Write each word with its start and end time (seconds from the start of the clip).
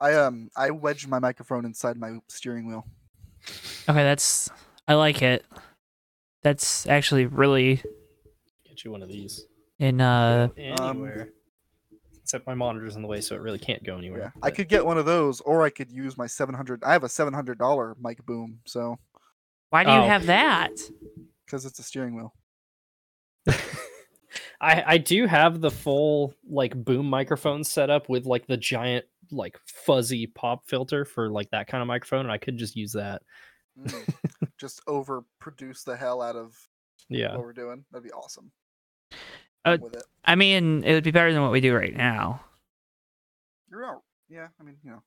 I 0.00 0.14
um 0.14 0.50
I 0.56 0.70
wedged 0.70 1.08
my 1.08 1.18
microphone 1.18 1.64
inside 1.64 1.96
my 1.96 2.18
steering 2.28 2.66
wheel. 2.66 2.86
Okay, 3.88 4.02
that's 4.02 4.50
I 4.88 4.94
like 4.94 5.22
it. 5.22 5.44
That's 6.42 6.86
actually 6.86 7.26
really 7.26 7.82
Get 8.66 8.84
you 8.84 8.90
one 8.90 9.02
of 9.02 9.08
these. 9.08 9.46
in 9.78 10.00
uh 10.00 10.48
Anywhere. 10.56 11.28
Except 12.22 12.46
my 12.46 12.54
monitor's 12.54 12.96
in 12.96 13.02
the 13.02 13.08
way, 13.08 13.20
so 13.20 13.34
it 13.34 13.42
really 13.42 13.58
can't 13.58 13.84
go 13.84 13.92
Yeah, 13.92 13.98
anywhere. 13.98 14.32
I 14.42 14.50
could 14.50 14.68
get 14.68 14.84
one 14.86 14.96
of 14.96 15.04
those, 15.04 15.40
or 15.42 15.62
I 15.62 15.68
could 15.70 15.90
use 15.92 16.16
my 16.16 16.26
seven 16.26 16.54
hundred. 16.54 16.82
I 16.82 16.92
have 16.92 17.04
a 17.04 17.08
seven 17.08 17.34
hundred 17.34 17.58
dollar 17.58 17.94
mic 18.00 18.24
boom, 18.24 18.60
so 18.64 18.98
why 19.70 19.84
do 19.84 19.90
you 19.90 19.96
Oh. 19.98 20.02
have 20.08 20.26
that? 20.26 20.72
because 21.44 21.66
it's 21.66 21.78
a 21.78 21.82
steering 21.82 22.16
wheel. 22.16 22.32
I 24.60 24.82
I 24.86 24.98
do 24.98 25.26
have 25.26 25.60
the 25.60 25.70
full 25.70 26.34
like 26.48 26.74
boom 26.82 27.06
microphone 27.10 27.62
set 27.64 27.90
up 27.90 28.08
with 28.08 28.24
like 28.24 28.46
the 28.46 28.56
giant 28.56 29.04
like 29.34 29.58
fuzzy 29.66 30.26
pop 30.26 30.66
filter 30.66 31.04
for 31.04 31.30
like 31.30 31.50
that 31.50 31.66
kind 31.66 31.82
of 31.82 31.88
microphone, 31.88 32.20
and 32.20 32.32
I 32.32 32.38
could 32.38 32.56
just 32.56 32.76
use 32.76 32.92
that. 32.92 33.22
Mm. 33.78 34.14
Just 34.58 34.84
overproduce 34.86 35.84
the 35.84 35.96
hell 35.96 36.22
out 36.22 36.36
of 36.36 36.56
Yeah. 37.08 37.32
what 37.32 37.40
we're 37.40 37.52
doing. 37.52 37.84
That'd 37.90 38.04
be 38.04 38.12
awesome. 38.12 38.52
Uh, 39.12 39.16
I'm 39.64 39.80
with 39.80 39.96
it. 39.96 40.04
I 40.24 40.36
mean, 40.36 40.84
it 40.84 40.92
would 40.94 41.04
be 41.04 41.10
better 41.10 41.32
than 41.32 41.42
what 41.42 41.50
we 41.50 41.60
do 41.60 41.74
right 41.74 41.94
now. 41.94 42.40
You're 43.68 43.80
right. 43.80 43.98
Yeah, 44.28 44.48
I 44.60 44.62
mean, 44.62 44.76
you 44.84 44.90
know. 44.90 45.02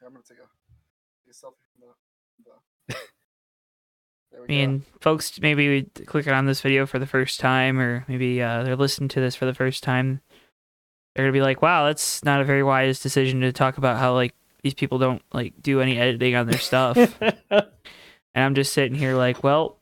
Here, 0.00 0.08
I'm 0.08 0.14
gonna 0.14 0.24
take 0.26 0.38
a, 0.38 0.48
take 1.24 1.30
a 1.30 1.34
selfie 1.34 1.60
from 1.70 1.88
the. 2.88 2.94
the... 2.94 4.42
I 4.42 4.46
mean, 4.46 4.84
folks 5.00 5.40
maybe 5.40 5.84
clicking 6.06 6.32
on 6.32 6.46
this 6.46 6.60
video 6.60 6.86
for 6.86 6.98
the 6.98 7.06
first 7.06 7.40
time, 7.40 7.78
or 7.78 8.04
maybe 8.08 8.42
uh, 8.42 8.62
they're 8.62 8.76
listening 8.76 9.08
to 9.10 9.20
this 9.20 9.34
for 9.34 9.46
the 9.46 9.54
first 9.54 9.82
time. 9.82 10.20
They're 11.16 11.24
gonna 11.24 11.32
be 11.32 11.40
like, 11.40 11.62
"Wow, 11.62 11.86
that's 11.86 12.22
not 12.24 12.40
a 12.40 12.44
very 12.44 12.62
wise 12.62 13.00
decision 13.00 13.40
to 13.40 13.52
talk 13.52 13.78
about 13.78 13.98
how 13.98 14.12
like 14.14 14.34
these 14.62 14.74
people 14.74 14.98
don't 14.98 15.22
like 15.32 15.54
do 15.62 15.80
any 15.80 15.98
editing 15.98 16.34
on 16.36 16.46
their 16.46 16.58
stuff." 16.58 16.96
and 17.50 17.64
I'm 18.34 18.54
just 18.54 18.72
sitting 18.72 18.94
here 18.94 19.14
like, 19.16 19.42
"Well, 19.42 19.78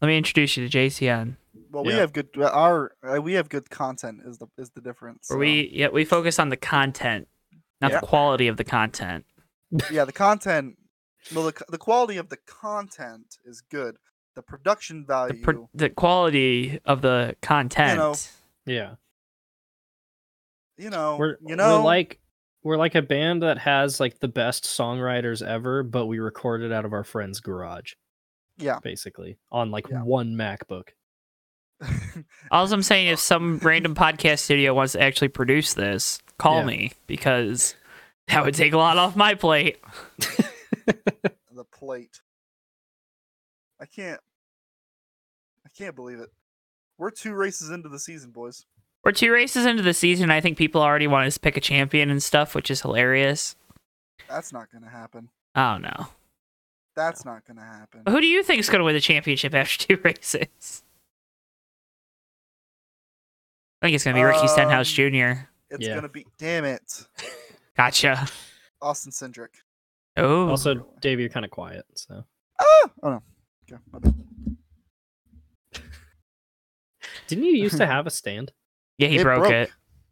let 0.00 0.08
me 0.08 0.16
introduce 0.16 0.56
you 0.56 0.68
to 0.68 0.78
JCN, 0.78 1.36
Well, 1.70 1.84
we 1.84 1.92
have 1.94 2.12
good. 2.12 2.28
Our 2.40 2.92
uh, 3.02 3.20
we 3.20 3.34
have 3.34 3.48
good 3.48 3.70
content 3.70 4.20
is 4.24 4.38
the 4.38 4.46
is 4.56 4.70
the 4.70 4.80
difference. 4.80 5.28
where 5.30 5.36
so- 5.36 5.40
we 5.40 5.70
yeah 5.72 5.88
we 5.88 6.04
focus 6.04 6.38
on 6.38 6.48
the 6.48 6.56
content, 6.56 7.26
not 7.80 7.90
Yeah. 7.90 8.00
the 8.00 8.06
quality 8.06 8.46
of 8.48 8.56
the 8.56 8.64
content." 8.64 9.24
yeah 9.90 10.04
the 10.04 10.12
content. 10.12 10.76
Well, 11.34 11.46
the 11.46 11.64
the 11.68 11.78
quality 11.78 12.16
of 12.18 12.28
the 12.28 12.36
content 12.36 13.36
is 13.44 13.62
good. 13.68 13.96
The 14.34 14.42
production 14.42 15.00
The, 15.02 15.06
value. 15.06 15.42
pro- 15.42 15.68
the 15.74 15.90
quality 15.90 16.78
of 16.84 17.02
the 17.02 17.36
content. 17.42 18.30
yeah. 18.64 18.94
You 20.76 20.90
know. 20.90 21.16
We're 21.18 21.36
you 21.46 21.56
know. 21.56 21.78
we're 21.78 21.84
like 21.84 22.18
we're 22.62 22.76
like 22.76 22.94
a 22.94 23.02
band 23.02 23.42
that 23.42 23.58
has 23.58 23.98
like 24.00 24.20
the 24.20 24.28
best 24.28 24.64
songwriters 24.64 25.46
ever, 25.46 25.82
but 25.82 26.06
we 26.06 26.18
recorded 26.18 26.72
out 26.72 26.84
of 26.84 26.92
our 26.92 27.04
friend's 27.04 27.40
garage, 27.40 27.94
yeah. 28.56 28.78
basically, 28.82 29.38
on 29.50 29.70
like 29.70 29.88
Yeah. 29.90 30.02
one 30.02 30.34
MacBook. 30.34 30.90
All 32.52 32.72
I'm 32.72 32.82
saying, 32.82 33.08
if 33.08 33.18
some 33.18 33.58
random 33.58 33.94
podcast 33.96 34.38
studio 34.40 34.74
wants 34.74 34.92
to 34.92 35.00
actually 35.02 35.28
produce 35.28 35.74
this, 35.74 36.20
call 36.38 36.60
Yeah. 36.60 36.66
me 36.66 36.92
because 37.08 37.74
that 38.28 38.44
would 38.44 38.54
take 38.54 38.72
a 38.72 38.78
lot 38.78 38.98
off 38.98 39.16
my 39.16 39.34
plate. 39.34 39.78
the 40.86 41.64
plate. 41.72 42.20
I 43.80 43.86
can't. 43.86 44.20
I 45.66 45.70
can't 45.76 45.96
believe 45.96 46.20
it. 46.20 46.28
We're 46.98 47.10
two 47.10 47.34
races 47.34 47.70
into 47.70 47.88
the 47.88 47.98
season, 47.98 48.30
boys. 48.30 48.64
We're 49.04 49.12
two 49.12 49.32
races 49.32 49.66
into 49.66 49.82
the 49.82 49.94
season. 49.94 50.30
I 50.30 50.40
think 50.40 50.56
people 50.56 50.80
already 50.80 51.06
want 51.08 51.26
us 51.26 51.34
to 51.34 51.40
pick 51.40 51.56
a 51.56 51.60
champion 51.60 52.08
and 52.10 52.22
stuff, 52.22 52.54
which 52.54 52.70
is 52.70 52.82
hilarious. 52.82 53.56
That's 54.28 54.52
not 54.52 54.70
gonna 54.72 54.88
happen. 54.88 55.28
I 55.54 55.72
don't 55.72 55.82
know. 55.82 56.06
That's 56.94 57.24
not 57.24 57.44
gonna 57.46 57.64
happen. 57.64 58.02
Who 58.08 58.20
do 58.20 58.26
you 58.26 58.42
think 58.42 58.60
is 58.60 58.68
going 58.68 58.78
to 58.80 58.84
win 58.84 58.94
the 58.94 59.00
championship 59.00 59.54
after 59.56 59.86
two 59.86 60.00
races? 60.02 60.82
I 63.80 63.86
think 63.86 63.94
it's 63.96 64.04
going 64.04 64.14
to 64.14 64.20
be 64.20 64.24
Ricky 64.24 64.46
Stenhouse 64.46 64.88
Um, 64.90 65.10
Jr. 65.10 65.40
It's 65.70 65.86
Yeah. 65.86 65.94
gonna 65.96 66.08
be. 66.08 66.24
Damn 66.38 66.64
it, 66.64 67.04
Gotcha. 67.76 68.28
Austin 68.80 69.10
Cindric. 69.10 69.48
Oh, 70.16 70.48
Also, 70.50 70.86
Dave, 71.00 71.18
you're 71.18 71.28
kind 71.30 71.44
of 71.44 71.50
quiet, 71.50 71.84
so 71.94 72.24
Ah! 72.60 72.90
Oh 73.02 73.10
no. 73.10 73.22
Okay, 73.72 74.12
didn't 77.26 77.44
you 77.44 77.52
used 77.56 77.78
to 77.78 77.86
have 77.86 78.06
a 78.06 78.10
stand? 78.10 78.52
Yeah, 78.98 79.08
he 79.08 79.18
it 79.18 79.22
broke, 79.22 79.40
broke. 79.40 79.52
it. 79.52 79.70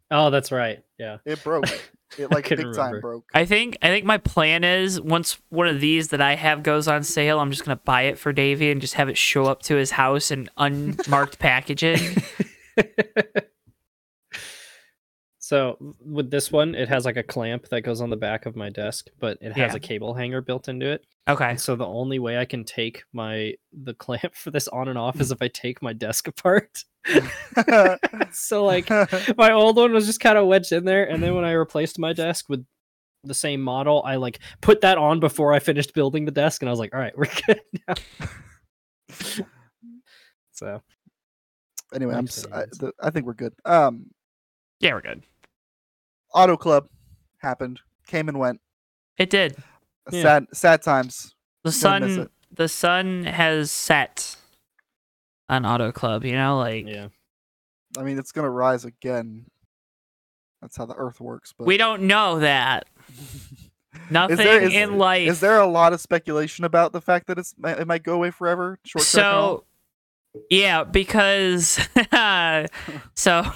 Oh, 0.09 0.29
that's 0.29 0.51
right. 0.51 0.83
Yeah. 0.97 1.17
It 1.25 1.43
broke. 1.43 1.65
It 2.17 2.29
like 2.29 2.49
big 2.49 2.57
couldn't 2.57 2.73
time 2.73 2.99
broke. 2.99 3.23
I 3.33 3.45
think 3.45 3.77
I 3.81 3.87
think 3.87 4.03
my 4.03 4.17
plan 4.17 4.65
is 4.65 4.99
once 4.99 5.37
one 5.47 5.67
of 5.67 5.79
these 5.79 6.09
that 6.09 6.19
I 6.19 6.35
have 6.35 6.61
goes 6.61 6.89
on 6.89 7.03
sale, 7.03 7.39
I'm 7.39 7.51
just 7.51 7.63
gonna 7.63 7.79
buy 7.85 8.01
it 8.01 8.19
for 8.19 8.33
Davey 8.33 8.69
and 8.69 8.81
just 8.81 8.95
have 8.95 9.07
it 9.07 9.17
show 9.17 9.45
up 9.45 9.61
to 9.63 9.75
his 9.75 9.91
house 9.91 10.29
in 10.29 10.49
unmarked 10.57 11.39
packaging. 11.39 12.17
so 15.51 15.95
with 15.99 16.31
this 16.31 16.49
one, 16.49 16.75
it 16.75 16.87
has 16.87 17.03
like 17.03 17.17
a 17.17 17.23
clamp 17.23 17.67
that 17.71 17.81
goes 17.81 17.99
on 17.99 18.09
the 18.09 18.15
back 18.15 18.45
of 18.45 18.55
my 18.55 18.69
desk, 18.69 19.07
but 19.19 19.37
it 19.41 19.49
has 19.51 19.71
Yeah. 19.71 19.75
a 19.75 19.79
cable 19.79 20.13
hanger 20.13 20.39
built 20.39 20.69
into 20.69 20.89
it. 20.89 21.05
Okay. 21.27 21.49
And 21.49 21.59
so 21.59 21.75
the 21.75 21.85
only 21.85 22.19
way 22.19 22.37
I 22.37 22.45
can 22.45 22.63
take 22.63 23.03
my 23.11 23.55
the 23.73 23.93
clamp 23.93 24.33
for 24.33 24.49
this 24.49 24.69
on 24.69 24.87
and 24.87 24.97
off 24.97 25.19
is 25.19 25.29
if 25.29 25.41
I 25.41 25.49
take 25.49 25.81
my 25.81 25.91
desk 25.91 26.27
apart. 26.33 26.85
so 28.31 28.63
like 28.63 28.89
my 29.37 29.51
old 29.51 29.75
one 29.75 29.91
was 29.91 30.05
just 30.05 30.21
kind 30.21 30.37
of 30.37 30.47
wedged 30.47 30.71
in 30.71 30.85
there, 30.85 31.03
and 31.03 31.21
then 31.21 31.35
when 31.35 31.43
I 31.43 31.51
replaced 31.51 31.99
my 31.99 32.13
desk 32.13 32.47
with 32.47 32.65
the 33.25 33.33
same 33.33 33.61
model, 33.61 34.01
I 34.05 34.15
like 34.15 34.39
put 34.61 34.79
that 34.81 34.97
on 34.97 35.19
before 35.19 35.51
I 35.53 35.59
finished 35.59 35.93
building 35.93 36.23
the 36.23 36.31
desk, 36.31 36.61
and 36.61 36.69
I 36.69 36.71
was 36.71 36.79
like, 36.79 36.93
all 36.95 36.99
right, 37.01 37.17
we're 37.17 37.25
good 37.45 37.59
now. 37.87 37.93
so 40.53 40.81
anyway, 41.93 42.13
I'm. 42.15 42.23
Makes 42.23 42.45
s- 42.45 42.51
I, 42.51 42.59
sense. 42.61 42.77
the, 42.77 42.93
I 43.01 43.09
think 43.09 43.25
we're 43.25 43.33
good. 43.33 43.53
Um, 43.65 44.05
Yeah, 44.79 44.93
we're 44.93 45.01
good. 45.01 45.23
Auto 46.33 46.57
Club 46.57 46.87
happened, 47.39 47.79
came 48.07 48.27
and 48.29 48.39
went. 48.39 48.61
It 49.17 49.29
did. 49.29 49.55
Yeah. 50.11 50.21
Sad, 50.21 50.47
sad 50.53 50.81
times. 50.81 51.35
The 51.63 51.71
sun 51.71 52.29
the 52.51 52.67
sun 52.67 53.23
has 53.25 53.71
set 53.71 54.35
on 55.47 55.65
Auto 55.65 55.91
Club, 55.91 56.25
you 56.25 56.33
know, 56.33 56.57
like 56.57 56.87
yeah, 56.87 57.07
I 57.97 58.03
mean, 58.03 58.17
it's 58.17 58.31
gonna 58.31 58.49
rise 58.49 58.83
again. 58.85 59.45
That's 60.61 60.77
how 60.77 60.85
the 60.85 60.95
Earth 60.95 61.19
works. 61.19 61.53
But 61.57 61.67
we 61.67 61.77
don't 61.77 62.03
know 62.03 62.39
that. 62.39 62.87
Nothing 64.09 64.37
there- 64.37 64.61
is- 64.61 64.73
in 64.73 64.97
life. 64.97 65.29
Is 65.29 65.39
there 65.39 65.59
a 65.59 65.67
lot 65.67 65.93
of 65.93 66.01
speculation 66.01 66.65
about 66.65 66.93
the 66.93 67.01
fact 67.01 67.27
that 67.27 67.37
it's 67.37 67.53
it 67.63 67.87
might 67.87 68.03
go 68.03 68.13
away 68.13 68.31
forever? 68.31 68.79
Short 68.85 69.05
track 69.05 69.23
so 69.23 69.63
yeah 70.49 70.83
because 70.85 71.77
so 73.15 73.51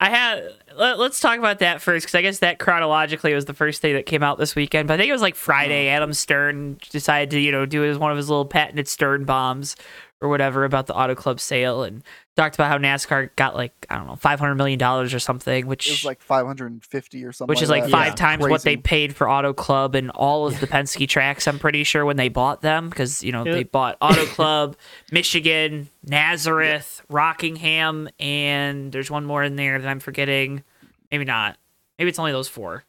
i 0.00 0.08
had 0.10 0.42
let, 0.76 0.98
us 0.98 1.20
talk 1.20 1.38
about 1.38 1.58
that 1.58 1.80
first 1.82 2.06
because 2.06 2.14
i 2.14 2.22
guess 2.22 2.38
that 2.40 2.58
chronologically 2.58 3.34
was 3.34 3.44
the 3.44 3.54
first 3.54 3.80
thing 3.82 3.94
that 3.94 4.06
came 4.06 4.22
out 4.22 4.38
this 4.38 4.54
weekend 4.54 4.88
but 4.88 4.94
i 4.94 4.96
think 4.96 5.08
it 5.08 5.12
was 5.12 5.22
like 5.22 5.34
friday 5.34 5.88
Uh-huh. 5.88 5.96
adam 5.96 6.12
stern 6.12 6.78
decided 6.90 7.30
to 7.30 7.38
you 7.40 7.52
know 7.52 7.66
do 7.66 7.82
his 7.82 7.98
one 7.98 8.10
of 8.10 8.16
his 8.16 8.28
little 8.28 8.44
patented 8.46 8.88
stern 8.88 9.24
bombs 9.24 9.76
or 10.22 10.28
whatever 10.28 10.64
about 10.64 10.86
the 10.86 10.94
auto 10.94 11.14
club 11.14 11.40
sale 11.40 11.82
and 11.82 12.02
talked 12.36 12.54
about 12.54 12.68
how 12.70 12.76
nascar 12.78 13.30
got 13.36 13.54
like 13.56 13.72
i 13.88 13.96
don't 13.96 14.06
know 14.06 14.16
500 14.16 14.54
million 14.54 14.78
dollars 14.78 15.14
or 15.14 15.18
something 15.18 15.66
which 15.66 15.86
it 15.88 15.92
was 15.92 16.04
like 16.04 16.20
550 16.20 17.24
or 17.24 17.32
something. 17.32 17.50
which 17.50 17.62
is 17.62 17.70
like 17.70 17.84
that. 17.84 17.90
five 17.90 18.06
Yeah. 18.08 18.14
times 18.14 18.46
what 18.46 18.62
they 18.62 18.76
paid 18.76 19.16
for 19.16 19.28
Auto 19.30 19.52
Club 19.52 19.94
and 19.94 20.10
all 20.10 20.46
of 20.46 20.60
the 20.60 20.66
Penske 20.66 21.08
tracks. 21.08 21.46
I'm 21.48 21.58
pretty 21.58 21.84
sure 21.84 22.04
when 22.04 22.16
they 22.16 22.28
bought 22.28 22.60
them, 22.62 22.88
because 22.90 23.22
you 23.22 23.32
know 23.32 23.44
Yeah. 23.46 23.52
they 23.52 23.62
bought 23.64 23.96
Auto 24.02 24.24
Club, 24.26 24.76
Michigan, 25.10 25.88
Nazareth, 26.04 27.02
Rockingham, 27.08 28.08
and 28.18 28.92
there's 28.92 29.10
one 29.10 29.24
more 29.24 29.42
in 29.42 29.56
there 29.56 29.78
that 29.78 29.88
I'm 29.88 30.00
forgetting. 30.00 30.62
Maybe 31.10 31.24
not. 31.24 31.56
Maybe 31.98 32.08
it's 32.10 32.18
only 32.18 32.32
those 32.32 32.48
four. 32.48 32.84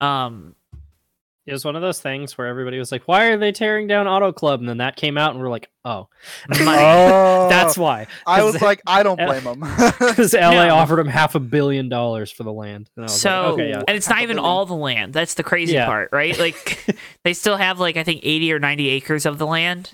Um, 0.00 0.54
it 1.46 1.52
was 1.52 1.64
one 1.64 1.74
of 1.74 1.82
those 1.82 2.00
things 2.00 2.38
where 2.38 2.46
everybody 2.46 2.78
was 2.78 2.92
like, 2.92 3.02
"Why 3.08 3.26
are 3.26 3.36
they 3.36 3.50
tearing 3.52 3.86
down 3.88 4.06
Auto 4.06 4.32
Club?" 4.32 4.60
And 4.60 4.68
then 4.68 4.76
that 4.78 4.94
came 4.96 5.18
out, 5.18 5.32
and 5.32 5.40
we're 5.42 5.48
like, 5.50 5.68
"Oh, 5.84 6.08
money. 6.48 6.64
Oh, 6.68 7.48
that's 7.48 7.76
why." 7.76 8.06
I 8.26 8.42
was 8.44 8.54
'Cause- 8.54 8.62
like, 8.62 8.80
I 8.86 9.02
don't 9.02 9.16
blame 9.16 9.42
them. 9.44 9.60
because 9.60 10.34
LA 10.34 10.66
No. 10.68 10.74
offered 10.76 10.96
them 10.96 11.08
half 11.08 11.34
a 11.34 11.40
billion 11.40 11.88
dollars 11.88 12.30
for 12.30 12.44
the 12.44 12.52
land. 12.52 12.90
And 12.96 13.10
so 13.10 13.30
like, 13.42 13.52
okay, 13.54 13.68
yeah. 13.70 13.82
and 13.88 13.96
it's 13.96 14.08
not 14.08 14.16
Half 14.16 14.20
a 14.20 14.24
even 14.24 14.36
billion. 14.36 14.50
all 14.52 14.66
the 14.66 14.74
land. 14.74 15.12
That's 15.12 15.34
the 15.34 15.42
crazy 15.42 15.74
Yeah. 15.74 15.86
part, 15.86 16.10
right? 16.12 16.38
Like 16.38 16.96
they 17.24 17.32
still 17.34 17.56
have 17.56 17.80
like 17.80 17.96
I 17.96 18.04
think 18.04 18.20
80 18.22 18.52
or 18.52 18.58
90 18.60 18.88
acres 18.90 19.26
of 19.26 19.38
the 19.38 19.46
land. 19.46 19.90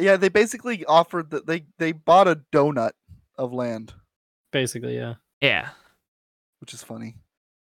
yeah, 0.00 0.16
they 0.16 0.28
basically 0.30 0.84
offered 0.86 1.30
that 1.30 1.46
they 1.46 1.64
they 1.78 1.92
bought 1.92 2.26
a 2.26 2.40
donut 2.52 2.92
of 3.38 3.52
land, 3.52 3.92
basically, 4.50 4.96
yeah. 4.96 5.14
Yeah. 5.42 5.68
which 6.60 6.72
is 6.72 6.82
funny. 6.82 7.16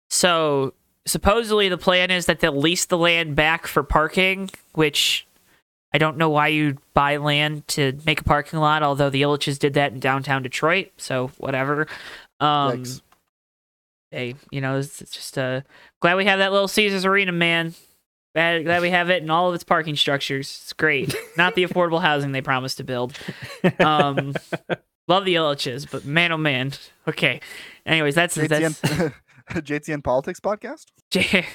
So 0.08 0.72
supposedly 1.10 1.68
the 1.68 1.78
plan 1.78 2.10
is 2.10 2.26
that 2.26 2.40
they'll 2.40 2.56
lease 2.56 2.86
the 2.86 2.96
land 2.98 3.34
back 3.36 3.66
for 3.66 3.82
parking, 3.82 4.50
which 4.72 5.26
I 5.92 5.98
don't 5.98 6.16
know 6.16 6.30
why 6.30 6.48
you 6.48 6.78
buy 6.94 7.16
land 7.16 7.66
to 7.68 7.98
make 8.06 8.20
a 8.20 8.24
parking 8.24 8.60
lot, 8.60 8.82
although 8.82 9.10
the 9.10 9.22
Ilitches 9.22 9.58
did 9.58 9.74
that 9.74 9.92
in 9.92 10.00
downtown 10.00 10.42
Detroit, 10.42 10.92
so 10.96 11.30
whatever. 11.38 11.86
Um 12.38 12.84
Yikes. 12.84 13.02
hey, 14.10 14.34
you 14.50 14.60
know, 14.60 14.78
it's, 14.78 15.02
it's 15.02 15.12
just 15.12 15.36
uh, 15.36 15.62
glad 16.00 16.16
we 16.16 16.24
have 16.24 16.38
that 16.38 16.52
little 16.52 16.68
Caesars 16.68 17.04
Arena, 17.04 17.32
man. 17.32 17.74
Glad, 18.34 18.64
glad 18.64 18.80
we 18.80 18.90
have 18.90 19.10
it 19.10 19.22
and 19.22 19.30
all 19.32 19.48
of 19.48 19.54
its 19.56 19.64
parking 19.64 19.96
structures. 19.96 20.60
It's 20.62 20.72
great. 20.72 21.14
Not 21.36 21.56
the 21.56 21.64
affordable 21.66 22.00
housing 22.00 22.30
they 22.30 22.42
promised 22.42 22.76
to 22.76 22.84
build. 22.84 23.18
Um, 23.80 24.34
love 25.08 25.24
the 25.24 25.34
Ilitches, 25.34 25.90
but 25.90 26.04
man, 26.04 26.30
oh 26.30 26.36
man. 26.36 26.72
Okay. 27.08 27.40
Anyways, 27.84 28.14
that's 28.14 28.36
that's 28.36 28.80
JTN, 29.54 29.80
JTN 29.80 30.04
Politics 30.04 30.40
podcast. 30.40 30.86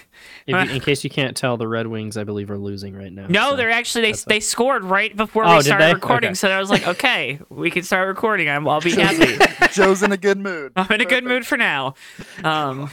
If 0.48 0.70
you, 0.70 0.76
in 0.76 0.82
case 0.82 1.04
you 1.04 1.10
can't 1.10 1.36
tell, 1.36 1.58
the 1.58 1.68
Red 1.68 1.88
Wings, 1.88 2.18
I 2.18 2.24
believe, 2.24 2.52
are 2.52 2.58
losing 2.58 2.96
right 2.96 3.12
now. 3.12 3.26
No, 3.28 3.52
so- 3.52 3.56
they're 3.56 3.72
actually 3.72 4.02
they 4.04 4.12
that's 4.12 4.24
a- 4.24 4.30
they 4.30 4.40
scored 4.40 4.84
right 4.84 5.16
before 5.16 5.44
Oh, 5.46 5.58
we 5.58 5.64
started 5.64 5.94
recording. 5.94 6.30
Okay. 6.30 6.34
So 6.36 6.50
I 6.50 6.60
was 6.60 6.70
like, 6.70 6.88
okay, 6.88 7.40
we 7.50 7.72
can 7.72 7.84
start 7.84 8.08
recording. 8.08 8.48
I'm, 8.50 8.68
I'll 8.68 8.82
be 8.82 8.92
happy. 8.92 9.38
Joe's 9.74 10.04
in 10.04 10.12
a 10.12 10.18
good 10.18 10.38
mood. 10.38 10.74
I'm 10.76 10.92
in 10.92 11.02
a 11.02 11.06
good 11.06 11.24
mood 11.24 11.46
for 11.48 11.58
now. 11.58 11.96
Um, 12.44 12.90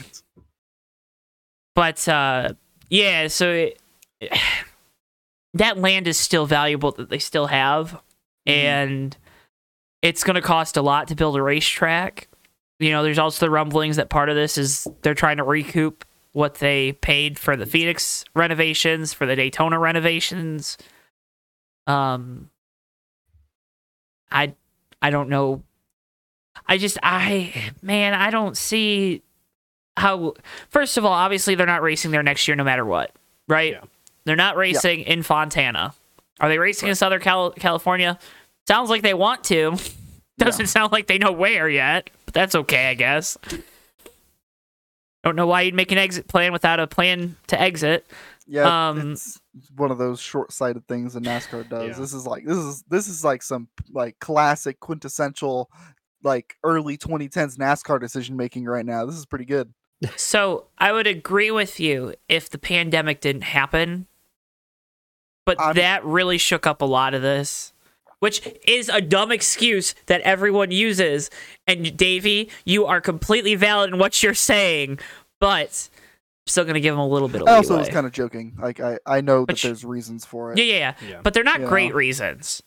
but 1.75 2.07
uh, 2.07 2.53
yeah, 2.89 3.27
so 3.27 3.51
it, 3.51 3.79
that 5.53 5.77
land 5.77 6.07
is 6.07 6.17
still 6.17 6.45
valuable 6.45 6.91
that 6.93 7.09
they 7.09 7.19
still 7.19 7.47
have, 7.47 7.99
and 8.45 9.15
it's 10.01 10.23
going 10.23 10.35
to 10.35 10.41
cost 10.41 10.77
a 10.77 10.81
lot 10.81 11.07
to 11.09 11.15
build 11.15 11.35
a 11.35 11.41
racetrack. 11.41 12.27
You 12.79 12.91
know, 12.91 13.03
there's 13.03 13.19
also 13.19 13.45
the 13.45 13.49
rumblings 13.49 13.95
that 13.97 14.09
part 14.09 14.29
of 14.29 14.35
this 14.35 14.57
is 14.57 14.87
they're 15.01 15.13
trying 15.13 15.37
to 15.37 15.43
recoup 15.43 16.05
what 16.33 16.55
they 16.55 16.93
paid 16.93 17.37
for 17.37 17.55
the 17.55 17.65
Phoenix 17.65 18.25
renovations, 18.35 19.13
for 19.13 19.25
the 19.25 19.35
Daytona 19.35 19.79
renovations. 19.79 20.77
Um, 21.87 22.49
I 24.31 24.53
I 25.01 25.09
don't 25.11 25.29
know. 25.29 25.63
I 26.67 26.77
just 26.77 26.97
I 27.03 27.71
man, 27.81 28.13
I 28.13 28.31
don't 28.31 28.57
see 28.57 29.21
how. 29.95 30.33
First 30.69 30.97
of 30.97 31.05
all, 31.05 31.13
obviously 31.13 31.55
they're 31.55 31.67
not 31.67 31.81
racing 31.83 32.11
there 32.11 32.23
next 32.23 32.47
year, 32.47 32.55
no 32.55 32.63
matter 32.63 32.85
what, 32.85 33.11
right? 33.47 33.73
Yeah. 33.73 33.81
They're 34.25 34.35
not 34.35 34.55
racing 34.55 35.01
in 35.01 35.21
Fontana. 35.21 35.93
Are 36.39 36.49
they 36.49 36.57
racing 36.57 36.89
in 36.89 36.95
Southern 36.95 37.21
Cal- 37.21 37.51
California? 37.51 38.17
Sounds 38.67 38.89
like 38.89 39.01
they 39.01 39.13
want 39.13 39.43
to. 39.45 39.77
Doesn't 40.37 40.67
sound 40.67 40.91
like 40.91 41.07
they 41.07 41.17
know 41.17 41.31
where 41.31 41.69
yet, 41.69 42.09
but 42.33 42.39
that's 42.39 42.55
okay, 42.55 42.89
I 42.89 42.93
guess. 42.95 43.37
Don't 45.23 45.35
know 45.37 45.47
why 45.47 45.61
you'd 45.61 45.73
make 45.75 45.91
an 45.91 45.97
exit 45.97 46.27
plan 46.27 46.51
without 46.51 46.79
a 46.81 46.87
plan 46.87 47.37
to 47.47 47.59
exit. 47.59 48.05
Yeah, 48.45 48.89
Um, 48.89 49.13
it's 49.13 49.39
one 49.77 49.89
of 49.89 49.97
those 49.97 50.19
short-sighted 50.19 50.85
things 50.87 51.13
that 51.13 51.23
NASCAR 51.23 51.69
does. 51.69 51.87
Yeah. 51.95 52.01
This 52.01 52.13
is 52.13 52.27
like 52.27 52.45
this 52.45 52.57
is 52.57 52.83
this 52.89 53.07
is 53.07 53.23
like 53.23 53.41
some 53.41 53.69
like 53.91 54.19
classic 54.19 54.81
quintessential 54.81 55.71
like 56.23 56.57
early 56.63 56.97
2010s 56.97 57.57
NASCAR 57.57 58.01
decision 58.01 58.35
making 58.35 58.65
right 58.65 58.85
now. 58.85 59.05
This 59.05 59.15
is 59.15 59.25
pretty 59.25 59.45
good. 59.45 59.73
So 60.17 60.65
I 60.77 60.91
would 60.91 61.07
agree 61.07 61.51
with 61.51 61.79
you 61.79 62.15
if 62.27 62.49
the 62.49 62.57
pandemic 62.57 63.21
didn't 63.21 63.43
happen, 63.43 64.07
but 65.45 65.57
I'm- 65.61 65.75
that 65.75 66.03
really 66.03 66.37
shook 66.37 66.67
up 66.67 66.81
a 66.81 66.85
lot 66.85 67.13
of 67.13 67.21
this, 67.21 67.72
which 68.23 68.41
is 68.65 68.87
a 68.89 69.01
dumb 69.01 69.31
excuse 69.31 69.93
that 70.05 70.21
everyone 70.21 70.71
uses. 70.71 71.29
And 71.67 71.95
Davey, 71.97 72.49
you 72.65 72.85
are 72.85 73.01
completely 73.01 73.55
valid 73.55 73.91
in 73.91 73.99
what 73.99 74.23
you're 74.23 74.33
saying, 74.33 74.99
but 75.41 75.89
I'm 75.91 76.47
still 76.47 76.63
gonna 76.65 76.79
give 76.79 76.93
them 76.93 76.99
a 76.99 77.07
little 77.07 77.27
bit 77.27 77.41
of 77.41 77.47
I 77.49 77.55
also 77.57 77.73
leeway. 77.73 77.79
was 77.87 77.93
kind 77.93 78.05
of 78.05 78.13
joking. 78.13 78.53
Like 78.59 78.79
I 78.79 78.97
I 79.05 79.19
know 79.21 79.45
But 79.45 79.55
that 79.57 79.63
you- 79.63 79.69
there's 79.69 79.83
reasons 79.85 80.25
for 80.25 80.51
it. 80.53 80.57
yeah, 80.57 80.63
yeah, 80.63 80.77
yeah, 81.01 81.07
Yeah. 81.09 81.21
but 81.21 81.33
they're 81.33 81.43
not 81.43 81.59
You 81.59 81.67
great 81.67 81.89
know. 81.89 81.95
reasons. 81.95 82.63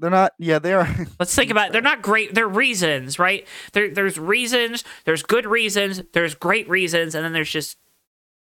They're 0.00 0.10
not. 0.10 0.32
Yeah, 0.38 0.58
they 0.58 0.72
are. 0.72 0.88
Let's 1.20 1.34
think 1.34 1.50
about 1.52 1.68
it. 1.68 1.72
They're 1.72 1.80
not 1.80 2.02
great. 2.02 2.34
They're 2.34 2.48
reasons, 2.48 3.18
right? 3.18 3.46
There, 3.74 3.88
there's 3.90 4.18
reasons. 4.18 4.82
There's 5.04 5.22
good 5.22 5.46
reasons. 5.46 6.02
There's 6.12 6.34
great 6.34 6.68
reasons, 6.68 7.14
and 7.14 7.24
then 7.24 7.32
there's 7.32 7.50
just 7.50 7.78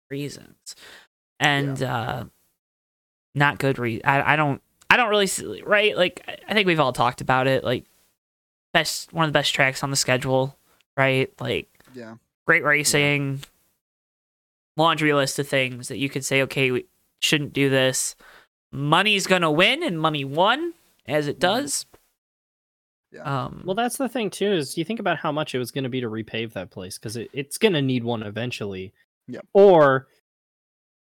reasons, 0.10 0.76
and 1.40 1.82
uh, 1.84 2.26
not 3.36 3.60
good 3.60 3.78
reasons. 3.78 4.02
I, 4.06 4.34
I 4.34 4.36
don't. 4.36 4.62
I 4.90 4.98
don't 4.98 5.10
really 5.10 5.28
see, 5.28 5.62
right. 5.66 5.96
Like 5.98 6.24
I- 6.28 6.38
I 6.50 6.54
think 6.54 6.68
we've 6.68 6.80
all 6.80 6.94
talked 6.94 7.22
about 7.22 7.48
it. 7.48 7.64
Like 7.64 7.86
best 8.74 9.12
one 9.14 9.26
of 9.26 9.30
the 9.30 9.38
best 9.38 9.54
tracks 9.54 9.84
on 9.84 9.90
the 9.90 9.96
schedule, 9.96 10.58
right? 10.96 11.32
Like 11.42 11.68
yeah. 11.94 12.16
great 12.46 12.64
racing, 12.64 13.42
laundry 14.76 15.14
list 15.14 15.40
of 15.40 15.48
things 15.48 15.88
that 15.88 15.98
you 15.98 16.10
could 16.10 16.24
say, 16.26 16.42
okay, 16.44 16.72
we 16.72 16.86
shouldn't 17.20 17.54
do 17.54 17.70
this. 17.70 18.16
Money's 18.72 19.28
gonna 19.28 19.52
win, 19.52 19.84
and 19.84 20.00
money 20.00 20.24
won, 20.26 20.74
as 21.06 21.28
it 21.28 21.40
does. 21.40 21.86
Yeah. 23.12 23.22
Um, 23.46 23.64
Well, 23.66 23.76
that's 23.76 23.98
the 23.98 24.10
thing 24.10 24.30
too. 24.30 24.52
Is 24.52 24.78
you 24.78 24.84
think 24.84 25.00
about 25.00 25.18
how 25.18 25.32
much 25.32 25.56
it 25.56 25.60
was 25.60 25.72
going 25.72 25.86
to 25.86 25.90
be 25.90 26.02
to 26.02 26.10
repave 26.10 26.52
that 26.54 26.72
place 26.72 26.98
because 26.98 27.16
it, 27.16 27.30
it's 27.32 27.58
going 27.58 27.72
to 27.74 27.82
need 27.82 28.04
one 28.04 28.22
eventually. 28.22 28.94
Yeah. 29.28 29.40
Or 29.54 30.08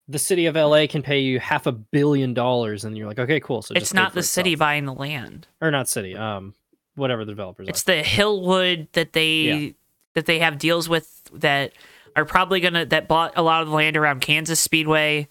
the 0.07 0.19
city 0.19 0.45
of 0.45 0.55
LA 0.55 0.87
can 0.87 1.01
pay 1.01 1.19
you 1.19 1.39
half 1.39 1.65
a 1.65 1.71
billion 1.71 2.33
dollars, 2.33 2.85
and 2.85 2.97
you're 2.97 3.07
like, 3.07 3.19
okay, 3.19 3.39
cool. 3.39 3.61
So 3.61 3.73
it's 3.75 3.93
not 3.93 4.13
the 4.13 4.23
city 4.23 4.55
buying 4.55 4.85
the 4.85 4.93
land. 4.93 5.47
or 5.61 5.71
not 5.71 5.89
city. 5.89 6.15
Um, 6.15 6.53
whatever 6.95 7.25
the 7.25 7.31
developers 7.31 7.67
are. 7.67 7.69
It's 7.69 7.87
are. 7.87 7.95
the 7.95 8.03
Hillwood 8.03 8.87
that 8.93 9.13
they 9.13 9.33
Yeah. 9.33 9.71
that 10.15 10.25
they 10.25 10.39
have 10.39 10.57
deals 10.57 10.89
with 10.89 11.21
that 11.33 11.73
are 12.15 12.25
probably 12.25 12.59
gonna 12.59 12.85
that 12.85 13.07
bought 13.07 13.33
a 13.35 13.41
lot 13.41 13.61
of 13.61 13.69
the 13.69 13.75
land 13.75 13.97
around 13.97 14.21
Kansas 14.21 14.59
Speedway. 14.59 15.27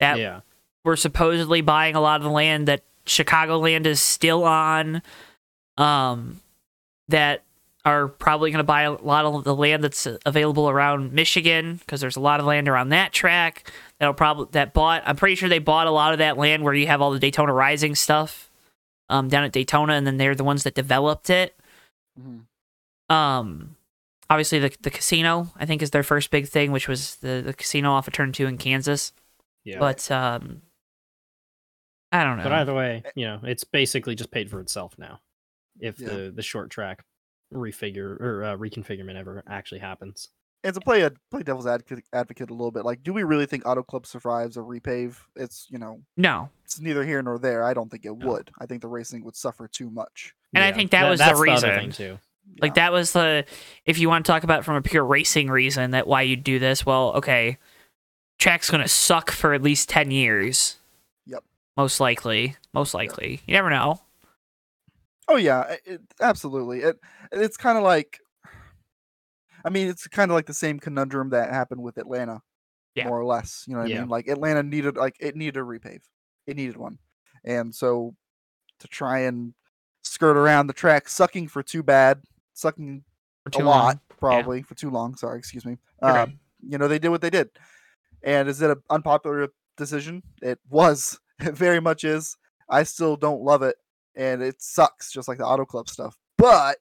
That 0.00 0.18
yeah. 0.18 0.40
we're 0.84 0.96
supposedly 0.96 1.60
buying 1.60 1.94
a 1.94 2.00
lot 2.00 2.16
of 2.16 2.24
the 2.24 2.30
land 2.30 2.66
that 2.68 2.82
Chicagoland 3.06 3.86
is 3.86 4.00
still 4.00 4.44
on. 4.44 5.02
Um, 5.76 6.40
that 7.08 7.42
are 7.84 8.08
probably 8.08 8.50
going 8.50 8.58
to 8.58 8.64
buy 8.64 8.82
a 8.82 8.92
lot 8.92 9.24
of 9.26 9.44
the 9.44 9.54
land 9.54 9.84
that's 9.84 10.06
available 10.24 10.70
around 10.70 11.12
Michigan 11.12 11.76
because 11.76 12.00
there's 12.00 12.16
a 12.16 12.20
lot 12.20 12.40
of 12.40 12.46
land 12.46 12.68
around 12.68 12.88
that 12.90 13.12
track 13.12 13.70
that'll 14.00 14.14
probably 14.14 14.46
that 14.52 14.72
bought. 14.74 15.02
I'm 15.06 15.16
pretty 15.16 15.34
sure 15.36 15.48
they 15.48 15.58
bought 15.58 15.86
a 15.86 15.90
lot 15.90 16.12
of 16.12 16.18
that 16.18 16.36
land 16.38 16.62
where 16.62 16.74
you 16.74 16.86
have 16.86 17.00
all 17.00 17.10
the 17.10 17.18
Daytona 17.18 17.52
Rising 17.52 17.94
stuff, 17.94 18.50
um, 19.08 19.28
down 19.28 19.44
at 19.44 19.52
Daytona, 19.52 19.94
and 19.94 20.06
then 20.06 20.16
they're 20.16 20.34
the 20.34 20.44
ones 20.44 20.62
that 20.64 20.74
developed 20.74 21.30
it. 21.30 21.54
Mhm. 22.20 22.44
Um, 23.14 23.76
obviously 24.30 24.58
the 24.58 24.74
the 24.80 24.90
casino 24.90 25.52
I 25.56 25.66
think 25.66 25.82
is 25.82 25.90
their 25.90 26.02
first 26.02 26.30
big 26.30 26.48
thing, 26.48 26.72
which 26.72 26.88
was 26.88 27.16
the 27.16 27.42
the 27.44 27.52
casino 27.54 27.92
off 27.92 28.06
of 28.08 28.14
Turn 28.14 28.32
Two 28.32 28.46
in 28.46 28.56
Kansas. 28.58 29.12
Yeah. 29.64 29.78
But 29.78 30.10
um, 30.10 30.62
I 32.12 32.22
don't 32.24 32.36
know. 32.36 32.44
But 32.44 32.52
either 32.52 32.74
way, 32.74 33.02
you 33.14 33.26
know, 33.26 33.40
it's 33.42 33.64
basically 33.64 34.14
just 34.14 34.30
paid 34.30 34.48
for 34.50 34.60
itself 34.60 34.94
now. 34.98 35.20
If 35.80 35.98
Yeah. 36.00 36.08
the 36.08 36.32
the 36.34 36.42
short 36.42 36.70
track 36.70 37.04
refigure 37.52 38.20
or 38.20 38.44
uh, 38.44 38.56
reconfigurement 38.56 39.16
ever 39.16 39.42
actually 39.48 39.80
happens. 39.80 40.28
And 40.64 40.72
to 40.74 40.80
play 40.80 41.02
a 41.02 41.12
play 41.30 41.42
devil's 41.42 41.66
advocate, 41.66 42.04
advocate 42.12 42.48
a 42.50 42.54
little 42.54 42.70
bit, 42.70 42.84
like, 42.86 43.02
do 43.02 43.12
we 43.12 43.22
really 43.22 43.44
think 43.46 43.66
Auto 43.66 43.82
Club 43.82 44.06
survives 44.06 44.56
a 44.56 44.60
repave? 44.60 45.16
It's 45.36 45.66
you 45.70 45.78
know, 45.78 46.00
no, 46.16 46.48
it's 46.64 46.80
neither 46.80 47.04
here 47.04 47.22
nor 47.22 47.38
there. 47.38 47.62
I 47.62 47.74
don't 47.74 47.90
think 47.90 48.04
it 48.06 48.16
No. 48.16 48.28
would. 48.32 48.50
I 48.58 48.66
think 48.66 48.80
the 48.82 48.88
racing 48.88 49.22
would 49.24 49.36
suffer 49.36 49.68
too 49.68 49.90
much. 49.90 50.34
And 50.54 50.64
I 50.64 50.72
think 50.72 50.90
that 50.92 51.08
was 51.08 51.20
the 51.20 51.26
that's 51.26 51.34
other 51.38 51.42
reason. 51.42 51.70
thing 51.70 51.92
too. 51.92 52.18
like 52.60 52.74
that 52.74 52.92
was 52.92 53.12
the 53.12 53.44
if 53.84 53.98
you 53.98 54.08
want 54.08 54.24
to 54.24 54.32
talk 54.32 54.42
about 54.44 54.60
it 54.60 54.64
from 54.64 54.76
a 54.76 54.82
pure 54.82 55.04
racing 55.04 55.48
reason 55.50 55.90
that 55.92 56.06
why 56.06 56.22
you 56.22 56.34
do 56.36 56.58
this. 56.58 56.86
Well, 56.86 57.12
okay, 57.16 57.58
track's 58.38 58.70
gonna 58.70 58.88
suck 58.88 59.30
for 59.30 59.52
at 59.52 59.62
least 59.62 59.88
ten 59.90 60.10
years. 60.10 60.78
Yep. 61.26 61.44
Most 61.76 62.00
likely, 62.00 62.56
most 62.72 62.94
likely. 62.94 63.42
You 63.46 63.52
never 63.54 63.68
know. 63.68 64.00
Oh 65.28 65.36
yeah, 65.36 65.76
it, 65.84 66.00
absolutely. 66.20 66.80
It 66.80 66.96
it's 67.32 67.56
kind 67.56 67.76
of 67.78 67.84
like, 67.84 68.20
I 69.64 69.70
mean, 69.70 69.88
it's 69.88 70.06
kind 70.08 70.30
of 70.30 70.34
like 70.34 70.46
the 70.46 70.54
same 70.54 70.78
conundrum 70.78 71.30
that 71.30 71.50
happened 71.50 71.82
with 71.82 71.96
Atlanta, 71.98 72.42
Yeah. 72.94 73.08
more 73.08 73.18
or 73.20 73.24
less. 73.24 73.64
You 73.66 73.74
know 73.74 73.80
what 73.80 73.90
I 73.90 73.94
mean? 74.00 74.08
Like 74.08 74.28
Atlanta 74.28 74.62
needed 74.62 74.96
like 74.96 75.16
it 75.20 75.36
needed 75.36 75.56
a 75.56 75.60
repave, 75.64 76.02
it 76.46 76.56
needed 76.56 76.76
one, 76.76 76.98
and 77.44 77.74
so 77.74 78.14
to 78.80 78.88
try 78.88 79.20
and 79.20 79.54
skirt 80.02 80.36
around 80.36 80.66
the 80.66 80.72
track, 80.74 81.08
sucking 81.08 81.48
for 81.48 81.62
too 81.62 81.82
bad, 81.82 82.22
sucking 82.52 83.04
For 83.44 83.48
a 83.48 83.52
too 83.52 83.62
lot 83.64 83.84
long. 83.86 84.00
probably 84.20 84.62
for 84.62 84.74
too 84.74 84.90
long. 84.90 85.16
Sorry, 85.16 85.38
excuse 85.38 85.64
me. 85.64 85.78
You're 86.02 86.10
Uh, 86.18 86.26
you 86.60 86.76
know 86.78 86.88
they 86.88 86.98
did 86.98 87.08
what 87.08 87.20
they 87.22 87.30
did, 87.30 87.50
and 88.22 88.48
is 88.48 88.60
it 88.62 88.70
an 88.70 88.82
unpopular 88.90 89.48
decision? 89.76 90.22
It 90.42 90.58
was. 90.68 91.18
It 91.40 91.54
very 91.56 91.80
much 91.80 92.04
is. 92.04 92.36
I 92.68 92.84
still 92.84 93.16
don't 93.16 93.42
love 93.42 93.62
it, 93.62 93.74
and 94.14 94.40
it 94.40 94.62
sucks, 94.62 95.10
just 95.10 95.26
like 95.26 95.36
the 95.38 95.44
Auto 95.44 95.64
Club 95.64 95.88
stuff. 95.88 96.16
But 96.38 96.78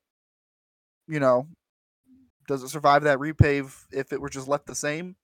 you 1.07 1.19
know, 1.19 1.47
does 2.47 2.63
it 2.63 2.69
survive 2.69 3.03
that 3.03 3.19
repave 3.19 3.73
if 3.91 4.11
it 4.13 4.21
were 4.21 4.29
just 4.29 4.47
left 4.47 4.65
the 4.65 4.75
same? 4.75 5.15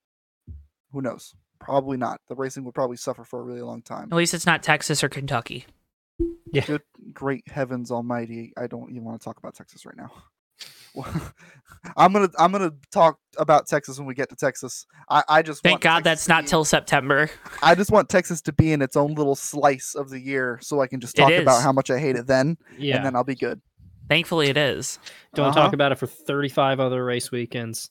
Who 0.92 1.02
knows? 1.02 1.36
Probably 1.60 1.98
not. 1.98 2.22
The 2.30 2.36
racing 2.36 2.64
would 2.66 2.74
probably 2.74 2.98
suffer 2.98 3.24
for 3.24 3.40
a 3.40 3.44
really 3.44 3.62
long 3.62 3.82
time. 3.82 4.10
At 4.12 4.16
least 4.18 4.34
it's 4.34 4.46
not 4.46 4.64
Texas 4.64 5.04
or 5.04 5.10
Kentucky. 5.10 5.66
Good, 6.54 6.82
great 7.14 7.44
heavens 7.48 7.92
almighty! 7.92 8.52
I 8.58 8.68
don't 8.68 8.90
even 8.92 9.04
want 9.04 9.22
to 9.22 9.24
talk 9.24 9.38
about 9.38 9.56
Texas 9.56 9.86
right 9.86 9.96
now. 9.96 10.12
I'm 11.96 12.12
gonna 12.12 12.30
I'm 12.38 12.52
gonna 12.52 12.74
talk 12.92 13.20
about 13.38 13.68
Texas 13.68 13.98
when 13.98 14.08
we 14.08 14.14
get 14.16 14.30
to 14.30 14.36
Texas. 14.36 14.86
I, 15.10 15.24
I 15.30 15.42
just 15.42 15.64
Thank 15.64 15.76
want 15.76 15.82
God 15.84 16.04
Texas 16.04 16.26
that's 16.26 16.28
not 16.28 16.44
be- 16.44 16.50
till 16.50 16.66
September. 16.66 17.30
I 17.64 17.76
just 17.76 17.92
want 17.92 18.10
Texas 18.10 18.42
to 18.44 18.54
be 18.54 18.74
in 18.74 18.82
its 18.82 18.96
own 18.98 19.14
little 19.14 19.36
slice 19.36 19.96
of 19.96 20.10
the 20.10 20.20
year, 20.20 20.60
so 20.62 20.82
I 20.82 20.88
can 20.88 21.00
just 21.00 21.16
talk 21.16 21.32
about 21.32 21.62
how 21.62 21.72
much 21.72 21.90
I 21.90 22.00
hate 22.00 22.16
it 22.16 22.28
then, 22.28 22.58
Yeah. 22.78 22.98
and 22.98 23.06
then 23.06 23.16
I'll 23.16 23.24
be 23.24 23.36
good. 23.36 23.62
Thankfully, 24.10 24.50
it 24.50 24.58
is. 24.58 25.00
Don't 25.36 25.48
Uh-huh. 25.48 25.62
talk 25.62 25.74
about 25.74 25.92
it 25.94 25.96
for 26.00 26.08
35 26.08 26.80
other 26.82 27.06
race 27.06 27.32
weekends. 27.32 27.90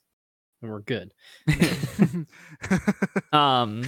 and 0.60 0.70
we're 0.70 0.80
good. 0.80 1.12
Um, 3.32 3.84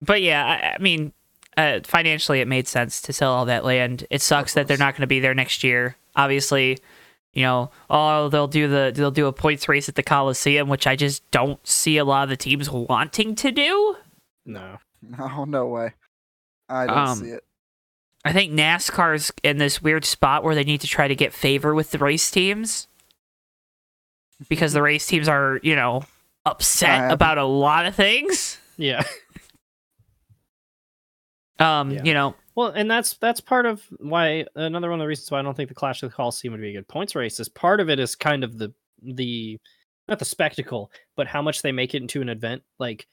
but 0.00 0.22
yeah, 0.22 0.44
I, 0.46 0.74
I 0.74 0.78
mean, 0.78 1.12
uh, 1.56 1.80
financially, 1.84 2.40
it 2.40 2.48
made 2.48 2.68
sense 2.68 3.00
to 3.02 3.12
sell 3.12 3.32
all 3.32 3.44
that 3.46 3.64
land. 3.64 4.06
It 4.10 4.22
sucks 4.22 4.54
that 4.54 4.66
they're 4.68 4.76
not 4.78 4.94
going 4.94 5.00
to 5.02 5.06
be 5.06 5.20
there 5.20 5.34
next 5.34 5.64
year. 5.64 5.96
Obviously, 6.16 6.78
you 7.32 7.42
know, 7.42 7.70
oh, 7.90 8.28
they'll 8.28 8.46
do 8.48 8.68
the 8.68 8.92
they'll 8.94 9.10
do 9.10 9.26
a 9.26 9.32
points 9.32 9.68
race 9.68 9.88
at 9.88 9.94
the 9.94 10.02
Coliseum, 10.02 10.68
which 10.68 10.86
I 10.86 10.94
just 10.96 11.28
don't 11.30 11.64
see 11.66 11.96
a 11.98 12.04
lot 12.04 12.24
of 12.24 12.28
the 12.28 12.36
teams 12.36 12.70
wanting 12.70 13.34
to 13.36 13.50
do. 13.50 13.96
No. 14.46 14.78
no, 15.02 15.44
no 15.44 15.66
way. 15.66 15.92
I 16.68 16.86
don't 16.86 16.96
Um, 16.98 17.18
see 17.18 17.30
it. 17.30 17.44
I 18.24 18.32
think 18.32 18.52
NASCAR's 18.52 19.32
in 19.42 19.58
this 19.58 19.82
weird 19.82 20.04
spot 20.04 20.44
where 20.44 20.54
they 20.54 20.64
need 20.64 20.80
to 20.80 20.86
try 20.86 21.08
to 21.08 21.14
get 21.14 21.32
favor 21.34 21.74
with 21.74 21.90
the 21.90 21.98
race 21.98 22.30
teams 22.30 22.88
because 24.48 24.72
the 24.72 24.80
race 24.82 25.06
teams 25.06 25.28
are, 25.28 25.60
you 25.62 25.76
know, 25.76 26.04
upset 26.46 27.10
Uh, 27.10 27.14
about 27.14 27.36
a 27.38 27.44
lot 27.44 27.84
of 27.86 27.94
things. 27.94 28.58
Yeah. 28.76 29.04
Um, 31.58 31.92
Yeah. 31.92 32.02
you 32.04 32.14
know, 32.14 32.34
Well, 32.56 32.68
and 32.68 32.90
that's 32.90 33.14
that's 33.18 33.40
part 33.40 33.66
of 33.66 33.82
why 33.98 34.44
another 34.56 34.90
one 34.90 35.00
of 35.00 35.04
the 35.04 35.08
reasons 35.08 35.30
why 35.30 35.38
I 35.38 35.42
don't 35.42 35.56
think 35.56 35.68
the 35.68 35.74
Clash 35.74 36.02
of 36.02 36.10
the 36.10 36.14
Coliseum 36.16 36.52
would 36.52 36.60
be 36.60 36.70
a 36.70 36.72
good 36.72 36.88
points 36.88 37.14
race 37.14 37.38
is 37.40 37.48
part 37.48 37.80
of 37.80 37.88
it 37.88 37.98
is 38.00 38.14
kind 38.16 38.42
of 38.44 38.58
the 38.58 38.72
the 39.02 39.58
not 40.08 40.18
the 40.18 40.24
spectacle, 40.24 40.90
but 41.16 41.26
how 41.26 41.42
much 41.42 41.62
they 41.62 41.72
make 41.72 41.94
it 41.94 42.02
into 42.02 42.20
an 42.22 42.28
event. 42.28 42.62
Like 42.78 43.06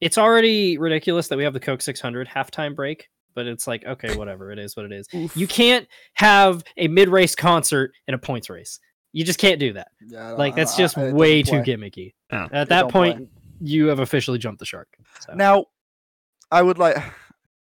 it's 0.00 0.18
already 0.18 0.78
ridiculous 0.78 1.28
that 1.28 1.36
we 1.38 1.44
have 1.44 1.52
the 1.52 1.60
Coke 1.60 1.82
600 1.82 2.28
halftime 2.28 2.74
break, 2.76 3.08
but 3.38 3.46
it's 3.46 3.68
like 3.68 3.86
okay, 3.86 4.16
whatever, 4.16 4.50
it 4.50 4.58
is 4.58 4.76
what 4.76 4.84
it 4.84 4.90
is. 4.90 5.06
You 5.36 5.46
can't 5.46 5.86
have 6.14 6.64
a 6.76 6.88
mid-race 6.88 7.36
concert 7.36 7.92
in 8.08 8.14
a 8.14 8.18
points 8.18 8.50
race. 8.50 8.80
You 9.12 9.24
just 9.24 9.38
can't 9.38 9.60
do 9.60 9.74
that. 9.74 9.92
Yeah, 10.04 10.32
Like 10.32 10.56
that's 10.56 10.76
just 10.76 10.98
I- 10.98 11.06
it 11.06 11.14
way 11.14 11.44
too 11.44 11.62
gimmicky. 11.62 12.14
At 12.32 12.68
that 12.68 12.80
don't 12.80 12.90
play. 12.90 13.12
point, 13.12 13.28
you 13.60 13.86
have 13.86 14.00
officially 14.00 14.38
jumped 14.38 14.58
the 14.58 14.66
shark. 14.66 14.88
So. 15.20 15.34
Now, 15.34 15.66
I 16.50 16.62
would 16.62 16.78
like. 16.78 16.96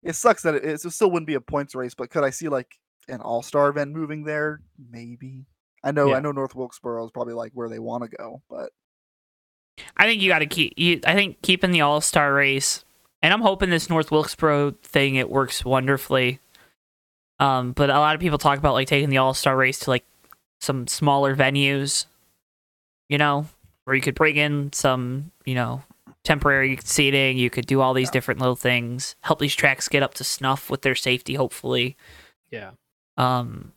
It 0.03 0.15
sucks 0.15 0.41
that 0.41 0.55
it, 0.55 0.65
it 0.65 0.79
still 0.81 1.11
wouldn't 1.11 1.27
be 1.27 1.35
a 1.35 1.39
points 1.41 1.75
race, 1.75 1.93
but 1.93 2.09
could 2.09 2.23
I 2.23 2.31
see 2.31 2.49
like 2.49 2.79
an 3.07 3.21
All 3.21 3.43
Star 3.43 3.69
event 3.69 3.91
moving 3.91 4.23
there? 4.23 4.59
Maybe. 4.89 5.45
I 5.83 5.91
know. 5.91 6.09
Yeah. 6.09 6.15
I 6.15 6.19
know 6.21 6.31
North 6.31 6.55
Wilkesboro 6.55 7.05
is 7.05 7.11
probably 7.11 7.35
like 7.35 7.51
where 7.53 7.69
they 7.69 7.77
want 7.77 8.03
to 8.05 8.09
go, 8.09 8.41
but 8.49 8.71
I 9.95 10.07
think 10.07 10.23
you 10.23 10.27
got 10.27 10.39
to 10.39 10.47
keep. 10.47 10.73
You, 10.75 10.99
I 11.05 11.13
think 11.13 11.43
keeping 11.43 11.69
the 11.69 11.81
All 11.81 12.01
Star 12.01 12.33
race, 12.33 12.83
and 13.21 13.33
I'm 13.33 13.41
hoping 13.41 13.69
this 13.69 13.89
North 13.89 14.11
Wilkesboro 14.11 14.71
thing 14.83 15.15
it 15.15 15.29
works 15.29 15.63
wonderfully. 15.65 16.39
Um, 17.39 17.71
but 17.71 17.89
a 17.89 17.99
lot 17.99 18.15
of 18.15 18.21
people 18.21 18.37
talk 18.37 18.57
about 18.59 18.73
like 18.73 18.87
taking 18.87 19.09
the 19.09 19.17
All 19.17 19.33
Star 19.33 19.55
race 19.57 19.79
to 19.79 19.89
like 19.89 20.05
some 20.59 20.87
smaller 20.87 21.35
venues, 21.35 22.05
you 23.09 23.17
know, 23.17 23.47
where 23.85 23.95
you 23.95 24.01
could 24.01 24.15
bring 24.15 24.37
in 24.37 24.71
some, 24.73 25.31
you 25.45 25.55
know, 25.55 25.81
temporary 26.23 26.77
seating. 26.83 27.37
You 27.39 27.49
could 27.49 27.65
do 27.65 27.81
all 27.81 27.93
these 27.95 28.09
Yeah. 28.09 28.11
different 28.11 28.39
little 28.39 28.55
things, 28.55 29.15
help 29.21 29.39
these 29.39 29.55
tracks 29.55 29.87
get 29.87 30.03
up 30.03 30.13
to 30.15 30.23
snuff 30.23 30.69
with 30.69 30.83
their 30.83 30.93
safety, 30.95 31.33
hopefully. 31.33 31.97
Yeah. 32.51 32.71
Um. 33.17 33.73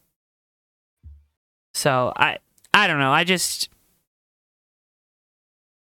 So 1.73 2.13
I 2.17 2.39
I 2.75 2.87
don't 2.87 2.99
know. 2.99 3.13
I 3.13 3.25
just 3.25 3.69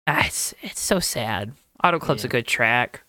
ah, 0.07 0.25
it's 0.27 0.55
it's 0.63 0.81
so 0.81 0.99
sad. 0.99 1.53
Auto 1.85 1.99
Club's 1.99 2.25
a 2.25 2.29
good 2.29 2.47
track. 2.47 3.03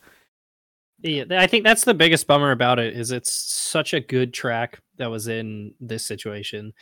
Yeah, 1.01 1.25
I 1.31 1.45
think 1.47 1.63
that's 1.63 1.83
the 1.83 1.93
biggest 1.93 2.25
bummer 2.27 2.51
about 2.51 2.79
it 2.79 2.95
is 2.97 3.11
it's 3.11 3.31
such 3.31 3.93
a 3.93 3.99
good 3.99 4.33
track 4.33 4.79
that 4.97 5.11
was 5.11 5.27
in 5.27 5.73
this 5.79 6.05
situation. 6.05 6.73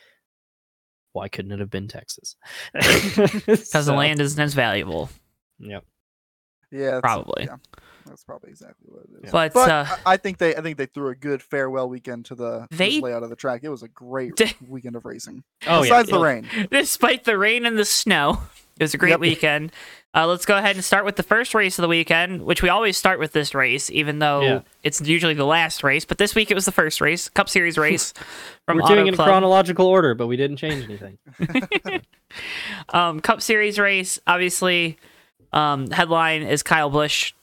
Why 1.13 1.27
couldn't 1.27 1.51
it 1.51 1.60
have 1.60 1.69
been 1.69 1.88
Texas? 1.88 2.36
Because 2.74 3.86
the 3.86 3.93
land 3.93 4.19
isn't 4.19 4.39
as 4.41 4.53
valuable. 4.53 5.10
Yep. 5.60 5.84
yeah, 6.72 6.79
that's- 6.86 7.01
Probably. 7.01 7.43
Yeah, 7.45 7.55
that's 8.05 8.24
probably 8.24 8.50
exactly 8.51 8.88
what 8.89 9.03
it 9.03 9.25
is. 9.25 9.31
But, 9.31 9.53
But 9.53 9.69
uh, 9.72 9.86
I 10.05 10.13
I 10.13 10.17
think 10.17 10.38
they 10.38 10.55
I 10.55 10.62
think 10.62 10.77
they 10.77 10.86
threw 10.86 11.10
a 11.10 11.15
good 11.15 11.41
farewell 11.41 11.89
weekend 11.89 12.25
to 12.25 12.36
the 12.36 12.67
They- 12.72 12.98
the 13.00 13.01
layout 13.01 13.24
of 13.24 13.29
the 13.29 13.36
track. 13.36 13.62
It 13.63 13.69
was 13.69 13.84
a 13.84 13.88
great 13.89 14.36
D- 14.38 14.53
weekend 14.67 14.95
of 14.95 15.05
racing. 15.05 15.43
Oh 15.67 15.81
Besides 15.84 16.10
yeah. 16.10 16.17
the 16.17 16.24
rain. 16.24 16.48
despite 16.72 17.24
the 17.25 17.38
rain 17.38 17.65
and 17.65 17.77
the 17.77 17.86
snow, 17.86 18.41
it 18.79 18.84
was 18.84 18.93
a 18.93 18.98
great 18.98 19.12
Yep. 19.12 19.19
weekend. 19.22 19.72
Uh, 20.15 20.25
let's 20.25 20.45
go 20.45 20.55
ahead 20.55 20.75
and 20.77 20.84
start 20.86 21.03
with 21.03 21.17
the 21.17 21.24
first 21.24 21.53
race 21.53 21.77
of 21.77 21.81
the 21.84 21.89
weekend, 21.89 22.41
which 22.43 22.62
we 22.63 22.69
always 22.69 22.95
start 22.95 23.19
with 23.19 23.34
this 23.34 23.53
race, 23.53 23.89
even 23.91 24.19
though 24.19 24.41
Yeah. 24.41 24.60
it's 24.81 25.01
usually 25.01 25.34
the 25.34 25.45
last 25.45 25.84
race. 25.84 26.05
But 26.05 26.17
this 26.19 26.34
week 26.34 26.50
it 26.50 26.53
was 26.53 26.63
the 26.63 26.72
first 26.72 27.01
race, 27.01 27.27
Cup 27.27 27.50
Series 27.50 27.77
race 27.77 28.13
from 28.65 28.77
We're 28.77 28.84
Auto 28.84 28.95
doing 28.95 29.07
it 29.07 29.10
in 29.10 29.15
Club. 29.15 29.27
chronological 29.27 29.86
order, 29.88 30.15
but 30.15 30.27
we 30.27 30.38
didn't 30.38 30.55
change 30.57 30.86
anything. 30.86 31.17
um, 32.89 33.19
Cup 33.19 33.41
Series 33.41 33.77
race, 33.77 34.17
obviously, 34.25 34.98
um, 35.51 35.89
headline 35.91 36.43
is 36.43 36.63
Kyle 36.63 36.89
Busch 36.89 37.34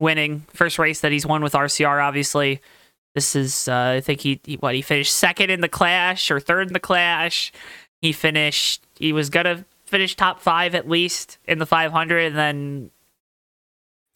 winning 0.00 0.44
first 0.54 0.78
race 0.78 1.00
that 1.00 1.12
he's 1.12 1.26
won 1.26 1.42
with 1.42 1.52
RCR. 1.52 2.02
Obviously, 2.02 2.60
this 3.14 3.36
is 3.36 3.68
uh, 3.68 3.94
I 3.96 4.00
think 4.00 4.20
he, 4.22 4.40
he 4.44 4.56
what 4.56 4.74
he 4.74 4.80
finished 4.82 5.14
second 5.14 5.50
in 5.50 5.60
the 5.60 5.68
Clash 5.68 6.30
or 6.30 6.40
third 6.40 6.66
in 6.68 6.72
the 6.72 6.80
Clash. 6.80 7.52
He 8.00 8.12
finished. 8.12 8.82
He 8.98 9.12
was 9.12 9.28
gonna 9.30 9.64
finish 9.92 10.16
top 10.16 10.40
five 10.40 10.74
at 10.74 10.88
least 10.88 11.38
in 11.44 11.58
the 11.58 11.66
500, 11.66 12.26
and 12.26 12.36
then 12.36 12.90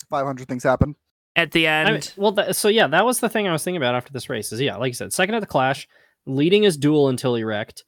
500 0.08 0.48
things 0.48 0.64
happen. 0.64 0.96
at 1.36 1.52
the 1.52 1.66
end, 1.66 1.88
I 1.88 1.92
mean, 1.92 2.02
well, 2.16 2.32
that, 2.32 2.56
so 2.56 2.68
yeah, 2.68 2.86
that 2.88 3.04
was 3.04 3.20
the 3.20 3.28
thing 3.28 3.46
I 3.46 3.52
was 3.52 3.62
thinking 3.62 3.76
about 3.76 3.94
after 3.94 4.12
this 4.12 4.30
race. 4.30 4.52
Is 4.52 4.60
yeah, 4.60 4.76
like 4.76 4.88
you 4.88 4.94
said, 4.94 5.12
second 5.12 5.34
at 5.34 5.40
the 5.40 5.46
Clash, 5.46 5.86
leading 6.24 6.62
his 6.62 6.76
duel 6.76 7.08
until 7.08 7.34
he 7.34 7.44
wrecked. 7.44 7.84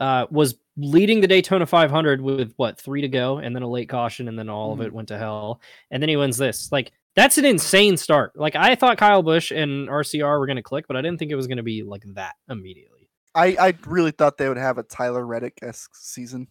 Uh, 0.00 0.26
was 0.30 0.54
leading 0.78 1.20
the 1.20 1.26
Daytona 1.26 1.66
500 1.66 2.22
with 2.22 2.54
what 2.56 2.80
three 2.80 3.02
to 3.02 3.08
go, 3.08 3.38
and 3.38 3.54
then 3.54 3.62
a 3.62 3.68
late 3.68 3.88
caution, 3.88 4.28
and 4.28 4.38
then 4.38 4.48
all 4.48 4.72
of 4.72 4.80
it 4.80 4.92
went 4.92 5.08
to 5.08 5.18
hell. 5.18 5.60
And 5.90 6.02
then 6.02 6.08
he 6.08 6.16
wins 6.16 6.38
this. 6.38 6.70
Like 6.72 6.92
that's 7.16 7.38
an 7.38 7.44
insane 7.44 7.96
start. 7.96 8.32
Like 8.36 8.56
I 8.56 8.74
thought 8.76 8.98
Kyle 8.98 9.22
Busch 9.22 9.50
and 9.50 9.88
RCR 9.88 10.38
were 10.38 10.46
gonna 10.46 10.62
click, 10.62 10.86
but 10.86 10.96
I 10.96 11.02
didn't 11.02 11.18
think 11.18 11.30
it 11.30 11.36
was 11.36 11.48
gonna 11.48 11.62
be 11.62 11.82
like 11.82 12.04
that 12.14 12.36
immediately. 12.48 13.10
I, 13.34 13.56
I 13.58 13.74
really 13.86 14.10
thought 14.10 14.36
they 14.36 14.48
would 14.48 14.58
have 14.58 14.78
a 14.78 14.82
Tyler 14.82 15.26
Reddick 15.26 15.58
esque 15.62 15.94
season. 15.94 16.48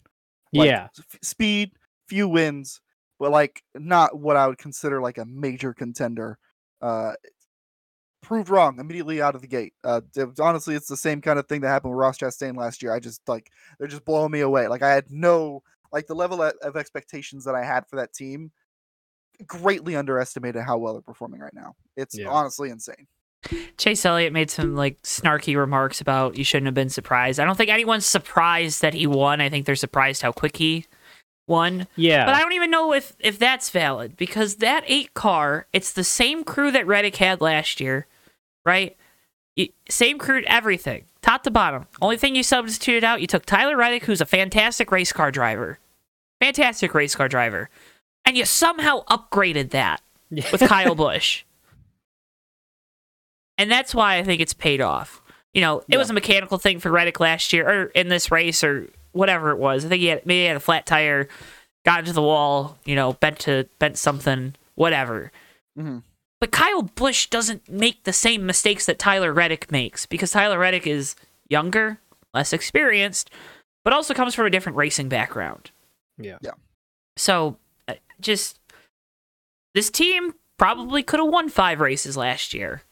Like, 0.54 0.68
yeah, 0.68 0.88
f- 0.98 1.20
speed, 1.22 1.72
few 2.08 2.28
wins, 2.28 2.82
but 3.20 3.32
like 3.32 3.64
not 3.76 4.18
what 4.18 4.36
I 4.38 4.48
would 4.48 4.58
consider 4.58 5.02
like 5.02 5.18
a 5.18 5.26
major 5.26 5.74
contender. 5.74 6.38
Uh, 6.82 7.14
proved 8.22 8.50
wrong 8.50 8.80
immediately 8.80 9.22
out 9.22 9.36
of 9.36 9.42
the 9.42 9.48
gate. 9.48 9.74
Uh, 9.84 10.02
it 10.16 10.26
was- 10.26 10.40
honestly, 10.40 10.76
it's 10.76 10.88
the 10.88 10.98
same 10.98 11.22
kind 11.22 11.40
of 11.40 11.48
thing 11.48 11.62
that 11.62 11.70
happened 11.70 11.92
with 11.92 12.00
Ross 12.00 12.18
Chastain 12.18 12.56
last 12.56 12.82
year. 12.84 12.94
I 12.94 13.00
just 13.00 13.22
like 13.28 13.52
they're 13.80 13.88
just 13.88 14.06
blowing 14.06 14.32
me 14.32 14.42
away. 14.42 14.68
Like 14.68 14.82
I 14.84 14.92
had 14.94 15.10
no 15.12 15.64
like 15.92 16.08
the 16.08 16.16
level 16.16 16.42
of 16.42 16.54
of 16.62 16.78
expectations 16.78 17.46
that 17.46 17.56
I 17.56 17.64
had 17.64 17.88
for 17.88 17.96
that 17.98 18.14
team. 18.14 18.52
Greatly 19.48 19.96
underestimated 19.96 20.62
how 20.64 20.78
well 20.78 20.94
they're 20.94 21.02
performing 21.02 21.40
right 21.42 21.54
now. 21.54 21.76
It's 21.98 22.18
Yeah. 22.18 22.30
honestly 22.30 22.70
insane. 22.70 23.08
Chase 23.78 24.06
Elliott 24.06 24.34
made 24.34 24.52
some 24.52 24.76
like 24.76 25.02
snarky 25.02 25.56
remarks 25.58 26.00
about 26.00 26.38
you 26.38 26.44
shouldn't 26.44 26.68
have 26.68 26.76
been 26.76 26.90
surprised. 26.90 27.40
I 27.40 27.46
don't 27.46 27.58
think 27.58 27.70
anyone's 27.70 28.06
surprised 28.06 28.82
that 28.82 28.94
he 28.94 29.08
won. 29.08 29.42
I 29.42 29.50
think 29.50 29.66
they're 29.66 29.76
surprised 29.76 30.22
how 30.22 30.32
quick 30.32 30.58
he 30.58 30.86
won. 31.48 31.88
yeah. 31.96 32.26
But 32.26 32.36
I 32.36 32.40
don't 32.40 32.54
even 32.54 32.72
know 32.72 32.94
if 32.94 33.14
if 33.20 33.40
that's 33.40 33.70
valid 33.70 34.16
because 34.16 34.56
that 34.58 34.84
eight 34.88 35.14
car, 35.14 35.66
it's 35.74 35.92
the 35.94 36.04
same 36.04 36.44
crew 36.44 36.72
that 36.72 36.88
Reddick 36.88 37.16
had 37.18 37.42
last 37.42 37.80
year, 37.82 38.08
right? 38.66 38.96
Same 39.90 40.18
crew, 40.18 40.44
everything, 40.48 41.04
top 41.22 41.44
to 41.44 41.52
bottom. 41.52 41.86
Only 42.02 42.18
thing 42.18 42.36
you 42.36 42.44
substituted 42.44 43.04
out, 43.04 43.22
you 43.22 43.28
took 43.28 43.46
Tyler 43.46 43.76
Reddick, 43.76 44.06
who's 44.06 44.22
a 44.22 44.26
fantastic 44.26 44.92
race 44.92 45.12
car 45.12 45.30
driver, 45.30 45.78
fantastic 46.40 46.94
race 46.94 47.16
car 47.16 47.28
driver, 47.28 47.70
and 48.26 48.38
you 48.38 48.46
somehow 48.46 49.04
upgraded 49.06 49.72
that 49.72 50.02
with 50.30 50.62
Kyle 50.62 50.96
Busch. 50.96 51.44
And 53.62 53.70
that's 53.72 53.94
why 53.94 54.16
I 54.18 54.24
think 54.24 54.42
it's 54.42 54.54
paid 54.56 54.82
off. 54.82 55.22
You 55.54 55.62
know, 55.62 55.80
it 55.80 55.86
Yeah. 55.90 55.98
was 55.98 56.10
a 56.10 56.14
mechanical 56.14 56.58
thing 56.58 56.80
for 56.80 56.90
Reddick 56.90 57.20
last 57.20 57.54
year, 57.54 57.70
or 57.70 57.84
in 57.88 58.08
this 58.08 58.32
race, 58.32 58.64
or 58.64 58.88
whatever 59.12 59.52
it 59.52 59.58
was. 59.58 59.86
I 59.86 59.90
think 59.90 60.00
he 60.02 60.08
had 60.08 60.26
maybe 60.26 60.40
he 60.42 60.46
had 60.46 60.58
a 60.58 60.62
flat 60.62 60.86
tire, 60.88 61.28
got 61.86 62.00
into 62.00 62.14
the 62.14 62.22
wall, 62.24 62.78
you 62.86 62.96
know, 62.96 63.14
bent 63.14 63.38
to 63.42 63.68
bent 63.78 63.98
something, 63.98 64.56
whatever. 64.76 65.32
Mhm. 65.78 66.02
But 66.40 66.52
Kyle 66.52 66.82
Busch 66.82 67.28
doesn't 67.28 67.70
make 67.70 68.04
the 68.04 68.14
same 68.14 68.46
mistakes 68.48 68.88
that 68.88 68.98
Tyler 68.98 69.32
Reddick 69.32 69.72
makes 69.72 70.06
because 70.08 70.32
Tyler 70.32 70.58
Reddick 70.58 70.88
is 70.88 71.16
younger, 71.50 72.00
less 72.34 72.52
experienced, 72.54 73.30
but 73.84 73.94
also 73.94 74.14
comes 74.16 74.34
from 74.34 74.48
a 74.48 74.50
different 74.50 74.78
racing 74.78 75.08
background. 75.10 75.70
yeah. 76.18 76.38
Yeah. 76.42 76.52
So, 77.18 77.58
uh, 77.88 77.96
just 78.20 78.60
this 79.76 79.90
team 79.92 80.34
probably 80.58 81.04
could 81.04 81.20
have 81.20 81.30
won 81.30 81.50
five 81.50 81.80
races 81.80 82.16
last 82.18 82.54
year. 82.54 82.84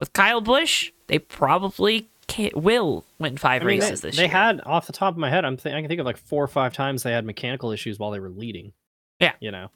With 0.00 0.12
Kyle 0.12 0.40
Busch, 0.40 0.92
they 1.06 1.18
probably 1.18 2.08
can 2.28 2.50
will 2.54 3.04
win 3.18 3.36
five 3.36 3.62
I 3.62 3.64
mean, 3.64 3.78
races 3.80 4.00
they, 4.00 4.08
this 4.08 4.16
they 4.16 4.22
year. 4.24 4.28
They 4.28 4.32
had 4.32 4.60
off 4.66 4.86
the 4.86 4.92
top 4.92 5.14
of 5.14 5.18
my 5.18 5.30
head, 5.30 5.44
I'm 5.44 5.56
th- 5.56 5.74
I 5.74 5.80
can 5.80 5.88
think 5.88 6.00
of 6.00 6.06
like 6.06 6.16
four 6.16 6.42
or 6.42 6.48
five 6.48 6.72
times 6.74 7.02
they 7.02 7.12
had 7.12 7.24
mechanical 7.24 7.70
issues 7.70 7.98
while 7.98 8.10
they 8.10 8.18
were 8.20 8.28
leading. 8.30 8.72
Yeah. 9.20 9.32
you 9.40 9.50
know. 9.50 9.68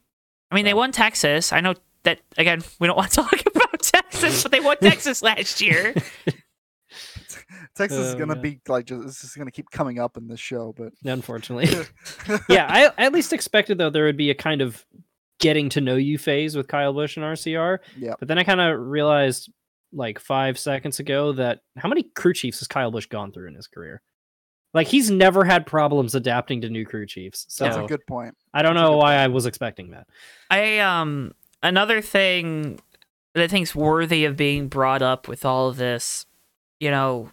I 0.50 0.54
mean, 0.54 0.64
they 0.64 0.74
won 0.74 0.92
Texas. 0.92 1.52
I 1.52 1.60
know 1.60 1.74
that 2.02 2.20
again. 2.36 2.62
We 2.80 2.86
don't 2.88 2.96
want 2.98 3.10
to 3.12 3.16
talk 3.22 3.40
about 3.46 3.80
Texas, 3.82 4.42
but 4.42 4.52
they 4.52 4.60
won 4.60 4.76
Texas 4.82 5.22
last 5.22 5.60
year. 5.60 5.94
Texas 7.76 7.98
is 8.08 8.14
Oh, 8.14 8.18
gonna 8.18 8.34
God. 8.34 8.42
be 8.42 8.60
like 8.68 8.86
just 8.86 9.04
it's 9.06 9.20
just 9.20 9.38
gonna 9.38 9.50
keep 9.52 9.70
coming 9.70 9.98
up 10.00 10.16
in 10.16 10.26
this 10.28 10.40
show, 10.40 10.74
but 10.76 10.92
Unfortunately. 11.04 11.68
yeah, 12.48 12.66
I 12.68 12.86
I 12.98 13.06
at 13.06 13.12
least 13.12 13.32
expected 13.32 13.78
though 13.78 13.90
there 13.90 14.04
would 14.04 14.16
be 14.16 14.30
a 14.30 14.34
kind 14.34 14.60
of 14.60 14.84
getting 15.38 15.68
to 15.70 15.80
know 15.80 15.96
you 15.96 16.18
phase 16.18 16.56
with 16.56 16.68
Kyle 16.68 16.92
Busch 16.92 17.16
and 17.16 17.24
RCR. 17.24 17.78
yeah. 17.96 18.14
But 18.18 18.28
then 18.28 18.38
I 18.38 18.44
kind 18.44 18.60
of 18.60 18.78
realized 18.80 19.50
like 19.92 20.18
five 20.18 20.58
seconds 20.58 21.00
ago 21.00 21.32
that 21.32 21.60
how 21.76 21.88
many 21.88 22.02
crew 22.02 22.32
chiefs 22.32 22.60
has 22.60 22.68
Kyle 22.68 22.90
Busch 22.90 23.06
gone 23.06 23.32
through 23.32 23.48
in 23.48 23.54
his 23.54 23.66
career? 23.66 24.02
Like 24.72 24.86
he's 24.86 25.10
never 25.10 25.44
had 25.44 25.66
problems 25.66 26.14
adapting 26.14 26.60
to 26.60 26.70
new 26.70 26.86
crew 26.86 27.06
chiefs. 27.06 27.46
So 27.48 27.64
That's 27.64 27.76
a 27.76 27.86
good 27.86 28.06
point. 28.06 28.36
I 28.54 28.62
don't 28.62 28.74
that's 28.74 28.84
know 28.84 28.92
good 28.92 28.98
why 28.98 29.14
I 29.16 29.26
was 29.26 29.46
expecting 29.46 29.90
that. 29.90 30.06
I 30.50 30.78
um 30.78 31.32
another 31.62 32.00
thing 32.00 32.80
that 33.34 33.44
I 33.44 33.48
think's 33.48 33.74
worthy 33.74 34.24
of 34.24 34.36
being 34.36 34.68
brought 34.68 35.02
up 35.02 35.28
with 35.28 35.44
all 35.44 35.68
of 35.68 35.76
this, 35.76 36.26
you 36.78 36.90
know, 36.90 37.30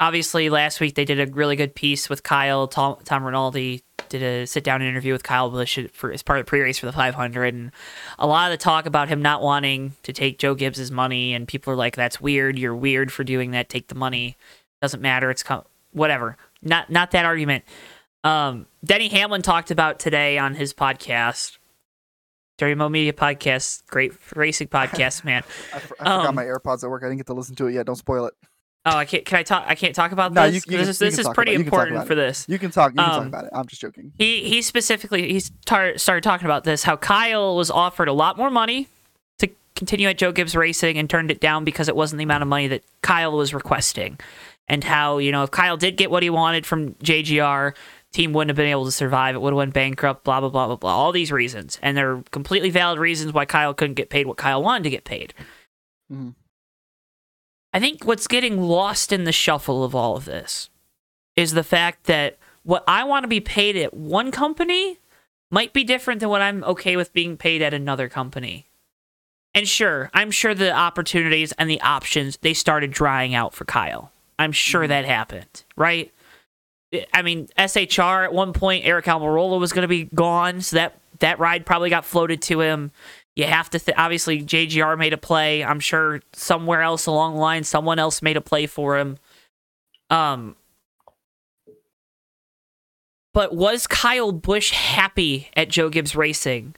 obviously 0.00 0.50
last 0.50 0.80
week 0.80 0.94
they 0.94 1.04
did 1.04 1.20
a 1.20 1.32
really 1.32 1.56
good 1.56 1.74
piece 1.74 2.08
with 2.08 2.22
Kyle. 2.22 2.66
Tom, 2.66 2.98
Tom 3.04 3.24
Rinaldi 3.24 3.82
did 4.12 4.22
a 4.22 4.46
sit 4.46 4.62
down 4.62 4.80
interview 4.82 5.12
with 5.12 5.22
Kyle 5.24 5.50
Busch 5.50 5.78
for 5.92 6.12
as 6.12 6.22
part 6.22 6.38
of 6.38 6.46
the 6.46 6.48
pre 6.50 6.60
race 6.60 6.78
for 6.78 6.86
the 6.86 6.92
500, 6.92 7.52
and 7.54 7.72
a 8.18 8.26
lot 8.26 8.50
of 8.52 8.56
the 8.58 8.62
talk 8.62 8.86
about 8.86 9.08
him 9.08 9.20
not 9.22 9.42
wanting 9.42 9.94
to 10.04 10.12
take 10.12 10.38
Joe 10.38 10.54
Gibbs's 10.54 10.90
money, 10.92 11.34
and 11.34 11.48
people 11.48 11.72
are 11.72 11.76
like, 11.76 11.96
"That's 11.96 12.20
weird. 12.20 12.58
You're 12.58 12.76
weird 12.76 13.12
for 13.12 13.24
doing 13.24 13.50
that. 13.52 13.68
Take 13.68 13.88
the 13.88 13.94
money. 13.94 14.36
Doesn't 14.80 15.00
matter. 15.02 15.30
It's 15.30 15.42
com- 15.42 15.64
whatever." 15.92 16.36
Not 16.62 16.90
not 16.90 17.10
that 17.10 17.24
argument. 17.24 17.64
Um, 18.24 18.66
Denny 18.84 19.08
Hamlin 19.08 19.42
talked 19.42 19.70
about 19.72 19.98
today 19.98 20.38
on 20.38 20.54
his 20.54 20.72
podcast. 20.72 21.58
Dirty 22.58 22.74
Mo 22.76 22.88
Media 22.88 23.12
podcast, 23.12 23.84
great 23.88 24.12
racing 24.36 24.68
podcast, 24.68 25.24
man. 25.24 25.42
I, 25.74 25.78
for- 25.80 25.96
I 26.00 26.04
forgot 26.04 26.26
Um, 26.26 26.34
my 26.36 26.44
AirPods 26.44 26.84
at 26.84 26.90
work. 26.90 27.02
I 27.02 27.06
didn't 27.06 27.16
get 27.16 27.26
to 27.26 27.34
listen 27.34 27.56
to 27.56 27.66
it 27.66 27.72
yet. 27.74 27.86
Don't 27.86 27.96
spoil 27.96 28.26
it. 28.26 28.34
Oh, 28.84 28.96
I 28.96 29.04
can't. 29.04 29.24
Can 29.24 29.38
I 29.38 29.42
talk? 29.44 29.64
I 29.68 29.76
can't 29.76 29.94
talk 29.94 30.10
about 30.10 30.32
No, 30.32 30.50
this. 30.50 30.66
you- 30.66 30.72
you 30.72 30.84
this 30.84 30.98
can- 30.98 31.06
this 31.06 31.18
is 31.18 31.28
pretty 31.28 31.52
about- 31.54 31.58
you 31.58 31.64
can 31.64 31.70
talk 31.70 31.80
important 31.86 32.06
for 32.08 32.14
this. 32.16 32.44
You 32.48 32.58
can 32.58 32.70
talk. 32.72 32.92
You 32.92 32.96
can 32.98 33.04
talk 33.08 33.20
Um, 33.20 33.26
about 33.28 33.44
it. 33.44 33.50
I'm 33.54 33.66
just 33.66 33.80
joking. 33.80 34.12
He 34.18 34.42
he 34.48 34.60
specifically 34.60 35.32
he 35.32 35.42
tar- 35.64 35.96
started 35.98 36.24
talking 36.24 36.46
about 36.46 36.64
this 36.64 36.82
how 36.82 36.96
Kyle 36.96 37.54
was 37.56 37.70
offered 37.70 38.08
a 38.08 38.12
lot 38.12 38.36
more 38.36 38.50
money 38.50 38.88
to 39.38 39.48
continue 39.76 40.08
at 40.08 40.18
Joe 40.18 40.32
Gibbs 40.32 40.56
Racing 40.56 40.98
and 40.98 41.08
turned 41.08 41.30
it 41.30 41.40
down 41.40 41.62
because 41.64 41.88
it 41.88 41.94
wasn't 41.94 42.18
the 42.18 42.24
amount 42.24 42.42
of 42.42 42.48
money 42.48 42.66
that 42.68 42.82
Kyle 43.02 43.30
was 43.36 43.54
requesting, 43.54 44.18
and 44.66 44.82
how 44.82 45.18
you 45.18 45.30
know 45.30 45.44
if 45.44 45.52
Kyle 45.52 45.76
did 45.76 45.96
get 45.96 46.10
what 46.10 46.24
he 46.24 46.30
wanted 46.30 46.66
from 46.66 46.94
JGR, 46.94 47.74
team 48.12 48.32
wouldn't 48.32 48.50
have 48.50 48.56
been 48.56 48.66
able 48.66 48.84
to 48.84 48.90
survive. 48.92 49.36
It 49.36 49.42
would 49.42 49.52
have 49.52 49.58
went 49.58 49.74
bankrupt. 49.74 50.24
Blah 50.24 50.40
blah 50.40 50.48
blah 50.48 50.66
blah 50.66 50.74
blah. 50.76 50.90
All 50.92 51.12
these 51.12 51.30
reasons, 51.30 51.78
and 51.82 51.96
they're 51.96 52.24
completely 52.32 52.70
valid 52.70 52.98
reasons 52.98 53.32
why 53.32 53.44
Kyle 53.44 53.74
couldn't 53.74 53.94
get 53.94 54.10
paid 54.10 54.26
what 54.26 54.38
Kyle 54.38 54.60
wanted 54.60 54.82
to 54.82 54.90
get 54.90 55.04
paid. 55.04 55.34
Mhm. 56.12 56.34
I 57.72 57.80
think 57.80 58.04
what's 58.04 58.26
getting 58.26 58.60
lost 58.60 59.12
in 59.12 59.24
the 59.24 59.32
shuffle 59.32 59.82
of 59.84 59.94
all 59.94 60.16
of 60.16 60.24
this 60.26 60.68
is 61.36 61.52
the 61.52 61.64
fact 61.64 62.04
that 62.04 62.36
what 62.62 62.84
I 62.86 63.04
want 63.04 63.24
to 63.24 63.28
be 63.28 63.40
paid 63.40 63.76
at 63.76 63.94
one 63.94 64.30
company 64.30 64.98
might 65.50 65.72
be 65.72 65.84
different 65.84 66.20
than 66.20 66.28
what 66.28 66.42
I'm 66.42 66.62
okay 66.64 66.96
with 66.96 67.12
being 67.12 67.36
paid 67.36 67.62
at 67.62 67.74
another 67.74 68.08
company. 68.08 68.66
And 69.54 69.68
sure, 69.68 70.10
I'm 70.14 70.30
sure 70.30 70.54
the 70.54 70.72
opportunities 70.72 71.52
and 71.52 71.68
the 71.68 71.80
options 71.80 72.38
they 72.38 72.54
started 72.54 72.90
drying 72.90 73.34
out 73.34 73.54
for 73.54 73.64
Kyle. 73.64 74.12
I'm 74.38 74.52
sure 74.52 74.84
Mhm. 74.84 74.88
that 74.88 75.04
happened, 75.04 75.64
right? 75.76 76.12
I 77.12 77.22
mean, 77.22 77.48
SHR 77.56 78.24
at 78.24 78.32
one 78.34 78.52
point, 78.52 78.84
Eric 78.84 79.06
Almirola 79.06 79.58
was 79.58 79.72
going 79.72 79.82
to 79.82 79.88
be 79.88 80.04
gone, 80.14 80.60
so 80.60 80.76
that 80.76 80.98
that 81.20 81.38
ride 81.38 81.64
probably 81.64 81.88
got 81.90 82.04
floated 82.04 82.42
to 82.42 82.60
him. 82.60 82.90
You 83.34 83.44
have 83.44 83.70
to 83.70 83.78
th- 83.78 83.96
obviously 83.96 84.42
JGR 84.42 84.98
made 84.98 85.12
a 85.12 85.18
play. 85.18 85.64
I'm 85.64 85.80
sure 85.80 86.20
somewhere 86.32 86.82
else 86.82 87.06
along 87.06 87.34
the 87.34 87.40
line, 87.40 87.64
someone 87.64 87.98
else 87.98 88.20
made 88.20 88.36
a 88.36 88.42
play 88.42 88.66
for 88.66 88.98
him. 88.98 89.18
Um, 90.10 90.56
but 93.32 93.54
was 93.54 93.86
Kyle 93.86 94.32
Busch 94.32 94.72
happy 94.72 95.48
at 95.56 95.70
Joe 95.70 95.88
Gibbs 95.88 96.14
Racing? 96.14 96.74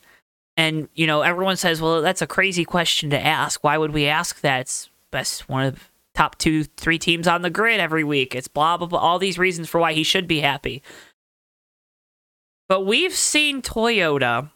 And 0.56 0.88
you 0.94 1.08
know, 1.08 1.22
everyone 1.22 1.56
says, 1.56 1.80
"Well, 1.80 2.00
that's 2.00 2.22
a 2.22 2.28
crazy 2.28 2.64
question 2.64 3.10
to 3.10 3.18
ask. 3.20 3.64
Why 3.64 3.76
would 3.76 3.92
we 3.92 4.06
ask 4.06 4.40
that? 4.42 4.60
It's 4.60 4.88
best 5.10 5.48
one 5.48 5.64
of 5.66 5.74
the 5.74 5.80
top 6.14 6.38
two, 6.38 6.62
three 6.62 6.98
teams 6.98 7.26
on 7.26 7.42
the 7.42 7.50
grid 7.50 7.80
every 7.80 8.04
week. 8.04 8.36
It's 8.36 8.46
blah 8.46 8.76
blah 8.76 8.86
blah. 8.86 9.00
All 9.00 9.18
these 9.18 9.38
reasons 9.38 9.68
for 9.68 9.80
why 9.80 9.92
he 9.94 10.04
should 10.04 10.28
be 10.28 10.40
happy." 10.40 10.82
But 12.68 12.86
we've 12.86 13.14
seen 13.14 13.60
Toyota 13.60 14.50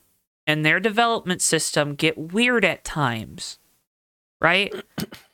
and 0.48 0.64
their 0.64 0.80
development 0.80 1.42
system 1.42 1.94
get 1.94 2.16
weird 2.18 2.64
at 2.64 2.82
times, 2.82 3.58
right? 4.40 4.74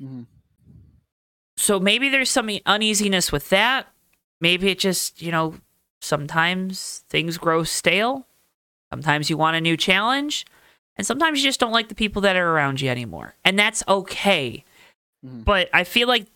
Mhm. 0.03 0.27
So 1.57 1.79
maybe 1.79 2.09
there's 2.09 2.31
some 2.31 2.51
uneasiness 2.67 3.31
with 3.31 3.49
that. 3.51 3.87
Maybe 4.41 4.69
it 4.71 4.79
just, 4.81 5.23
you 5.23 5.31
know, 5.31 5.55
sometimes 6.03 7.05
things 7.09 7.39
grow 7.39 7.63
stale. 7.63 8.27
Sometimes 8.93 9.31
you 9.31 9.37
want 9.37 9.57
a 9.57 9.61
new 9.61 9.77
challenge. 9.77 10.45
And 10.97 11.07
sometimes 11.07 11.39
you 11.41 11.49
just 11.49 11.61
don't 11.61 11.73
like 11.73 11.89
the 11.89 11.95
people 11.95 12.23
that 12.23 12.35
are 12.37 12.51
around 12.51 12.81
you 12.81 12.91
anymore. 12.91 13.35
And 13.45 13.57
that's 13.57 13.85
okay. 13.87 14.65
Mhm. 15.25 15.45
But 15.45 15.71
I 15.73 15.85
feel 15.85 16.09
like 16.09 16.27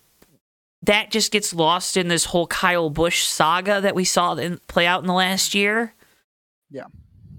that 0.83 1.11
just 1.11 1.33
gets 1.33 1.53
lost 1.53 1.97
in 1.97 2.07
this 2.07 2.25
whole 2.25 2.47
Kyle 2.47 2.89
Busch 2.89 3.23
saga 3.23 3.81
that 3.81 3.95
we 3.95 4.05
saw 4.05 4.33
in, 4.35 4.57
play 4.67 4.87
out 4.87 5.01
in 5.01 5.07
the 5.07 5.13
last 5.13 5.53
year. 5.53 5.93
Yeah. 6.71 6.85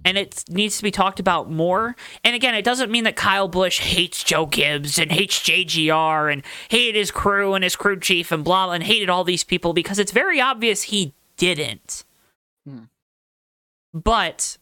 And 0.04 0.16
it 0.16 0.44
needs 0.48 0.78
to 0.78 0.82
be 0.82 0.90
talked 0.90 1.20
about 1.20 1.50
more. 1.50 1.94
And 2.24 2.34
again, 2.34 2.54
it 2.54 2.64
doesn't 2.64 2.90
mean 2.90 3.04
that 3.04 3.16
Kyle 3.16 3.48
Busch 3.48 3.80
hates 3.80 4.24
Joe 4.24 4.46
Gibbs 4.46 4.98
and 4.98 5.12
hates 5.12 5.38
JGR 5.40 6.32
and 6.32 6.42
hated 6.68 6.98
his 6.98 7.10
crew 7.10 7.54
and 7.54 7.62
his 7.62 7.76
crew 7.76 7.98
chief 7.98 8.32
and 8.32 8.42
blah, 8.42 8.66
blah 8.66 8.74
and 8.74 8.82
hated 8.82 9.10
all 9.10 9.24
these 9.24 9.44
people 9.44 9.72
because 9.72 9.98
it's 9.98 10.12
very 10.12 10.40
obvious 10.40 10.84
he 10.84 11.14
didn't. 11.36 12.04
Hmm. 12.66 12.84
But 13.92 14.56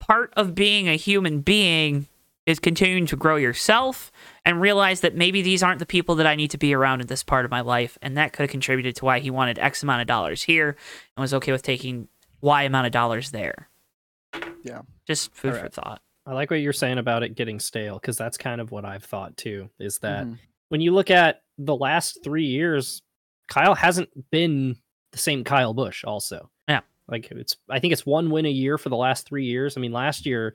part 0.00 0.32
of 0.36 0.54
being 0.54 0.88
a 0.88 0.96
human 0.96 1.40
being 1.40 2.06
is 2.48 2.58
continuing 2.58 3.04
to 3.04 3.14
grow 3.16 3.36
yourself 3.36 4.10
and 4.42 4.58
realize 4.58 5.02
that 5.02 5.14
maybe 5.14 5.42
these 5.42 5.62
aren't 5.62 5.80
the 5.80 5.86
people 5.86 6.14
that 6.14 6.26
I 6.26 6.34
need 6.34 6.50
to 6.52 6.58
be 6.58 6.74
around 6.74 7.02
in 7.02 7.06
this 7.06 7.22
part 7.22 7.44
of 7.44 7.50
my 7.50 7.60
life. 7.60 7.98
And 8.00 8.16
that 8.16 8.32
could 8.32 8.44
have 8.44 8.50
contributed 8.50 8.96
to 8.96 9.04
why 9.04 9.18
he 9.18 9.30
wanted 9.30 9.58
X 9.58 9.82
amount 9.82 10.00
of 10.00 10.06
dollars 10.06 10.44
here 10.44 10.68
and 11.14 11.22
was 11.22 11.34
okay 11.34 11.52
with 11.52 11.62
taking 11.62 12.08
Y 12.40 12.62
amount 12.62 12.86
of 12.86 12.92
dollars 12.92 13.32
there. 13.32 13.68
Yeah. 14.68 14.82
Just 15.06 15.34
food 15.34 15.56
for 15.56 15.68
thought. 15.68 16.02
I 16.26 16.32
like 16.34 16.50
what 16.50 16.60
you're 16.60 16.72
saying 16.72 16.98
about 16.98 17.22
it 17.22 17.34
getting 17.34 17.58
stale 17.58 17.94
because 17.98 18.16
that's 18.18 18.36
kind 18.36 18.60
of 18.60 18.70
what 18.70 18.84
I've 18.84 19.04
thought 19.04 19.36
too. 19.36 19.70
Is 19.78 19.98
that 20.00 20.26
Mhm. 20.26 20.38
when 20.68 20.80
you 20.80 20.92
look 20.92 21.10
at 21.10 21.42
the 21.56 21.74
last 21.74 22.22
three 22.22 22.44
years, 22.46 23.02
Kyle 23.48 23.74
hasn't 23.74 24.10
been 24.30 24.76
the 25.12 25.18
same 25.18 25.42
Kyle 25.42 25.72
Busch. 25.72 26.04
Also, 26.04 26.50
Yeah. 26.68 26.80
like 27.08 27.30
it's 27.30 27.56
I 27.70 27.78
think 27.80 27.92
it's 27.94 28.04
one 28.04 28.30
win 28.30 28.44
a 28.44 28.50
year 28.50 28.76
for 28.76 28.90
the 28.90 28.96
last 28.96 29.26
three 29.26 29.46
years. 29.46 29.76
I 29.76 29.80
mean, 29.80 29.92
last 29.92 30.26
year 30.26 30.54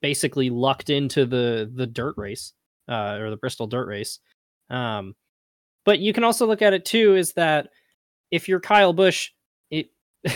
basically 0.00 0.50
lucked 0.50 0.90
into 0.90 1.26
the 1.26 1.70
the 1.72 1.86
dirt 1.86 2.14
race 2.16 2.54
uh, 2.88 3.18
or 3.20 3.30
the 3.30 3.36
Bristol 3.36 3.66
dirt 3.66 3.86
race. 3.86 4.18
Um, 4.70 5.14
but 5.84 5.98
you 6.00 6.12
can 6.12 6.24
also 6.24 6.46
look 6.46 6.62
at 6.62 6.72
it 6.72 6.84
too 6.84 7.14
is 7.14 7.34
that 7.34 7.68
if 8.30 8.48
you're 8.48 8.60
Kyle 8.60 8.92
Busch, 8.92 9.28
it 9.28 9.34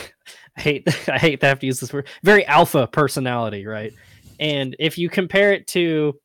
I 0.57 0.61
hate 0.61 0.87
I 1.09 1.17
hate 1.17 1.39
to 1.41 1.45
have 1.47 1.59
to 1.59 1.65
use 1.65 1.79
this 1.79 1.93
word 1.93 2.07
very 2.23 2.45
alpha 2.45 2.87
personality, 2.87 3.65
right? 3.65 3.93
And 4.39 4.75
if 4.79 4.97
you 4.97 5.09
compare 5.09 5.53
it 5.53 5.67
to 5.67 6.19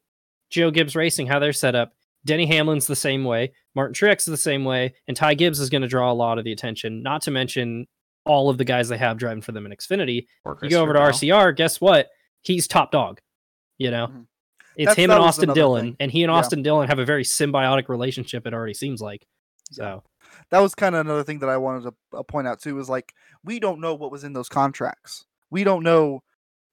Joe 0.51 0.71
Gibbs 0.71 0.95
Racing, 0.97 1.27
how 1.27 1.39
they're 1.39 1.53
set 1.53 1.75
up, 1.75 1.93
Denny 2.25 2.47
Hamlin's 2.47 2.87
the 2.87 2.97
same 2.97 3.25
way, 3.25 3.53
Martin 3.75 3.95
Truex 3.95 4.21
is 4.21 4.27
the 4.27 4.37
same 4.37 4.65
way, 4.65 4.95
and 5.09 5.17
Ty 5.17 5.35
Gibbs 5.35 5.61
is 5.61 5.71
going 5.71 5.83
to 5.83 5.89
draw 5.89 6.13
a 6.13 6.15
lot 6.15 6.39
of 6.39 6.45
the 6.45 6.53
attention. 6.53 7.03
Not 7.03 7.23
to 7.23 7.31
mention 7.31 7.87
all 8.27 8.51
of 8.51 8.59
the 8.59 8.65
guys 8.65 8.89
they 8.89 8.99
have 8.99 9.17
driving 9.19 9.43
for 9.43 9.53
them 9.53 9.65
in 9.67 9.73
Xfinity. 9.73 10.27
You 10.63 10.69
go 10.71 10.83
over 10.83 10.93
to 10.93 10.99
RCR, 11.01 11.57
guess 11.57 11.81
what? 11.81 12.09
He's 12.43 12.69
top 12.69 12.93
dog. 12.93 13.21
You 13.79 13.91
know, 13.91 14.07
Mhm. 14.09 14.27
it's 14.77 14.89
That's- 14.91 14.97
him 14.97 15.11
and 15.11 15.21
Austin 15.21 15.53
Dillon, 15.55 15.85
thing. 15.87 15.97
and 16.01 16.11
he 16.13 16.23
and 16.23 16.31
Yeah. 16.31 16.37
Austin 16.37 16.63
Dillon 16.63 16.87
have 16.89 16.99
a 16.99 17.05
very 17.05 17.25
symbiotic 17.25 17.89
relationship. 17.89 18.47
It 18.47 18.53
already 18.55 18.75
seems 18.75 19.01
like. 19.01 19.27
So 19.73 20.05
that 20.51 20.61
was 20.61 20.75
kind 20.75 20.95
of 20.95 21.01
another 21.03 21.25
thing 21.25 21.39
that 21.41 21.49
I 21.49 21.57
wanted 21.57 21.85
to 21.85 22.19
uh, 22.19 22.23
point 22.23 22.47
out 22.47 22.61
too. 22.61 22.79
Is 22.79 22.89
like 22.89 23.15
we 23.45 23.59
don't 23.59 23.81
know 23.81 23.95
what 23.95 24.13
was 24.13 24.25
in 24.25 24.33
those 24.33 24.49
contracts. 24.49 25.27
We 25.51 25.65
don't 25.65 25.83
know. 25.83 26.23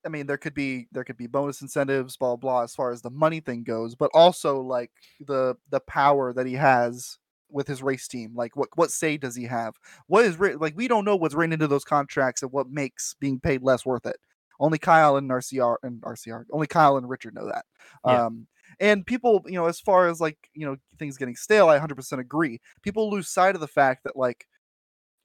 I 0.05 0.09
mean, 0.09 0.27
there 0.27 0.37
could 0.37 0.53
be 0.53 0.87
there 0.91 1.03
could 1.03 1.17
be 1.17 1.27
bonus 1.27 1.61
incentives, 1.61 2.17
blah 2.17 2.35
blah, 2.35 2.63
as 2.63 2.75
far 2.75 2.91
as 2.91 3.01
the 3.01 3.09
money 3.09 3.39
thing 3.39 3.63
goes, 3.63 3.95
but 3.95 4.11
also 4.13 4.61
like 4.61 4.91
the 5.25 5.55
the 5.69 5.81
power 5.81 6.33
that 6.33 6.45
he 6.45 6.53
has 6.53 7.17
with 7.51 7.67
his 7.67 7.83
race 7.83 8.07
team. 8.07 8.33
Like 8.35 8.55
what 8.55 8.69
what 8.75 8.91
say 8.91 9.17
does 9.17 9.35
he 9.35 9.45
have? 9.45 9.75
What 10.07 10.25
is 10.25 10.37
written? 10.37 10.59
Like 10.59 10.75
we 10.75 10.87
don't 10.87 11.05
know 11.05 11.15
what's 11.15 11.35
written 11.35 11.53
into 11.53 11.67
those 11.67 11.83
contracts 11.83 12.41
and 12.43 12.51
what 12.51 12.69
makes 12.69 13.15
being 13.19 13.39
paid 13.39 13.61
less 13.61 13.85
worth 13.85 14.05
it. 14.05 14.17
Only 14.59 14.77
Kyle 14.77 15.15
and 15.15 15.29
RCR 15.29 15.77
and 15.83 16.01
RCR. 16.01 16.45
Only 16.51 16.67
Kyle 16.67 16.97
and 16.97 17.09
Richard 17.09 17.33
know 17.33 17.47
that. 17.47 17.65
Yeah. 18.05 18.25
Um, 18.25 18.47
and 18.79 19.05
people, 19.05 19.43
you 19.45 19.53
know, 19.55 19.65
as 19.67 19.79
far 19.79 20.07
as 20.07 20.21
like 20.21 20.37
you 20.53 20.65
know 20.65 20.77
things 20.97 21.17
getting 21.17 21.35
stale, 21.35 21.69
I 21.69 21.75
100% 21.75 22.21
agree. 22.21 22.59
People 22.81 23.09
lose 23.09 23.29
sight 23.29 23.55
of 23.55 23.61
the 23.61 23.67
fact 23.67 24.03
that 24.03 24.15
like 24.15 24.47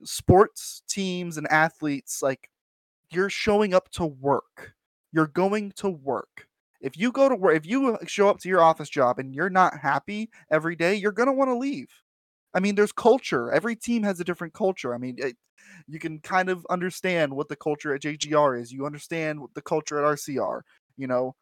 sports 0.04 0.82
teams 0.88 1.36
and 1.36 1.46
athletes, 1.48 2.22
like 2.22 2.50
you're 3.10 3.30
showing 3.30 3.74
up 3.74 3.90
to 3.92 4.06
work. 4.06 4.74
You're 5.12 5.26
going 5.28 5.72
to 5.76 5.88
work. 5.90 6.48
If 6.80 6.98
you 6.98 7.12
go 7.12 7.28
to 7.28 7.36
work, 7.36 7.56
if 7.56 7.66
you 7.66 7.98
show 8.06 8.28
up 8.28 8.40
to 8.40 8.48
your 8.48 8.62
office 8.62 8.90
job 8.90 9.18
and 9.18 9.34
you're 9.34 9.50
not 9.50 9.78
happy 9.78 10.30
every 10.50 10.76
day, 10.76 10.94
you're 10.94 11.12
gonna 11.12 11.32
want 11.32 11.50
to 11.50 11.56
leave. 11.56 11.88
I 12.54 12.60
mean, 12.60 12.74
there's 12.76 12.92
culture. 12.92 13.50
Every 13.52 13.76
team 13.76 14.02
has 14.04 14.20
a 14.20 14.24
different 14.24 14.54
culture. 14.54 14.94
I 14.94 14.98
mean, 14.98 15.16
it, 15.18 15.36
you 15.88 15.98
can 15.98 16.20
kind 16.20 16.48
of 16.48 16.66
understand 16.70 17.34
what 17.34 17.48
the 17.48 17.56
culture 17.56 17.94
at 17.94 18.02
JGR 18.02 18.56
is. 18.60 18.72
You 18.72 18.86
understand 18.86 19.40
what 19.40 19.54
the 19.54 19.62
culture 19.62 19.98
at 19.98 20.04
RCR. 20.04 20.62
You 20.96 21.06
know, 21.08 21.34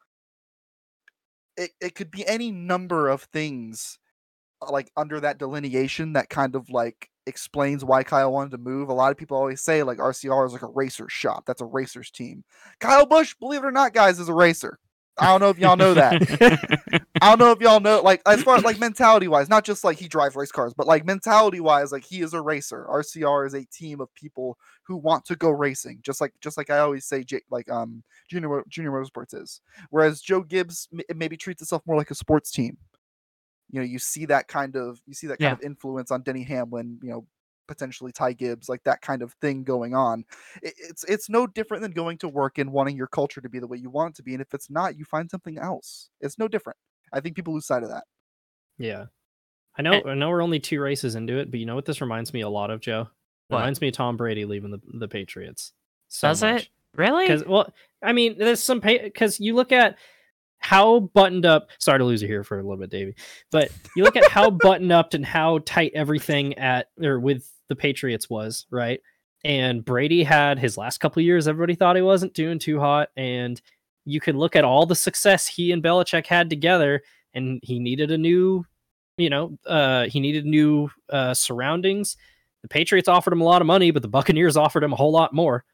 it, 1.56 1.70
it 1.80 1.94
could 1.94 2.10
be 2.10 2.26
any 2.26 2.50
number 2.50 3.08
of 3.08 3.22
things 3.24 3.98
uh, 4.60 4.70
like 4.70 4.90
under 4.96 5.20
that 5.20 5.38
delineation 5.38 6.14
that 6.14 6.28
kind 6.28 6.54
of 6.54 6.70
like 6.70 7.10
explains 7.26 7.84
why 7.84 8.02
Kyle 8.02 8.32
wanted 8.32 8.50
to 8.52 8.58
move. 8.58 8.88
A 8.88 8.94
lot 8.94 9.12
of 9.12 9.16
people 9.16 9.36
always 9.36 9.60
say 9.60 9.82
like 9.82 9.98
RCR 9.98 10.46
is 10.46 10.52
like 10.52 10.62
a 10.62 10.68
racer 10.68 11.08
shop. 11.08 11.44
That's 11.46 11.60
a 11.60 11.66
racer's 11.66 12.10
team. 12.10 12.44
Kyle 12.80 13.06
Busch, 13.06 13.34
believe 13.34 13.62
it 13.62 13.66
or 13.66 13.72
not, 13.72 13.94
guys, 13.94 14.18
is 14.18 14.28
a 14.28 14.34
racer. 14.34 14.78
I 15.18 15.26
don't 15.26 15.40
know 15.40 15.50
if 15.50 15.58
y'all 15.58 15.76
know 15.76 15.94
that. 15.94 17.02
I 17.22 17.28
don't 17.28 17.38
know 17.38 17.52
if 17.52 17.60
y'all 17.60 17.78
know, 17.78 18.02
like, 18.02 18.20
as 18.26 18.42
far 18.42 18.56
as 18.56 18.64
like 18.64 18.80
mentality 18.80 19.28
wise, 19.28 19.48
not 19.48 19.64
just 19.64 19.84
like 19.84 19.96
he 19.96 20.08
drives 20.08 20.34
race 20.34 20.50
cars, 20.50 20.74
but 20.74 20.88
like 20.88 21.04
mentality 21.06 21.60
wise, 21.60 21.92
like 21.92 22.04
he 22.04 22.20
is 22.20 22.34
a 22.34 22.40
racer. 22.40 22.84
RCR 22.90 23.46
is 23.46 23.54
a 23.54 23.64
team 23.66 24.00
of 24.00 24.12
people 24.14 24.58
who 24.88 24.96
want 24.96 25.24
to 25.26 25.36
go 25.36 25.50
racing, 25.50 26.00
just 26.02 26.20
like 26.20 26.34
just 26.40 26.56
like 26.56 26.68
I 26.68 26.78
always 26.80 27.04
say, 27.06 27.22
J- 27.22 27.42
like 27.48 27.70
um 27.70 28.02
Junior 28.28 28.64
Junior 28.68 28.90
Motorsports 28.90 29.40
is. 29.40 29.60
Whereas 29.90 30.20
Joe 30.20 30.42
Gibbs 30.42 30.88
m- 30.92 31.16
maybe 31.16 31.36
treats 31.36 31.62
itself 31.62 31.82
more 31.86 31.96
like 31.96 32.10
a 32.10 32.14
sports 32.16 32.50
team. 32.50 32.76
You 33.70 33.80
know, 33.80 33.86
you 33.86 33.98
see 34.00 34.26
that 34.26 34.48
kind 34.48 34.76
of 34.76 35.00
you 35.06 35.14
see 35.14 35.28
that 35.28 35.38
kind 35.38 35.50
Yeah. 35.50 35.52
of 35.52 35.62
influence 35.62 36.10
on 36.10 36.22
Denny 36.22 36.42
Hamlin. 36.42 36.98
You 37.02 37.10
know, 37.10 37.26
potentially 37.68 38.12
Ty 38.12 38.32
Gibbs, 38.34 38.68
like 38.68 38.82
that 38.84 39.00
kind 39.00 39.22
of 39.22 39.32
thing 39.34 39.64
going 39.64 39.94
on. 39.94 40.24
It, 40.62 40.74
it's 40.76 41.04
it's 41.04 41.28
no 41.30 41.46
different 41.46 41.82
than 41.82 41.92
going 41.92 42.18
to 42.18 42.28
work 42.28 42.58
and 42.58 42.72
wanting 42.72 42.96
your 42.96 43.06
culture 43.06 43.40
to 43.40 43.48
be 43.48 43.60
the 43.60 43.68
way 43.68 43.78
you 43.78 43.90
want 43.90 44.10
it 44.14 44.16
to 44.16 44.22
be, 44.24 44.32
and 44.34 44.42
if 44.42 44.52
it's 44.52 44.68
not, 44.70 44.98
you 44.98 45.04
find 45.04 45.30
something 45.30 45.58
else. 45.58 46.10
It's 46.20 46.38
no 46.38 46.48
different. 46.48 46.78
I 47.12 47.20
think 47.20 47.36
people 47.36 47.54
lose 47.54 47.66
sight 47.66 47.82
of 47.82 47.90
that. 47.90 48.04
Yeah. 48.78 49.06
I 49.76 49.82
know 49.82 50.02
I 50.04 50.14
know 50.14 50.28
we're 50.28 50.42
only 50.42 50.60
two 50.60 50.80
races 50.80 51.14
into 51.14 51.38
it, 51.38 51.50
but 51.50 51.58
you 51.58 51.66
know 51.66 51.74
what 51.74 51.86
this 51.86 52.00
reminds 52.00 52.34
me 52.34 52.42
a 52.42 52.48
lot 52.48 52.70
of, 52.70 52.80
Joe? 52.80 53.08
What? 53.48 53.58
reminds 53.58 53.80
me 53.80 53.88
of 53.88 53.94
Tom 53.94 54.16
Brady 54.16 54.44
leaving 54.44 54.70
the, 54.70 54.80
the 54.94 55.08
Patriots. 55.08 55.72
So 56.08 56.28
Does 56.28 56.42
much. 56.42 56.62
it 56.62 56.68
really? 56.94 57.26
Because 57.26 57.44
well, 57.46 57.72
I 58.02 58.12
mean, 58.12 58.36
there's 58.38 58.62
some 58.62 58.80
because 58.80 59.40
you 59.40 59.54
look 59.54 59.72
at 59.72 59.96
how 60.58 61.00
buttoned 61.00 61.46
up. 61.46 61.68
Sorry 61.78 61.98
to 61.98 62.04
lose 62.04 62.22
you 62.22 62.28
here 62.28 62.44
for 62.44 62.58
a 62.58 62.62
little 62.62 62.78
bit, 62.78 62.90
Davey. 62.90 63.14
But 63.50 63.70
you 63.96 64.04
look 64.04 64.16
at 64.16 64.30
how 64.30 64.50
buttoned 64.62 64.92
up 64.92 65.14
and 65.14 65.24
how 65.24 65.58
tight 65.64 65.92
everything 65.94 66.54
at 66.58 66.88
or 67.02 67.18
with 67.18 67.50
the 67.68 67.76
Patriots 67.76 68.28
was, 68.30 68.66
right? 68.70 69.00
And 69.44 69.84
Brady 69.84 70.22
had 70.22 70.58
his 70.58 70.78
last 70.78 70.98
couple 70.98 71.20
of 71.20 71.26
years. 71.26 71.48
Everybody 71.48 71.74
thought 71.74 71.96
he 71.96 72.02
wasn't 72.02 72.34
doing 72.34 72.58
too 72.58 72.78
hot, 72.78 73.08
and 73.16 73.60
you 74.04 74.20
could 74.20 74.36
look 74.36 74.56
at 74.56 74.64
all 74.64 74.86
the 74.86 74.96
success 74.96 75.46
he 75.46 75.72
and 75.72 75.82
Belichick 75.82 76.26
had 76.26 76.50
together, 76.50 77.02
and 77.34 77.60
he 77.62 77.78
needed 77.78 78.10
a 78.10 78.18
new, 78.18 78.64
you 79.16 79.30
know, 79.30 79.58
uh, 79.66 80.06
he 80.06 80.20
needed 80.20 80.44
new 80.46 80.90
uh, 81.10 81.34
surroundings. 81.34 82.16
The 82.62 82.68
Patriots 82.68 83.08
offered 83.08 83.32
him 83.32 83.40
a 83.40 83.44
lot 83.44 83.62
of 83.62 83.66
money, 83.66 83.90
but 83.90 84.02
the 84.02 84.08
Buccaneers 84.08 84.56
offered 84.56 84.84
him 84.84 84.92
a 84.92 84.96
whole 84.96 85.12
lot 85.12 85.32
more. 85.32 85.64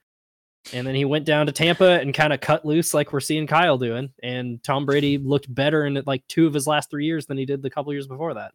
And 0.73 0.87
then 0.87 0.95
he 0.95 1.05
went 1.05 1.25
down 1.25 1.47
to 1.47 1.53
Tampa 1.53 2.01
and 2.01 2.13
kind 2.13 2.33
of 2.33 2.41
cut 2.41 2.65
loose 2.65 2.93
like 2.93 3.13
we're 3.13 3.21
seeing 3.21 3.47
Kyle 3.47 3.79
doing. 3.79 4.11
And 4.23 4.63
Tom 4.63 4.85
Brady 4.87 5.17
looked 5.17 5.53
better 5.55 5.87
in 5.87 6.03
like 6.05 6.27
two 6.29 6.47
of 6.47 6.55
his 6.55 6.67
last 6.67 6.91
three 6.91 7.07
years 7.07 7.27
than 7.27 7.39
he 7.39 7.47
did 7.47 7.63
the 7.63 7.71
couple 7.71 7.93
years 7.93 8.07
before 8.07 8.35
that. 8.35 8.53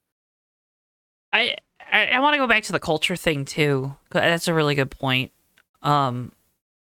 I 1.32 1.56
I, 1.92 2.08
I 2.08 2.20
want 2.20 2.34
to 2.34 2.38
go 2.40 2.48
back 2.48 2.64
to 2.64 2.72
the 2.72 2.80
culture 2.80 3.16
thing 3.16 3.46
too. 3.46 3.96
That's 4.12 4.48
a 4.48 4.54
really 4.54 4.76
good 4.76 4.92
point. 4.92 5.32
Um, 5.82 6.32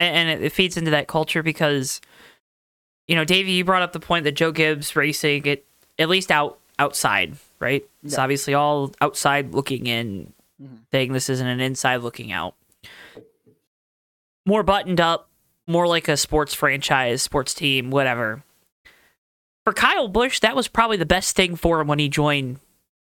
a- 0.01 0.05
and 0.05 0.29
it, 0.29 0.43
it 0.45 0.53
feeds 0.53 0.77
into 0.77 0.91
that 0.91 1.09
culture 1.09 1.43
because, 1.43 2.01
you 3.09 3.14
know, 3.14 3.25
Davey, 3.25 3.53
you 3.53 3.64
brought 3.64 3.83
up 3.83 3.92
the 3.92 4.01
point 4.01 4.25
that 4.25 4.33
Joe 4.33 4.53
Gibbs 4.53 4.95
racing 4.97 5.47
it 5.47 5.64
at 5.99 6.09
least 6.09 6.31
out 6.31 6.59
outside, 6.79 7.37
right? 7.61 7.85
It's 8.03 8.19
obviously 8.19 8.53
all 8.55 8.92
outside 9.01 9.55
looking 9.55 9.87
in 9.87 10.33
Mhm. 10.62 10.87
thing. 10.90 11.12
This 11.12 11.29
isn't 11.31 11.47
an 11.47 11.61
inside 11.61 11.97
looking 11.97 12.33
out. 12.33 12.55
More 14.45 14.62
buttoned 14.62 15.01
up, 15.01 15.29
more 15.66 15.87
like 15.87 16.09
a 16.09 16.16
sports 16.16 16.55
franchise, 16.55 17.23
sports 17.23 17.55
team, 17.55 17.90
whatever. 17.90 18.42
For 19.64 19.73
Kyle 19.73 20.07
Busch, 20.09 20.38
that 20.40 20.55
was 20.55 20.69
probably 20.69 20.97
the 20.97 21.07
best 21.07 21.35
thing 21.35 21.57
for 21.57 21.81
him 21.81 21.88
when 21.88 21.99
he 21.99 22.09
joined 22.09 22.61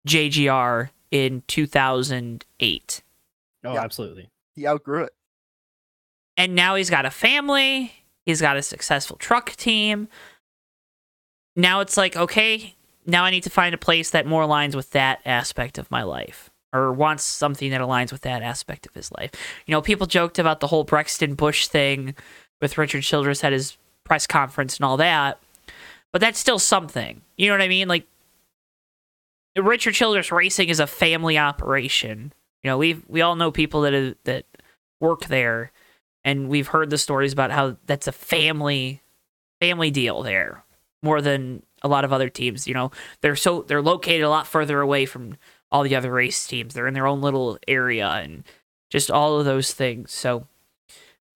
JGR 0.06 0.90
in 1.10 1.42
2008. 1.48 3.02
Oh, 3.64 3.72
Yeah. 3.74 3.80
absolutely. 3.82 4.28
He 4.54 4.66
outgrew 4.66 5.04
it. 5.04 5.14
And 6.36 6.54
now 6.54 6.76
he's 6.76 6.90
got 6.90 7.04
a 7.04 7.10
family, 7.10 7.92
he's 8.24 8.40
got 8.40 8.56
a 8.56 8.62
successful 8.62 9.16
truck 9.16 9.50
team. 9.56 10.08
Now 11.56 11.80
it's 11.80 11.96
like, 11.96 12.16
okay, 12.16 12.76
now 13.06 13.24
I 13.24 13.30
need 13.30 13.42
to 13.44 13.50
find 13.50 13.74
a 13.74 13.78
place 13.78 14.10
that 14.10 14.26
more 14.26 14.42
aligns 14.42 14.74
with 14.74 14.90
that 14.90 15.20
aspect 15.24 15.78
of 15.78 15.90
my 15.90 16.02
life 16.02 16.50
or 16.72 16.92
wants 16.92 17.24
something 17.24 17.70
that 17.70 17.80
aligns 17.80 18.12
with 18.12 18.22
that 18.22 18.42
aspect 18.42 18.86
of 18.86 18.94
his 18.94 19.12
life. 19.12 19.30
You 19.66 19.72
know, 19.72 19.82
people 19.82 20.06
joked 20.06 20.38
about 20.38 20.60
the 20.60 20.68
whole 20.68 20.84
Brexton 20.84 21.34
Busch 21.34 21.66
thing 21.66 22.14
with 22.60 22.78
Richard 22.78 23.02
Childress 23.02 23.44
at 23.44 23.52
his 23.52 23.76
press 24.04 24.26
conference 24.26 24.76
and 24.76 24.84
all 24.84 24.96
that, 24.96 25.38
but 26.12 26.20
that's 26.20 26.38
still 26.38 26.58
something. 26.58 27.20
You 27.36 27.48
know 27.48 27.54
what 27.54 27.62
I 27.62 27.68
mean? 27.68 27.88
Like, 27.88 28.06
Richard 29.56 29.92
Childress 29.94 30.32
Racing 30.32 30.70
is 30.70 30.80
a 30.80 30.86
family 30.86 31.36
operation. 31.36 32.32
You 32.62 32.70
know, 32.70 32.78
we 32.78 33.02
we 33.06 33.20
all 33.20 33.36
know 33.36 33.50
people 33.50 33.82
that 33.82 34.16
that 34.24 34.46
work 35.00 35.26
there, 35.26 35.72
and 36.24 36.48
we've 36.48 36.68
heard 36.68 36.90
the 36.90 36.98
stories 36.98 37.32
about 37.32 37.50
how 37.50 37.76
that's 37.86 38.06
a 38.06 38.12
family 38.12 39.02
family 39.60 39.90
deal 39.90 40.22
there 40.22 40.64
more 41.02 41.20
than 41.20 41.62
a 41.82 41.88
lot 41.88 42.04
of 42.04 42.12
other 42.12 42.28
teams. 42.28 42.66
You 42.66 42.74
know, 42.74 42.90
they're 43.20 43.36
so 43.36 43.62
they're 43.62 43.82
located 43.82 44.22
a 44.22 44.30
lot 44.30 44.46
further 44.46 44.80
away 44.80 45.06
from 45.06 45.36
all 45.70 45.82
the 45.82 45.96
other 45.96 46.12
race 46.12 46.46
teams. 46.46 46.74
They're 46.74 46.86
in 46.86 46.94
their 46.94 47.06
own 47.06 47.20
little 47.20 47.58
area 47.66 48.08
and 48.08 48.44
just 48.90 49.10
all 49.10 49.38
of 49.38 49.44
those 49.44 49.72
things. 49.72 50.12
So, 50.12 50.46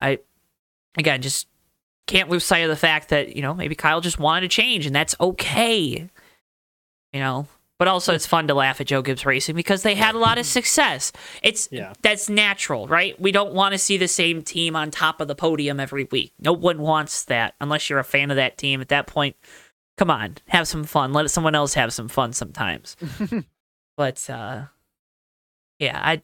I 0.01 0.19
again 0.99 1.23
just 1.23 1.49
can't 2.07 2.29
lose 2.29 2.45
sight 2.45 2.59
of 2.59 2.69
the 2.69 2.77
fact 2.77 3.09
that 3.09 3.35
you 3.35 3.43
know 3.43 3.55
maybe 3.55 3.75
Kyle 3.75 4.01
just 4.01 4.19
wanted 4.19 4.43
to 4.43 4.55
change, 4.55 4.87
and 4.87 4.95
that's 4.95 5.17
okay. 5.21 6.09
You 7.13 7.21
know, 7.21 7.47
but 7.79 7.89
also 7.89 8.15
it's 8.15 8.27
fun 8.27 8.49
to 8.49 8.55
laugh 8.55 8.81
at 8.81 8.87
Joe 8.87 9.03
Gibbs 9.03 9.27
Racing 9.27 9.55
because 9.57 9.83
they 9.83 9.95
had 9.95 10.15
a 10.15 10.19
lot 10.19 10.39
of 10.39 10.47
success. 10.47 11.13
It's 11.43 11.69
Yeah. 11.71 11.93
that's 12.03 12.29
natural, 12.29 12.87
right? 12.89 13.21
We 13.21 13.33
don't 13.33 13.53
want 13.55 13.73
to 13.73 13.79
see 13.79 13.97
the 13.97 14.09
same 14.09 14.43
team 14.43 14.75
on 14.77 14.91
top 14.91 15.21
of 15.21 15.29
the 15.29 15.35
podium 15.35 15.79
every 15.81 16.05
week. 16.11 16.33
No 16.39 16.53
one 16.53 16.79
wants 16.79 17.25
that 17.25 17.55
unless 17.61 17.89
you're 17.91 17.99
a 17.99 18.05
fan 18.05 18.31
of 18.31 18.37
that 18.37 18.57
team. 18.59 18.81
At 18.81 18.89
that 18.89 19.07
point, 19.07 19.37
come 19.99 20.11
on, 20.11 20.37
have 20.49 20.67
some 20.69 20.85
fun. 20.85 21.13
Let 21.13 21.31
someone 21.31 21.55
else 21.55 21.75
have 21.75 21.93
some 21.93 22.09
fun 22.09 22.33
sometimes. 22.33 22.97
but 23.97 24.29
uh 24.31 24.65
yeah, 25.79 26.01
I 26.03 26.23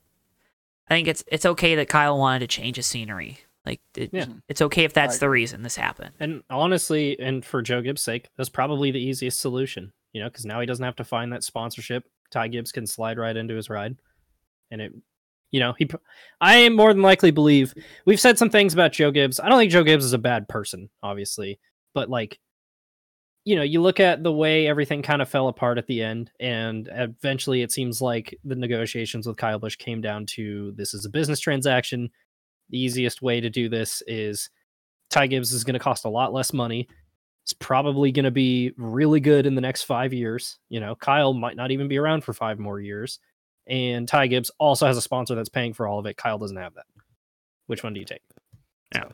I 0.89 0.95
think 0.95 1.09
it's 1.09 1.25
it's 1.27 1.47
okay 1.47 1.75
that 1.77 1.89
Kyle 1.89 2.19
wanted 2.19 2.41
to 2.41 2.47
change 2.47 2.77
his 2.77 2.87
scenery. 2.87 3.39
Like 3.65 3.81
it, 3.97 4.11
Yeah. 4.13 4.27
it's 4.49 4.61
okay 4.63 4.85
if 4.85 4.93
that's 4.93 5.17
I 5.17 5.19
the 5.21 5.31
reason 5.31 5.63
this 5.63 5.77
happened. 5.77 6.11
And 6.19 6.43
honestly, 6.51 7.19
and 7.21 7.45
for 7.45 7.63
Joe 7.63 7.81
Gibbs' 7.81 8.03
sake, 8.03 8.29
that's 8.37 8.49
probably 8.49 8.91
the 8.91 8.99
easiest 9.01 9.39
solution, 9.39 9.93
you 10.13 10.23
know, 10.23 10.29
because 10.29 10.45
now 10.45 10.61
he 10.61 10.67
doesn't 10.67 10.85
have 10.85 10.97
to 10.97 11.05
find 11.05 11.33
that 11.33 11.45
sponsorship. 11.45 12.05
Ty 12.31 12.49
Gibbs 12.49 12.73
can 12.73 12.87
slide 12.87 13.19
right 13.19 13.37
into 13.37 13.55
his 13.55 13.71
ride. 13.71 13.97
And 14.71 14.81
it, 14.81 14.93
you 15.51 15.61
know, 15.61 15.75
he, 15.79 15.89
I 16.41 16.69
more 16.71 16.93
than 16.93 17.03
likely 17.03 17.31
believe 17.31 17.75
we've 18.07 18.21
said 18.21 18.39
some 18.39 18.51
things 18.51 18.73
about 18.73 18.93
Joe 18.93 19.11
Gibbs. 19.11 19.39
I 19.39 19.49
don't 19.49 19.59
think 19.59 19.71
Joe 19.71 19.85
Gibbs 19.85 20.05
is 20.05 20.15
a 20.15 20.19
bad 20.19 20.49
person, 20.49 20.89
obviously, 21.03 21.61
but 21.95 22.09
like, 22.09 22.39
you 23.45 23.57
know, 23.57 23.63
you 23.63 23.83
look 23.83 24.01
at 24.01 24.23
the 24.23 24.33
way 24.33 24.67
everything 24.67 25.03
kind 25.03 25.21
of 25.21 25.29
fell 25.29 25.49
apart 25.49 25.77
at 25.77 25.89
the 25.89 26.01
end, 26.01 26.31
and 26.39 26.89
eventually 26.93 27.63
it 27.63 27.73
seems 27.73 28.01
like 28.01 28.39
the 28.45 28.55
negotiations 28.55 29.27
with 29.27 29.37
Kyle 29.37 29.59
Busch 29.59 29.77
came 29.77 30.01
down 30.01 30.27
to 30.27 30.73
this 30.77 30.95
is 30.95 31.05
a 31.05 31.11
business 31.11 31.41
transaction. 31.41 32.09
The 32.71 32.79
easiest 32.79 33.21
way 33.21 33.41
to 33.41 33.51
do 33.51 33.69
this 33.69 34.01
is 34.07 34.49
Ty 35.11 35.27
Gibbs 35.27 35.53
is 35.53 35.65
going 35.65 35.75
to 35.75 35.81
cost 35.81 36.05
a 36.05 36.09
lot 36.09 36.33
less 36.33 36.53
money. 36.53 36.89
It's 37.43 37.53
probably 37.53 38.13
going 38.13 38.25
to 38.25 38.31
be 38.31 38.73
really 38.77 39.21
good 39.21 39.47
in 39.47 39.55
the 39.55 39.61
next 39.61 39.83
five 39.83 40.13
years. 40.13 40.59
You 40.69 40.81
know, 40.81 40.95
Kyle 40.95 41.35
might 41.35 41.57
not 41.57 41.71
even 41.71 41.89
be 41.89 41.99
around 41.99 42.23
for 42.23 42.33
five 42.33 42.59
more 42.59 42.81
years. 42.81 43.19
And 43.67 44.07
Ty 44.07 44.29
Gibbs 44.29 44.51
also 44.59 44.87
has 44.87 44.97
a 44.97 45.03
sponsor 45.03 45.35
that's 45.35 45.49
paying 45.49 45.73
for 45.73 45.87
all 45.87 45.99
of 45.99 46.07
it. 46.07 46.17
Kyle 46.17 46.39
doesn't 46.39 46.57
have 46.57 46.75
that. 46.75 46.87
Which 47.67 47.83
one 47.83 47.95
do 47.95 48.01
you 48.01 48.07
take? 48.07 48.23
Yeah. 48.95 49.09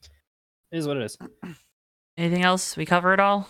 So, 0.00 0.10
it 0.72 0.78
is 0.78 0.88
what 0.88 0.96
it 0.96 1.04
is. 1.04 1.18
Anything 2.16 2.44
else? 2.44 2.76
We 2.76 2.86
cover 2.86 3.12
it 3.12 3.20
all? 3.20 3.48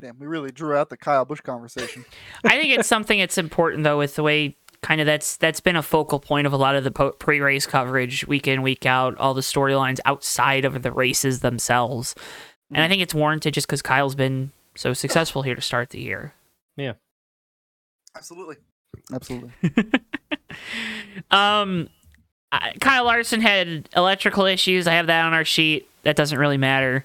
Damn, 0.00 0.18
we 0.18 0.26
really 0.26 0.50
drew 0.50 0.76
out 0.76 0.90
the 0.90 0.96
Kyle 0.96 1.24
Busch 1.24 1.40
conversation. 1.40 2.04
I 2.44 2.60
think 2.60 2.78
it's 2.78 2.88
something 2.88 3.18
that's 3.18 3.38
important 3.38 3.84
though 3.84 3.98
with 3.98 4.14
the 4.14 4.22
way 4.22 4.56
kind 4.80 5.00
of 5.00 5.06
that's 5.06 5.36
that's 5.36 5.60
been 5.60 5.74
a 5.76 5.82
focal 5.82 6.20
point 6.20 6.46
of 6.46 6.52
a 6.52 6.56
lot 6.56 6.76
of 6.76 6.84
the 6.84 6.90
pre-race 6.90 7.66
coverage 7.66 8.26
week 8.28 8.46
in 8.46 8.62
week 8.62 8.86
out 8.86 9.16
all 9.18 9.34
the 9.34 9.40
storylines 9.40 9.98
outside 10.04 10.64
of 10.64 10.82
the 10.82 10.92
races 10.92 11.40
themselves 11.40 12.14
and 12.72 12.82
i 12.82 12.88
think 12.88 13.02
it's 13.02 13.14
warranted 13.14 13.54
just 13.54 13.66
because 13.66 13.82
kyle's 13.82 14.14
been 14.14 14.50
so 14.76 14.92
successful 14.92 15.42
here 15.42 15.54
to 15.54 15.60
start 15.60 15.90
the 15.90 16.00
year 16.00 16.32
Yeah. 16.76 16.92
Absolutely. 18.16 18.56
Absolutely. 19.12 19.50
um 21.30 21.88
I- 22.52 22.72
kyle 22.80 23.04
larson 23.04 23.40
had 23.40 23.88
electrical 23.96 24.46
issues 24.46 24.86
i 24.86 24.94
have 24.94 25.06
that 25.08 25.24
on 25.24 25.34
our 25.34 25.44
sheet 25.44 25.88
that 26.04 26.16
doesn't 26.16 26.38
really 26.38 26.56
matter 26.56 27.04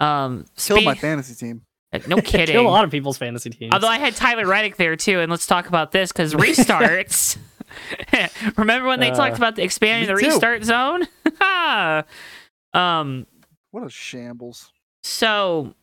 um 0.00 0.44
Killed 0.56 0.84
my 0.84 0.94
fantasy 0.94 1.34
team. 1.34 1.62
Uh, 1.92 1.98
No 2.06 2.16
kidding. 2.22 2.52
Kill 2.54 2.66
a 2.66 2.70
lot 2.70 2.84
of 2.84 2.90
people's 2.90 3.16
fantasy 3.18 3.50
teams. 3.50 3.72
Although 3.72 3.88
I 3.88 3.98
had 3.98 4.14
Tyler 4.14 4.46
Reddick 4.46 4.76
there 4.76 4.94
too, 4.94 5.18
and 5.20 5.28
let's 5.30 5.46
talk 5.46 5.66
about 5.68 5.90
this 5.90 6.12
because 6.12 6.34
restarts. 6.44 7.36
Remember 8.56 8.86
when 8.86 9.00
they 9.00 9.10
Uh, 9.10 9.16
talked 9.16 9.36
about 9.38 9.56
the 9.56 9.62
expanding 9.64 10.06
the 10.06 10.14
me 10.14 10.22
too. 10.22 10.28
restart 10.30 10.62
zone? 10.64 11.08
um. 12.74 13.26
What 13.72 13.84
a 13.84 13.90
shambles. 13.90 14.70
So 15.08 15.74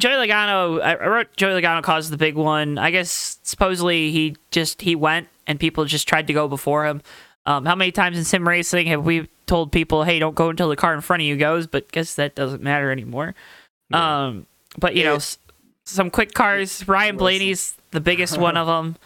Joey 0.00 0.12
Logano, 0.28 0.80
I 0.82 0.94
wrote 1.06 1.36
Joey 1.36 1.60
Logano 1.60 1.82
caused 1.82 2.10
the 2.10 2.16
big 2.16 2.34
one. 2.34 2.78
I 2.78 2.90
guess 2.90 3.38
supposedly 3.42 4.10
he 4.10 4.36
just 4.50 4.80
he 4.80 4.94
went 4.94 5.28
and 5.46 5.60
people 5.60 5.84
just 5.84 6.08
tried 6.08 6.26
to 6.28 6.32
go 6.32 6.48
before 6.48 6.86
him. 6.86 7.02
Um, 7.46 7.64
how 7.66 7.74
many 7.74 7.92
times 7.92 8.16
in 8.16 8.24
sim 8.24 8.46
racing 8.48 8.86
have 8.88 9.04
we 9.04 9.28
told 9.46 9.70
people, 9.72 10.04
"Hey, 10.04 10.18
don't 10.18 10.34
go 10.34 10.48
until 10.50 10.68
the 10.68 10.76
car 10.76 10.94
in 10.94 11.00
front 11.02 11.22
of 11.22 11.26
you 11.26 11.36
goes"? 11.36 11.66
But 11.66 11.90
guess 11.92 12.14
that 12.14 12.34
doesn't 12.34 12.62
matter 12.62 12.90
anymore. 12.90 13.34
Yeah. 13.90 14.26
Um, 14.26 14.46
but 14.78 14.94
you 14.94 15.04
know, 15.04 15.16
s- 15.16 15.38
some 15.84 16.10
quick 16.10 16.32
cars. 16.34 16.86
Ryan 16.88 17.16
Blaney's 17.16 17.74
the 17.90 18.00
biggest 18.00 18.38
one 18.38 18.56
of 18.56 18.66
them 18.66 18.96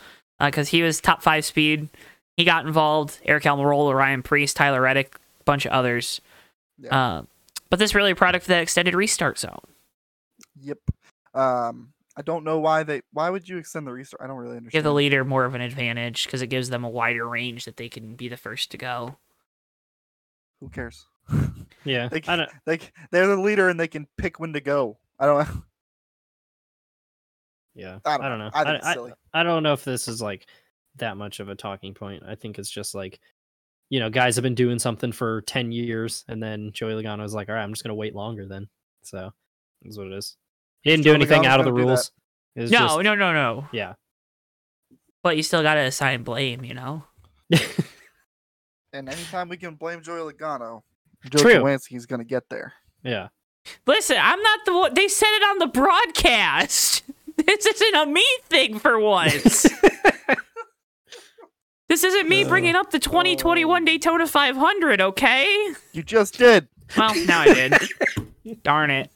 because 0.40 0.68
he 0.68 0.82
was 0.82 1.00
top 1.00 1.22
five 1.22 1.44
speed. 1.44 1.88
He 2.36 2.44
got 2.44 2.66
involved. 2.66 3.18
Eric 3.24 3.44
Almirola, 3.44 3.94
Ryan 3.94 4.22
Preece, 4.22 4.52
Tyler 4.54 4.80
Reddick, 4.80 5.16
bunch 5.44 5.64
of 5.66 5.72
others. 5.72 6.20
Yeah. 6.78 6.96
Uh, 7.18 7.22
but 7.72 7.78
this 7.78 7.94
really 7.94 8.10
a 8.10 8.14
product 8.14 8.44
of 8.44 8.48
that 8.48 8.60
extended 8.60 8.94
restart 8.94 9.38
zone. 9.38 9.56
Yep. 10.60 10.76
Um, 11.32 11.94
I 12.14 12.20
don't 12.20 12.44
know 12.44 12.58
why 12.58 12.82
they. 12.82 13.00
Why 13.14 13.30
would 13.30 13.48
you 13.48 13.56
extend 13.56 13.86
the 13.86 13.92
restart? 13.92 14.20
I 14.22 14.26
don't 14.26 14.36
really 14.36 14.58
understand. 14.58 14.72
Give 14.72 14.84
the 14.84 14.92
leader 14.92 15.24
more 15.24 15.46
of 15.46 15.54
an 15.54 15.62
advantage 15.62 16.24
because 16.26 16.42
it 16.42 16.48
gives 16.48 16.68
them 16.68 16.84
a 16.84 16.90
wider 16.90 17.26
range 17.26 17.64
that 17.64 17.78
they 17.78 17.88
can 17.88 18.14
be 18.14 18.28
the 18.28 18.36
first 18.36 18.72
to 18.72 18.76
go. 18.76 19.16
Who 20.60 20.68
cares? 20.68 21.06
yeah, 21.86 22.08
They, 22.08 22.20
I 22.28 22.36
don't. 22.36 22.50
they 22.66 22.78
they're 23.10 23.26
the 23.26 23.40
leader 23.40 23.70
and 23.70 23.80
they 23.80 23.88
can 23.88 24.06
pick 24.18 24.38
when 24.38 24.52
to 24.52 24.60
go. 24.60 24.98
I 25.18 25.24
don't. 25.24 25.48
Yeah, 27.74 28.00
I 28.04 28.16
I 28.16 28.18
don't 28.18 28.38
don't, 28.38 28.38
know. 28.38 28.44
know. 28.48 28.50
I 28.52 28.96
I. 29.32 29.40
I 29.40 29.42
don't 29.44 29.62
know 29.62 29.72
if 29.72 29.82
this 29.82 30.08
is 30.08 30.20
like 30.20 30.46
that 30.96 31.16
much 31.16 31.40
of 31.40 31.48
a 31.48 31.54
talking 31.54 31.94
point. 31.94 32.22
I 32.28 32.34
think 32.34 32.58
it's 32.58 32.68
just 32.68 32.94
like, 32.94 33.18
you 33.92 34.00
know, 34.00 34.08
guys 34.08 34.36
have 34.36 34.42
been 34.42 34.54
doing 34.54 34.78
something 34.78 35.12
for 35.12 35.42
ten 35.42 35.70
years, 35.70 36.24
and 36.26 36.42
then 36.42 36.70
Joey 36.72 36.94
Logano 36.94 37.24
is 37.24 37.34
like, 37.34 37.50
all 37.50 37.54
right, 37.54 37.62
I'm 37.62 37.72
just 37.74 37.82
gonna 37.84 37.94
wait 37.94 38.14
longer 38.14 38.46
then. 38.48 38.68
So 39.02 39.30
that's 39.82 39.98
what 39.98 40.06
it 40.06 40.14
is. 40.14 40.38
He 40.80 40.90
didn't 40.90 41.04
do 41.04 41.12
anything 41.12 41.42
Logano's 41.42 41.46
out 41.48 41.60
of 41.60 41.66
the 41.66 41.72
gonna 41.72 41.82
do 41.82 41.86
that. 41.88 41.92
rules. 42.56 42.70
No, 42.72 42.86
just- 42.86 43.02
no, 43.02 43.14
no, 43.14 43.32
no. 43.34 43.68
yeah. 43.70 43.94
But 45.22 45.36
you 45.36 45.42
still 45.42 45.62
got 45.62 45.74
to 45.74 45.80
assign 45.82 46.22
blame, 46.22 46.64
you 46.64 46.72
know? 46.74 47.04
And 48.94 49.08
anytime 49.08 49.48
we 49.48 49.56
can 49.56 49.74
blame 49.76 50.02
Joey 50.02 50.32
Logano, 50.32 50.82
Joe 51.30 51.38
True. 51.38 51.54
Kowalski's 51.60 52.06
gonna 52.06 52.24
get 52.24 52.42
there. 52.50 52.72
yeah. 53.02 53.28
Listen, 53.86 54.16
I'm 54.20 54.42
not 54.42 54.60
the 54.66 54.72
one. 54.74 54.94
They 54.94 55.06
said 55.08 55.28
it 55.30 55.42
on 55.44 55.58
the 55.58 55.66
broadcast. 55.68 57.02
This 57.46 57.64
isn't 57.66 57.94
a 57.94 58.04
me 58.06 58.24
thing 58.50 58.78
for 58.78 58.98
once. 59.00 59.64
this 61.92 62.04
isn't 62.04 62.26
me 62.26 62.42
Uh, 62.42 62.48
bringing 62.48 62.74
up 62.74 62.90
the 62.90 62.98
2021 62.98 63.84
Daytona 63.84 64.26
500, 64.26 65.02
okay? 65.02 65.74
You 65.92 66.02
just 66.02 66.38
did. 66.38 66.66
Well, 66.96 67.14
now 67.26 67.40
I 67.42 67.52
did. 67.52 67.74
Darn 68.62 68.90
it. 68.90 69.10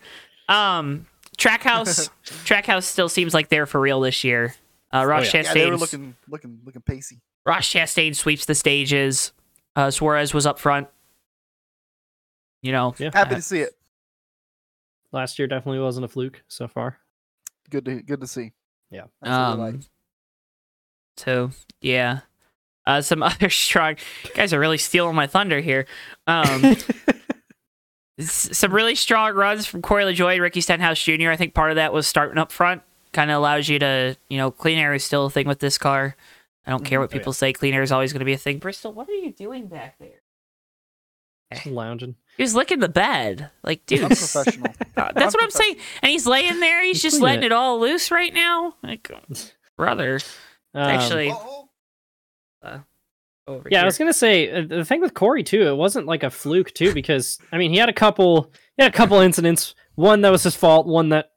Um, 0.46 1.06
Trackhouse, 1.38 2.10
Trackhouse 2.44 2.82
still 2.82 3.08
seems 3.08 3.32
like 3.32 3.48
they're 3.48 3.64
for 3.64 3.80
real 3.80 4.00
this 4.02 4.24
year. 4.24 4.54
Uh, 4.92 5.06
Ross 5.06 5.32
yeah. 5.32 5.42
Yeah, 5.44 5.54
they 5.54 5.70
were 5.70 5.78
looking, 5.78 6.16
looking, 6.28 6.60
looking 6.66 6.82
pacey. 6.82 7.22
Ross 7.46 7.66
Chastain 7.72 8.14
sweeps 8.14 8.44
the 8.44 8.54
stages. 8.54 9.32
Uh, 9.74 9.90
Suarez 9.90 10.34
was 10.34 10.44
up 10.44 10.58
front. 10.58 10.88
You 12.60 12.72
know, 12.72 12.94
Yeah. 12.98 13.08
Happy 13.14 13.32
Uh, 13.32 13.36
to 13.36 13.42
see 13.42 13.60
it. 13.60 13.72
Last 15.12 15.38
year 15.38 15.48
definitely 15.48 15.80
wasn't 15.80 16.04
a 16.04 16.08
fluke 16.08 16.42
so 16.48 16.68
far. 16.68 16.98
Good 17.70 17.86
to 17.86 18.02
good 18.02 18.20
to 18.20 18.26
see. 18.26 18.52
Yeah. 18.90 19.04
That's 19.22 19.30
what 19.30 19.56
we 19.58 19.64
like. 19.64 19.74
Um, 19.76 19.80
so 21.16 21.50
yeah, 21.80 22.20
uh, 22.86 23.00
some 23.02 23.22
other 23.22 23.50
strong 23.50 23.96
you 24.24 24.30
guys 24.34 24.52
are 24.52 24.60
really 24.60 24.78
stealing 24.78 25.14
my 25.14 25.26
thunder 25.26 25.60
here. 25.60 25.86
Um, 26.26 26.76
some 28.20 28.72
really 28.72 28.94
strong 28.94 29.34
runs 29.34 29.66
from 29.66 29.82
Corey 29.82 30.04
LaJoie, 30.04 30.40
Ricky 30.40 30.60
Stenhouse 30.60 31.02
Jr. 31.02 31.30
I 31.30 31.36
think 31.36 31.54
part 31.54 31.70
of 31.70 31.76
that 31.76 31.92
was 31.92 32.06
starting 32.06 32.38
up 32.38 32.50
front. 32.50 32.82
Kind 33.12 33.30
of 33.30 33.36
allows 33.36 33.68
you 33.68 33.78
to, 33.78 34.16
you 34.28 34.36
know, 34.38 34.50
clean 34.50 34.78
air 34.78 34.94
is 34.94 35.04
still 35.04 35.26
a 35.26 35.30
thing 35.30 35.46
with 35.46 35.60
this 35.60 35.78
car. 35.78 36.16
I 36.66 36.70
don't 36.70 36.84
care 36.84 36.98
Mhm. 36.98 37.02
what 37.02 37.10
Oh, 37.10 37.14
yeah. 37.14 37.18
people 37.20 37.32
say. 37.32 37.52
Clean 37.52 37.72
air 37.74 37.82
is 37.82 37.92
always 37.92 38.12
going 38.12 38.18
to 38.20 38.24
be 38.26 38.32
a 38.32 38.38
thing. 38.38 38.58
Bristol, 38.58 38.92
what 38.92 39.08
are 39.08 39.12
you 39.14 39.32
doing 39.32 39.66
back 39.68 39.96
there? 39.98 40.22
Just 41.52 41.66
lounging. 41.66 42.16
He 42.36 42.42
was 42.42 42.54
licking 42.56 42.80
the 42.80 42.88
bed, 42.88 43.50
like 43.62 43.86
dude. 43.86 44.02
Unprofessional. 44.02 44.72
Uh, 44.96 45.12
that's 45.14 45.34
what 45.34 45.44
I'm 45.44 45.50
saying. 45.50 45.76
And 46.02 46.10
he's 46.10 46.26
laying 46.26 46.58
there. 46.58 46.82
He's 46.82 47.02
He's 47.02 47.12
just 47.12 47.22
letting 47.22 47.42
it. 47.42 47.46
it 47.46 47.52
all 47.52 47.78
loose 47.78 48.10
right 48.10 48.32
now. 48.32 48.74
Like, 48.82 49.10
brother, 49.76 50.20
Um, 50.74 50.82
actually, 50.82 51.28
Uh-oh. 52.66 52.82
over 53.52 53.68
Yeah, 53.70 53.82
I 53.82 53.84
was 53.84 53.98
gonna 53.98 54.12
say 54.12 54.50
uh, 54.50 54.66
the 54.66 54.84
thing 54.84 55.00
with 55.00 55.14
Corey 55.14 55.42
too. 55.42 55.66
It 55.68 55.76
wasn't 55.76 56.06
like 56.06 56.22
a 56.22 56.30
fluke 56.30 56.72
too, 56.74 56.92
because 56.92 57.38
I 57.52 57.58
mean 57.58 57.70
he 57.70 57.78
had 57.78 57.88
a 57.88 57.92
couple, 57.94 58.52
he 58.76 58.82
had 58.82 58.92
a 58.92 58.96
couple 58.96 59.18
incidents. 59.20 59.74
One 59.94 60.20
that 60.22 60.30
was 60.30 60.42
his 60.42 60.54
fault. 60.54 60.86
One 60.86 61.08
that, 61.10 61.30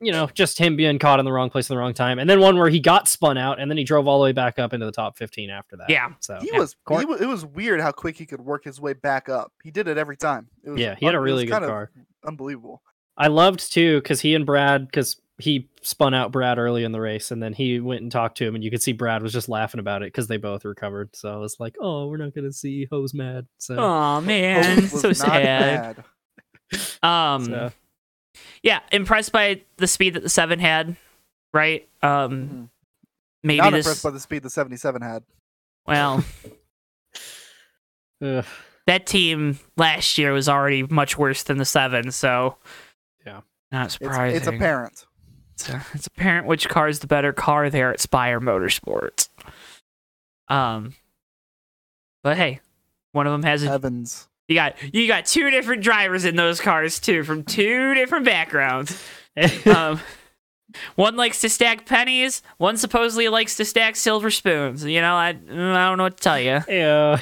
you 0.00 0.12
know, 0.12 0.28
just 0.32 0.58
him 0.58 0.76
being 0.76 0.98
caught 1.00 1.18
in 1.18 1.24
the 1.24 1.32
wrong 1.32 1.50
place 1.50 1.66
at 1.66 1.74
the 1.74 1.78
wrong 1.78 1.92
time, 1.92 2.20
and 2.20 2.30
then 2.30 2.38
one 2.38 2.56
where 2.56 2.68
he 2.68 2.78
got 2.78 3.08
spun 3.08 3.36
out, 3.36 3.58
and 3.58 3.68
then 3.68 3.76
he 3.76 3.82
drove 3.82 4.06
all 4.06 4.20
the 4.20 4.24
way 4.24 4.32
back 4.32 4.58
up 4.60 4.72
into 4.72 4.86
the 4.86 4.92
top 4.92 5.16
fifteen 5.16 5.50
after 5.50 5.76
that. 5.76 5.90
Yeah. 5.90 6.12
So 6.20 6.38
He 6.40 6.50
Yeah, 6.52 6.60
was, 6.60 6.76
Cor- 6.84 7.00
he 7.00 7.04
was. 7.04 7.20
It 7.20 7.26
was 7.26 7.44
weird 7.44 7.80
how 7.80 7.90
quick 7.90 8.16
he 8.16 8.24
could 8.26 8.40
work 8.40 8.62
his 8.64 8.80
way 8.80 8.92
back 8.92 9.28
up. 9.28 9.52
He 9.64 9.72
did 9.72 9.88
it 9.88 9.98
every 9.98 10.16
time. 10.16 10.48
It 10.62 10.70
was 10.70 10.80
yeah, 10.80 10.94
he 10.94 11.06
had 11.06 11.16
a 11.16 11.18
un- 11.18 11.22
it 11.22 11.30
was 11.30 11.32
really 11.32 11.46
good 11.46 11.52
kind 11.52 11.64
of 11.64 11.70
car. 11.70 11.90
Unbelievable. 12.24 12.82
I 13.16 13.26
loved 13.26 13.72
too 13.72 14.00
because 14.00 14.20
he 14.20 14.36
and 14.36 14.46
Brad 14.46 14.86
because 14.86 15.20
he 15.38 15.68
spun 15.82 16.14
out 16.14 16.32
Brad 16.32 16.58
early 16.58 16.82
in 16.84 16.92
the 16.92 17.00
race, 17.00 17.30
and 17.30 17.42
then 17.42 17.52
he 17.52 17.78
went 17.80 18.02
and 18.02 18.10
talked 18.10 18.38
to 18.38 18.46
him, 18.46 18.54
and 18.54 18.64
you 18.64 18.70
could 18.70 18.82
see 18.82 18.92
Brad 18.92 19.22
was 19.22 19.32
just 19.32 19.48
laughing 19.48 19.78
about 19.80 20.02
it 20.02 20.06
because 20.12 20.26
they 20.26 20.36
both 20.36 20.64
recovered. 20.64 21.14
So 21.14 21.32
I 21.32 21.36
was 21.36 21.58
like, 21.60 21.76
oh, 21.80 22.06
we're 22.08 22.16
not 22.16 22.34
gonna 22.34 22.52
see 22.52 22.86
Hose 22.90 23.14
mad. 23.14 23.46
So, 23.58 23.76
Oh 23.78 24.20
man, 24.20 24.82
so 24.88 25.12
sad. 25.12 26.02
Um, 27.02 27.44
so, 27.46 27.72
yeah, 28.62 28.80
impressed 28.92 29.32
by 29.32 29.62
the 29.78 29.86
speed 29.86 30.14
that 30.14 30.22
the 30.22 30.28
seven 30.28 30.58
had. 30.58 30.96
Right. 31.54 31.88
Um, 32.02 32.30
Mhm. 32.48 32.68
maybe 33.42 33.58
Not 33.62 33.72
this. 33.72 33.86
impressed 33.86 34.02
by 34.02 34.10
the 34.10 34.20
speed 34.20 34.42
the 34.42 34.50
77 34.50 35.00
had. 35.00 35.22
well, 35.86 36.22
that 38.20 39.06
team 39.06 39.58
last 39.76 40.18
year 40.18 40.32
was 40.32 40.48
already 40.48 40.82
much 40.82 41.16
worse 41.16 41.42
than 41.42 41.58
the 41.58 41.64
seven, 41.64 42.10
so 42.10 42.56
Yeah. 43.24 43.40
not 43.72 43.86
It's, 43.86 43.94
surprising. 43.94 44.36
it's 44.36 44.46
apparent. 44.46 45.06
It's, 45.58 45.68
uh, 45.68 45.80
it's 45.92 46.06
apparent 46.06 46.46
which 46.46 46.68
car 46.68 46.86
is 46.86 47.00
the 47.00 47.08
better 47.08 47.32
car 47.32 47.68
there 47.68 47.90
at 47.92 47.98
Spire 47.98 48.38
Motorsports. 48.38 49.28
Um, 50.46 50.94
but 52.22 52.36
hey, 52.36 52.60
one 53.10 53.26
of 53.26 53.32
them 53.32 53.42
has 53.42 53.64
a 53.64 53.72
Evans. 53.72 54.28
You 54.46 54.54
got 54.54 54.76
you 54.94 55.08
got 55.08 55.26
two 55.26 55.50
different 55.50 55.82
drivers 55.82 56.24
in 56.24 56.36
those 56.36 56.60
cars 56.60 57.00
too, 57.00 57.24
from 57.24 57.42
two 57.42 57.94
different 57.94 58.24
backgrounds. 58.24 59.02
Um, 59.66 60.00
one 60.96 61.14
likes 61.14 61.40
to 61.42 61.48
stack 61.48 61.86
pennies. 61.86 62.42
One 62.56 62.76
supposedly 62.76 63.28
likes 63.28 63.56
to 63.58 63.64
stack 63.64 63.94
silver 63.94 64.32
spoons. 64.32 64.84
You 64.84 65.00
know, 65.00 65.14
I 65.14 65.28
I 65.28 65.32
don't 65.32 65.96
know 65.96 66.02
what 66.02 66.16
to 66.16 66.22
tell 66.22 66.40
you. 66.40 66.60
Yeah. 66.68 67.20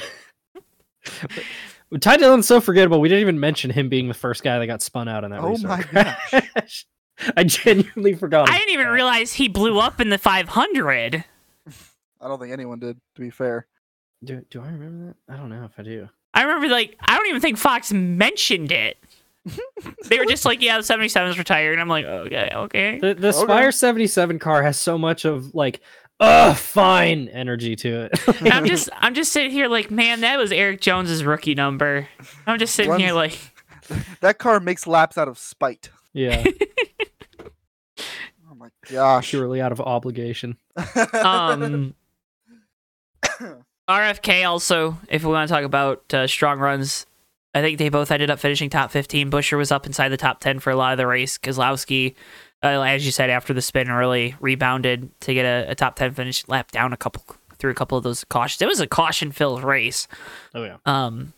Ty 1.99 2.17
Dillon's 2.17 2.47
so 2.47 2.59
forgettable. 2.59 2.99
We 2.99 3.07
didn't 3.07 3.21
even 3.21 3.39
mention 3.39 3.69
him 3.69 3.87
being 3.87 4.07
the 4.07 4.15
first 4.15 4.43
guy 4.43 4.57
that 4.57 4.65
got 4.65 4.81
spun 4.81 5.07
out 5.07 5.23
in 5.23 5.29
that 5.29 5.41
Oh 5.41 5.57
my 5.59 5.83
crash. 5.83 6.87
I 7.37 7.43
genuinely 7.43 8.13
forgot. 8.13 8.49
I 8.49 8.57
didn't 8.57 8.73
even 8.73 8.87
realize 8.87 9.33
he 9.33 9.47
blew 9.47 9.79
up 9.79 9.99
in 9.99 10.09
the 10.09 10.17
500. 10.17 11.23
I 12.19 12.27
don't 12.27 12.39
think 12.39 12.51
anyone 12.53 12.79
did, 12.79 12.97
to 13.15 13.21
be 13.21 13.29
fair. 13.29 13.67
Do, 14.23 14.43
do 14.49 14.61
I 14.61 14.67
remember 14.67 15.15
that? 15.27 15.33
I 15.33 15.37
don't 15.37 15.49
know 15.49 15.63
if 15.65 15.71
I 15.77 15.83
do. 15.83 16.09
I 16.33 16.43
remember 16.43 16.67
like 16.67 16.95
I 16.99 17.15
don't 17.15 17.27
even 17.27 17.41
think 17.41 17.57
Fox 17.57 17.91
mentioned 17.93 18.71
it. 18.71 18.97
they 20.05 20.19
were 20.19 20.25
just 20.25 20.43
like, 20.45 20.61
"Yeah, 20.61 20.77
the 20.77 20.83
77 20.83 21.29
is 21.31 21.37
retired," 21.37 21.73
and 21.73 21.81
I'm 21.81 21.87
like, 21.87 22.05
"Okay, 22.05 22.49
okay." 22.53 22.99
The 22.99 23.13
the 23.13 23.29
Okay. 23.29 23.37
Spire 23.37 23.71
77 23.71 24.39
car 24.39 24.61
has 24.63 24.77
so 24.77 24.97
much 24.97 25.23
of 25.25 25.55
like, 25.55 25.79
ugh, 26.19 26.55
fine 26.57 27.27
energy 27.29 27.75
to 27.77 28.09
it. 28.11 28.43
I'm 28.53 28.65
just 28.65 28.89
I'm 28.97 29.13
just 29.13 29.31
sitting 29.31 29.51
here 29.51 29.67
like, 29.67 29.89
man, 29.89 30.21
that 30.21 30.37
was 30.37 30.51
Erik 30.51 30.81
Jones's 30.81 31.23
rookie 31.23 31.55
number. 31.55 32.07
I'm 32.45 32.59
just 32.59 32.75
sitting 32.75 32.97
here 32.99 33.13
like, 33.13 33.39
That 34.19 34.37
car 34.37 34.59
makes 34.59 34.85
laps 34.85 35.17
out 35.17 35.27
of 35.29 35.37
spite. 35.37 35.89
yeah, 36.13 36.43
my 38.89 38.91
gosh. 38.91 39.29
purely 39.29 39.61
out 39.61 39.71
of 39.71 39.81
obligation. 39.81 40.57
um 41.13 41.93
RFK 43.89 44.47
also, 44.47 44.97
if 45.09 45.23
we 45.23 45.31
want 45.31 45.47
to 45.47 45.53
talk 45.53 45.63
about 45.63 46.13
uh, 46.13 46.27
strong 46.27 46.59
runs, 46.59 47.05
I 47.53 47.61
think 47.61 47.77
they 47.77 47.89
both 47.89 48.11
ended 48.11 48.29
up 48.29 48.39
finishing 48.39 48.69
top 48.69 48.91
15. 48.91 49.31
Buescher 49.31 49.57
was 49.57 49.71
up 49.71 49.85
inside 49.85 50.09
the 50.09 50.17
top 50.17 50.39
10 50.41 50.59
for 50.59 50.71
a 50.71 50.75
lot 50.75 50.91
of 50.91 50.97
the 50.97 51.07
race. 51.07 51.37
Keselowski, 51.37 52.13
uh, 52.63 52.81
as 52.81 53.05
you 53.05 53.11
said, 53.11 53.29
after 53.29 53.53
the 53.53 53.61
spin, 53.61 53.89
really 53.89 54.35
rebounded 54.41 55.09
to 55.21 55.33
get 55.33 55.45
a, 55.45 55.71
a 55.71 55.75
top 55.75 55.95
10 55.95 56.13
finish, 56.13 56.47
lap 56.47 56.71
down 56.71 56.91
a 56.91 56.97
couple 56.97 57.23
through 57.59 57.71
a 57.71 57.75
couple 57.75 57.97
of 57.97 58.03
those 58.03 58.23
cautions. 58.25 58.61
It 58.61 58.67
was 58.67 58.79
a 58.79 58.87
caution-filled 58.87 59.63
race. 59.63 60.07
Oh 60.53 60.63
yeah. 60.63 60.77
Um, 60.85 61.33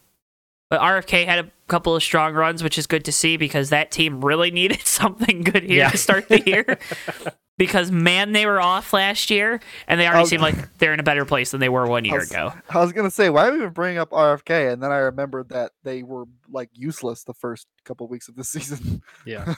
but 0.69 0.81
RFK 0.81 1.25
had 1.25 1.45
a 1.45 1.51
couple 1.69 1.95
of 1.95 2.03
strong 2.03 2.33
runs, 2.33 2.61
which 2.63 2.77
is 2.77 2.85
good 2.87 3.05
to 3.05 3.11
see 3.11 3.37
because 3.37 3.69
that 3.69 3.91
team 3.91 4.19
really 4.23 4.51
needed 4.59 4.81
something 4.85 5.41
good 5.41 5.63
here 5.63 5.77
Yeah. 5.79 5.89
to 5.91 5.97
start 5.97 6.27
the 6.27 6.41
year. 6.45 6.77
because 7.57 7.91
man, 7.91 8.31
they 8.31 8.45
were 8.45 8.59
off 8.61 8.93
last 8.93 9.29
year, 9.29 9.59
and 9.87 9.99
they 9.99 10.07
already 10.07 10.23
Oh. 10.23 10.25
seem 10.27 10.41
like 10.41 10.77
they're 10.77 10.93
in 10.93 10.99
a 10.99 11.03
better 11.03 11.25
place 11.25 11.51
than 11.51 11.59
they 11.59 11.69
were 11.69 11.85
one 11.87 12.05
year 12.05 12.19
was- 12.19 12.31
ago. 12.31 12.53
I 12.69 12.79
was 12.79 12.91
gonna 12.93 13.11
say, 13.11 13.29
why 13.29 13.47
are 13.47 13.51
we 13.51 13.57
even 13.59 13.69
bringing 13.71 13.99
up 13.99 14.11
RFK? 14.11 14.71
And 14.73 14.81
then 14.83 14.91
I 14.91 14.97
remembered 14.97 15.49
that 15.49 15.71
they 15.83 16.03
were 16.03 16.25
like 16.49 16.69
useless 16.73 17.23
the 17.23 17.33
first 17.33 17.67
couple 17.85 18.07
weeks 18.07 18.27
of 18.29 18.35
the 18.35 18.43
season. 18.45 19.01
Yeah. 19.25 19.55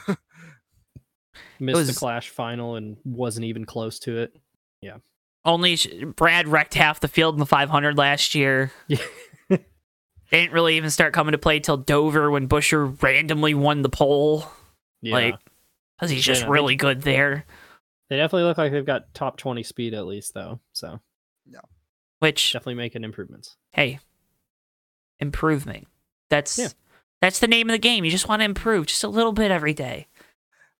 Missed 1.58 1.76
the 1.76 1.86
was- 1.86 1.98
Clash 1.98 2.28
final 2.28 2.76
and 2.76 2.96
wasn't 3.04 3.44
even 3.46 3.64
close 3.64 3.98
to 4.00 4.18
it. 4.18 4.34
Yeah, 4.80 4.96
only 5.44 5.78
Brad 6.16 6.48
wrecked 6.48 6.74
half 6.74 6.98
the 7.00 7.08
field 7.08 7.36
in 7.36 7.38
the 7.38 7.46
500 7.46 7.96
last 7.96 8.34
year. 8.34 8.72
Yeah. 8.88 8.98
Didn't 10.32 10.52
really 10.52 10.76
even 10.76 10.90
start 10.90 11.12
coming 11.12 11.32
to 11.32 11.38
play 11.38 11.60
till 11.60 11.76
Dover 11.76 12.30
when 12.30 12.48
Buescher 12.48 13.00
randomly 13.02 13.54
won 13.54 13.82
the 13.82 13.88
pole. 13.90 14.44
Yeah. 15.02 15.12
Like, 15.14 15.34
because 15.96 16.10
he's 16.10 16.24
just 16.24 16.42
Yeah, 16.42 16.48
really 16.50 16.74
good 16.74 17.02
there. 17.02 17.44
they 18.08 18.16
definitely 18.16 18.44
look 18.44 18.58
like 18.58 18.72
they've 18.72 18.84
got 18.84 19.12
top 19.14 19.36
20 19.36 19.62
speed 19.62 19.94
at 19.94 20.06
least, 20.06 20.34
though. 20.34 20.58
So 20.72 21.00
Which 22.20 22.52
definitely 22.52 22.74
making 22.74 23.04
improvements. 23.04 23.56
hey, 23.72 23.98
improvement. 25.18 25.86
That's 26.30 26.58
Yeah. 26.58 26.68
that's 27.20 27.38
the 27.40 27.46
name 27.48 27.68
of 27.68 27.74
the 27.74 27.78
game. 27.78 28.04
You 28.04 28.10
just 28.10 28.28
want 28.28 28.40
to 28.40 28.44
improve 28.44 28.86
just 28.86 29.04
a 29.04 29.08
little 29.08 29.32
bit 29.32 29.50
every 29.50 29.74
day. 29.74 30.06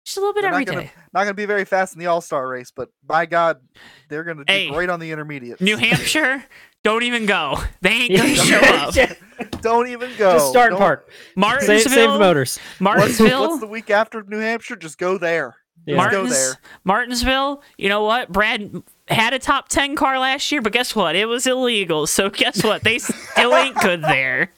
Just 0.04 0.16
a 0.16 0.20
little 0.20 0.34
bit 0.34 0.42
They're 0.42 0.50
every 0.52 0.64
not 0.64 0.74
gonna, 0.74 0.90
not 1.12 1.22
gonna 1.24 1.34
be 1.34 1.44
very 1.46 1.64
fast 1.64 1.94
in 1.94 2.00
the 2.00 2.06
All 2.06 2.20
Star 2.20 2.48
race, 2.48 2.72
but 2.74 2.88
by 3.04 3.26
God, 3.26 3.60
they're 4.08 4.24
gonna 4.24 4.44
do 4.44 4.52
Hey, 4.52 4.70
great 4.70 4.88
on 4.90 4.98
the 4.98 5.10
intermediates. 5.12 5.60
New 5.60 5.76
Hampshire, 5.76 6.44
don't 6.84 7.02
even 7.02 7.26
go. 7.26 7.58
They 7.80 7.90
ain't 7.90 8.16
gonna 8.16 8.34
show 8.36 8.58
up. 8.62 8.94
Yeah. 8.96 9.14
Don't 9.60 9.88
even 9.88 10.10
go. 10.16 10.34
Just 10.34 10.50
start 10.50 10.70
Don't- 10.70 10.78
park. 10.78 11.08
Save, 11.10 11.36
Martinsville, 11.36 11.78
save 11.92 12.12
the 12.12 12.18
motors. 12.18 12.58
What's, 12.58 12.80
Martinsville, 12.80 13.40
what's 13.48 13.60
the 13.60 13.66
week 13.66 13.90
after 13.90 14.22
New 14.22 14.38
Hampshire? 14.38 14.76
Just 14.76 14.98
go 14.98 15.18
there. 15.18 15.56
Yeah. 15.84 15.96
Just 15.96 16.10
go 16.12 16.16
Martins, 16.18 16.30
there. 16.38 16.58
Martinsville. 16.84 17.62
You 17.76 17.88
know 17.88 18.04
what? 18.04 18.30
Brad 18.30 18.82
had 19.08 19.32
a 19.34 19.40
top 19.40 19.68
ten 19.68 19.96
car 19.96 20.18
last 20.20 20.52
year, 20.52 20.62
but 20.62 20.72
guess 20.72 20.94
what? 20.94 21.16
It 21.16 21.26
was 21.26 21.44
illegal. 21.46 22.06
So 22.06 22.30
guess 22.30 22.62
what? 22.62 22.84
They 22.84 22.98
still 22.98 23.52
ain't 23.56 23.74
good 23.76 24.02
there. 24.02 24.52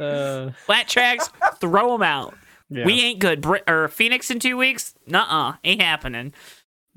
Uh, 0.00 0.50
Flat 0.64 0.88
tracks, 0.88 1.28
throw 1.60 1.92
them 1.92 2.02
out. 2.02 2.34
yeah. 2.70 2.84
We 2.86 3.00
ain't 3.02 3.18
good. 3.18 3.40
Br- 3.42 3.56
or 3.66 3.88
Phoenix 3.88 4.30
in 4.30 4.38
two 4.38 4.56
weeks? 4.56 4.94
Nuh-uh, 5.06 5.56
ain't 5.64 5.82
happening. 5.82 6.32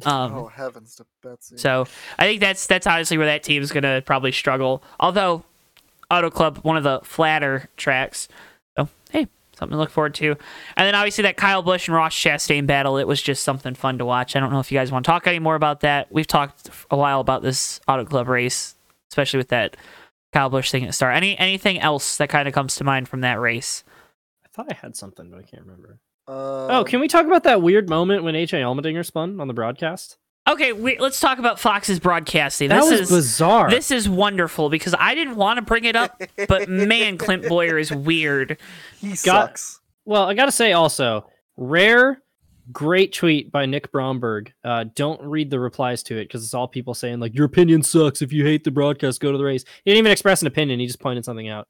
Um, 0.06 0.34
oh 0.34 0.48
heavens 0.48 0.96
to 0.96 1.06
Betsy. 1.24 1.58
So 1.58 1.88
I 2.18 2.26
think 2.26 2.42
that's 2.42 2.68
that's 2.68 2.88
honestly 2.88 3.18
where 3.18 3.28
that 3.28 3.44
team's 3.44 3.72
gonna 3.72 4.02
probably 4.02 4.32
struggle. 4.32 4.84
Although 5.00 5.44
Auto 6.10 6.30
Club, 6.30 6.60
one 6.60 6.78
of 6.78 6.84
the 6.84 7.00
flatter 7.04 7.70
tracks. 7.78 8.28
So 8.78 8.90
hey, 9.12 9.28
something 9.58 9.76
to 9.76 9.80
look 9.80 9.90
forward 9.90 10.14
to. 10.16 10.32
And 10.76 10.88
then 10.88 10.96
obviously 10.96 11.22
that 11.24 11.38
Kyle 11.38 11.62
Busch 11.62 11.88
and 11.88 11.96
Ross 11.96 12.14
Chastain 12.14 12.66
battle. 12.68 12.98
It 12.98 13.08
was 13.08 13.22
just 13.22 13.44
something 13.44 13.76
fun 13.76 13.98
to 14.00 14.06
watch. 14.06 14.36
I 14.36 14.40
don't 14.40 14.52
know 14.52 14.60
if 14.60 14.72
you 14.72 14.78
guys 14.78 14.92
want 14.92 15.06
to 15.06 15.12
talk 15.12 15.28
any 15.28 15.40
more 15.40 15.56
about 15.56 15.82
that. 15.82 16.12
We've 16.12 16.28
talked 16.28 16.70
a 16.90 16.98
while 16.98 17.20
about 17.20 17.44
this 17.44 17.80
Auto 17.88 18.06
Club 18.06 18.28
race, 18.28 18.76
especially 19.12 19.38
with 19.38 19.50
that 19.50 19.78
Kyle 20.34 20.50
Busch 20.50 20.72
thing 20.72 20.84
at 20.84 20.88
the 20.88 20.94
start. 20.94 21.16
Any 21.16 21.38
anything 21.38 21.80
else 21.80 22.18
that 22.18 22.30
kind 22.30 22.48
of 22.48 22.54
comes 22.54 22.76
to 22.76 22.84
mind 22.84 23.08
from 23.08 23.22
that 23.22 23.40
race? 23.40 23.84
I 24.44 24.48
thought 24.54 24.72
I 24.72 24.76
had 24.76 24.96
something, 24.96 25.30
but 25.30 25.40
I 25.40 25.44
can't 25.44 25.64
remember. 25.64 26.00
Uh, 26.28 26.68
oh, 26.80 26.84
can 26.84 27.00
we 27.00 27.08
talk 27.08 27.26
about 27.26 27.44
that 27.44 27.62
weird 27.62 27.90
moment 27.90 28.24
when 28.24 28.36
H.A. 28.36 28.58
Allmendinger 28.58 29.06
spun 29.06 29.40
on 29.42 29.48
the 29.48 29.54
broadcast? 29.54 30.18
Okay, 30.48 30.74
we, 30.74 30.98
let's 30.98 31.20
talk 31.20 31.38
about 31.38 31.60
Fox's 31.60 32.00
broadcasting. 32.00 32.70
That 32.70 32.82
this 32.82 32.92
was 32.92 33.02
is 33.02 33.10
bizarre. 33.10 33.70
This 33.70 33.92
is 33.92 34.10
wonderful 34.10 34.70
because 34.70 34.96
I 34.98 35.14
didn't 35.14 35.36
want 35.36 35.58
to 35.58 35.62
bring 35.62 35.86
it 35.86 35.96
up, 35.96 36.20
but 36.48 36.68
man, 36.70 37.18
Clint 37.18 37.48
Bowyer 37.48 37.78
is 37.78 37.92
weird. 37.92 38.58
he 39.00 39.10
got- 39.10 39.18
sucks. 39.18 39.80
Well, 40.04 40.24
I 40.24 40.34
gotta 40.34 40.52
say 40.52 40.74
also, 40.74 41.28
rare, 41.58 42.24
great 42.72 43.14
tweet 43.14 43.52
by 43.52 43.68
Nick 43.68 43.92
Bromberg. 43.92 44.52
Uh, 44.64 44.86
don't 44.96 45.22
read 45.22 45.52
the 45.52 45.60
replies 45.60 46.02
to 46.04 46.18
it 46.18 46.24
because 46.26 46.44
it's 46.44 46.56
all 46.56 46.68
people 46.68 46.96
saying 46.96 47.20
like 47.20 47.36
your 47.36 47.46
opinion 47.46 47.84
sucks. 47.84 48.24
If 48.24 48.34
you 48.34 48.44
hate 48.44 48.64
the 48.64 48.72
broadcast, 48.72 49.20
go 49.22 49.32
to 49.32 49.38
the 49.38 49.44
race. 49.44 49.64
He 49.86 49.92
didn't 49.92 50.00
even 50.00 50.12
express 50.12 50.42
an 50.42 50.48
opinion. 50.48 50.80
He 50.80 50.88
just 50.88 51.00
pointed 51.00 51.24
something 51.24 51.50
out. 51.50 51.68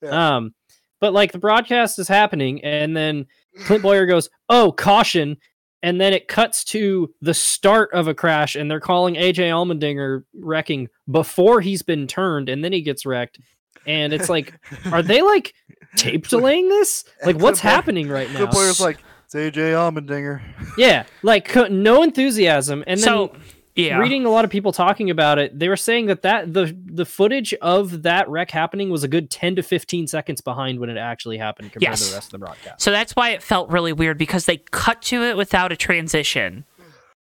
Yeah. 0.00 0.36
Um, 0.36 0.54
but 1.00 1.12
like 1.12 1.32
the 1.32 1.38
broadcast 1.40 1.98
is 1.98 2.06
happening, 2.06 2.62
and 2.62 2.96
then 2.96 3.26
Clint 3.64 3.82
Bowyer 3.82 4.06
goes, 4.06 4.28
"Oh, 4.48 4.72
caution." 4.72 5.36
And 5.84 6.00
then 6.00 6.12
it 6.12 6.28
cuts 6.28 6.62
to 6.66 7.12
the 7.20 7.34
start 7.34 7.90
of 7.92 8.06
a 8.06 8.14
crash, 8.14 8.54
and 8.54 8.70
they're 8.70 8.78
calling 8.78 9.16
AJ 9.16 9.50
Allmendinger 9.50 10.22
wrecking 10.32 10.88
before 11.10 11.60
he's 11.60 11.82
been 11.82 12.06
turned, 12.06 12.48
and 12.48 12.62
then 12.62 12.72
he 12.72 12.82
gets 12.82 13.04
wrecked. 13.04 13.40
And 13.84 14.12
it's 14.12 14.28
like, 14.28 14.54
are 14.92 15.02
they 15.02 15.22
like 15.22 15.54
tape 15.96 16.28
delaying 16.28 16.68
this? 16.68 17.04
Like, 17.26 17.34
what's 17.36 17.60
Clint 17.60 17.74
happening 17.74 18.08
right 18.08 18.30
now? 18.30 18.36
Clint 18.36 18.52
Bowyer's 18.52 18.80
like, 18.80 18.98
it's 19.24 19.34
AJ 19.34 19.72
Allmendinger. 19.72 20.40
yeah, 20.78 21.04
like 21.22 21.52
no 21.70 22.02
enthusiasm. 22.04 22.84
And 22.86 23.00
then 23.00 23.04
so, 23.04 23.36
yeah, 23.74 23.98
reading 23.98 24.24
a 24.26 24.30
lot 24.30 24.44
of 24.44 24.50
people 24.50 24.72
talking 24.72 25.08
about 25.10 25.38
it, 25.38 25.58
they 25.58 25.68
were 25.68 25.76
saying 25.76 26.06
that 26.06 26.22
that 26.22 26.52
the 26.52 26.76
the 26.84 27.04
footage 27.06 27.54
of 27.62 28.02
that 28.02 28.28
wreck 28.28 28.50
happening 28.50 28.90
was 28.90 29.02
a 29.02 29.08
good 29.08 29.30
ten 29.30 29.56
to 29.56 29.62
fifteen 29.62 30.06
seconds 30.06 30.40
behind 30.40 30.78
when 30.80 30.90
it 30.90 30.96
actually 30.98 31.38
happened 31.38 31.72
compared 31.72 31.96
to 31.96 32.02
Yes. 32.02 32.10
the 32.10 32.14
rest 32.14 32.26
of 32.28 32.32
the 32.32 32.44
broadcast. 32.46 32.80
so 32.82 32.90
that's 32.90 33.16
why 33.16 33.30
it 33.30 33.42
felt 33.42 33.70
really 33.70 33.92
weird 33.92 34.18
because 34.18 34.46
they 34.46 34.58
cut 34.58 35.00
to 35.02 35.22
it 35.22 35.36
without 35.36 35.72
a 35.72 35.76
transition. 35.76 36.64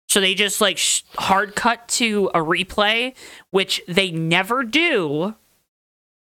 So 0.08 0.20
they 0.20 0.34
just 0.34 0.60
like 0.60 0.76
sh- 0.78 1.02
hard 1.16 1.54
cut 1.54 1.88
to 1.88 2.30
a 2.34 2.38
replay, 2.40 3.14
which 3.50 3.80
they 3.88 4.10
never 4.10 4.62
do, 4.62 5.34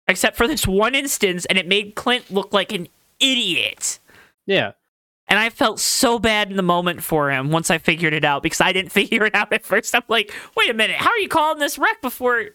except 0.08 0.36
for 0.36 0.48
this 0.48 0.68
one 0.68 0.94
instance, 0.96 1.46
and 1.46 1.58
it 1.58 1.68
made 1.68 1.96
Clint 1.96 2.30
look 2.30 2.52
like 2.52 2.74
an 2.74 2.88
idiot. 3.20 4.00
Yeah, 4.46 4.72
And 5.30 5.38
I 5.40 5.50
felt 5.50 5.80
so 5.80 6.20
bad 6.20 6.50
in 6.50 6.56
the 6.58 6.64
moment 6.64 7.04
for 7.04 7.30
him 7.32 7.50
once 7.52 7.70
I 7.70 7.78
figured 7.80 8.14
it 8.14 8.24
out 8.24 8.44
because 8.44 8.62
I 8.62 8.72
didn't 8.72 8.92
figure 8.94 9.26
it 9.26 9.36
out 9.36 9.52
at 9.52 9.64
first. 9.66 9.94
I'm 9.94 10.04
like, 10.08 10.32
wait 10.56 10.70
a 10.70 10.74
minute, 10.74 10.96
how 10.98 11.10
are 11.10 11.18
you 11.20 11.28
calling 11.28 11.60
this 11.60 11.78
wreck 11.78 12.02
before? 12.02 12.46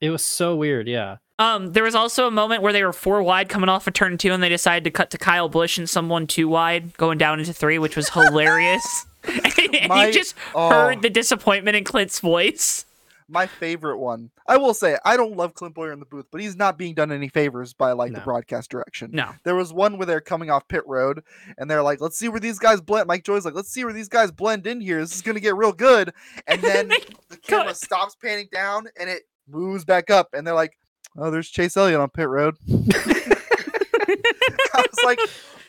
it 0.00 0.10
was 0.10 0.24
so 0.24 0.54
weird. 0.56 0.86
Yeah, 0.88 1.16
Um, 1.40 1.72
there 1.72 1.82
was 1.82 1.94
also 1.96 2.26
a 2.26 2.30
moment 2.30 2.62
where 2.62 2.72
they 2.72 2.84
were 2.84 2.92
four 2.92 3.20
wide 3.22 3.48
coming 3.48 3.68
off 3.68 3.86
of 3.88 3.94
turn 3.94 4.16
two, 4.16 4.32
and 4.32 4.40
they 4.42 4.48
decided 4.48 4.84
to 4.84 4.90
cut 4.90 5.10
to 5.10 5.18
Kyle 5.18 5.48
Busch 5.48 5.76
and 5.76 5.90
someone 5.90 6.26
two 6.28 6.46
wide 6.48 6.96
going 6.96 7.18
down 7.18 7.40
into 7.40 7.52
three, 7.52 7.78
which 7.80 7.96
was 7.96 8.08
hilarious. 8.10 9.06
and 9.24 9.88
My- 9.88 10.06
you 10.06 10.12
just 10.12 10.34
oh. 10.54 10.70
heard 10.70 11.02
the 11.02 11.10
disappointment 11.10 11.76
in 11.76 11.82
Clint's 11.84 12.20
voice. 12.20 12.84
My 13.28 13.46
favorite 13.46 13.98
one. 13.98 14.30
I 14.46 14.56
will 14.56 14.72
say, 14.72 14.96
I 15.04 15.16
don't 15.18 15.36
love 15.36 15.52
Clint 15.52 15.74
Bowyer 15.74 15.92
in 15.92 16.00
the 16.00 16.06
booth, 16.06 16.26
but 16.30 16.40
he's 16.40 16.56
not 16.56 16.78
being 16.78 16.94
done 16.94 17.12
any 17.12 17.28
favors 17.28 17.74
by 17.74 17.92
like 17.92 18.12
the 18.12 18.20
broadcast 18.20 18.70
direction. 18.70 19.10
No, 19.12 19.32
There 19.44 19.54
was 19.54 19.70
one 19.72 19.98
where 19.98 20.06
they're 20.06 20.22
coming 20.22 20.50
off 20.50 20.66
pit 20.66 20.82
road 20.86 21.22
and 21.58 21.70
they're 21.70 21.82
like, 21.82 22.00
let's 22.00 22.16
see 22.18 22.28
where 22.28 22.40
these 22.40 22.58
guys 22.58 22.80
blend. 22.80 23.06
Mike 23.06 23.24
Joy's 23.24 23.44
like, 23.44 23.54
let's 23.54 23.68
see 23.70 23.84
where 23.84 23.92
these 23.92 24.08
guys 24.08 24.30
blend 24.30 24.66
in 24.66 24.80
here. 24.80 25.00
This 25.00 25.14
is 25.14 25.20
going 25.22 25.34
to 25.34 25.40
get 25.42 25.56
real 25.56 25.72
good. 25.72 26.14
And 26.46 26.62
then 26.62 26.88
the 27.28 27.36
camera 27.36 27.66
cut. 27.66 27.76
stops 27.76 28.16
panning 28.16 28.48
down 28.50 28.86
and 28.98 29.10
it 29.10 29.24
moves 29.46 29.84
back 29.84 30.08
up. 30.10 30.28
And 30.32 30.46
they're 30.46 30.54
like, 30.54 30.78
oh, 31.18 31.30
there's 31.30 31.48
Chase 31.50 31.76
Elliott 31.76 32.00
on 32.00 32.08
pit 32.08 32.28
road. 32.28 32.56
I 32.68 34.16
was 34.74 35.04
like, 35.04 35.18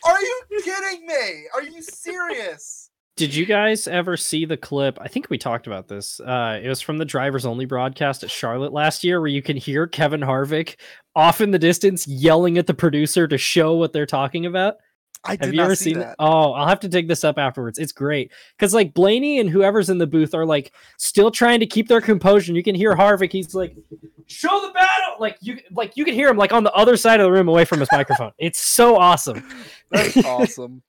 are 0.06 0.20
you 0.20 0.42
kidding 0.62 1.06
me? 1.06 1.44
Are 1.54 1.62
you 1.62 1.82
serious? 1.82 2.89
Did 3.16 3.34
you 3.34 3.44
guys 3.44 3.86
ever 3.86 4.16
see 4.16 4.46
the 4.46 4.56
clip? 4.56 4.98
I 5.00 5.08
think 5.08 5.28
we 5.28 5.36
talked 5.36 5.66
about 5.66 5.88
this. 5.88 6.20
Uh, 6.20 6.58
it 6.62 6.68
was 6.68 6.80
from 6.80 6.96
the 6.96 7.04
drivers 7.04 7.44
only 7.44 7.66
broadcast 7.66 8.22
at 8.24 8.30
Charlotte 8.30 8.72
last 8.72 9.04
year, 9.04 9.20
where 9.20 9.28
you 9.28 9.42
can 9.42 9.58
hear 9.58 9.86
Kevin 9.86 10.20
Harvick 10.22 10.76
off 11.14 11.40
in 11.42 11.50
the 11.50 11.58
distance 11.58 12.06
yelling 12.08 12.56
at 12.56 12.66
the 12.66 12.72
producer 12.74 13.28
to 13.28 13.36
show 13.36 13.74
what 13.74 13.92
they're 13.92 14.06
talking 14.06 14.46
about. 14.46 14.76
I 15.22 15.36
did 15.36 15.44
Have 15.46 15.52
you 15.54 15.58
not 15.58 15.64
ever 15.64 15.74
see 15.74 15.90
seen 15.90 15.98
that. 15.98 16.10
it? 16.12 16.16
Oh, 16.18 16.52
I'll 16.52 16.66
have 16.66 16.80
to 16.80 16.88
dig 16.88 17.06
this 17.08 17.24
up 17.24 17.36
afterwards. 17.38 17.78
It's 17.78 17.92
great 17.92 18.32
because 18.56 18.72
like 18.72 18.94
Blaney 18.94 19.38
and 19.38 19.50
whoever's 19.50 19.90
in 19.90 19.98
the 19.98 20.06
booth 20.06 20.32
are 20.34 20.46
like 20.46 20.72
still 20.96 21.30
trying 21.30 21.60
to 21.60 21.66
keep 21.66 21.88
their 21.88 22.00
composure. 22.00 22.54
You 22.54 22.62
can 22.62 22.74
hear 22.74 22.96
Harvick. 22.96 23.30
He's 23.32 23.54
like, 23.54 23.76
"Show 24.28 24.62
the 24.66 24.72
battle!" 24.72 25.16
Like 25.18 25.36
you, 25.42 25.58
like 25.72 25.94
you 25.94 26.06
can 26.06 26.14
hear 26.14 26.30
him 26.30 26.38
like 26.38 26.54
on 26.54 26.64
the 26.64 26.72
other 26.72 26.96
side 26.96 27.20
of 27.20 27.24
the 27.26 27.32
room 27.32 27.48
away 27.48 27.66
from 27.66 27.80
his 27.80 27.88
microphone. 27.92 28.32
It's 28.38 28.60
so 28.60 28.96
awesome. 28.96 29.46
That's 29.90 30.16
awesome. 30.24 30.80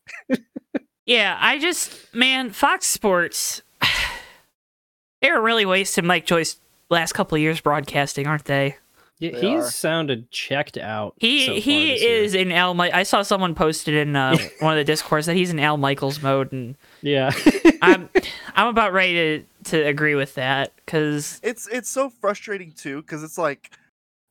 Yeah, 1.06 1.38
I 1.40 1.58
just 1.60 2.14
man, 2.14 2.52
Fox 2.52 2.86
Sports 2.86 3.62
they're 5.22 5.42
really 5.42 5.66
wasting 5.66 6.06
Mike 6.06 6.26
Joy's 6.26 6.58
last 6.90 7.14
couple 7.14 7.36
of 7.36 7.42
years 7.42 7.62
broadcasting, 7.62 8.28
aren't 8.28 8.46
they? 8.46 8.78
Yeah, 9.20 9.32
They 9.40 9.52
he's 9.52 9.66
are. 9.66 9.70
sounded 9.72 10.32
checked 10.32 10.78
out. 10.78 11.14
He 11.18 11.46
so 11.46 11.52
far 11.54 11.60
he 11.62 11.92
this 11.92 12.02
year. 12.02 12.16
is 12.24 12.34
in 12.36 12.52
Al. 12.52 12.74
Mi- 12.74 12.92
I 12.92 13.04
saw 13.04 13.22
someone 13.22 13.54
posted 13.54 13.94
in 13.94 14.16
uh, 14.16 14.36
one 14.62 14.74
of 14.74 14.78
the 14.78 14.84
Discords 14.84 15.28
that 15.28 15.36
he's 15.36 15.52
in 15.52 15.60
Al 15.60 15.78
Michaels 15.78 16.22
mode, 16.24 16.52
and 16.52 16.76
Yeah. 17.04 17.32
I'm 17.84 18.10
I'm 18.56 18.68
about 18.68 18.94
ready 18.94 19.14
to 19.14 19.46
to 19.72 19.88
agree 19.88 20.16
with 20.16 20.34
that 20.36 20.74
because 20.78 21.40
it's 21.44 21.68
it's 21.68 21.90
so 21.90 22.10
frustrating 22.10 22.72
too 22.72 23.02
because 23.02 23.22
it's 23.24 23.38
like 23.38 23.70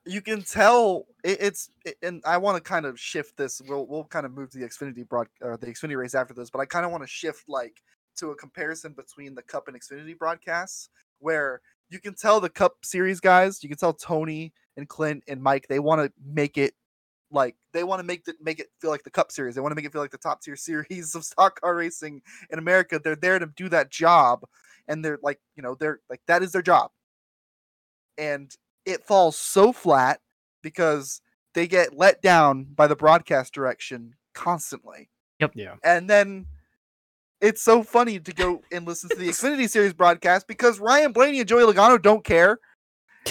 you 0.07 0.21
can 0.21 0.43
tell 0.43 1.07
it, 1.25 1.39
it's 1.41 1.71
it- 1.85 1.97
and 2.03 2.23
I 2.27 2.39
want 2.39 2.63
to 2.63 2.69
kind 2.69 2.87
of 2.87 2.99
shift 2.99 3.37
this. 3.37 3.61
We'll 3.67 3.87
we'll 3.87 4.05
kind 4.05 4.27
of 4.27 4.33
move 4.33 4.51
to 4.51 4.59
the 4.59 4.67
Xfinity 4.67 5.09
broad 5.09 5.29
or 5.41 5.57
the 5.57 5.67
Xfinity 5.67 5.97
race 5.97 6.15
after 6.15 6.35
this, 6.35 6.51
but 6.51 6.61
I 6.61 6.67
kind 6.67 6.85
of 6.85 6.91
want 6.93 7.03
to 7.05 7.09
shift 7.09 7.45
like 7.49 7.83
to 8.17 8.31
a 8.31 8.37
comparison 8.37 8.93
between 8.93 9.35
the 9.35 9.43
Cup 9.43 9.69
and 9.69 9.81
Xfinity 9.81 10.17
broadcasts 10.19 10.91
where 11.21 11.61
you 11.91 12.01
can 12.01 12.15
tell 12.15 12.41
the 12.41 12.49
Cup 12.51 12.75
Series 12.85 13.21
guys, 13.21 13.63
you 13.63 13.69
can 13.69 13.79
tell 13.79 13.93
Tony 13.93 14.53
and 14.77 14.89
Clint 14.89 15.25
and 15.29 15.43
Mike, 15.43 15.67
they 15.69 15.79
want 15.81 16.01
to 16.03 16.13
make 16.25 16.57
it 16.59 16.75
Like 17.31 17.57
they 17.73 17.85
want 17.85 18.01
to 18.01 18.05
make 18.05 18.27
it 18.29 18.37
make 18.43 18.61
it 18.61 18.69
feel 18.81 18.91
like 18.91 19.05
the 19.05 19.11
Cup 19.11 19.33
Series. 19.33 19.55
They 19.55 19.61
want 19.61 19.73
to 19.73 19.77
make 19.77 19.85
it 19.87 19.93
feel 19.93 20.03
like 20.03 20.11
the 20.13 20.19
top 20.19 20.43
tier 20.43 20.57
series 20.69 21.15
of 21.15 21.25
stock 21.25 21.61
car 21.61 21.77
racing 21.77 22.23
in 22.51 22.59
America. 22.59 23.01
They're 23.03 23.17
there 23.17 23.39
to 23.39 23.47
do 23.57 23.69
that 23.71 23.91
job, 23.91 24.45
and 24.89 25.05
they're 25.05 25.19
like, 25.23 25.41
you 25.57 25.63
know, 25.63 25.75
they're 25.77 26.01
like 26.11 26.23
that 26.27 26.43
is 26.43 26.53
their 26.53 26.63
job. 26.63 26.91
And 28.19 28.55
it 28.85 29.05
falls 29.05 29.37
so 29.37 29.73
flat 29.73 30.21
because 30.63 31.21
they 31.55 31.67
get 31.67 31.97
let 31.97 32.23
down 32.23 32.65
by 32.75 32.87
the 32.87 32.97
broadcast 32.97 33.53
direction 33.53 34.15
constantly. 34.35 35.11
Yep. 35.41 35.53
Yeah. 35.55 35.75
And 35.83 36.09
then 36.09 36.47
it's 37.41 37.63
so 37.63 37.83
funny 37.83 38.21
to 38.21 38.33
go 38.33 38.63
and 38.71 38.87
listen 38.87 39.09
to 39.11 39.17
the 39.17 39.29
Xfinity 39.31 39.69
Series 39.69 39.93
broadcast 39.93 40.47
because 40.47 40.79
Ryan 40.79 41.13
Blaney 41.13 41.41
and 41.41 41.49
Joey 41.49 41.63
Logano 41.63 42.01
don't 42.01 42.25
care. 42.25 42.59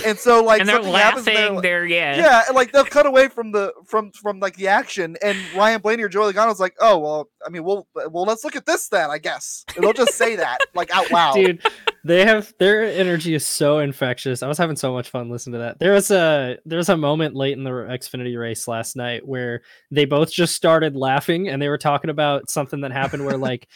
And 0.05 0.17
so 0.17 0.43
like 0.43 0.59
and 0.59 0.69
they're 0.69 0.77
something 0.77 0.93
happens, 0.93 1.27
and 1.27 1.35
laughing. 1.35 1.61
they're 1.61 1.81
They're, 1.81 1.85
yeah. 1.85 2.17
yeah, 2.17 2.43
and, 2.47 2.55
like 2.55 2.71
they'll 2.71 2.85
cut 2.85 3.05
away 3.05 3.27
from 3.27 3.51
the 3.51 3.73
from 3.85 4.11
from 4.11 4.39
like 4.39 4.55
the 4.55 4.67
action, 4.67 5.17
and 5.23 5.37
Ryan 5.55 5.81
Blaney 5.81 6.03
or 6.03 6.09
Joey 6.09 6.31
Logano's 6.31 6.59
like, 6.59 6.75
oh 6.79 6.99
well, 6.99 7.29
I 7.45 7.49
mean, 7.49 7.63
well, 7.63 7.87
well, 7.95 8.23
let's 8.23 8.43
look 8.43 8.55
at 8.55 8.67
this 8.67 8.87
then, 8.89 9.09
I 9.09 9.17
guess. 9.17 9.65
And 9.75 9.83
they'll 9.83 9.93
just 9.93 10.13
say 10.13 10.35
that 10.35 10.59
like 10.75 10.91
out 10.91 11.09
loud. 11.09 11.33
dude 11.43 11.63
they 12.03 12.25
have 12.25 12.53
their 12.59 12.83
energy 12.83 13.33
is 13.33 13.45
so 13.45 13.79
infectious. 13.79 14.41
I 14.43 14.47
was 14.47 14.57
having 14.57 14.75
so 14.75 14.93
much 14.93 15.09
fun 15.09 15.29
listening 15.29 15.53
to 15.53 15.59
that. 15.59 15.79
There 15.79 15.93
was 15.93 16.11
a 16.11 16.57
there 16.65 16.77
was 16.77 16.89
a 16.89 16.97
moment 16.97 17.35
late 17.35 17.57
in 17.57 17.63
the 17.63 17.69
xfinity 17.71 18.39
race 18.39 18.67
last 18.67 18.95
night 18.95 19.27
where 19.27 19.61
they 19.91 20.05
both 20.05 20.31
just 20.31 20.55
started 20.55 20.95
laughing 20.95 21.49
and 21.49 21.61
they 21.61 21.69
were 21.69 21.77
talking 21.77 22.09
about 22.09 22.49
something 22.49 22.81
that 22.81 22.91
happened 22.91 23.25
where 23.25 23.37
like 23.37 23.67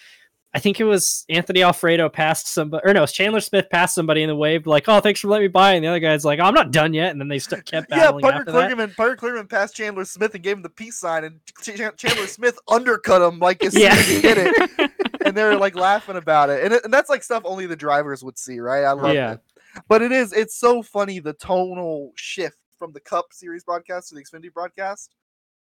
i 0.56 0.60
think 0.60 0.80
it 0.80 0.84
was 0.84 1.26
anthony 1.30 1.64
alfredo 1.64 2.08
passed 2.10 2.48
somebody 2.48 2.82
or 2.86 2.94
no 2.94 3.00
it 3.00 3.02
was 3.02 3.12
chandler 3.12 3.40
smith 3.40 3.68
passed 3.72 3.96
somebody 3.96 4.22
in 4.22 4.30
the 4.30 4.36
wave 4.36 4.68
like 4.68 4.88
oh 4.88 5.00
thanks 5.00 5.20
for 5.20 5.28
letting 5.28 5.46
me 5.46 5.48
by 5.48 5.74
and 5.74 5.84
the 5.84 5.88
other 5.88 6.00
guy's 6.00 6.24
like 6.24 6.40
oh, 6.40 6.44
i'm 6.44 6.54
not 6.54 6.72
done 6.72 6.94
yet 6.94 7.10
and 7.10 7.20
then 7.20 7.28
they 7.28 7.40
st- 7.40 7.66
kept 7.66 7.88
Yeah, 7.90 7.98
battling 8.12 8.22
Parker 8.22 8.38
after 8.40 8.52
Kligerman, 8.76 8.96
Parker 8.96 9.16
Kligerman 9.28 9.50
passed 9.50 9.76
Chandler 9.76 10.06
Smith 10.06 10.36
and 10.36 10.44
gave 10.44 10.58
him 10.58 10.62
the 10.62 10.70
peace 10.70 11.00
sign, 11.00 11.24
and 11.24 11.40
Ch- 11.62 11.76
Ch- 11.76 11.98
Chandler 11.98 12.28
Smith 12.28 12.60
undercut 12.68 13.22
him 13.24 13.40
like 13.40 13.64
as 13.64 13.74
soon 13.74 13.82
Yeah. 13.82 13.94
as 13.96 14.08
he 14.08 14.20
hit 14.22 14.38
it, 14.38 14.70
and 15.34 15.38
they 15.38 15.44
were 15.44 15.58
like 15.60 15.76
laughing 15.76 16.16
about 16.16 16.50
it. 16.52 16.64
And, 16.64 16.74
it, 16.76 16.84
and 16.84 16.94
that's 16.94 17.10
like 17.10 17.24
stuff 17.24 17.42
only 17.46 17.66
the 17.66 17.76
drivers 17.76 18.24
would 18.24 18.38
see, 18.38 18.60
right? 18.60 18.84
I 18.84 18.92
love 18.92 19.16
Yeah. 19.16 19.34
it. 19.34 19.40
But 19.88 20.04
it 20.04 20.12
is, 20.12 20.32
it's 20.34 20.56
so 20.56 20.84
funny 20.84 21.18
the 21.20 21.34
tonal 21.34 22.12
shift 22.16 22.58
from 22.78 22.92
the 22.94 23.00
Cup 23.00 23.26
Series 23.32 23.64
broadcast 23.64 24.10
to 24.10 24.16
the 24.16 24.24
Xfinity 24.24 24.54
broadcast, 24.54 25.16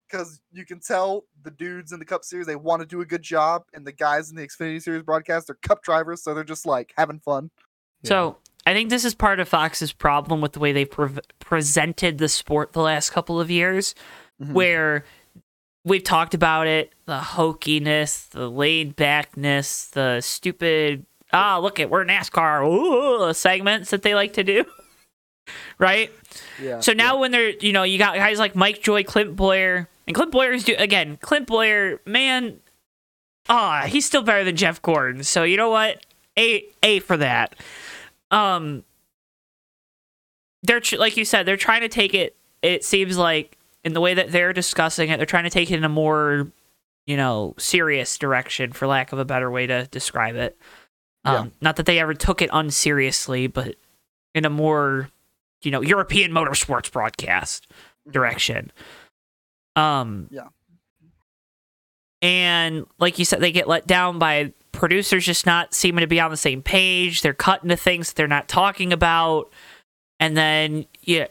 because 0.09 0.41
you 0.51 0.65
can 0.65 0.81
tell 0.81 1.25
the 1.43 1.51
dudes 1.51 1.93
in 1.93 1.99
the 1.99 2.05
Cup 2.07 2.25
Series 2.25 2.47
they 2.47 2.57
want 2.57 2.81
to 2.81 2.87
do 2.87 3.03
a 3.03 3.05
good 3.05 3.21
job, 3.23 3.65
and 3.75 3.87
the 3.87 3.93
guys 3.93 4.31
in 4.31 4.37
the 4.37 4.47
Xfinity 4.47 4.81
Series 4.81 5.03
broadcast 5.03 5.51
are 5.51 5.59
Cup 5.61 5.83
drivers, 5.83 6.23
so 6.23 6.33
they're 6.33 6.45
just 6.45 6.65
like 6.65 6.95
having 6.97 7.21
fun. 7.21 7.51
So 8.05 8.39
I 8.65 8.73
think 8.73 8.89
this 8.89 9.05
is 9.05 9.15
part 9.15 9.41
of 9.41 9.49
Fox's 9.49 9.93
problem 9.93 10.41
with 10.41 10.53
the 10.53 10.61
way 10.61 10.73
they've 10.73 10.91
pre- 10.91 11.11
presented 11.41 12.17
the 12.17 12.29
sport 12.29 12.73
the 12.73 12.81
last 12.81 13.11
couple 13.11 13.39
of 13.41 13.51
years, 13.51 13.95
Mhm. 14.41 14.53
where 14.53 15.05
we've 15.89 16.05
talked 16.05 16.35
about 16.35 16.67
it 16.67 16.93
the 17.07 17.19
hokiness, 17.19 18.29
the 18.31 18.51
laid 18.51 18.95
backness, 18.95 19.87
the 19.87 20.21
stupid, 20.21 21.07
ah, 21.33 21.59
look 21.59 21.81
at 21.81 21.89
we're 21.91 22.05
NASCAR 22.05 22.67
ooh, 22.67 23.33
segments 23.33 23.91
that 23.91 24.03
they 24.03 24.15
like 24.15 24.35
to 24.35 24.45
do. 24.45 24.65
right? 25.79 26.13
Yeah. 26.63 26.81
So 26.81 26.93
now 26.93 27.19
when 27.19 27.31
they're, 27.31 27.51
you 27.51 27.73
know, 27.73 27.83
you 27.83 27.99
got 27.99 28.17
guys 28.17 28.39
like 28.39 28.55
Mike 28.55 28.83
Joy, 28.83 29.05
Clint 29.05 29.37
Bowyer, 29.37 29.89
and 30.07 30.15
Clint 30.15 30.33
Bowyer's 30.33 30.65
do 30.65 30.75
again, 30.79 31.17
Clint 31.17 31.47
Bowyer, 31.47 32.01
man, 32.05 32.61
ah, 33.49 33.85
he's 33.87 34.05
still 34.05 34.23
better 34.23 34.45
than 34.45 34.57
Jeff 34.57 34.81
Gordon. 34.83 35.25
So 35.25 35.45
you 35.45 35.57
know 35.57 35.71
what? 35.71 36.05
A 36.39 36.65
A 36.83 37.01
for 37.01 37.17
that. 37.17 37.57
Um 38.31 38.85
they're 40.63 40.81
tr- 40.81 40.97
like 40.97 41.17
you 41.17 41.25
said, 41.25 41.47
they're 41.47 41.57
trying 41.57 41.81
to 41.83 41.89
take 41.89 42.15
it 42.15 42.37
it 42.63 42.85
seems 42.85 43.17
like 43.17 43.58
in 43.89 43.95
the 43.95 44.01
way 44.01 44.15
that 44.15 44.31
they're 44.31 44.53
discussing 44.53 45.09
it, 45.09 45.17
they're 45.17 45.27
trying 45.27 45.45
to 45.45 45.51
take 45.51 45.71
it 45.71 45.77
in 45.77 45.85
a 45.85 45.89
more, 45.89 46.53
you 47.07 47.17
know, 47.17 47.55
serious 47.59 48.17
direction 48.19 48.73
for 48.73 48.87
lack 48.87 49.13
of 49.13 49.19
a 49.19 49.25
better 49.25 49.51
way 49.51 49.67
to 49.67 49.87
describe 49.91 50.37
it. 50.37 50.57
Um 51.25 51.35
Yeah. 51.47 51.51
not 51.61 51.77
that 51.77 51.87
they 51.87 51.99
ever 51.99 52.15
took 52.15 52.43
it 52.43 52.51
unseriously, 52.53 53.47
but 53.47 53.75
in 54.35 54.45
a 54.45 54.51
more 54.51 55.09
you 55.63 55.71
know 55.71 55.81
European 55.81 56.31
motorsports 56.33 56.93
broadcast 56.93 57.67
direction. 58.11 58.71
Um, 59.75 60.29
Yeah. 60.31 60.49
And 62.21 62.87
like 62.99 63.19
you 63.19 63.25
said, 63.25 63.41
they 63.41 63.53
get 63.53 63.69
let 63.69 63.87
down 63.87 64.19
by 64.19 64.53
producers 64.73 65.25
just 65.25 65.47
not 65.47 65.73
seeming 65.73 66.03
to 66.03 66.07
be 66.09 66.21
on 66.21 66.31
the 66.31 66.37
same 66.37 66.63
page. 66.63 67.23
They're 67.23 67.33
cutting 67.33 67.69
to 67.71 67.77
things 67.77 68.09
that 68.09 68.17
they're 68.17 68.27
not 68.27 68.49
talking 68.49 68.93
about, 68.93 69.53
and 70.19 70.37
then 70.37 70.87
yeah, 71.03 71.29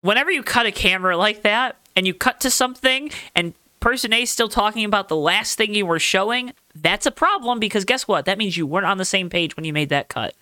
whenever 0.00 0.30
you 0.30 0.42
cut 0.44 0.66
a 0.66 0.72
camera 0.72 1.16
like 1.16 1.42
that 1.42 1.76
and 1.98 2.06
you 2.06 2.14
cut 2.14 2.38
to 2.42 2.48
something 2.50 3.10
and 3.34 3.54
person 3.80 4.12
A 4.12 4.22
is 4.22 4.30
still 4.30 4.48
talking 4.48 4.84
about 4.84 5.08
the 5.08 5.16
last 5.16 5.58
thing 5.58 5.74
you 5.74 5.84
were 5.84 5.98
showing, 5.98 6.52
that's 6.76 7.06
a 7.06 7.10
problem 7.10 7.58
because 7.58 7.84
guess 7.84 8.06
what? 8.06 8.24
That 8.24 8.38
means 8.38 8.56
you 8.56 8.68
weren't 8.68 8.86
on 8.86 8.98
the 8.98 9.04
same 9.04 9.28
page 9.28 9.56
when 9.56 9.64
you 9.64 9.72
made 9.72 9.88
that 9.88 10.06
cut. 10.08 10.34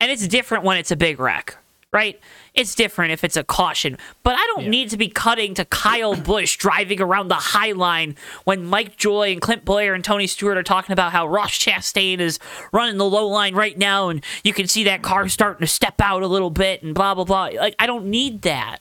And 0.00 0.10
it's 0.10 0.26
different 0.26 0.64
when 0.64 0.76
it's 0.76 0.90
a 0.90 0.96
big 0.96 1.20
wreck, 1.20 1.56
right? 1.92 2.20
It's 2.52 2.74
different 2.74 3.12
if 3.12 3.22
it's 3.22 3.36
a 3.36 3.44
caution. 3.44 3.96
But 4.24 4.34
I 4.34 4.44
don't 4.46 4.64
Yeah. 4.64 4.70
need 4.70 4.90
to 4.90 4.96
be 4.96 5.06
cutting 5.08 5.54
to 5.54 5.64
Kyle 5.66 6.16
Busch 6.30 6.56
driving 6.56 7.00
around 7.00 7.28
the 7.28 7.34
high 7.36 7.72
line 7.72 8.16
when 8.42 8.64
Mike 8.64 8.96
Joy 8.96 9.30
and 9.30 9.40
Clint 9.40 9.64
Blair 9.64 9.94
and 9.94 10.02
Tony 10.04 10.26
Stewart 10.26 10.58
are 10.58 10.64
talking 10.64 10.92
about 10.92 11.12
how 11.12 11.28
Ross 11.28 11.52
Chastain 11.52 12.18
is 12.18 12.40
running 12.72 12.96
the 12.96 13.04
low 13.08 13.28
line 13.28 13.54
right 13.54 13.78
now 13.78 14.08
and 14.08 14.24
you 14.42 14.52
can 14.52 14.66
see 14.66 14.82
that 14.82 15.02
car 15.02 15.28
starting 15.28 15.60
to 15.64 15.72
step 15.72 16.00
out 16.00 16.24
a 16.24 16.26
little 16.26 16.50
bit 16.50 16.82
and 16.82 16.92
blah 16.92 17.14
blah 17.14 17.24
blah. 17.24 17.50
Like 17.54 17.76
I 17.78 17.86
don't 17.86 18.06
need 18.06 18.42
that. 18.42 18.78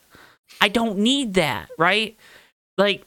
I 0.62 0.68
don't 0.70 1.00
need 1.00 1.36
that, 1.36 1.70
right? 1.78 2.18
Like 2.78 3.04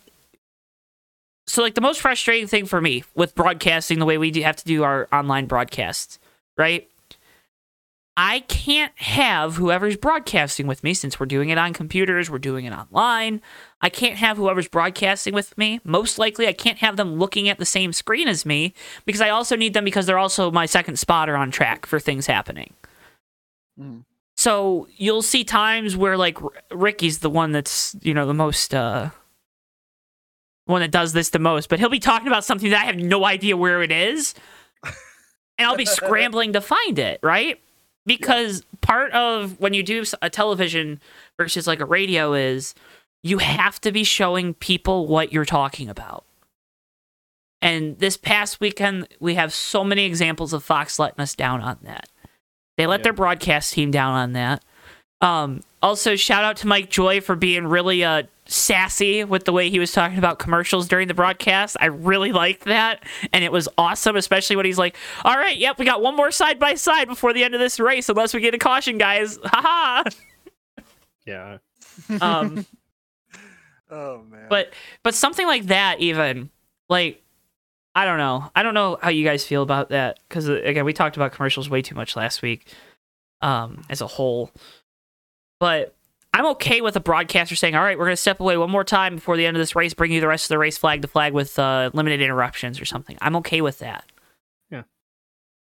so 1.47 1.63
like 1.63 1.75
the 1.75 1.81
most 1.81 2.01
frustrating 2.01 2.47
thing 2.47 2.65
for 2.67 2.81
me 2.81 3.03
with 3.15 3.35
broadcasting 3.35 3.99
the 3.99 4.07
way 4.07 4.19
we 4.19 4.31
do 4.31 4.41
have 4.43 4.57
to 4.57 4.65
do 4.65 4.85
our 4.85 5.09
online 5.13 5.47
broadcasts, 5.47 6.21
right? 6.57 6.89
I 8.17 8.41
can't 8.41 8.93
have 8.97 9.57
whoever's 9.57 9.97
broadcasting 9.97 10.67
with 10.67 10.85
me 10.85 10.95
since 10.95 11.19
we're 11.19 11.27
doing 11.27 11.49
it 11.49 11.59
on 11.59 11.73
computers, 11.73 12.31
we're 12.31 12.39
doing 12.39 12.67
it 12.67 12.73
online. 12.73 13.41
I 13.81 13.89
can't 13.89 14.17
have 14.17 14.37
whoever's 14.37 14.69
broadcasting 14.69 15.33
with 15.33 15.57
me. 15.57 15.81
Most 15.85 16.19
likely, 16.19 16.47
I 16.47 16.53
can't 16.53 16.79
have 16.79 16.97
them 16.97 17.19
looking 17.19 17.49
at 17.49 17.59
the 17.59 17.65
same 17.65 17.93
screen 17.93 18.29
as 18.29 18.45
me 18.45 18.75
because 19.07 19.21
I 19.21 19.31
also 19.31 19.57
need 19.57 19.75
them 19.75 19.85
because 19.85 20.07
they're 20.07 20.19
also 20.19 20.51
my 20.51 20.67
second 20.67 20.99
spotter 20.99 21.35
on 21.35 21.51
track 21.51 21.87
for 21.87 21.99
things 21.99 22.27
happening. 22.27 22.75
Mhm. 23.81 24.05
So 24.41 24.89
you'll 24.97 25.21
see 25.21 25.45
times 25.45 25.99
where 25.99 26.17
like 26.17 26.39
Ricky's 26.71 27.19
the 27.19 27.29
one 27.29 27.53
that's 27.53 27.95
you 28.01 28.15
know 28.15 28.25
the 28.25 28.33
most 28.33 28.73
uh 28.73 29.11
one 30.65 30.81
that 30.81 30.91
does 30.91 31.13
this 31.13 31.29
the 31.29 31.39
most, 31.39 31.69
but 31.69 31.79
he'll 31.79 31.91
be 31.91 31.99
talking 31.99 32.27
about 32.27 32.43
something 32.43 32.71
that 32.71 32.81
I 32.81 32.87
have 32.87 32.97
no 32.97 33.27
idea 33.27 33.55
where 33.55 33.83
it 33.83 33.93
is, 33.93 34.35
and 34.83 35.69
I'll 35.69 35.77
be 35.77 35.85
scrambling 36.01 36.55
to 36.55 36.63
find 36.63 36.99
it, 36.99 37.21
right? 37.23 37.61
Because 38.07 38.65
part 38.81 39.13
of 39.13 39.61
when 39.61 39.75
you 39.75 39.83
do 39.83 40.05
a 40.23 40.31
television 40.31 41.03
versus 41.37 41.67
like 41.67 41.81
a 41.81 41.85
radio 41.85 42.33
is 42.33 42.75
you 43.23 43.37
have 43.39 43.79
to 43.83 43.93
be 43.93 44.05
showing 44.05 44.55
people 44.55 45.07
what 45.07 45.35
you're 45.35 45.45
talking 45.45 45.91
about. 45.91 46.25
And 47.61 47.99
this 47.99 48.17
past 48.17 48.59
weekend, 48.59 49.07
we 49.21 49.35
have 49.35 49.53
so 49.53 49.85
many 49.85 50.07
examples 50.07 50.55
of 50.55 50.65
Fox 50.65 50.99
letting 50.99 51.21
us 51.21 51.35
down 51.35 51.61
on 51.61 51.77
that. 51.83 52.09
They 52.81 52.87
let 52.87 53.01
Yeah. 53.01 53.05
their 53.05 53.13
broadcast 53.13 53.75
team 53.75 53.91
down 53.91 54.15
on 54.15 54.33
that. 54.33 54.65
Um, 55.21 55.61
also, 55.83 56.17
shout 56.17 56.45
out 56.45 56.57
to 56.59 56.67
Mike 56.67 56.89
Joy 56.89 57.21
for 57.21 57.37
being 57.37 57.67
really 57.67 58.03
uh, 58.03 58.23
sassy 58.47 59.23
with 59.23 59.45
the 59.45 59.53
way 59.53 59.69
he 59.69 59.79
was 59.79 59.93
talking 59.93 60.17
about 60.17 60.39
commercials 60.39 60.89
during 60.89 61.07
the 61.09 61.13
broadcast. 61.15 61.77
I 61.79 61.87
really 61.87 62.33
liked 62.33 62.65
that, 62.65 63.05
and 63.35 63.45
it 63.45 63.53
was 63.53 63.69
awesome, 63.77 64.17
especially 64.17 64.57
when 64.57 64.65
he's 64.65 64.79
like, 64.79 64.97
"All 65.23 65.37
right, 65.37 65.59
yep, 65.59 65.79
we 65.79 65.85
got 65.85 66.01
one 66.01 66.17
more 66.17 66.31
side 66.31 66.59
by 66.59 66.73
side 66.75 67.07
before 67.07 67.35
the 67.35 67.45
end 67.45 67.53
of 67.53 67.61
this 67.61 67.79
race, 67.79 68.09
unless 68.09 68.33
we 68.33 68.41
get 68.41 68.55
a 68.55 68.59
caution, 68.59 68.97
guys." 68.97 69.39
Haha. 69.45 70.05
Yeah. 71.27 71.59
um, 72.23 72.65
Oh 73.91 74.23
man. 74.31 74.47
but 74.49 74.73
but 75.03 75.15
something 75.15 75.47
like 75.47 75.67
that, 75.67 76.01
even 76.01 76.49
like 76.89 77.23
I 77.95 78.05
don't 78.05 78.19
know. 78.19 78.51
I 78.55 78.63
don't 78.63 78.75
know 78.75 78.99
how 79.03 79.11
you 79.11 79.25
guys 79.25 79.45
feel 79.45 79.63
about 79.63 79.89
that 79.89 80.21
because 80.29 80.49
again, 80.49 80.85
we 80.85 80.93
talked 80.93 81.17
about 81.17 81.33
commercials 81.33 81.69
way 81.69 81.83
too 81.83 81.95
much 81.95 82.15
last 82.15 82.41
week, 82.41 82.73
um, 83.41 83.83
as 83.91 84.01
a 84.01 84.07
whole. 84.07 84.51
But 85.59 85.95
I'm 86.33 86.47
okay 86.47 86.81
with 86.81 86.95
a 86.95 87.01
broadcaster 87.01 87.57
saying, 87.57 87.75
"All 87.75 87.83
right, 87.83 87.99
we're 87.99 88.05
going 88.05 88.13
to 88.13 88.21
step 88.21 88.39
away 88.39 88.57
one 88.57 88.71
more 88.71 88.85
time 88.85 89.17
before 89.17 89.37
the 89.37 89.45
end 89.45 89.57
of 89.57 89.61
this 89.61 89.75
race, 89.75 89.93
bring 89.95 90.13
you 90.13 90.21
the 90.21 90.29
rest 90.29 90.45
of 90.45 90.51
the 90.51 90.59
race 90.59 90.79
flag 90.79 91.03
to 91.03 91.09
flag 91.09 91.33
with 91.33 91.59
uh, 91.59 91.91
limited 91.93 92.21
interruptions 92.21 92.81
or 92.81 92.85
something." 92.85 93.19
I'm 93.21 93.35
okay 93.37 93.61
with 93.61 93.81
that. 93.81 94.05
Yeah. 94.71 94.83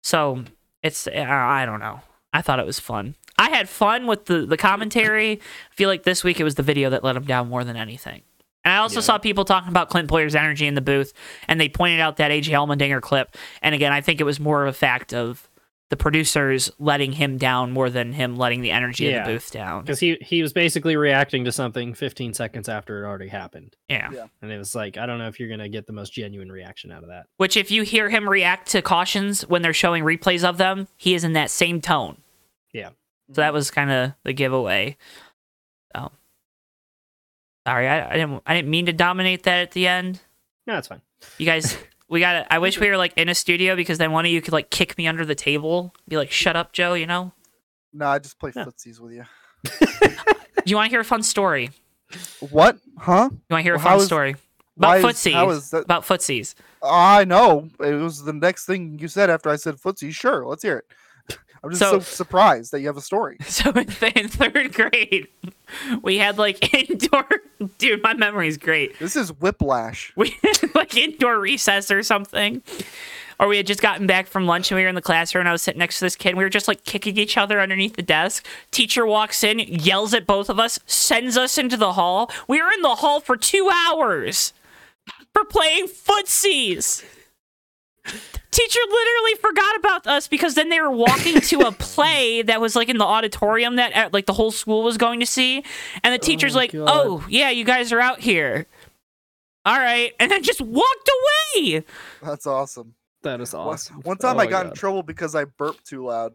So 0.04 0.44
it's 0.84 1.08
uh, 1.08 1.12
I 1.26 1.66
don't 1.66 1.80
know. 1.80 2.02
I 2.34 2.42
thought 2.42 2.60
it 2.60 2.66
was 2.66 2.80
fun. 2.80 3.16
I 3.38 3.50
had 3.50 3.70
fun 3.70 4.06
with 4.08 4.26
the 4.26 4.46
the 4.46 4.58
commentary. 4.58 5.40
I 5.72 5.76
feel 5.76 5.88
like 5.88 6.04
this 6.04 6.26
week 6.26 6.42
it 6.42 6.44
was 6.44 6.56
the 6.56 6.64
video 6.64 6.90
that 6.90 7.04
let 7.04 7.16
him 7.16 7.24
down 7.24 7.48
more 7.48 7.64
than 7.64 7.78
anything. 7.78 8.24
And 8.66 8.74
I 8.74 8.78
also 8.78 8.95
Yeah. 8.95 9.01
saw 9.01 9.18
people 9.18 9.45
talking 9.45 9.70
about 9.70 9.89
Clint 9.89 10.07
Bowyer's 10.10 10.36
energy 10.36 10.68
in 10.68 10.74
the 10.76 10.82
booth, 10.82 11.14
and 11.47 11.60
they 11.62 11.70
pointed 11.70 11.99
out 11.99 12.18
that 12.18 12.32
AJ 12.32 12.51
Allmendinger 12.53 13.01
clip. 13.01 13.36
And 13.62 13.74
again, 13.74 13.91
I 13.93 14.01
think 14.01 14.20
it 14.20 14.26
was 14.26 14.39
more 14.39 14.64
of 14.64 14.70
a 14.70 14.74
fact 14.78 15.14
of 15.14 15.45
the 15.89 15.97
producers 15.97 16.70
letting 16.78 17.14
him 17.14 17.39
down 17.39 17.72
more 17.72 17.89
than 17.89 18.14
him 18.14 18.36
letting 18.38 18.62
the 18.62 18.70
energy 18.70 19.10
in 19.10 19.16
the 19.24 19.28
booth 19.28 19.49
down. 19.49 19.82
because 19.84 19.99
he 19.99 20.18
he 20.22 20.43
was 20.43 20.53
basically 20.53 20.95
reacting 20.95 21.45
to 21.45 21.51
something 21.51 21.95
15 21.95 22.36
seconds 22.36 22.70
after 22.70 23.03
it 23.03 23.07
already 23.07 23.30
happened, 23.30 23.76
Yeah. 23.89 24.12
Yeah. 24.14 24.26
and 24.43 24.51
it 24.51 24.60
was 24.60 24.76
like 24.76 24.97
I 24.97 25.07
don't 25.07 25.18
know 25.18 25.28
if 25.28 25.39
you're 25.39 25.49
gonna 25.49 25.68
get 25.68 25.88
the 25.88 25.93
most 25.93 26.14
genuine 26.14 26.51
reaction 26.51 26.91
out 26.91 27.01
of 27.01 27.10
that. 27.10 27.26
Which, 27.38 27.57
if 27.57 27.72
you 27.72 27.82
hear 27.82 28.10
him 28.10 28.30
react 28.30 28.70
to 28.72 28.84
cautions 28.84 29.41
when 29.47 29.64
they're 29.64 29.74
showing 29.74 30.03
replays 30.03 30.43
of 30.47 30.57
them, 30.60 30.88
he 30.95 31.16
is 31.16 31.24
in 31.24 31.34
that 31.34 31.49
same 31.49 31.82
tone. 31.82 32.18
Yeah. 32.72 32.89
So 33.34 33.41
that 33.41 33.53
was 33.53 33.72
kind 33.72 33.89
of 33.89 34.12
the 34.24 34.34
giveaway. 34.34 34.95
So, 35.95 36.12
sorry, 37.70 37.88
I, 37.88 38.10
I 38.10 38.14
didn't. 38.14 38.42
I 38.46 38.56
didn't 38.56 38.70
mean 38.70 38.86
to 38.88 38.94
dominate 38.94 39.44
that 39.44 39.60
at 39.60 39.72
the 39.72 39.88
end. 39.88 40.20
No, 40.66 40.78
it's 40.78 40.88
fine. 40.88 41.02
You 41.38 41.46
guys, 41.46 41.78
we 42.10 42.20
got. 42.20 42.34
to 42.34 42.54
I 42.54 42.60
wish 42.60 42.80
we 42.80 42.90
were 42.90 42.98
like 42.98 43.14
in 43.16 43.30
a 43.30 43.36
studio 43.36 43.76
because 43.76 43.98
then 43.98 44.12
one 44.12 44.26
of 44.26 44.32
you 44.32 44.42
could 44.42 44.54
like 44.54 44.70
kick 44.70 44.98
me 44.98 45.08
under 45.08 45.26
the 45.26 45.36
table, 45.36 45.94
be 46.08 46.18
like, 46.18 46.32
"Shut 46.32 46.56
up, 46.56 46.74
Joe." 46.74 46.94
You 46.94 47.06
know. 47.08 47.32
No, 47.94 48.08
I 48.08 48.20
just 48.20 48.40
play 48.40 48.52
Yeah. 48.56 48.66
footsies 48.66 49.00
with 49.00 49.14
you. 49.14 49.24
Do 49.64 50.64
you 50.66 50.76
want 50.76 50.88
to 50.88 50.90
hear 50.92 51.00
a 51.02 51.06
fun 51.06 51.24
story? 51.24 51.72
What? 52.52 52.78
Huh? 52.98 53.30
You 53.32 53.40
want 53.50 53.60
to 53.60 53.64
hear 53.64 53.74
a 53.76 53.78
Well, 53.78 53.84
how 53.84 53.90
fun 53.96 54.00
is- 54.00 54.06
story 54.06 54.36
about 54.78 54.98
is- 55.00 55.06
footsies? 55.06 55.34
How 55.34 55.50
is 55.50 55.70
that? 55.72 55.84
About 55.86 56.04
footsies. 56.06 56.56
I 56.84 57.26
know. 57.26 57.68
It 57.80 57.94
was 57.96 58.24
the 58.24 58.34
next 58.34 58.66
thing 58.66 58.98
you 59.00 59.08
said 59.08 59.30
after 59.30 59.50
I 59.50 59.56
said 59.58 59.76
footsie. 59.76 60.14
Sure, 60.14 60.46
let's 60.46 60.64
hear 60.64 60.78
it. 60.78 60.86
I'm 61.64 61.72
just 61.72 61.80
So- 61.80 61.93
so, 61.93 61.99
surprised 61.99 62.72
that 62.72 62.80
you 62.82 62.88
have 62.88 62.97
a 62.97 63.01
story. 63.01 63.38
So 63.45 63.72
in, 63.72 63.86
th- 63.88 64.14
in 64.16 64.28
third 64.30 64.74
grade, 64.74 65.28
we 66.01 66.18
had 66.18 66.38
like 66.38 66.74
indoor. 66.89 67.26
Dude, 67.78 68.01
my 68.01 68.14
memory's 68.14 68.57
great. 68.57 68.97
This 68.99 69.16
is 69.16 69.32
whiplash. 69.34 70.14
we 70.16 70.36
had 70.43 70.74
like 70.76 70.95
indoor 70.95 71.39
recess 71.39 71.91
or 71.91 72.01
something. 72.03 72.62
Or 73.41 73.47
we 73.47 73.55
had 73.55 73.68
just 73.68 73.82
gotten 73.82 74.05
back 74.05 74.28
from 74.28 74.45
lunch 74.47 74.70
and 74.70 74.76
we 74.78 74.84
were 74.84 74.89
in 74.89 74.95
the 74.95 75.01
classroom 75.01 75.41
and 75.43 75.49
I 75.49 75.53
was 75.53 75.62
sitting 75.62 75.80
next 75.80 75.99
to 75.99 76.05
this 76.05 76.16
kid. 76.18 76.30
And 76.30 76.38
we 76.38 76.43
were 76.43 76.49
just 76.49 76.68
like 76.68 76.84
kicking 76.84 77.18
each 77.18 77.38
other 77.38 77.62
underneath 77.62 77.95
the 77.95 78.01
desk. 78.01 78.45
Teacher 78.72 79.05
walks 79.05 79.43
in, 79.45 79.60
yells 79.60 80.14
at 80.14 80.26
both 80.28 80.49
of 80.49 80.60
us, 80.60 80.78
sends 80.86 81.38
us 81.38 81.57
into 81.57 81.78
the 81.78 81.93
hall. 81.93 82.30
We 82.49 82.62
were 82.62 82.70
in 82.72 82.82
the 82.82 82.95
hall 82.95 83.22
for 83.22 83.38
two 83.38 83.70
hours 83.88 84.51
for 85.34 85.45
playing 85.45 85.88
footsies. 85.88 87.03
Teacher 88.51 88.80
literally 88.89 89.36
forgot 89.41 89.76
about 89.78 90.07
us 90.07 90.28
because 90.28 90.55
then 90.55 90.70
they 90.70 90.82
were 90.82 90.89
walking 90.89 91.39
to 91.39 91.60
a 91.62 91.72
play 91.80 92.41
that 92.41 92.60
was 92.60 92.76
like 92.76 92.89
in 92.89 92.97
the 92.97 93.05
auditorium 93.05 93.76
that 93.76 94.12
like 94.12 94.26
the 94.26 94.34
whole 94.34 94.51
school 94.51 94.84
was 94.84 94.97
going 94.97 95.20
to 95.20 95.26
see. 95.26 95.64
And 96.03 96.14
the 96.14 96.20
oh 96.20 96.26
teacher's 96.26 96.53
my 96.55 96.62
like, 96.62 96.72
God. 96.72 96.89
"Oh, 96.89 97.26
yeah, 97.30 97.51
you 97.51 97.64
guys 97.64 97.93
are 97.93 97.99
out 97.99 98.20
here." 98.22 98.66
All 99.66 99.78
right, 99.78 100.14
and 100.20 100.32
then 100.32 100.41
just 100.41 100.62
walked 100.62 101.10
away. 101.55 101.84
That's 102.24 102.47
awesome. 102.47 102.95
That 103.22 103.39
is 103.39 103.53
awesome. 103.53 103.97
One 104.01 104.18
time 104.18 104.38
Oh 104.38 104.39
I 104.39 104.45
my 104.45 104.49
got 104.49 104.66
in 104.66 104.74
trouble 104.74 105.03
because 105.03 105.36
I 105.36 105.43
burped 105.43 105.86
too 105.86 106.05
loud. 106.05 106.34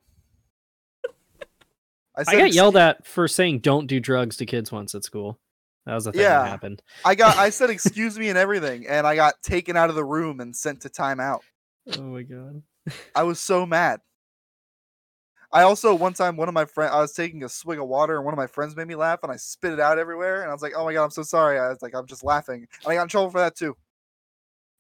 I, 2.17 2.25
I 2.29 2.37
got 2.37 2.53
yelled 2.53 2.77
at 2.77 3.07
for 3.07 3.27
saying 3.27 3.61
don't 3.61 3.87
do 3.87 3.99
drugs 3.99 4.37
to 4.37 4.47
kids 4.47 4.71
once 4.71 4.95
at 4.95 5.03
school. 5.03 5.41
That 5.87 5.95
was 5.95 6.05
the 6.05 6.13
thing 6.13 6.21
Yeah. 6.23 6.43
that 6.43 6.49
happened. 6.49 6.83
I 7.05 7.15
got. 7.15 7.37
I 7.37 7.51
said 7.51 7.71
excuse 7.71 8.19
me 8.19 8.29
and 8.29 8.39
everything, 8.39 8.87
and 8.87 9.07
I 9.07 9.17
got 9.17 9.43
taken 9.43 9.77
out 9.77 9.91
of 9.91 9.97
the 9.97 10.05
room 10.05 10.41
and 10.41 10.55
sent 10.55 10.83
to 10.83 10.89
timeout. 10.89 11.41
Oh 11.97 12.03
my 12.03 12.23
god. 12.23 12.63
I 13.15 13.23
was 13.25 13.39
so 13.41 13.67
mad. 13.67 14.01
I 15.53 15.63
also 15.63 15.95
one 15.95 16.15
time 16.15 16.37
one 16.37 16.49
of 16.49 16.55
my 16.55 16.65
friends 16.65 16.93
I 16.93 17.01
was 17.01 17.13
taking 17.13 17.45
a 17.45 17.49
swig 17.49 17.79
of 17.79 17.87
water 17.87 18.17
and 18.17 18.25
one 18.25 18.35
of 18.35 18.39
my 18.39 18.47
friends 18.49 18.75
made 18.75 18.89
me 18.89 18.95
laugh 18.97 19.21
and 19.23 19.31
I 19.31 19.37
spit 19.37 19.73
it 19.73 19.81
out 19.81 19.99
everywhere 19.99 20.43
and 20.43 20.51
I 20.51 20.53
was 20.53 20.63
like, 20.63 20.73
oh 20.77 20.85
my 20.85 20.93
god, 20.93 21.05
I'm 21.05 21.11
so 21.11 21.23
sorry. 21.23 21.59
I 21.59 21.69
was 21.69 21.81
like, 21.83 21.95
I'm 21.95 22.07
just 22.07 22.25
laughing. 22.25 22.67
And 22.83 22.91
I 22.93 22.95
got 22.97 23.03
in 23.03 23.09
trouble 23.09 23.31
for 23.31 23.39
that 23.39 23.55
too. 23.57 23.77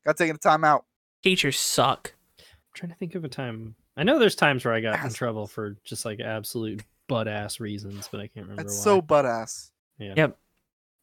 Got 0.04 0.16
taken 0.16 0.36
to 0.36 0.48
timeout. 0.48 0.82
Teachers 1.22 1.58
suck. 1.58 2.14
I'm 2.40 2.44
trying 2.74 2.90
to 2.90 2.98
think 2.98 3.14
of 3.14 3.24
a 3.24 3.28
time. 3.28 3.76
I 3.96 4.02
know 4.02 4.18
there's 4.18 4.34
times 4.34 4.64
where 4.64 4.74
I 4.74 4.80
got 4.80 5.02
in 5.04 5.12
trouble 5.12 5.46
for 5.46 5.76
just 5.84 6.04
like 6.04 6.18
absolute 6.20 6.82
butt 7.06 7.28
ass 7.28 7.60
reasons, 7.60 8.08
but 8.10 8.20
I 8.20 8.26
can't 8.26 8.46
remember 8.46 8.62
It's 8.62 8.76
why. 8.78 8.82
so 8.84 9.00
butt 9.00 9.26
ass. 9.26 9.70
yeah. 9.98 10.14
Yep. 10.16 10.38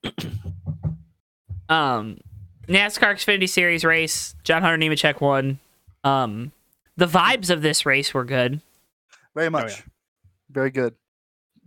Um, 1.69 2.17
NASCAR 2.67 3.13
Xfinity 3.13 3.47
Series 3.47 3.85
race. 3.85 4.35
John 4.43 4.61
Hunter 4.61 4.77
Nemechek 4.77 5.21
won. 5.21 5.57
Um, 6.03 6.51
the 6.97 7.05
vibes 7.07 7.49
of 7.49 7.61
this 7.61 7.85
race 7.85 8.13
were 8.13 8.25
good. 8.25 8.61
Very 9.35 9.45
yeah. 9.45 9.49
much. 9.49 9.83
Very 10.49 10.71
good. 10.71 10.95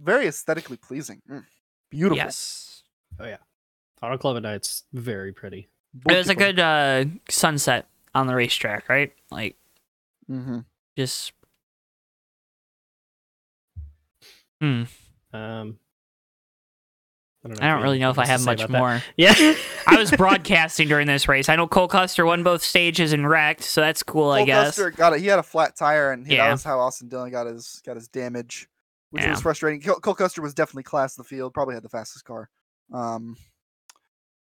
Very 0.02 0.26
aesthetically 0.26 0.76
pleasing. 0.76 1.22
Mm. 1.30 1.44
Beautiful. 1.90 2.16
Yes, 2.16 2.82
Oh, 3.20 3.26
yeah. 3.26 3.36
Auto 4.02 4.18
Club 4.18 4.36
at 4.36 4.42
night's 4.42 4.82
very 4.92 5.32
pretty. 5.32 5.68
it 6.08 6.16
was 6.16 6.28
a 6.28 6.34
good 6.34 6.58
uh, 6.58 7.04
sunset 7.30 7.86
on 8.14 8.26
the 8.26 8.34
racetrack, 8.34 8.88
right? 8.88 9.12
Like 9.30 9.56
Mm-hmm. 10.30 10.60
just. 10.96 11.32
Hmm. 14.60 14.84
Um, 15.32 15.78
I 17.44 17.48
don't, 17.48 17.62
I 17.62 17.68
don't 17.72 17.82
really 17.82 17.98
know 17.98 18.08
if 18.10 18.18
I 18.18 18.26
have 18.26 18.42
much 18.44 18.58
say 18.60 18.64
about 18.64 18.72
that. 18.72 18.78
more. 18.78 19.02
Yeah. 19.16 19.54
I 19.86 19.96
was 19.96 20.10
broadcasting 20.10 20.88
during 20.88 21.06
this 21.06 21.28
race. 21.28 21.48
I 21.50 21.56
know 21.56 21.66
Cole 21.66 21.88
Custer 21.88 22.24
won 22.24 22.42
both 22.42 22.62
stages 22.62 23.12
and 23.12 23.28
wrecked, 23.28 23.62
so 23.64 23.82
that's 23.82 24.02
cool, 24.02 24.30
I 24.30 24.44
guess. 24.44 24.68
Custer 24.68 24.90
got 24.90 25.12
it. 25.12 25.20
He 25.20 25.26
had 25.26 25.38
a 25.38 25.42
flat 25.42 25.76
tire, 25.76 26.12
and 26.12 26.26
he, 26.26 26.36
Yeah. 26.36 26.46
that 26.46 26.52
was 26.52 26.64
how 26.64 26.80
Austin 26.80 27.08
Dillon 27.08 27.30
got 27.30 27.46
his 27.46 27.82
got 27.84 27.96
his 27.96 28.08
damage, 28.08 28.66
which 29.10 29.22
Yeah. 29.24 29.30
was 29.30 29.42
frustrating. 29.42 29.82
Cole, 29.82 29.96
Cole 30.00 30.14
Custer 30.14 30.40
was 30.40 30.54
definitely 30.54 30.84
class 30.84 31.18
of 31.18 31.24
the 31.24 31.28
field. 31.28 31.52
Probably 31.52 31.74
had 31.74 31.82
the 31.84 31.88
fastest 31.90 32.24
car. 32.24 32.48
Um, 32.92 33.36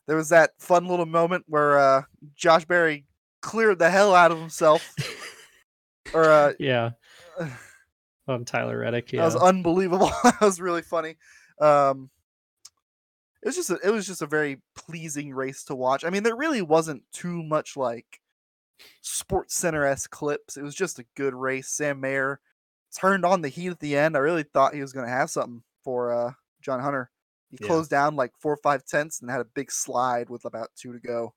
there 0.08 0.16
was 0.16 0.30
that 0.30 0.52
fun 0.58 0.88
little 0.88 1.06
moment 1.06 1.46
where 1.48 1.78
uh, 1.78 2.02
Josh 2.36 2.66
Berry 2.66 3.06
cleared 3.44 3.78
the 3.78 3.92
hell 3.92 4.16
out 4.16 4.32
of 4.32 4.40
himself, 4.40 4.96
or 6.14 6.24
uh, 6.24 6.54
yeah. 6.60 6.92
On 8.28 8.44
Tyler 8.44 8.80
Reddick. 8.80 9.12
Yeah. 9.14 9.20
that 9.22 9.34
was 9.34 9.36
unbelievable. 9.36 10.12
that 10.24 10.42
was 10.42 10.60
really 10.60 10.82
funny. 10.82 11.16
Um, 11.62 12.10
it 13.48 13.56
was 13.56 13.56
just 13.56 13.70
a, 13.70 13.80
it 13.82 13.92
was 13.92 14.06
just 14.06 14.22
a 14.22 14.26
very 14.28 14.62
pleasing 14.76 15.34
race 15.34 15.64
to 15.66 15.76
watch. 15.76 16.04
I 16.04 16.10
mean, 16.10 16.24
there 16.24 16.36
really 16.36 16.62
wasn't 16.62 17.04
too 17.14 17.42
much 17.44 17.78
like 17.78 18.20
Sports 19.02 19.56
Center 19.56 19.86
s 19.86 20.06
clips. 20.08 20.58
It 20.58 20.64
was 20.64 20.76
just 20.76 21.00
a 21.00 21.06
good 21.16 21.34
race. 21.34 21.70
Sam 21.70 22.00
Mayer 22.02 22.40
turned 22.94 23.26
on 23.26 23.42
the 23.42 23.48
heat 23.50 23.70
at 23.70 23.80
the 23.80 23.96
end. 23.98 24.16
I 24.18 24.20
really 24.20 24.44
thought 24.44 24.74
he 24.74 24.82
was 24.82 24.92
going 24.94 25.06
to 25.06 25.12
have 25.12 25.30
something 25.30 25.64
for 25.84 26.12
uh, 26.12 26.32
John 26.62 26.82
Hunter. 26.82 27.10
He 27.50 27.58
Yeah. 27.62 27.68
closed 27.68 27.90
down 27.90 28.18
like 28.18 28.32
four 28.38 28.52
or 28.54 28.58
five 28.58 28.84
tenths 28.86 29.22
and 29.22 29.32
had 29.32 29.40
a 29.40 29.46
big 29.46 29.72
slide 29.72 30.30
with 30.30 30.44
about 30.44 30.70
two 30.76 30.92
to 30.92 31.00
go. 31.00 31.34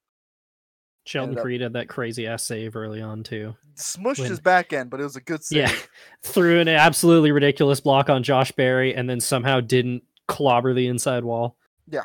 Sheldon 1.07 1.31
ended 1.31 1.39
up- 1.39 1.45
Creed 1.45 1.61
had 1.61 1.73
that 1.75 1.89
crazy 1.89 2.27
ass 2.27 2.43
save 2.43 2.75
early 2.77 3.01
on 3.01 3.23
too. 3.23 3.55
Smushed 3.77 4.19
When- 4.19 4.29
his 4.31 4.41
back 4.41 4.73
end, 4.73 4.91
but 4.91 5.01
it 5.01 5.05
was 5.05 5.17
a 5.17 5.21
good 5.21 5.45
save. 5.45 5.59
Yeah. 5.59 5.75
Threw 6.23 6.61
an 6.61 6.69
absolutely 6.69 7.31
ridiculous 7.31 7.81
block 7.81 8.11
on 8.11 8.23
Josh 8.25 8.51
Berry 8.53 8.95
and 8.95 9.09
then 9.09 9.21
somehow 9.21 9.61
didn't 9.61 10.03
clobber 10.29 10.75
the 10.75 10.89
inside 10.89 11.25
wall. 11.25 11.57
Yeah. 11.91 12.05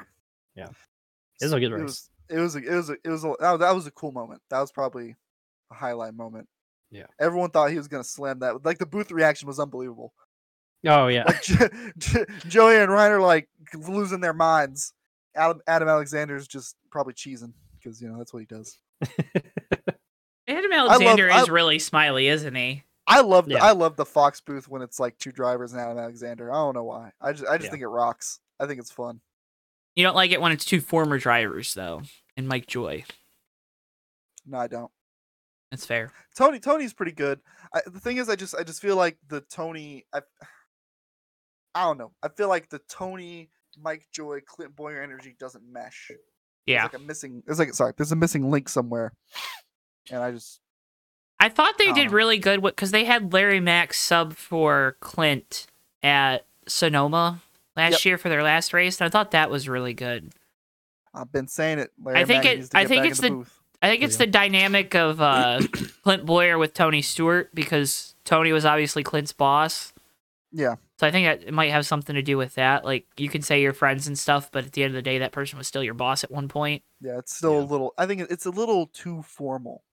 Yeah. 0.56 0.68
It 1.42 1.46
was 1.46 1.54
a 1.54 1.60
good 1.60 1.72
It 1.72 1.76
race. 1.76 1.84
was 1.84 2.10
it 2.30 2.40
was 2.40 2.56
a, 2.56 2.60
it 2.60 2.76
was 2.76 2.90
a, 2.90 2.94
it 3.04 3.10
was 3.10 3.24
a, 3.24 3.34
that, 3.40 3.52
was- 3.52 3.60
that 3.60 3.76
was 3.76 3.88
a 3.88 3.92
cool 3.92 4.12
moment. 4.12 4.42
That 4.50 4.60
was 4.60 4.72
probably 4.72 5.16
a 5.72 5.76
highlight 5.76 6.14
moment. 6.16 6.48
Yeah. 6.92 7.06
Everyone 7.20 7.50
thought 7.52 7.72
he 7.72 7.78
was 7.78 7.88
gonna 7.88 8.04
slam 8.04 8.40
that. 8.40 8.64
Like 8.66 8.78
the 8.80 8.86
booth 8.86 9.12
reaction 9.12 9.48
was 9.48 9.60
unbelievable. 9.60 10.14
Oh 10.88 11.08
yeah. 11.08 11.24
Like 11.26 11.42
Jo- 11.44 11.68
Jo- 11.98 12.26
Joey 12.48 12.78
and 12.78 12.92
Ryan 12.92 13.12
are 13.14 13.22
like 13.22 13.50
losing 13.74 14.22
their 14.22 14.34
minds. 14.34 14.94
Adam, 15.36 15.62
Adam 15.68 15.88
Alexander's 15.90 16.48
just 16.48 16.76
probably 16.92 17.14
cheesing 17.14 17.54
because 17.78 18.02
you 18.02 18.08
know 18.08 18.18
that's 18.18 18.34
what 18.34 18.40
he 18.40 18.46
does. 18.46 18.80
Adam 20.48 20.72
love- 20.72 20.90
Alexander 20.92 21.32
I- 21.32 21.42
is 21.42 21.50
really 21.50 21.80
smiley, 21.80 22.28
isn't 22.28 22.56
he? 22.56 22.84
I 23.08 23.22
love 23.22 23.46
the, 23.46 23.54
Yeah. 23.56 23.64
I 23.64 23.72
love 23.72 23.98
the 23.98 24.06
Fox 24.06 24.42
booth 24.42 24.68
when 24.68 24.82
it's 24.82 25.00
like 25.00 25.16
two 25.20 25.32
drivers 25.32 25.74
and 25.74 25.82
Adam 25.82 25.98
Alexander. 26.00 26.52
I 26.52 26.56
don't 26.56 26.74
know 26.74 26.84
why. 26.86 27.12
I 27.22 27.34
just 27.34 27.46
I 27.48 27.58
just 27.58 27.66
Yeah. 27.66 27.72
think 27.72 27.84
it 27.84 27.88
rocks. 27.88 28.40
I 28.60 28.66
think 28.66 28.80
it's 28.80 28.92
fun. 28.92 29.22
You 29.96 30.04
don't 30.04 30.16
like 30.16 30.32
it 30.32 30.42
when 30.42 30.52
it's 30.52 30.66
two 30.66 30.82
former 30.82 31.18
drivers, 31.18 31.74
though, 31.74 32.02
and 32.36 32.48
Mike 32.48 32.68
Joy. 32.68 33.06
No, 34.46 34.58
I 34.58 34.68
don't. 34.68 34.92
That's 35.72 35.86
fair. 35.86 36.12
Tony 36.38 36.60
Tony's 36.60 36.94
pretty 36.94 37.12
good. 37.14 37.40
I, 37.74 37.82
the 37.86 38.00
thing 38.00 38.18
is, 38.18 38.30
I 38.30 38.36
just 38.36 38.56
I 38.56 38.64
just 38.64 38.82
feel 38.82 38.96
like 38.96 39.18
the 39.28 39.42
Tony. 39.42 40.06
I, 40.14 40.22
I 41.74 41.84
don't 41.84 41.98
know. 41.98 42.12
I 42.22 42.30
feel 42.30 42.48
like 42.50 42.70
the 42.70 42.80
Tony, 42.90 43.50
Mike 43.82 44.06
Joy, 44.12 44.40
Clint 44.46 44.76
Bowyer 44.76 45.02
energy 45.02 45.36
doesn't 45.40 45.64
mesh. 45.70 46.08
There's 46.10 46.20
Yeah. 46.66 46.84
like 46.84 46.94
a 46.94 47.00
missing. 47.00 47.44
It's 47.48 47.60
like 47.60 47.74
sorry. 47.74 47.94
There's 47.98 48.12
a 48.12 48.16
missing 48.16 48.50
link 48.52 48.70
somewhere, 48.70 49.14
and 50.12 50.22
I 50.22 50.32
just 50.32 50.60
I 51.40 51.50
thought 51.50 51.78
they 51.78 51.90
I 51.90 51.94
did 51.94 52.08
know. 52.08 52.14
really 52.14 52.38
good 52.38 52.62
because 52.62 52.92
they 52.92 53.06
had 53.06 53.34
Larry 53.34 53.60
Mac 53.60 53.94
sub 53.94 54.34
for 54.34 54.98
Clint 55.00 55.68
at 56.04 56.46
Sonoma 56.68 57.42
last 57.76 57.92
Yep. 57.94 58.06
year 58.06 58.18
for 58.18 58.30
their 58.30 58.44
last 58.44 58.74
race, 58.74 59.00
and 59.00 59.06
I 59.06 59.10
thought 59.10 59.32
that 59.32 59.50
was 59.50 59.68
really 59.70 59.94
good. 59.94 60.32
I've 61.14 61.32
been 61.32 61.48
saying 61.48 61.80
it. 61.80 61.92
Larry 62.02 62.26
think 62.26 62.44
Mack 62.44 62.54
it- 62.54 62.56
needs 62.58 62.70
to 62.70 62.78
I 62.78 62.86
think 62.86 63.06
it's 63.06 63.20
the, 63.20 63.30
the- 63.30 63.36
booth. 63.36 63.60
I 63.82 63.90
think 63.90 64.04
it's 64.04 64.16
Yeah. 64.20 64.26
the 64.26 64.32
dynamic 64.32 64.96
of 64.96 65.22
uh, 65.22 65.60
Clint 66.04 66.26
Bowyer 66.26 66.58
with 66.58 66.74
Tony 66.74 67.02
Stewart 67.02 67.54
because 67.54 68.16
Tony 68.24 68.52
was 68.52 68.66
obviously 68.66 69.04
Clint's 69.04 69.34
boss. 69.34 69.94
Yeah, 70.52 70.76
So 70.98 71.06
I 71.06 71.12
think 71.12 71.28
that 71.28 71.46
it 71.50 71.54
might 71.54 71.72
have 71.72 71.86
something 71.86 72.16
to 72.16 72.22
do 72.22 72.38
with 72.38 72.56
that. 72.56 72.86
Like 72.86 73.06
you 73.18 73.28
can 73.28 73.42
say 73.42 73.62
you're 73.62 73.74
friends 73.74 74.08
and 74.08 74.18
stuff, 74.18 74.50
but 74.54 74.64
at 74.66 74.72
the 74.72 74.84
end 74.84 74.92
of 74.92 74.96
the 74.96 75.02
day, 75.02 75.18
that 75.18 75.34
person 75.34 75.58
was 75.58 75.68
still 75.68 75.84
your 75.84 75.94
boss 75.94 76.24
at 76.24 76.32
one 76.32 76.48
point. 76.48 76.82
yeah. 77.02 77.18
It's 77.20 77.36
still 77.36 77.60
a 77.60 77.66
little. 77.66 77.94
I 77.98 78.06
think 78.06 78.22
it's 78.32 78.46
a 78.46 78.52
little 78.52 78.88
too 78.88 79.22
formal. 79.24 79.84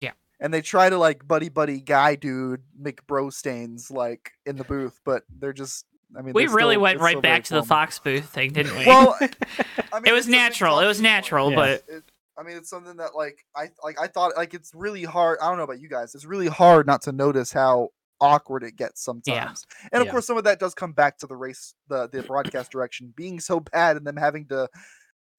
Yeah. 0.00 0.12
and 0.40 0.52
they 0.54 0.62
try 0.62 0.88
to 0.88 0.96
like 0.96 1.28
buddy 1.28 1.50
buddy 1.50 1.80
guy 1.80 2.14
dude 2.16 2.62
make 2.78 3.06
bro 3.06 3.28
stains 3.30 3.90
like 3.90 4.32
in 4.46 4.56
the 4.56 4.64
booth, 4.64 4.98
but 5.04 5.24
they're 5.28 5.52
just. 5.52 5.84
I 6.16 6.22
mean, 6.22 6.32
We 6.34 6.46
really 6.46 6.74
still- 6.74 6.82
went 6.82 7.00
right 7.00 7.20
back 7.20 7.44
to 7.44 7.54
the. 7.54 7.62
Fox 7.62 7.98
booth 7.98 8.28
thing, 8.28 8.52
didn't 8.52 8.76
we? 8.78 8.86
Well, 8.86 9.16
I 9.92 10.00
mean, 10.00 10.06
it 10.06 10.12
was 10.12 10.20
it's 10.20 10.26
a 10.28 10.30
big 10.30 10.36
natural. 10.36 10.78
It 10.80 10.86
was 10.86 11.00
natural, 11.00 11.50
Yeah. 11.50 11.56
but 11.56 11.84
It, 11.88 12.04
I 12.38 12.42
mean, 12.42 12.56
it's 12.56 12.68
something 12.70 12.96
that 12.96 13.14
like 13.14 13.38
I 13.56 13.70
like. 13.82 14.00
I 14.00 14.06
thought 14.08 14.36
like 14.36 14.54
it's 14.54 14.72
really 14.74 15.04
hard. 15.04 15.38
I 15.40 15.48
don't 15.48 15.56
know 15.58 15.64
about 15.64 15.80
you 15.80 15.88
guys. 15.88 16.14
It's 16.14 16.24
really 16.24 16.48
hard 16.48 16.86
not 16.86 17.02
to 17.02 17.12
notice 17.12 17.52
how 17.52 17.90
awkward 18.20 18.62
it 18.64 18.76
gets 18.76 19.02
sometimes. 19.04 19.64
And 19.92 20.00
of 20.00 20.06
Yeah. 20.06 20.12
course, 20.12 20.26
some 20.26 20.36
of 20.36 20.44
that 20.44 20.58
does 20.58 20.74
come 20.74 20.92
back 20.92 21.18
to 21.18 21.26
the 21.26 21.36
race, 21.36 21.74
the 21.88 22.08
the 22.08 22.22
broadcast 22.22 22.70
direction 22.72 23.12
being 23.16 23.38
so 23.40 23.60
bad, 23.60 23.96
and 23.96 24.06
them 24.06 24.16
having 24.16 24.46
to, 24.48 24.68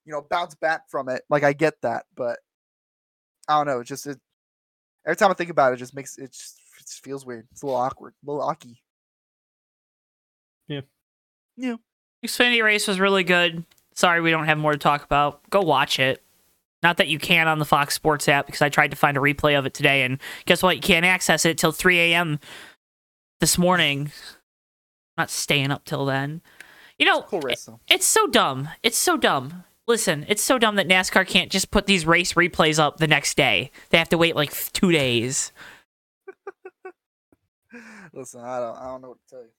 you 0.05 0.13
know, 0.13 0.25
bounce 0.29 0.55
back 0.55 0.89
from 0.89 1.09
it. 1.09 1.23
Like 1.29 1.43
I 1.43 1.53
get 1.53 1.81
that, 1.81 2.05
but 2.15 2.39
I 3.47 3.57
don't 3.57 3.67
know. 3.67 3.81
It 3.81 3.85
just 3.85 4.07
it, 4.07 4.19
every 5.05 5.15
time 5.17 5.31
I 5.31 5.33
think 5.35 5.49
about 5.49 5.71
it, 5.71 5.75
it 5.75 5.79
just 5.79 5.95
makes 5.95 6.17
it 6.17 6.31
just, 6.31 6.59
it 6.79 6.85
just 6.87 7.03
feels 7.03 7.25
weird. 7.25 7.47
It's 7.51 7.61
a 7.61 7.65
little 7.65 7.79
awkward, 7.79 8.13
a 8.25 8.31
little 8.31 8.41
awky. 8.47 8.81
Xfinity 12.25 12.63
race 12.63 12.87
was 12.87 12.99
really 12.99 13.23
good. 13.23 13.63
Sorry, 13.93 14.19
we 14.21 14.31
don't 14.31 14.45
have 14.45 14.57
more 14.57 14.71
to 14.73 14.77
talk 14.77 15.03
about. 15.03 15.47
Go 15.49 15.61
watch 15.61 15.99
it. 15.99 16.21
Not 16.83 16.97
that 16.97 17.07
you 17.07 17.17
can 17.19 17.47
on 17.47 17.59
the 17.59 17.65
Fox 17.65 17.93
Sports 17.95 18.27
app 18.27 18.45
because 18.45 18.61
I 18.61 18.69
tried 18.69 18.91
to 18.91 18.97
find 18.97 19.15
a 19.17 19.19
replay 19.19 19.57
of 19.57 19.65
it 19.65 19.73
today, 19.73 20.03
and 20.03 20.19
guess 20.45 20.61
what? 20.61 20.75
You 20.75 20.81
can't 20.81 21.05
access 21.05 21.45
it 21.45 21.57
till 21.57 21.71
3 21.71 21.99
a.m. 21.99 22.39
this 23.39 23.57
morning. 23.57 24.11
not 25.17 25.29
staying 25.29 25.71
up 25.71 25.85
till 25.85 26.05
then. 26.05 26.41
You 26.99 27.05
know, 27.05 27.21
Cool 27.23 27.41
race 27.41 27.65
though. 27.65 27.79
it's 27.87 28.05
so 28.05 28.27
dumb. 28.27 28.69
It's 28.83 28.97
so 28.97 29.17
dumb. 29.17 29.63
Listen, 29.87 30.25
it's 30.27 30.41
so 30.41 30.57
dumb 30.57 30.75
that 30.77 30.87
NASCAR 30.87 31.27
can't 31.27 31.51
just 31.51 31.69
put 31.71 31.85
these 31.85 32.05
race 32.05 32.33
replays 32.33 32.79
up 32.79 32.97
the 32.97 33.07
next 33.07 33.37
day. 33.37 33.69
They 33.91 33.97
have 33.97 34.09
to 34.09 34.17
wait 34.17 34.35
like 34.35 34.51
two 34.73 34.91
days. 34.91 35.51
Listen, 38.13 38.41
I 38.41 38.59
don't, 38.59 38.77
I 38.77 38.83
don't 38.85 39.01
know 39.01 39.09
what 39.09 39.17
to 39.27 39.35
tell 39.35 39.43
you. 39.43 39.49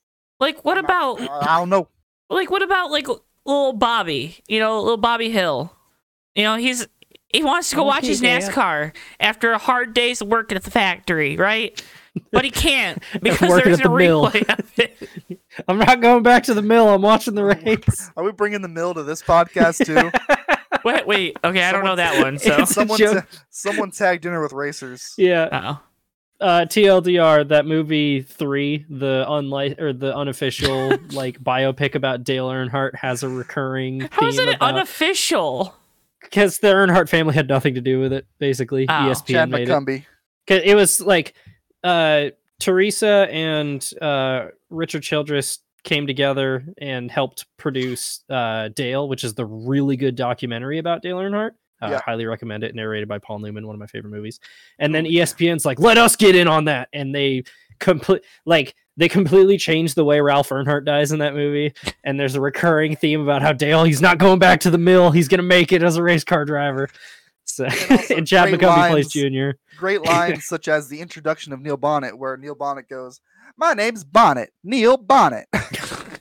Like, 0.41 0.64
what 0.64 0.78
I'm 0.78 0.84
about 0.84 1.20
I 1.20 1.55
I 1.55 1.59
don't 1.59 1.68
know. 1.70 1.89
like 2.30 2.51
what 2.51 2.62
about 2.62 2.91
like 2.91 3.07
little 3.45 3.72
Bobby? 3.72 4.37
You 4.49 4.61
know, 4.61 4.80
little 4.80 4.97
Bobby 4.97 5.30
Hill. 5.30 5.72
You 6.34 6.45
know, 6.45 6.57
he's 6.57 6.87
he 7.32 7.43
wants 7.43 7.70
to 7.70 7.76
go 7.76 7.82
Oh, 7.82 7.87
watch 7.87 8.05
his 8.07 8.20
yeah. 8.22 8.39
NASCAR 8.39 8.95
after 9.20 9.53
a 9.53 9.59
hard 9.59 9.95
day's 9.95 10.22
work 10.22 10.53
at 10.53 10.62
the 10.62 10.70
factory, 10.70 11.37
right? 11.37 11.82
But 12.32 12.45
he 12.45 12.51
can't 12.51 13.03
because 13.22 13.41
there 13.41 13.49
Working 13.51 13.72
at 13.72 13.80
isn't 13.80 13.87
a 13.87 13.89
the 13.89 13.95
replay 13.95 14.59
of 14.59 14.78
it. 14.78 15.41
I'm 15.68 15.78
not 15.78 16.01
going 16.01 16.22
back 16.22 16.45
to 16.45 16.55
the 16.55 16.62
mill. 16.62 16.89
I'm 16.89 17.03
watching 17.03 17.34
the 17.34 17.45
race. 17.64 18.11
Are 18.16 18.24
we 18.24 18.32
bringing 18.32 18.62
the 18.62 18.68
mill 18.68 18.95
to 18.95 19.03
this 19.03 19.22
podcast 19.22 19.84
too? 19.84 20.11
Wait, 20.84 21.07
wait. 21.07 21.37
Okay, 21.45 21.62
I 21.62 21.72
don't 21.72 21.84
know 21.84 21.97
that 21.97 22.22
one. 22.22 22.39
So, 22.39 22.64
someone, 22.64 22.99
joke. 22.99 23.24
ta- 23.28 23.39
someone 23.51 23.91
tagged 23.91 24.22
dinner 24.22 24.41
with 24.43 24.53
racers. 24.53 25.12
yeah. 25.18 25.49
oh, 25.53 25.80
Uh, 26.39 26.66
TLDR, 26.68 27.49
that 27.49 27.64
movie 27.64 28.20
three, 28.22 28.84
the 28.91 29.24
unlike 29.26 29.80
or 29.80 29.93
the 29.95 30.14
unofficial 30.14 30.91
like 31.12 31.39
biopic 31.43 31.95
about 31.95 32.24
Dale 32.24 32.49
Earnhardt 32.49 32.95
has 32.95 33.22
a 33.22 33.28
recurring 33.28 34.01
how 34.11 34.26
is 34.26 34.37
theme 34.37 34.49
it 34.49 34.57
about 34.57 34.74
unofficial? 34.74 35.74
because 36.20 36.59
the 36.59 36.68
Earnhardt 36.68 37.09
family 37.09 37.34
had 37.34 37.49
nothing 37.49 37.74
to 37.74 37.80
do 37.80 38.01
with 38.01 38.12
it. 38.12 38.26
Basically, 38.39 38.87
Oh. 38.89 38.93
ESPN 38.93 39.26
Chad 39.26 39.49
made 39.51 39.68
it. 39.68 40.64
It 40.64 40.74
was 40.74 41.01
like 41.01 41.34
uh 41.82 42.26
Teresa 42.61 43.28
and 43.30 43.89
uh 44.03 44.47
Richard 44.70 45.03
Childress 45.05 45.61
came 45.84 46.07
together 46.07 46.64
and 46.78 47.11
helped 47.11 47.47
produce 47.57 48.24
uh 48.28 48.68
Dale, 48.68 49.09
which 49.09 49.24
is 49.24 49.34
the 49.34 49.47
really 49.47 49.97
good 49.97 50.16
documentary 50.16 50.78
about 50.78 51.01
Dale 51.01 51.16
Earnhardt. 51.18 51.53
Uh, 51.83 51.89
Yeah. 51.91 52.01
Highly 52.05 52.27
recommend 52.27 52.64
it. 52.64 52.74
Narrated 52.74 53.09
by 53.09 53.18
Paul 53.18 53.39
Newman, 53.41 53.66
one 53.66 53.74
of 53.74 53.81
my 53.81 53.87
favorite 53.87 54.11
movies. 54.11 54.41
And 54.79 54.95
then 54.95 55.07
E 55.07 55.16
ESPN's 55.16 55.64
like, 55.64 55.79
let 55.79 55.99
us 55.99 56.16
get 56.16 56.35
in 56.35 56.49
on 56.49 56.64
that, 56.66 56.89
and 56.93 57.14
they 57.14 57.45
complete 57.79 58.22
like 58.47 58.74
they 58.97 59.09
completely 59.09 59.59
changed 59.59 59.95
the 59.95 60.05
way 60.05 60.20
Ralph 60.20 60.49
Earnhardt 60.49 60.87
dies 60.87 61.12
in 61.12 61.18
that 61.18 61.35
movie. 61.35 61.74
And 62.05 62.18
there's 62.18 62.35
a 62.35 62.41
recurring 62.41 62.97
theme 62.97 63.20
about 63.20 63.43
how 63.43 63.53
Dale 63.53 63.85
he's 63.85 64.01
not 64.01 64.16
going 64.18 64.39
back 64.39 64.61
to 64.61 64.70
the 64.70 64.79
mill. 64.79 65.11
He's 65.11 65.29
gonna 65.29 65.43
make 65.43 65.72
it 65.72 65.83
as 65.83 65.97
a 65.97 66.03
race 66.03 66.24
car 66.24 66.45
driver. 66.47 66.89
So 67.45 67.64
also 67.91 68.16
and 68.16 68.27
Chad 68.27 68.49
McCumbee 68.53 68.91
plays. 68.91 69.09
Junior. 69.09 69.59
Great 69.77 70.03
lines 70.07 70.47
such 70.47 70.68
as 70.68 70.89
the 70.89 71.01
introduction 71.01 71.53
of 71.53 71.61
Neil 71.61 71.77
Bonnett, 71.77 72.14
where 72.14 72.37
Neil 72.39 72.57
Bonnett 72.57 72.89
goes, 72.89 73.20
"My 73.59 73.74
name's 73.74 74.03
Bonnett, 74.05 74.49
Neil 74.64 74.97
Bonnett." 74.97 75.45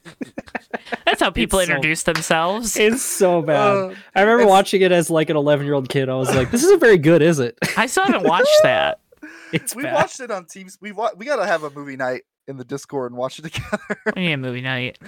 That's 1.26 1.38
how 1.38 1.42
people 1.42 1.60
It's 1.60 1.68
so- 1.70 1.76
introduce 1.76 2.04
themselves. 2.04 2.78
It's 2.78 3.02
so 3.02 3.42
bad. 3.44 3.58
Uh, 3.78 3.96
I 4.16 4.22
remember 4.22 4.48
watching 4.48 4.82
it 4.82 4.92
as 4.92 5.10
like 5.10 5.30
an 5.30 5.38
11 5.38 5.66
year 5.66 5.76
old 5.76 5.90
kid. 5.90 6.10
I 6.10 6.16
was 6.16 6.34
like, 6.36 6.52
this 6.52 6.64
isn't 6.64 6.80
very 6.80 6.98
good, 6.98 7.22
is 7.22 7.40
it? 7.40 7.58
I 7.78 7.88
still 7.88 8.06
haven't 8.06 8.24
watched 8.24 8.60
that. 8.64 9.00
It's 9.54 9.76
we 9.76 9.84
bad. 9.84 9.94
watched 9.94 10.20
it 10.20 10.32
on 10.32 10.46
Teams. 10.46 10.78
We 10.82 10.92
wa- 10.92 11.12
we 11.16 11.26
gotta 11.26 11.46
have 11.46 11.64
a 11.64 11.70
movie 11.70 11.96
night 11.96 12.24
in 12.48 12.58
the 12.58 12.66
Discord 12.66 13.12
and 13.12 13.18
watch 13.18 13.40
it 13.40 13.44
together. 13.54 13.80
We 14.16 14.24
need 14.24 14.34
a 14.34 14.38
movie 14.38 14.62
night. 14.62 15.00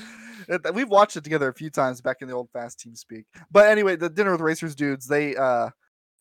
We've 0.73 0.87
watched 0.89 1.17
it 1.17 1.23
together 1.23 1.49
a 1.49 1.53
few 1.53 1.69
times 1.69 2.01
back 2.01 2.17
in 2.21 2.27
the 2.29 2.33
old 2.33 2.49
fast 2.53 2.79
team 2.79 2.95
speak. 2.95 3.25
But 3.51 3.67
anyway, 3.67 3.95
the 3.97 4.09
dinner 4.09 4.31
with 4.31 4.39
racers 4.41 4.73
dudes, 4.75 5.07
they 5.07 5.35
uh 5.35 5.69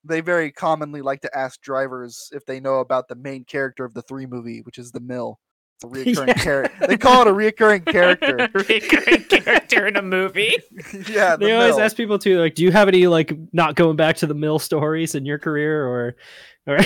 they 0.03 0.21
very 0.21 0.51
commonly 0.51 1.03
like 1.03 1.21
to 1.21 1.37
ask 1.39 1.61
drivers 1.61 2.29
if 2.33 2.45
they 2.47 2.59
know 2.59 2.81
about 2.81 3.07
the 3.09 3.15
main 3.17 3.45
character 3.45 3.85
of 3.85 3.95
the 3.95 4.03
three 4.03 4.27
movie, 4.27 4.61
which 4.63 4.79
is 4.79 4.91
the 4.93 5.01
mill. 5.01 5.39
It's 5.77 5.85
a 5.85 5.87
reoccurring 6.25 6.27
Yeah. 6.29 6.35
character. 6.35 6.87
They 6.87 6.97
call 6.97 7.23
it 7.23 7.29
a 7.29 7.33
reoccurring 7.33 7.87
character. 7.87 8.49
Recurring 8.55 9.25
character 9.25 9.87
in 9.87 9.97
a 9.97 10.03
movie. 10.03 10.57
yeah, 11.09 11.37
the 11.37 11.47
They 11.47 11.53
always 11.53 11.77
mill. 11.77 11.81
ask 11.85 11.97
people 11.97 12.19
too, 12.19 12.41
like, 12.41 12.55
do 12.55 12.63
you 12.65 12.73
have 12.73 12.89
any 12.89 13.07
like 13.07 13.33
not 13.53 13.75
going 13.77 13.97
back 13.97 14.17
to 14.17 14.27
the 14.27 14.35
mill 14.35 14.59
stories 14.59 15.15
in 15.15 15.27
your 15.27 15.39
career, 15.39 15.87
or, 15.87 16.17
or... 16.67 16.77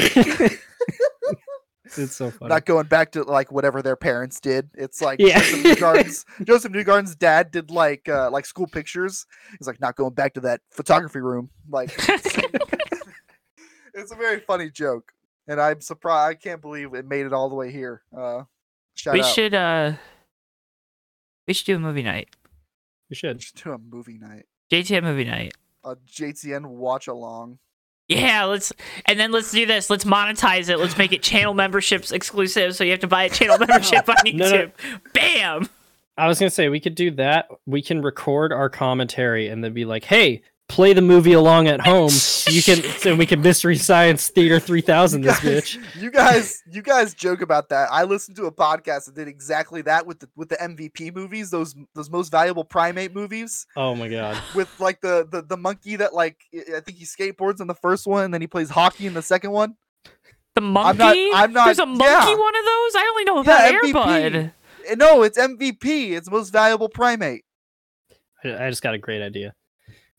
it's 1.97 2.15
so 2.15 2.31
funny. 2.31 2.49
not 2.49 2.65
going 2.67 2.87
back 2.87 3.13
to 3.13 3.23
like 3.25 3.51
whatever 3.53 3.83
their 3.83 3.97
parents 3.97 4.41
did. 4.41 4.71
It's 4.75 5.01
like 5.01 5.19
Yeah. 5.21 5.39
Josef 5.41 5.65
Newgarden's 5.65 6.25
Josef 6.45 6.73
Newgarden's 6.73 7.17
dad 7.17 7.51
did 7.51 7.71
like 7.71 8.09
uh 8.09 8.31
like 8.31 8.47
school 8.47 8.67
pictures. 8.67 9.27
He's 9.59 9.67
like 9.67 9.81
not 9.81 9.97
going 9.97 10.15
back 10.15 10.35
to 10.35 10.41
that 10.43 10.61
photography 10.71 11.19
room. 11.21 11.51
Like 11.69 11.91
it's 13.95 14.13
a 14.13 14.17
very 14.17 14.41
funny 14.41 14.71
joke. 14.71 15.13
And 15.49 15.61
I'm 15.61 15.81
surprised 15.81 16.31
I 16.31 16.35
can't 16.35 16.61
believe 16.63 16.95
it 16.95 17.07
made 17.07 17.27
it 17.27 17.33
all 17.33 17.49
the 17.49 17.57
way 17.57 17.71
here. 17.73 18.03
Uh 18.17 18.43
shout 18.95 19.15
we 19.15 19.21
out. 19.21 19.27
should 19.35 19.55
uh 19.55 19.93
we 21.49 21.55
should 21.55 21.67
do 21.67 21.77
a 21.77 21.79
movie 21.81 22.03
night. 22.03 22.29
we 23.09 23.17
should. 23.17 23.37
We 23.37 23.43
should 23.43 23.57
do 23.63 23.73
a 23.73 23.79
movie 23.79 24.19
night. 24.19 24.47
JTN 24.73 25.03
movie 25.03 25.25
night. 25.25 25.53
A 25.85 25.97
JTN 25.97 26.67
watch 26.67 27.09
along. 27.09 27.59
Yeah, 28.09 28.45
let's 28.45 28.73
and 29.07 29.19
then 29.19 29.31
let's 29.33 29.51
do 29.53 29.67
this. 29.67 29.89
Let's 29.91 30.05
monetize 30.05 30.69
it. 30.69 30.79
Let's 30.79 30.97
make 30.99 31.13
it 31.13 31.23
channel 31.23 31.55
memberships 31.55 32.11
exclusive, 32.13 32.75
so 32.77 32.85
you 32.85 32.91
have 32.91 33.01
to 33.01 33.07
buy 33.07 33.25
a 33.25 33.29
channel 33.31 33.57
membership 33.67 34.09
on 34.09 34.17
No, 34.27 34.33
no. 34.33 34.57
YouTube. 34.67 34.73
Bam! 35.13 35.69
I 36.17 36.27
was 36.29 36.39
gonna 36.39 36.51
say 36.51 36.69
we 36.69 36.81
could 36.81 36.95
do 36.97 37.11
that. 37.13 37.49
We 37.67 37.83
can 37.83 38.03
record 38.03 38.53
our 38.53 38.69
commentary 38.69 39.49
and 39.49 39.63
then 39.65 39.73
be 39.73 39.85
like, 39.85 40.05
"Hey, 40.05 40.43
play 40.71 40.93
the 40.95 41.03
movie 41.03 41.33
along 41.33 41.69
at 41.69 41.81
home." 41.81 42.11
you 42.49 42.63
can, 42.63 42.83
and 43.07 43.19
we 43.19 43.27
can 43.27 43.43
Mystery 43.43 43.77
Science 43.77 44.29
Theater 44.29 44.59
3000 44.59 45.21
this 45.23 45.41
bitch. 45.41 45.79
You 46.01 46.11
guys, 46.11 46.63
you 46.71 46.81
guys 46.83 47.13
joke 47.15 47.43
about 47.43 47.69
that. 47.71 47.89
I 47.93 48.05
listened 48.05 48.37
to 48.39 48.47
a 48.47 48.53
podcast 48.53 49.07
that 49.07 49.15
did 49.15 49.29
exactly 49.29 49.83
that 49.83 50.07
with 50.07 50.21
the 50.21 50.29
with 50.37 50.49
the 50.49 50.57
MVP 50.57 51.15
movies, 51.15 51.51
those 51.51 51.75
those 51.95 52.09
most 52.11 52.31
valuable 52.31 52.65
primate 52.65 53.15
movies. 53.15 53.67
Oh 53.77 53.95
my 53.95 54.09
god. 54.09 54.41
with 54.55 54.69
like 54.81 55.01
the, 55.01 55.27
the 55.31 55.43
the 55.43 55.57
monkey 55.57 55.97
that 55.97 56.15
like 56.15 56.37
I 56.55 56.77
I 56.77 56.81
think 56.81 56.99
he 56.99 57.05
skateboards 57.05 57.61
in 57.61 57.67
the 57.67 57.75
first 57.75 58.07
one 58.07 58.25
and 58.25 58.33
then 58.35 58.41
he 58.41 58.47
plays 58.47 58.71
hockey 58.71 59.07
in 59.07 59.15
the 59.15 59.23
second 59.23 59.51
one. 59.51 59.77
The 60.55 60.61
monkey. 60.63 60.99
not- 60.99 61.17
I'm 61.35 61.53
not- 61.53 61.67
There's 61.67 61.79
a 61.79 61.87
monkey 61.87 62.05
yeah. 62.05 62.35
one 62.37 62.57
of 62.57 62.65
those. 62.65 62.95
I 62.97 63.09
only 63.11 63.25
know 63.25 63.37
Yeah, 63.37 63.69
about 63.69 63.83
MVP. 63.85 63.93
Airbud. 63.93 64.53
Eh, 64.89 64.95
No, 64.97 65.23
it's 65.23 65.39
MVP. 65.39 66.11
It's 66.13 66.31
most 66.31 66.51
valuable 66.51 66.89
primate. 66.89 67.45
I 68.45 68.67
I 68.67 68.71
just 68.71 68.83
got 68.83 68.95
a 68.95 68.99
great 68.99 69.23
idea. 69.23 69.55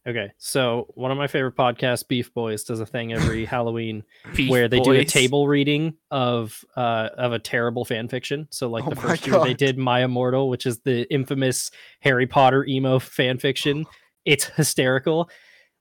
Okay, 0.08 0.32
so 0.40 0.88
one 0.96 1.12
of 1.12 1.18
my 1.20 1.28
favorite 1.28 1.56
podcasts, 1.56 2.08
Beef 2.08 2.34
Boys, 2.34 2.64
does 2.64 2.80
a 2.80 2.86
thing 2.88 3.14
every 3.14 3.46
Halloween 3.56 4.04
where 4.48 4.68
they 4.68 4.80
do 4.80 4.94
a 4.94 5.04
Boys. 5.04 5.12
table 5.12 5.48
reading 5.48 5.94
of 6.10 6.66
uh 6.76 7.10
of 7.18 7.34
a 7.34 7.40
terrible 7.40 7.86
fan 7.86 8.08
fiction. 8.08 8.48
So 8.50 8.68
like 8.68 8.86
Oh 8.86 8.90
the 8.90 8.96
my 8.96 9.02
first 9.04 9.28
year 9.28 9.40
they 9.40 9.50
God. 9.50 9.58
did 9.58 9.78
My 9.78 10.04
Immortal, 10.04 10.50
which 10.50 10.66
is 10.66 10.80
the 10.80 11.12
infamous 11.14 11.70
Harry 12.00 12.26
Potter 12.26 12.66
emo 12.66 13.00
fan 13.00 13.38
fiction. 13.38 13.86
It's 14.24 14.46
hysterical. 14.46 15.32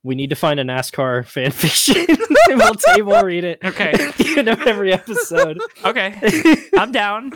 We 0.02 0.14
need 0.14 0.30
to 0.30 0.36
find 0.36 0.58
a 0.58 0.64
NASCAR 0.64 1.26
fan 1.26 1.50
fiction 1.50 2.06
and 2.08 2.18
we'll 2.58 2.74
table 2.74 3.20
read 3.22 3.44
it. 3.44 3.58
Okay. 3.64 3.90
at 3.92 4.14
the 4.16 4.34
end 4.38 4.48
of 4.48 4.60
every 4.66 4.92
episode. 4.92 5.58
Okay, 5.84 6.14
I'm 6.78 6.90
down. 6.92 7.32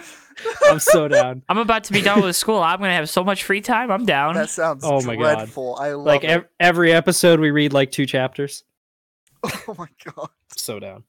I'm 0.67 0.79
so 0.81 1.07
down. 1.07 1.43
I'm 1.49 1.59
about 1.59 1.85
to 1.85 1.93
be 1.93 2.01
done 2.03 2.21
with 2.23 2.35
school. 2.37 2.61
I'm 2.61 2.79
gonna 2.81 2.95
have 2.95 3.09
so 3.11 3.23
much 3.23 3.45
free 3.45 3.61
time. 3.61 3.91
I'm 3.91 4.05
down. 4.05 4.35
That 4.35 4.51
sounds 4.51 4.83
Oh 4.85 5.01
my 5.03 5.15
God. 5.15 5.49
I 5.79 5.93
love 5.93 6.07
Like 6.07 6.25
it. 6.25 6.31
ev- 6.31 6.47
every 6.59 6.93
episode 6.93 7.39
we 7.39 7.51
read 7.51 7.73
like 7.73 7.91
two 7.93 8.07
chapters. 8.07 8.65
oh 9.69 9.75
my 9.79 9.89
god. 10.05 10.29
So 10.57 10.79
down. 10.81 11.05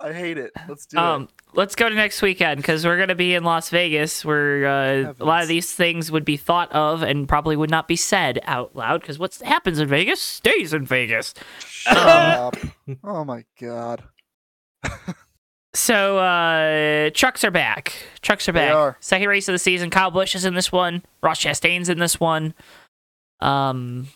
I 0.00 0.12
hate 0.12 0.38
it. 0.38 0.52
Let's 0.68 0.86
do 0.86 0.96
Um, 0.98 1.28
let's 1.54 1.74
go 1.74 1.88
to 1.88 1.94
next 1.94 2.22
weekend 2.22 2.58
because 2.58 2.84
we're 2.86 2.98
gonna 2.98 3.14
be 3.14 3.34
in 3.34 3.44
Las 3.44 3.68
Vegas, 3.70 4.24
where 4.24 4.66
uh, 4.66 5.12
a 5.20 5.24
lot 5.24 5.42
of 5.42 5.48
these 5.48 5.72
things 5.72 6.10
would 6.10 6.24
be 6.24 6.36
thought 6.36 6.72
of 6.72 7.02
and 7.02 7.28
probably 7.28 7.56
would 7.56 7.70
not 7.70 7.88
be 7.88 7.96
said 7.96 8.40
out 8.44 8.74
loud. 8.74 9.00
Because 9.02 9.18
what 9.18 9.34
happens 9.36 9.78
in 9.78 9.88
Vegas 9.88 10.20
stays 10.20 10.72
in 10.72 10.86
Vegas. 10.86 11.34
Shut 11.60 11.96
up. 11.96 12.56
Oh 13.04 13.24
my 13.24 13.44
god. 13.60 14.02
So 15.74 16.18
uh 16.18 17.10
trucks 17.10 17.44
are 17.44 17.50
back. 17.50 17.92
Trucks 18.22 18.48
are 18.48 18.52
They 18.52 18.60
back. 18.60 18.74
are. 18.74 18.96
Second 19.00 19.28
race 19.28 19.46
of 19.48 19.52
the 19.52 19.58
season. 19.58 19.90
Kyle 19.90 20.10
Busch 20.10 20.34
is 20.34 20.44
in 20.46 20.54
this 20.54 20.72
one. 20.72 21.02
Ross 21.22 21.38
Chastain's 21.40 21.88
in 21.90 21.98
this 21.98 22.18
one. 22.18 22.54
Um 23.40 24.08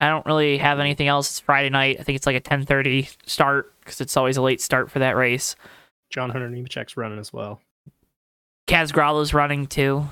I 0.00 0.08
don't 0.08 0.26
really 0.26 0.58
have 0.58 0.78
anything 0.78 1.08
else. 1.08 1.30
It's 1.30 1.40
Friday 1.40 1.70
night. 1.70 1.96
I 1.98 2.02
think 2.02 2.16
it's 2.16 2.26
like 2.26 2.36
a 2.36 2.40
10:30 2.40 3.08
start 3.26 3.72
because 3.80 4.00
it's 4.00 4.16
always 4.16 4.36
a 4.36 4.42
late 4.42 4.60
start 4.60 4.90
for 4.90 4.98
that 4.98 5.16
race. 5.16 5.56
John 6.10 6.30
Hunter 6.30 6.48
Nemechek's 6.48 6.96
running 6.96 7.18
as 7.18 7.32
well. 7.32 7.60
Kaz 8.66 8.92
Grala's 8.92 9.32
running 9.32 9.66
too. 9.66 10.08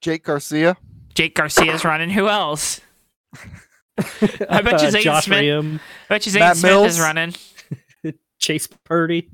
Jake 0.00 0.24
Garcia. 0.24 0.76
Jake 1.14 1.34
Garcia's 1.34 1.84
running. 1.84 2.10
Who 2.10 2.28
else? 2.28 2.80
I 4.48 4.62
bet 4.62 4.80
you 4.80 4.88
uh, 4.88 4.90
Zane 4.90 5.02
Josh 5.02 5.24
Smith- 5.26 5.40
Riem, 5.40 5.80
I 6.08 6.14
bet 6.14 6.26
you 6.26 6.32
Zane 6.32 6.40
Matt 6.40 6.56
Smith 6.56 6.72
Mills. 6.72 6.92
is 6.94 7.00
running. 7.00 7.34
Chase 8.38 8.66
Purdy. 8.84 9.28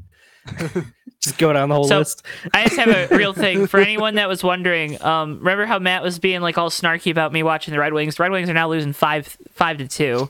Just 1.29 1.39
go 1.39 1.53
down 1.53 1.69
the 1.69 1.75
whole 1.75 1.85
So- 1.85 1.99
list. 1.99 2.25
I 2.53 2.65
just 2.65 2.77
have 2.77 2.89
a 3.13 3.15
real 3.17 3.33
thing 3.33 3.67
for 3.67 3.81
anyone 3.81 4.17
that 4.17 4.29
was 4.29 4.43
wondering. 4.43 5.01
Um, 5.03 5.39
remember 5.39 5.67
how 5.67 5.79
Matt 5.79 6.03
was 6.03 6.19
being 6.19 6.41
like 6.41 6.59
all 6.59 6.71
snarky 6.71 7.11
about 7.11 7.33
me 7.33 7.43
watching 7.43 7.73
the 7.73 7.79
Red 7.81 7.93
Wings? 7.93 8.17
The 8.17 8.23
Red 8.25 8.33
Wings 8.33 8.49
are 8.51 8.55
now 8.55 8.69
losing 8.69 8.93
five 8.93 9.37
five 9.53 9.79
to 9.79 9.89
two. 9.89 10.29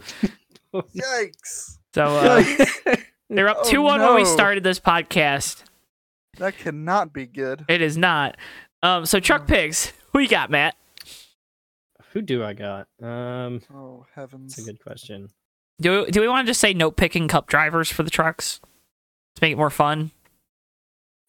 Yikes! 0.75 1.79
So 1.95 2.05
uh, 2.05 2.45
they're 3.31 3.49
up 3.49 3.59
Oh, 3.61 3.71
two 3.71 3.83
one 3.83 4.01
when 4.01 4.15
we 4.15 4.25
started 4.25 4.63
this 4.63 4.79
podcast. 4.81 5.63
That 6.39 6.57
cannot 6.59 7.13
be 7.13 7.27
good. 7.27 7.65
It 7.69 7.81
is 7.83 7.97
not. 7.97 8.37
Um, 8.83 9.07
so 9.07 9.19
truck 9.19 9.47
pigs, 9.49 9.93
who 10.13 10.21
you 10.21 10.29
got, 10.29 10.51
Matt? 10.51 10.77
Who 12.13 12.23
do 12.23 12.45
I 12.45 12.53
got? 12.53 12.87
Um, 13.03 13.61
Oh 13.75 14.07
heavens! 14.15 14.55
that's 14.57 14.67
a 14.69 14.73
good 14.73 14.81
question. 14.83 15.31
Do 15.81 16.07
do 16.07 16.21
we 16.21 16.29
want 16.29 16.47
to 16.47 16.51
just 16.51 16.61
say 16.61 16.75
note 16.75 16.97
picking 16.97 17.29
cup 17.29 17.49
drivers 17.49 17.91
for 17.91 18.03
the 18.03 18.11
trucks 18.11 18.61
to 19.37 19.41
make 19.43 19.53
it 19.53 19.57
more 19.57 19.71
fun? 19.71 20.11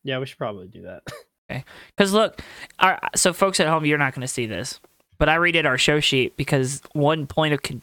Yeah, 0.03 0.19
we 0.19 0.25
should 0.25 0.37
probably 0.37 0.67
do 0.67 0.83
that. 0.83 1.03
Okay. 1.51 1.63
Because 1.97 2.13
look, 2.13 2.41
our, 2.77 2.99
so 3.15 3.33
folks 3.33 3.59
at 3.59 3.65
home, 3.65 3.83
you're 3.83 3.97
not 3.97 4.13
going 4.13 4.21
to 4.21 4.27
see 4.27 4.45
this, 4.45 4.79
but 5.17 5.27
I 5.29 5.37
redid 5.37 5.65
our 5.65 5.79
show 5.79 5.99
sheet 5.99 6.37
because 6.37 6.83
one 6.93 7.25
point 7.25 7.55
of 7.55 7.63
con- 7.63 7.81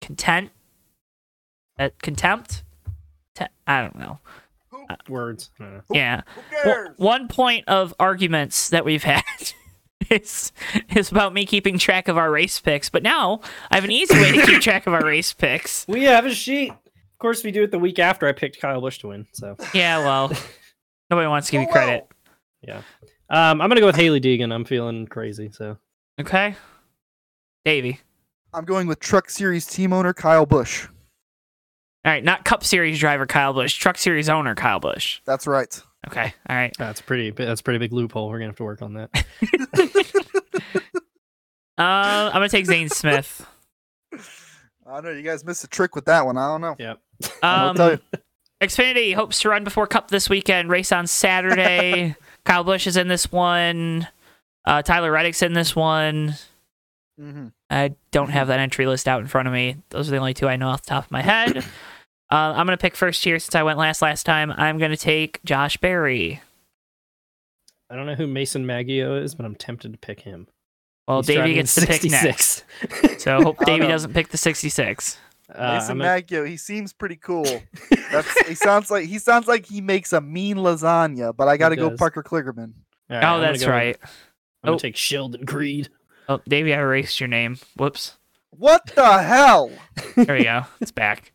content, 0.00 0.50
uh, 1.78 1.90
contempt, 2.00 2.62
Te- 3.34 3.44
I 3.66 3.82
don't 3.82 3.98
know. 3.98 4.20
Words. 5.06 5.50
I. 5.60 5.80
Yeah, 5.92 6.22
Who 6.34 6.40
Well, 6.64 6.74
cares? 6.74 6.88
one 6.96 7.28
point 7.28 7.68
of 7.68 7.92
arguments 8.00 8.70
that 8.70 8.86
we've 8.86 9.04
had 9.04 9.22
is 10.10 10.50
is 10.94 11.10
about 11.12 11.34
me 11.34 11.44
keeping 11.44 11.76
track 11.78 12.08
of 12.08 12.16
our 12.16 12.30
race 12.30 12.58
picks. 12.58 12.88
But 12.88 13.02
now 13.02 13.42
I 13.70 13.74
have 13.74 13.84
an 13.84 13.90
easy 13.90 14.14
way 14.14 14.32
to 14.32 14.46
keep 14.46 14.60
track 14.62 14.86
of 14.86 14.94
our 14.94 15.04
race 15.04 15.34
picks. 15.34 15.86
We 15.86 16.04
have 16.04 16.24
a 16.24 16.34
sheet. 16.34 16.70
Of 16.70 17.18
course, 17.18 17.44
we 17.44 17.50
do 17.52 17.62
it 17.64 17.70
the 17.70 17.78
week 17.78 17.98
after 17.98 18.26
I 18.26 18.32
picked 18.32 18.60
Kyle 18.62 18.80
Busch 18.80 18.96
to 19.00 19.08
win. 19.08 19.26
So, 19.32 19.56
Yeah, 19.74 19.98
well, 19.98 20.32
nobody 21.10 21.28
wants 21.28 21.48
to 21.48 21.52
give 21.52 21.62
you 21.62 21.68
Oh, 21.68 21.72
credit. 21.72 22.06
yeah. 22.62 22.82
Um, 23.30 23.60
I'm 23.60 23.68
gonna 23.68 23.80
go 23.80 23.86
with 23.86 23.96
Hailie 23.96 24.20
Deegan. 24.20 24.52
I'm 24.52 24.64
feeling 24.64 25.06
crazy. 25.06 25.50
So, 25.52 25.76
Okay, 26.20 26.54
Davey. 27.64 28.00
I'm 28.52 28.64
going 28.64 28.86
with 28.86 29.00
Truck 29.00 29.28
Series 29.30 29.66
team 29.66 29.92
owner 29.92 30.12
Kyle 30.12 30.46
Busch. 30.46 30.86
All 32.04 32.12
right, 32.12 32.22
not 32.22 32.44
Cup 32.44 32.62
Series 32.62 32.98
driver 32.98 33.26
Kyle 33.26 33.52
Busch, 33.54 33.74
Truck 33.76 33.96
Series 33.98 34.28
owner 34.28 34.54
Kyle 34.54 34.78
Busch. 34.78 35.20
That's 35.24 35.46
right. 35.46 35.80
Okay, 36.06 36.34
all 36.50 36.56
right. 36.56 36.72
that's 36.78 37.00
pretty. 37.00 37.30
That's 37.30 37.62
a 37.62 37.64
pretty 37.64 37.78
big 37.78 37.92
loophole. 37.92 38.28
We're 38.28 38.38
gonna 38.38 38.50
have 38.50 38.56
to 38.56 38.64
work 38.64 38.82
on 38.82 38.94
that. 38.94 39.10
Uh, 41.76 42.30
I'm 42.32 42.34
gonna 42.34 42.48
take 42.48 42.66
Zane 42.66 42.88
Smith. 42.88 43.44
I 44.86 44.94
don't 44.94 45.04
know 45.06 45.10
you 45.10 45.22
guys 45.22 45.44
missed 45.44 45.64
a 45.64 45.66
trick 45.66 45.96
with 45.96 46.04
that 46.04 46.24
one. 46.24 46.36
I 46.38 46.46
don't 46.46 46.60
know. 46.60 46.76
Yep. 46.78 47.00
I'll 47.42 47.70
Um, 47.70 47.76
tell 47.76 47.90
you. 47.92 47.98
Xfinity 48.64 49.14
hopes 49.14 49.40
to 49.40 49.48
run 49.48 49.64
before 49.64 49.86
Cup 49.86 50.08
this 50.08 50.28
weekend. 50.28 50.68
Race 50.70 50.92
on 50.92 51.06
Saturday. 51.06 52.16
Kyle 52.44 52.64
Busch 52.64 52.86
is 52.86 52.96
in 52.96 53.08
this 53.08 53.30
one. 53.32 54.08
Uh, 54.64 54.82
Tyler 54.82 55.10
Reddick's 55.12 55.42
in 55.42 55.52
this 55.52 55.74
one. 55.76 56.34
hmm 57.18 57.48
I 57.70 57.94
don't 58.12 58.30
have 58.30 58.48
that 58.48 58.60
entry 58.60 58.86
list 58.86 59.08
out 59.08 59.20
in 59.20 59.26
front 59.26 59.48
of 59.48 59.54
me. 59.54 59.76
Those 59.90 60.08
are 60.08 60.12
the 60.12 60.18
only 60.18 60.34
two 60.34 60.48
I 60.48 60.56
know 60.56 60.68
off 60.68 60.82
the 60.82 60.90
top 60.90 61.04
of 61.06 61.10
my 61.10 61.22
head. 61.22 61.56
uh, 61.58 61.62
I'm 62.30 62.66
gonna 62.66 62.76
pick 62.76 62.94
first 62.96 63.24
here 63.24 63.38
since 63.38 63.54
I 63.54 63.62
went 63.64 63.78
last 63.78 64.00
last 64.02 64.24
time. 64.24 64.52
I'm 64.52 64.78
gonna 64.78 64.96
take 64.96 65.42
Josh 65.44 65.76
Berry. 65.78 66.40
I 67.90 67.96
don't 67.96 68.06
know 68.06 68.14
who 68.14 68.26
Mason 68.26 68.64
Maggio 68.66 69.16
is, 69.16 69.34
but 69.34 69.44
I'm 69.44 69.54
tempted 69.56 69.92
to 69.92 69.98
pick 69.98 70.20
him. 70.20 70.46
Well, 71.06 71.18
He's 71.18 71.26
Davey 71.26 71.54
gets 71.54 71.74
to 71.74 71.86
pick 71.86 72.02
next, 72.04 72.64
66. 72.80 73.22
so 73.22 73.42
hope 73.42 73.56
I 73.60 73.64
don't 73.64 73.74
Davey 73.74 73.86
know. 73.86 73.92
doesn't 73.92 74.14
pick 74.14 74.28
the 74.28 74.38
66. 74.38 75.18
Uh, 75.52 75.74
Mason 75.74 75.90
I'm 75.92 76.00
a- 76.00 76.04
Maggio, 76.04 76.44
he 76.44 76.56
seems 76.56 76.92
pretty 76.92 77.16
cool. 77.16 77.44
That's 78.10 78.48
he 78.48 78.54
sounds 78.54 78.90
like 78.90 79.04
he 79.06 79.18
sounds 79.18 79.46
like 79.46 79.66
he 79.66 79.80
makes 79.80 80.12
a 80.12 80.20
mean 80.20 80.56
lasagna, 80.56 81.36
but 81.36 81.48
I 81.48 81.56
got 81.56 81.70
to 81.70 81.76
go 81.76 81.90
does. 81.90 81.98
Parker 81.98 82.22
Kligerman. 82.22 82.72
All 83.10 83.16
right, 83.16 83.22
oh, 83.24 83.26
I'm 83.26 83.40
gonna 83.40 83.46
that's 83.52 83.64
go- 83.64 83.70
right. 83.70 83.96
I'm 84.02 84.68
gonna 84.68 84.76
Oh. 84.76 84.78
take 84.78 84.96
Sheldon 84.96 85.44
Creed. 85.46 85.88
Oh, 86.28 86.40
Davey, 86.48 86.72
I 86.72 86.78
erased 86.78 87.20
your 87.20 87.28
name. 87.28 87.58
Whoops. 87.76 88.16
What 88.50 88.86
the 88.94 89.22
hell? 89.22 89.70
There 90.16 90.36
we 90.36 90.44
go. 90.44 90.62
It's 90.80 90.92
back. 90.92 91.32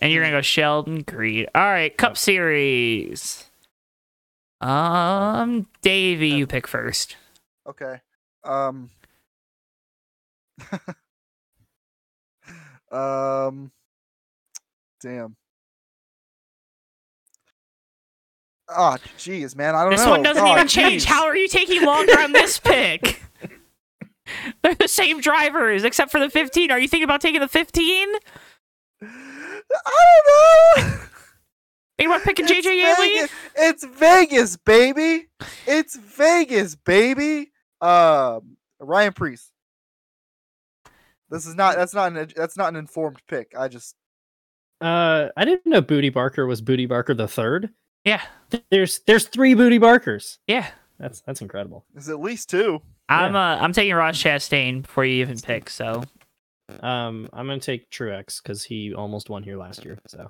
And 0.00 0.10
you're 0.12 0.24
gonna 0.24 0.36
go 0.38 0.42
Sheldon 0.42 1.04
Creed. 1.04 1.48
All 1.54 1.62
right, 1.62 1.96
Cup 1.96 2.16
Series. 2.16 3.44
Um, 4.60 5.68
Davey, 5.82 6.30
you 6.30 6.46
pick 6.46 6.66
first. 6.66 7.16
Okay. 7.68 8.00
Um. 8.42 8.90
um. 12.92 13.70
Damn. 15.02 15.36
Ah, 18.68 18.96
jeez, 19.18 19.54
man. 19.54 19.74
I 19.76 19.82
don't 19.82 19.90
This 19.92 20.00
know. 20.00 20.04
This 20.06 20.10
one 20.10 20.22
doesn't 20.22 20.44
Oh, 20.44 20.52
even 20.52 20.66
change. 20.68 21.04
jeez. 21.04 21.06
How 21.06 21.24
are 21.26 21.36
you 21.36 21.46
taking 21.48 21.84
longer 21.84 22.18
on 22.18 22.32
this 22.32 22.58
pick? 22.64 23.22
They're 24.62 24.74
the 24.74 24.88
same 24.88 25.20
drivers, 25.20 25.84
except 25.84 26.10
for 26.10 26.18
the 26.18 26.28
15. 26.28 26.70
Are 26.72 26.78
you 26.78 26.88
thinking 26.88 27.04
about 27.04 27.20
taking 27.20 27.40
the 27.40 27.46
15? 27.48 28.08
I 29.02 29.06
don't 30.76 30.84
know. 30.88 30.98
Think 31.98 32.08
about 32.10 32.22
picking 32.22 32.46
It's 32.48 32.66
JJ? 32.66 32.96
Vegas. 32.96 33.30
It's 33.54 33.84
Vegas, 33.84 34.56
baby. 34.56 35.28
It's 35.66 35.96
Vegas, 35.96 36.74
baby. 36.74 37.52
Um, 37.80 38.56
Ryan 38.80 39.12
Preece. 39.12 39.52
This 41.30 41.46
is 41.46 41.54
not. 41.54 41.76
That's 41.76 41.94
not 41.94 42.16
an. 42.16 42.28
That's 42.36 42.56
not 42.56 42.68
an 42.70 42.76
informed 42.76 43.20
pick. 43.28 43.52
I 43.58 43.68
just. 43.68 43.94
Uh, 44.80 45.28
I 45.36 45.44
didn't 45.44 45.66
know 45.66 45.80
Booty 45.80 46.10
Barker 46.10 46.46
was 46.46 46.60
Booty 46.60 46.86
Barker 46.86 47.14
the 47.14 47.26
third. 47.28 47.70
Yeah, 48.04 48.22
There's 48.70 49.00
there's 49.06 49.24
three 49.26 49.54
Booty 49.54 49.78
Barkers. 49.78 50.38
yeah. 50.46 50.68
That's 50.98 51.20
that's 51.22 51.42
incredible. 51.42 51.84
There's 51.92 52.08
at 52.08 52.20
least 52.20 52.48
two. 52.48 52.80
I'm 53.08 53.34
uh, 53.36 53.56
I'm 53.60 53.72
taking 53.72 53.94
Ross 53.94 54.16
Chastain 54.22 54.82
before 54.82 55.04
you 55.04 55.20
even 55.20 55.38
pick. 55.38 55.68
So 55.68 56.04
Um, 56.80 57.28
I'm 57.32 57.46
gonna 57.46 57.58
take 57.60 57.90
Truex 57.90 58.42
because 58.42 58.64
he 58.64 58.94
almost 58.94 59.28
won 59.28 59.42
here 59.42 59.58
last 59.58 59.84
year. 59.84 59.98
So 60.06 60.28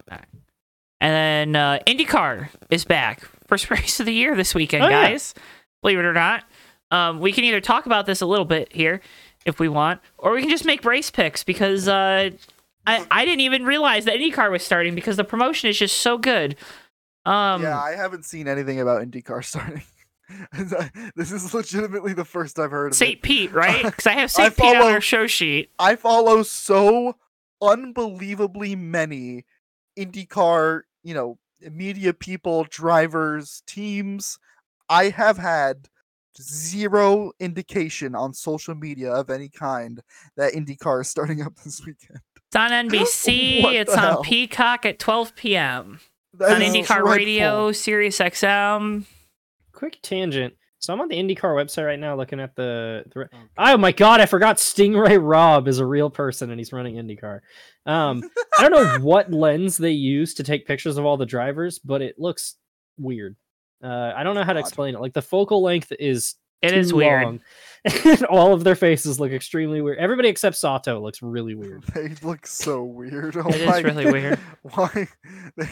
And 1.00 1.12
then 1.54 1.56
uh, 1.56 1.78
IndyCar 1.86 2.48
is 2.70 2.84
back. 2.84 3.20
First 3.46 3.70
race 3.70 4.00
of 4.00 4.06
the 4.06 4.12
year 4.12 4.34
this 4.34 4.54
weekend, 4.54 4.84
Oh, 4.84 4.88
yeah. 4.88 5.08
guys. 5.10 5.34
Believe 5.82 5.98
it 5.98 6.04
or 6.04 6.12
not. 6.14 6.44
Um, 6.90 7.20
we 7.20 7.32
can 7.32 7.44
either 7.44 7.60
talk 7.60 7.86
about 7.86 8.06
this 8.06 8.20
a 8.20 8.26
little 8.26 8.44
bit 8.44 8.72
here 8.72 9.00
if 9.46 9.58
we 9.58 9.68
want, 9.68 10.00
or 10.18 10.32
we 10.32 10.42
can 10.42 10.50
just 10.50 10.66
make 10.66 10.84
race 10.84 11.10
picks 11.10 11.44
because 11.44 11.88
uh, 11.88 12.30
I, 12.86 13.06
I 13.10 13.24
didn't 13.24 13.40
even 13.40 13.64
realize 13.64 14.04
that 14.04 14.16
IndyCar 14.16 14.50
was 14.50 14.62
starting 14.62 14.94
because 14.94 15.16
the 15.16 15.24
promotion 15.24 15.70
is 15.70 15.78
just 15.78 15.98
so 15.98 16.18
good. 16.18 16.56
Um, 17.24 17.62
yeah, 17.62 17.80
I 17.80 17.92
haven't 17.92 18.24
seen 18.24 18.48
anything 18.48 18.80
about 18.80 19.02
IndyCar 19.02 19.44
starting. 19.44 19.82
this 21.14 21.30
is 21.30 21.54
legitimately 21.54 22.12
the 22.12 22.24
first 22.24 22.58
I've 22.58 22.72
heard 22.72 22.88
of 22.88 22.94
St. 22.94 23.14
it. 23.14 23.22
Pete, 23.22 23.52
right? 23.52 23.84
Because 23.84 24.06
I 24.06 24.12
have 24.12 24.24
I 24.24 24.26
St. 24.26 24.56
Pete 24.56 24.76
on 24.76 24.92
our 24.92 25.00
show 25.00 25.26
sheet. 25.26 25.70
I 25.78 25.96
follow 25.96 26.42
so 26.42 27.16
unbelievably 27.62 28.74
many 28.74 29.44
IndyCar, 29.96 30.82
you 31.04 31.14
know, 31.14 31.38
media 31.60 32.12
people, 32.12 32.64
drivers, 32.64 33.62
teams. 33.66 34.38
I 34.88 35.10
have 35.10 35.38
had 35.38 35.88
zero 36.40 37.32
indication 37.40 38.14
on 38.14 38.32
social 38.34 38.74
media 38.74 39.12
of 39.12 39.30
any 39.30 39.48
kind 39.48 40.02
that 40.36 40.52
IndyCar 40.52 41.00
is 41.00 41.08
starting 41.08 41.42
up 41.42 41.54
this 41.64 41.84
weekend. 41.84 42.20
It's 42.46 42.56
on 42.56 42.70
NBC. 42.70 43.64
It's 43.74 43.92
on 43.92 43.98
hell? 43.98 44.22
Peacock 44.22 44.86
at 44.86 44.98
12 44.98 45.34
p.m. 45.34 46.00
That 46.34 46.52
on 46.52 46.60
IndyCar 46.60 46.86
dreadful. 46.86 47.12
Radio, 47.12 47.72
Sirius 47.72 48.18
XM. 48.18 49.06
quick 49.72 49.98
tangent. 50.02 50.54
So 50.78 50.92
I'm 50.92 51.00
on 51.00 51.08
the 51.08 51.16
IndyCar 51.16 51.54
website 51.54 51.86
right 51.86 51.98
now, 51.98 52.16
looking 52.16 52.38
at 52.38 52.54
the. 52.54 53.04
the 53.12 53.28
oh 53.58 53.76
my 53.76 53.92
god, 53.92 54.20
I 54.20 54.26
forgot 54.26 54.60
Sting 54.60 54.94
Ray 54.94 55.18
Robb 55.18 55.68
is 55.68 55.78
a 55.78 55.86
real 55.86 56.10
person 56.10 56.50
and 56.50 56.60
he's 56.60 56.72
running 56.72 56.96
IndyCar. 56.96 57.40
Um, 57.86 58.22
I 58.58 58.68
don't 58.68 58.72
know 58.72 58.98
what 59.04 59.32
lens 59.32 59.76
they 59.78 59.90
use 59.90 60.34
to 60.34 60.44
take 60.44 60.66
pictures 60.66 60.96
of 60.98 61.04
all 61.04 61.16
the 61.16 61.26
drivers, 61.26 61.78
but 61.78 62.02
it 62.02 62.18
looks 62.18 62.56
weird. 62.98 63.36
Uh, 63.82 64.12
I 64.16 64.22
don't 64.22 64.34
know 64.34 64.44
how 64.44 64.52
to 64.54 64.60
explain 64.60 64.94
it. 64.94 65.00
Like 65.00 65.12
the 65.12 65.22
focal 65.22 65.62
length 65.62 65.92
is 65.98 66.34
It 66.62 66.74
is 66.74 66.90
too 66.90 66.96
weird. 66.96 67.22
long, 67.24 67.40
all 68.30 68.52
of 68.54 68.64
their 68.64 68.74
faces 68.74 69.20
look 69.20 69.32
extremely 69.32 69.80
weird. 69.82 69.98
Everybody 69.98 70.28
except 70.28 70.56
Sato 70.56 71.00
looks 71.00 71.20
really 71.22 71.54
weird. 71.54 71.84
They 71.94 72.14
look 72.22 72.46
so 72.46 72.82
weird. 72.84 73.36
Oh 73.36 73.48
It 73.48 73.56
is 73.56 73.66
my 73.66 73.78
really 73.80 74.10
weird. 74.10 74.38
Why? 74.62 75.08
They, 75.56 75.66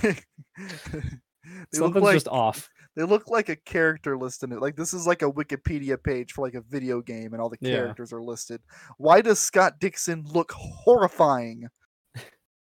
They 1.73 1.79
look 1.79 1.95
Something's 1.95 2.03
like 2.05 2.15
just 2.15 2.29
off. 2.29 2.71
they 2.97 3.03
look 3.03 3.29
like 3.29 3.49
a 3.51 3.57
character 3.57 4.17
list 4.17 4.43
in 4.43 4.53
it. 4.53 4.61
Like 4.61 4.77
this 4.77 4.95
is 4.95 5.07
like 5.07 5.21
a 5.23 5.31
Wikipedia 5.31 6.03
page 6.03 6.33
for 6.33 6.43
like 6.45 6.55
a 6.55 6.63
video 6.63 7.01
game, 7.03 7.33
and 7.33 7.41
all 7.43 7.51
the 7.51 7.59
Yeah. 7.61 7.77
characters 7.77 8.13
are 8.13 8.23
listed. 8.23 8.61
Why 8.97 9.21
does 9.21 9.39
Scott 9.41 9.75
Dixon 9.79 10.25
look 10.33 10.53
horrifying? 10.53 11.69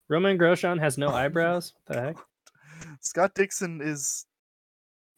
Romain 0.09 0.37
Grosjean 0.37 0.79
has 0.79 0.97
no 0.97 1.09
eyebrows. 1.09 1.73
What 1.85 1.95
the 1.95 2.01
heck? 2.01 2.17
Scott 2.99 3.31
Dixon 3.35 3.79
is 3.81 4.25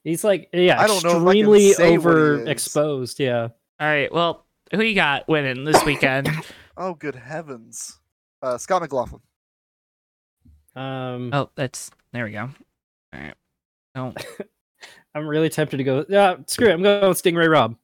He's 0.06 0.24
like, 0.24 0.50
yeah, 0.54 0.80
I 0.80 0.86
don't 0.88 1.04
know 1.04 1.10
if 1.10 1.16
I 1.16 1.20
can 1.20 1.28
extremely 1.28 1.72
say 1.74 1.98
what 1.98 2.16
he 2.16 2.22
is. 2.22 2.48
overexposed. 2.66 3.20
Yeah. 3.20 3.42
All 3.80 3.88
right. 3.88 4.14
Well, 4.14 4.46
who 4.72 4.84
you 4.84 4.94
got 4.96 5.28
winning 5.28 5.66
this 5.66 5.84
weekend? 5.84 6.30
oh 6.78 6.94
good 6.94 7.16
heavens. 7.16 7.98
Uh, 8.42 8.58
Scott 8.60 8.84
McLaughlin. 8.84 9.22
Um, 10.76 11.32
oh, 11.34 11.50
that's 11.56 11.90
there 12.14 12.26
we 12.26 12.32
go. 12.32 12.42
All 13.14 13.20
right. 13.20 13.34
Don't. 13.96 14.26
I'm 15.16 15.28
really 15.28 15.50
tempted 15.50 15.78
to 15.78 15.84
go. 15.84 16.06
Yeah, 16.08 16.36
screw 16.48 16.68
it. 16.68 16.74
I'm 16.74 16.84
going 16.84 17.08
with 17.08 17.18
Sting 17.18 17.36
Ray 17.36 17.48
Robb. 17.48 17.76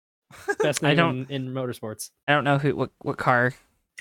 Best 0.62 0.82
I 0.84 0.94
don't- 0.94 1.30
in, 1.30 1.48
in 1.48 1.54
motorsports. 1.54 2.10
I 2.26 2.32
don't 2.32 2.44
know 2.44 2.58
who 2.58 2.74
what 2.76 2.90
what 3.02 3.18
car 3.18 3.52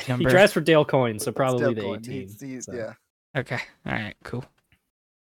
number. 0.07 0.23
He 0.29 0.29
drives 0.29 0.53
for 0.53 0.61
Dale 0.61 0.85
Coyne, 0.85 1.19
so 1.19 1.31
probably 1.33 1.59
Dale 1.65 1.73
the 1.73 1.81
Coyne. 1.81 1.99
18. 1.99 2.13
He's- 2.13 2.39
he's- 2.41 2.65
so. 2.65 2.73
Yeah. 2.73 2.93
Okay. 3.35 3.59
All 3.85 3.91
right. 3.93 4.15
Cool. 4.23 4.45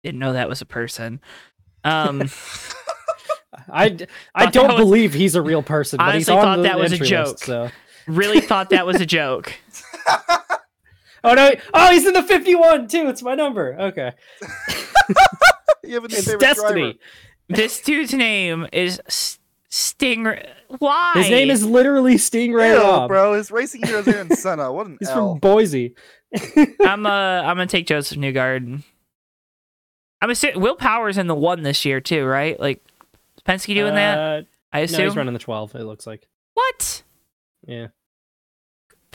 Didn't 0.04 0.20
know 0.20 0.34
that 0.34 0.48
was 0.48 0.60
a 0.60 0.66
person. 0.66 1.20
Um. 1.84 2.28
I 3.70 3.96
I 4.34 4.46
don't 4.46 4.68
was- 4.68 4.76
believe 4.76 5.12
he's 5.14 5.34
a 5.34 5.42
real 5.42 5.62
person, 5.62 5.98
but 5.98 6.14
he's 6.14 6.28
Honestly 6.28 6.34
on 6.36 6.42
thought 6.42 6.56
the 6.58 6.62
that 6.64 6.78
was 6.78 6.92
a 6.92 6.94
entry 6.96 7.16
list, 7.18 7.30
joke. 7.30 7.38
so. 7.44 7.70
really 8.06 8.40
thought 8.40 8.70
that 8.70 8.86
was 8.86 9.00
a 9.00 9.06
joke. 9.18 9.52
Oh 11.24 11.34
no! 11.34 11.52
Oh, 11.74 11.90
he's 11.92 12.06
in 12.06 12.14
the 12.14 12.22
51 12.22 12.88
too. 12.88 13.08
It's 13.08 13.22
my 13.22 13.34
number. 13.34 13.76
Okay, 13.78 14.12
you 15.84 15.94
have 15.94 16.04
a 16.04 16.08
new 16.08 16.16
it's 16.16 16.34
destiny. 16.36 16.80
driver. 16.80 16.98
This 17.48 17.80
dude's 17.80 18.14
name 18.14 18.66
is 18.72 19.00
S- 19.06 19.38
Stingray. 19.70 20.48
Why? 20.78 21.12
His 21.16 21.28
name 21.28 21.50
is 21.50 21.64
literally 21.66 22.14
Stingray 22.14 22.72
Ew, 22.74 22.80
Rob. 22.80 23.08
bro. 23.08 23.34
His 23.34 23.50
racing 23.50 23.82
heroes 23.84 24.06
are 24.08 24.18
in 24.20 24.34
Senna. 24.36 24.72
What 24.72 24.86
an 24.86 24.96
He's 25.00 25.08
L. 25.08 25.32
from 25.32 25.38
Boise. 25.40 25.94
I'm 26.80 27.04
uh 27.04 27.10
I'm 27.10 27.56
gonna 27.56 27.66
take 27.66 27.86
Josef 27.86 28.16
Newgarden. 28.16 28.84
I'm 30.20 30.30
assuming 30.30 30.60
Will 30.60 30.76
Power's 30.76 31.18
in 31.18 31.26
the 31.26 31.34
one 31.34 31.62
this 31.62 31.84
year 31.84 32.00
too, 32.00 32.24
right? 32.24 32.58
Like 32.58 32.82
is 33.36 33.42
Penske 33.44 33.74
doing 33.74 33.94
that? 33.94 34.18
Uh, 34.18 34.42
I 34.72 34.78
No, 34.80 34.84
assume. 34.84 35.04
he's 35.06 35.16
running 35.16 35.32
the 35.32 35.38
12. 35.38 35.74
It 35.76 35.84
looks 35.84 36.06
like. 36.06 36.26
what? 36.54 37.02
Yeah. 37.66 37.88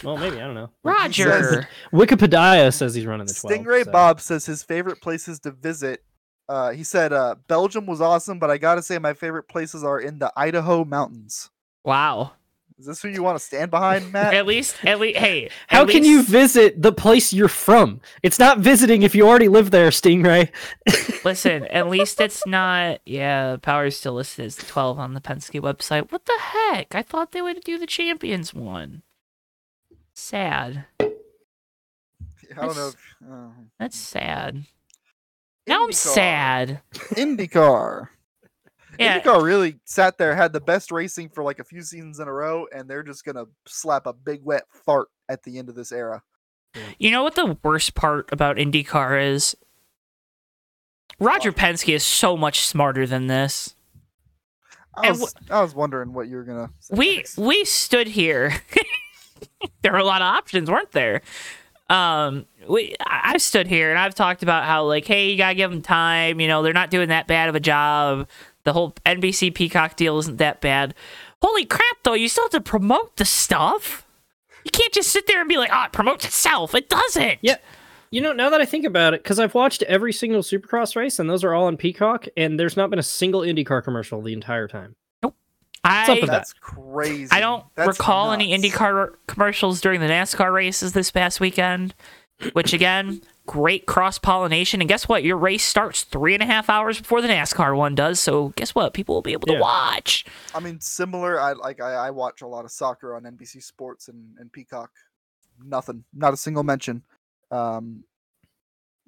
Well, 0.03 0.17
maybe 0.17 0.37
I 0.37 0.45
don't 0.45 0.55
know. 0.55 0.69
Roger. 0.83 1.67
Wikipedia 1.93 2.73
says 2.73 2.95
he's 2.95 3.05
running 3.05 3.27
the 3.27 3.33
12. 3.33 3.57
Stingray 3.65 3.83
so- 3.85 3.91
Bob 3.91 4.19
says 4.21 4.45
his 4.45 4.63
favorite 4.63 5.01
places 5.01 5.39
to 5.41 5.51
visit. 5.51 6.03
Uh, 6.49 6.71
he 6.71 6.83
said 6.83 7.13
uh, 7.13 7.35
Belgium 7.47 7.85
was 7.85 8.01
awesome, 8.01 8.37
but 8.39 8.49
I 8.51 8.57
gotta 8.57 8.81
say 8.81 8.97
my 8.99 9.13
favorite 9.13 9.47
places 9.47 9.83
are 9.83 9.99
in 9.99 10.19
the 10.19 10.31
Idaho 10.35 10.83
mountains. 10.83 11.49
Wow. 11.85 12.33
Is 12.79 12.85
this 12.85 13.01
who 13.01 13.09
you 13.09 13.21
want 13.23 13.37
to 13.37 13.43
stand 13.43 13.71
behind, 13.71 14.11
Matt? 14.13 14.33
At 14.33 14.45
least, 14.45 14.75
at 14.83 14.99
least, 14.99 15.17
hey. 15.19 15.49
How 15.67 15.83
at 15.83 15.89
can 15.89 16.03
you 16.03 16.23
visit 16.23 16.81
the 16.81 16.91
place 16.91 17.31
you're 17.31 17.47
from? 17.47 18.01
It's 18.23 18.39
not 18.39 18.59
visiting 18.59 19.03
if 19.03 19.13
you 19.15 19.27
already 19.27 19.47
live 19.47 19.71
there, 19.71 19.89
Stingray. 19.89 20.49
listen? 21.25 21.65
At 21.67 21.87
least 21.89 22.19
it's 22.19 22.45
not. 22.45 22.99
Yeah, 23.05 23.57
Power's 23.61 23.97
still 23.97 24.13
listed 24.13 24.45
as 24.45 24.55
12 24.55 24.99
on 24.99 25.13
the 25.13 25.21
Penske 25.21 25.61
website. 25.61 26.11
What 26.11 26.25
the 26.25 26.39
heck? 26.39 26.95
I 26.95 27.01
thought 27.03 27.31
they 27.31 27.41
would 27.41 27.63
do 27.63 27.77
the 27.77 27.87
champions 27.87 28.53
one. 28.53 29.03
Sad. 30.13 30.85
I 30.99 32.65
don't 32.65 32.75
know. 32.75 32.87
If, 32.89 32.95
uh, 33.31 33.47
That's 33.79 33.97
sad. 33.97 34.63
Now 35.65 35.83
I'm 35.83 35.89
IndyCar. 35.89 35.93
sad. 35.93 36.81
IndyCar. 36.93 38.09
Yeah. 38.99 39.19
IndyCar 39.19 39.41
really 39.43 39.79
sat 39.85 40.17
there, 40.17 40.35
had 40.35 40.53
the 40.53 40.61
best 40.61 40.91
racing 40.91 41.29
for 41.29 41.43
like 41.43 41.59
a 41.59 41.63
few 41.63 41.81
seasons 41.81 42.19
in 42.19 42.27
a 42.27 42.33
row, 42.33 42.67
and 42.73 42.87
they're 42.89 43.03
just 43.03 43.25
gonna 43.25 43.45
slap 43.65 44.05
a 44.05 44.13
big 44.13 44.41
wet 44.43 44.63
fart 44.85 45.07
at 45.29 45.43
the 45.43 45.57
end 45.57 45.69
of 45.69 45.75
this 45.75 45.91
era. 45.91 46.21
You 46.99 47.11
know 47.11 47.23
what 47.23 47.35
the 47.35 47.57
worst 47.63 47.95
part 47.95 48.31
about 48.31 48.57
IndyCar 48.57 49.31
is? 49.33 49.55
Roger 51.19 51.51
Penske 51.51 51.93
is 51.93 52.03
so 52.03 52.35
much 52.35 52.61
smarter 52.65 53.05
than 53.05 53.27
this. 53.27 53.75
I 54.95 55.11
was, 55.11 55.33
I 55.49 55.61
was 55.61 55.73
wondering 55.73 56.13
what 56.13 56.27
you 56.27 56.35
were 56.37 56.43
gonna. 56.43 56.69
Say 56.79 56.95
We 56.95 57.15
next. 57.17 57.37
we 57.37 57.65
stood 57.65 58.07
here. 58.07 58.53
there 59.81 59.91
were 59.91 59.97
a 59.99 60.03
lot 60.03 60.21
of 60.21 60.27
options, 60.27 60.69
weren't 60.69 60.91
there? 60.91 61.21
Um, 61.89 62.45
we 62.67 62.95
I- 62.99 63.31
I've 63.33 63.41
stood 63.41 63.67
here 63.67 63.89
and 63.89 63.99
I've 63.99 64.15
talked 64.15 64.43
about 64.43 64.65
how 64.65 64.85
like, 64.85 65.05
hey, 65.05 65.29
you 65.31 65.37
gotta 65.37 65.55
give 65.55 65.71
them 65.71 65.81
time. 65.81 66.39
You 66.39 66.47
know, 66.47 66.61
they're 66.63 66.73
not 66.73 66.89
doing 66.91 67.09
that 67.09 67.27
bad 67.27 67.49
of 67.49 67.55
a 67.55 67.59
job. 67.59 68.27
The 68.65 68.73
whole 68.73 68.95
NBC 69.05 69.53
Peacock 69.53 69.95
deal 69.95 70.17
isn't 70.19 70.37
that 70.37 70.61
bad. 70.61 70.95
Holy 71.41 71.65
crap, 71.65 71.97
though! 72.03 72.13
You 72.13 72.29
still 72.29 72.45
have 72.45 72.51
to 72.51 72.61
promote 72.61 73.17
the 73.17 73.25
stuff. 73.25 74.05
You 74.63 74.71
can't 74.71 74.93
just 74.93 75.09
sit 75.09 75.27
there 75.27 75.41
and 75.41 75.49
be 75.49 75.57
like, 75.57 75.71
oh, 75.73 75.83
it 75.83 75.91
promotes 75.91 76.25
itself. 76.25 76.73
It 76.73 76.89
doesn't. 76.89 77.39
Yeah. 77.41 77.57
You 78.11 78.21
know, 78.21 78.31
now 78.31 78.49
that 78.51 78.61
I 78.61 78.65
think 78.65 78.85
about 78.85 79.13
it, 79.13 79.23
because 79.23 79.39
I've 79.39 79.55
watched 79.55 79.81
every 79.83 80.13
single 80.13 80.41
Supercross 80.41 80.95
race, 80.95 81.19
and 81.19 81.29
those 81.29 81.43
are 81.43 81.53
all 81.53 81.65
on 81.65 81.77
Peacock, 81.77 82.27
and 82.37 82.59
there's 82.59 82.77
not 82.77 82.89
been 82.91 82.99
a 82.99 83.03
single 83.03 83.41
IndyCar 83.41 83.83
commercial 83.83 84.21
the 84.21 84.33
entire 84.33 84.67
time. 84.67 84.95
I, 85.83 86.03
up 86.03 86.21
with 86.21 86.29
that? 86.29 86.31
That's 86.31 86.53
crazy. 86.53 87.29
I 87.31 87.39
don't 87.39 87.65
That's 87.75 87.87
recall 87.87 88.31
any. 88.31 88.57
IndyCar 88.57 89.15
commercials 89.27 89.81
during 89.81 89.99
the 89.99 90.07
NASCAR 90.07 90.53
races 90.53 90.93
this 90.93 91.11
past 91.11 91.39
weekend, 91.39 91.93
which 92.53 92.71
again, 92.71 93.21
great 93.45 93.85
cross 93.85 94.17
pollination. 94.17 94.81
And 94.81 94.87
guess 94.87 95.07
what? 95.07 95.23
Your 95.23 95.37
race 95.37 95.63
starts 95.63 96.03
three 96.03 96.33
and 96.33 96.43
a 96.43 96.45
half 96.45 96.69
hours 96.69 96.99
before 96.99 97.21
the 97.21 97.27
NASCAR 97.27 97.75
one 97.75 97.95
does. 97.95 98.19
So 98.19 98.49
guess 98.55 98.73
what? 98.73 98.93
People 98.93 99.15
will 99.15 99.21
be 99.21 99.33
able 99.33 99.47
to 99.47 99.59
watch. 99.59 100.25
I 100.55 100.59
mean, 100.59 100.79
similar. 100.79 101.39
I 101.39 101.53
like. 101.53 101.81
I, 101.81 101.93
I 101.93 102.09
watch 102.11 102.41
a 102.41 102.47
lot 102.47 102.65
of 102.65 102.71
soccer 102.71 103.15
on 103.15 103.23
NBC 103.23 103.61
Sports 103.63 104.07
and, 104.07 104.37
and 104.39 104.51
Peacock. 104.51 104.91
Nothing. 105.63 106.03
Not 106.13 106.33
a 106.33 106.37
single 106.37 106.63
mention. 106.63 107.03
Um, 107.51 108.03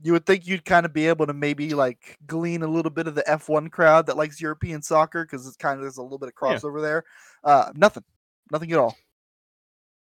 you 0.04 0.12
would 0.12 0.26
think 0.26 0.46
you'd 0.46 0.66
kind 0.66 0.86
of 0.86 0.92
be 0.94 1.08
able 1.08 1.26
to 1.26 1.34
maybe 1.34 1.74
like 1.74 2.18
glean 2.28 2.62
a 2.64 2.68
little 2.68 2.92
bit 2.92 3.08
of 3.08 3.16
the 3.16 3.24
F1 3.24 3.72
crowd 3.72 4.08
that 4.08 4.18
likes 4.18 4.42
European 4.42 4.82
soccer 4.82 5.24
because 5.24 5.48
it's 5.48 5.56
kind 5.56 5.78
of 5.78 5.82
there's 5.82 5.98
a 5.98 6.04
little 6.04 6.18
bit 6.20 6.28
of 6.30 6.34
Yeah. 6.42 6.58
crossover 6.58 6.82
there. 6.82 7.06
Uh, 7.44 7.72
nothing. 7.76 8.04
Nothing 8.52 8.72
at 8.74 8.78
all. 8.80 8.96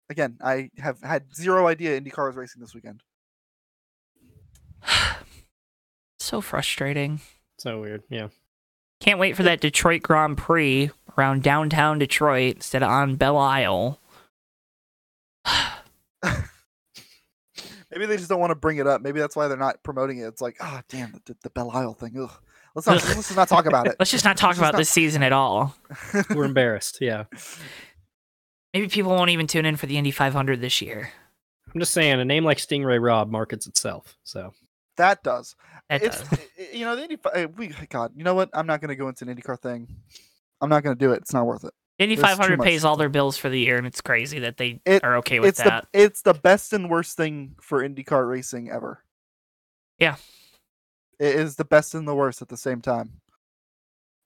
Again, 0.09 0.37
I 0.43 0.69
have 0.77 1.01
had 1.01 1.33
zero 1.33 1.65
idea 1.67 1.99
IndyCar 1.99 2.29
is 2.29 2.35
racing 2.35 2.61
this 2.61 2.75
weekend. 2.75 3.01
So 6.17 6.41
frustrating. 6.41 7.19
So 7.59 7.81
weird. 7.81 8.01
Yeah. 8.09 8.29
Can't 8.99 9.19
wait 9.19 9.35
for 9.35 9.43
that 9.43 9.61
Detroit 9.61 10.01
Grand 10.01 10.39
Prix 10.39 10.89
around 11.15 11.43
downtown 11.43 11.99
Detroit 11.99 12.55
instead 12.55 12.81
of 12.81 12.89
on 12.89 13.15
Belle 13.15 13.37
Isle. 13.37 13.99
Maybe 17.91 18.07
they 18.07 18.17
just 18.17 18.29
don't 18.29 18.39
want 18.39 18.51
to 18.51 18.55
bring 18.55 18.77
it 18.77 18.87
up. 18.87 19.01
Maybe 19.01 19.19
that's 19.19 19.35
why 19.35 19.47
they're 19.47 19.55
not 19.57 19.83
promoting 19.83 20.17
it. 20.17 20.25
It's 20.25 20.41
like, 20.41 20.57
ah, 20.59 20.81
damn, 20.89 21.21
the, 21.25 21.35
the 21.43 21.49
Belle 21.51 21.69
Isle 21.71 21.93
thing. 21.93 22.13
Ugh. 22.19 22.31
Let's 22.73 22.87
not. 22.87 22.95
let's 22.95 23.15
just 23.15 23.35
not 23.37 23.47
talk 23.47 23.67
about 23.67 23.87
it. 23.87 23.95
Let's 23.99 24.11
just 24.11 24.25
not 24.25 24.35
talk 24.35 24.49
Let's 24.49 24.59
about 24.59 24.73
not- 24.73 24.79
this 24.79 24.89
season 24.89 25.23
at 25.23 25.31
all. 25.31 25.75
We're 26.31 26.43
embarrassed. 26.43 26.97
Yeah. 26.99 27.25
Maybe 28.73 28.89
people 28.89 29.11
won't 29.11 29.29
even 29.29 29.47
tune 29.47 29.65
in 29.65 29.77
for 29.77 29.85
the 29.85 29.97
Indy 29.97 30.11
500 30.11 30.59
this 30.59 30.81
year. 30.81 31.11
I'm 31.73 31.79
just 31.79 31.93
saying, 31.93 32.19
a 32.19 32.25
name 32.25 32.43
like 32.43 32.59
Sting 32.59 32.83
Ray 32.83 32.99
Robb 32.99 33.29
markets 33.29 33.65
itself. 33.67 34.17
So 34.25 34.51
That 34.97 35.23
does. 35.23 35.55
That 35.89 36.03
it's 36.03 36.21
does. 36.21 36.39
i- 36.39 36.61
i- 36.61 36.75
you 36.75 36.85
know 36.85 36.95
the 36.95 37.03
Indy. 37.03 37.17
uh, 37.33 37.47
We 37.55 37.67
God, 37.89 38.13
you 38.15 38.23
know 38.23 38.33
what? 38.33 38.49
I'm 38.53 38.67
not 38.67 38.81
going 38.81 38.89
to 38.89 38.95
go 38.95 39.07
into 39.09 39.27
an 39.27 39.35
IndyCar 39.35 39.59
thing. 39.59 39.87
I'm 40.61 40.69
not 40.69 40.83
going 40.83 40.95
to 40.95 40.99
do 40.99 41.11
it. 41.11 41.17
It's 41.17 41.33
not 41.33 41.45
worth 41.45 41.63
it. 41.65 41.73
Indy 41.99 42.15
There's 42.15 42.27
500 42.27 42.59
pays 42.59 42.83
all 42.83 42.97
their 42.97 43.07
bills 43.09 43.37
for 43.37 43.47
the 43.49 43.59
year, 43.59 43.77
and 43.77 43.87
it's 43.87 44.01
crazy 44.01 44.39
that 44.39 44.57
they 44.57 44.81
It- 44.85 45.03
are 45.03 45.17
okay 45.17 45.39
with 45.39 45.49
It's 45.49 45.63
that. 45.63 45.87
the 45.93 46.01
it's 46.03 46.21
the 46.21 46.33
best 46.33 46.73
and 46.73 46.89
worst 46.89 47.15
thing 47.17 47.55
for 47.61 47.87
IndyCar 47.87 48.27
racing 48.29 48.69
ever. 48.69 49.03
Yeah. 49.99 50.15
It 51.19 51.35
is 51.35 51.55
the 51.55 51.63
best 51.65 51.95
and 51.95 52.05
the 52.07 52.15
worst 52.15 52.41
at 52.41 52.49
the 52.49 52.57
same 52.57 52.81
time. 52.81 53.21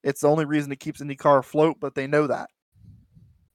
It's 0.04 0.22
the 0.22 0.30
only 0.30 0.46
reason 0.46 0.72
it 0.72 0.80
keeps 0.80 1.02
IndyCar 1.02 1.40
afloat, 1.40 1.78
but 1.80 1.94
they 1.94 2.08
know 2.08 2.26
that. 2.28 2.50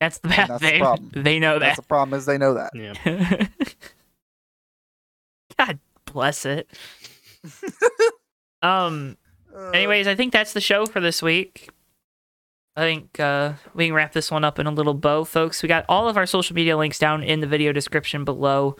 That's 0.00 0.18
the 0.18 0.28
bad 0.28 0.48
that's 0.50 0.60
the 0.62 0.68
thing. 0.68 0.80
problem. 0.80 1.10
They 1.24 1.38
know 1.40 1.58
That's 1.58 1.76
the 1.76 1.82
problem 1.82 2.16
is 2.18 2.26
they 2.26 2.38
know 2.38 2.54
that. 2.54 2.70
yeah. 2.74 3.46
Bless 6.14 6.46
it. 6.46 6.70
um. 8.62 9.18
Uh, 9.54 9.70
Anyways, 9.70 10.06
I 10.06 10.14
think 10.14 10.32
that's 10.32 10.52
the 10.52 10.60
show 10.60 10.86
for 10.86 11.00
this 11.00 11.20
week. 11.22 11.68
I 12.76 12.80
think 12.80 13.20
uh, 13.20 13.52
we 13.74 13.86
can 13.86 13.94
wrap 13.94 14.12
this 14.12 14.30
one 14.30 14.42
up 14.42 14.58
in 14.58 14.66
a 14.66 14.70
little 14.70 14.94
bow, 14.94 15.24
folks. 15.24 15.62
We 15.62 15.68
got 15.68 15.84
all 15.88 16.08
of 16.08 16.16
our 16.16 16.26
social 16.26 16.56
media 16.56 16.76
links 16.76 16.98
down 16.98 17.22
in 17.22 17.40
the 17.40 17.46
video 17.46 17.72
description 17.72 18.24
below. 18.24 18.76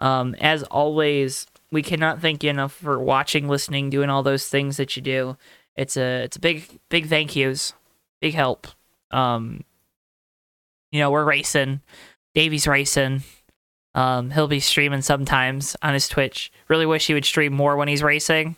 Um, 0.00 0.36
as 0.40 0.62
always, 0.64 1.46
we 1.72 1.82
cannot 1.82 2.20
thank 2.20 2.44
you 2.44 2.50
enough 2.50 2.72
for 2.72 3.00
watching, 3.00 3.48
listening, 3.48 3.90
doing 3.90 4.10
all 4.10 4.22
those 4.22 4.48
things 4.48 4.76
that 4.76 4.94
you 4.94 5.02
do. 5.02 5.36
It's 5.76 5.96
a 5.96 6.22
it's 6.24 6.36
a 6.36 6.40
big 6.40 6.68
big 6.88 7.08
thank 7.08 7.34
yous, 7.34 7.72
big 8.20 8.34
help. 8.34 8.66
Um, 9.10 9.64
you 10.90 11.00
know 11.00 11.10
we're 11.10 11.24
racing, 11.24 11.80
Davey's 12.34 12.66
racing. 12.66 13.22
Um, 13.94 14.30
he'll 14.30 14.48
be 14.48 14.60
streaming 14.60 15.02
sometimes 15.02 15.76
on 15.82 15.92
his 15.92 16.08
Twitch. 16.08 16.50
Really 16.68 16.86
wish 16.86 17.06
he 17.06 17.14
would 17.14 17.24
stream 17.24 17.52
more 17.52 17.76
when 17.76 17.88
he's 17.88 18.02
racing, 18.02 18.56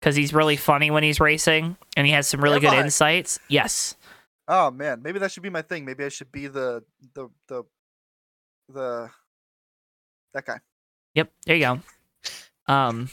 because 0.00 0.16
he's 0.16 0.34
really 0.34 0.56
funny 0.56 0.90
when 0.90 1.02
he's 1.02 1.20
racing 1.20 1.76
and 1.96 2.06
he 2.06 2.12
has 2.12 2.26
some 2.26 2.42
really 2.42 2.56
Am 2.56 2.62
good 2.62 2.72
I? 2.74 2.80
insights. 2.80 3.38
Yes. 3.48 3.94
Oh 4.48 4.70
man, 4.70 5.02
maybe 5.02 5.18
that 5.18 5.32
should 5.32 5.42
be 5.42 5.50
my 5.50 5.62
thing. 5.62 5.84
Maybe 5.84 6.04
I 6.04 6.08
should 6.08 6.32
be 6.32 6.46
the 6.46 6.82
the 7.14 7.28
the 7.48 7.62
the 8.68 9.10
that 10.34 10.44
guy. 10.44 10.58
Yep. 11.14 11.32
There 11.46 11.56
you 11.56 11.62
go. 11.62 11.80
Um, 12.72 13.08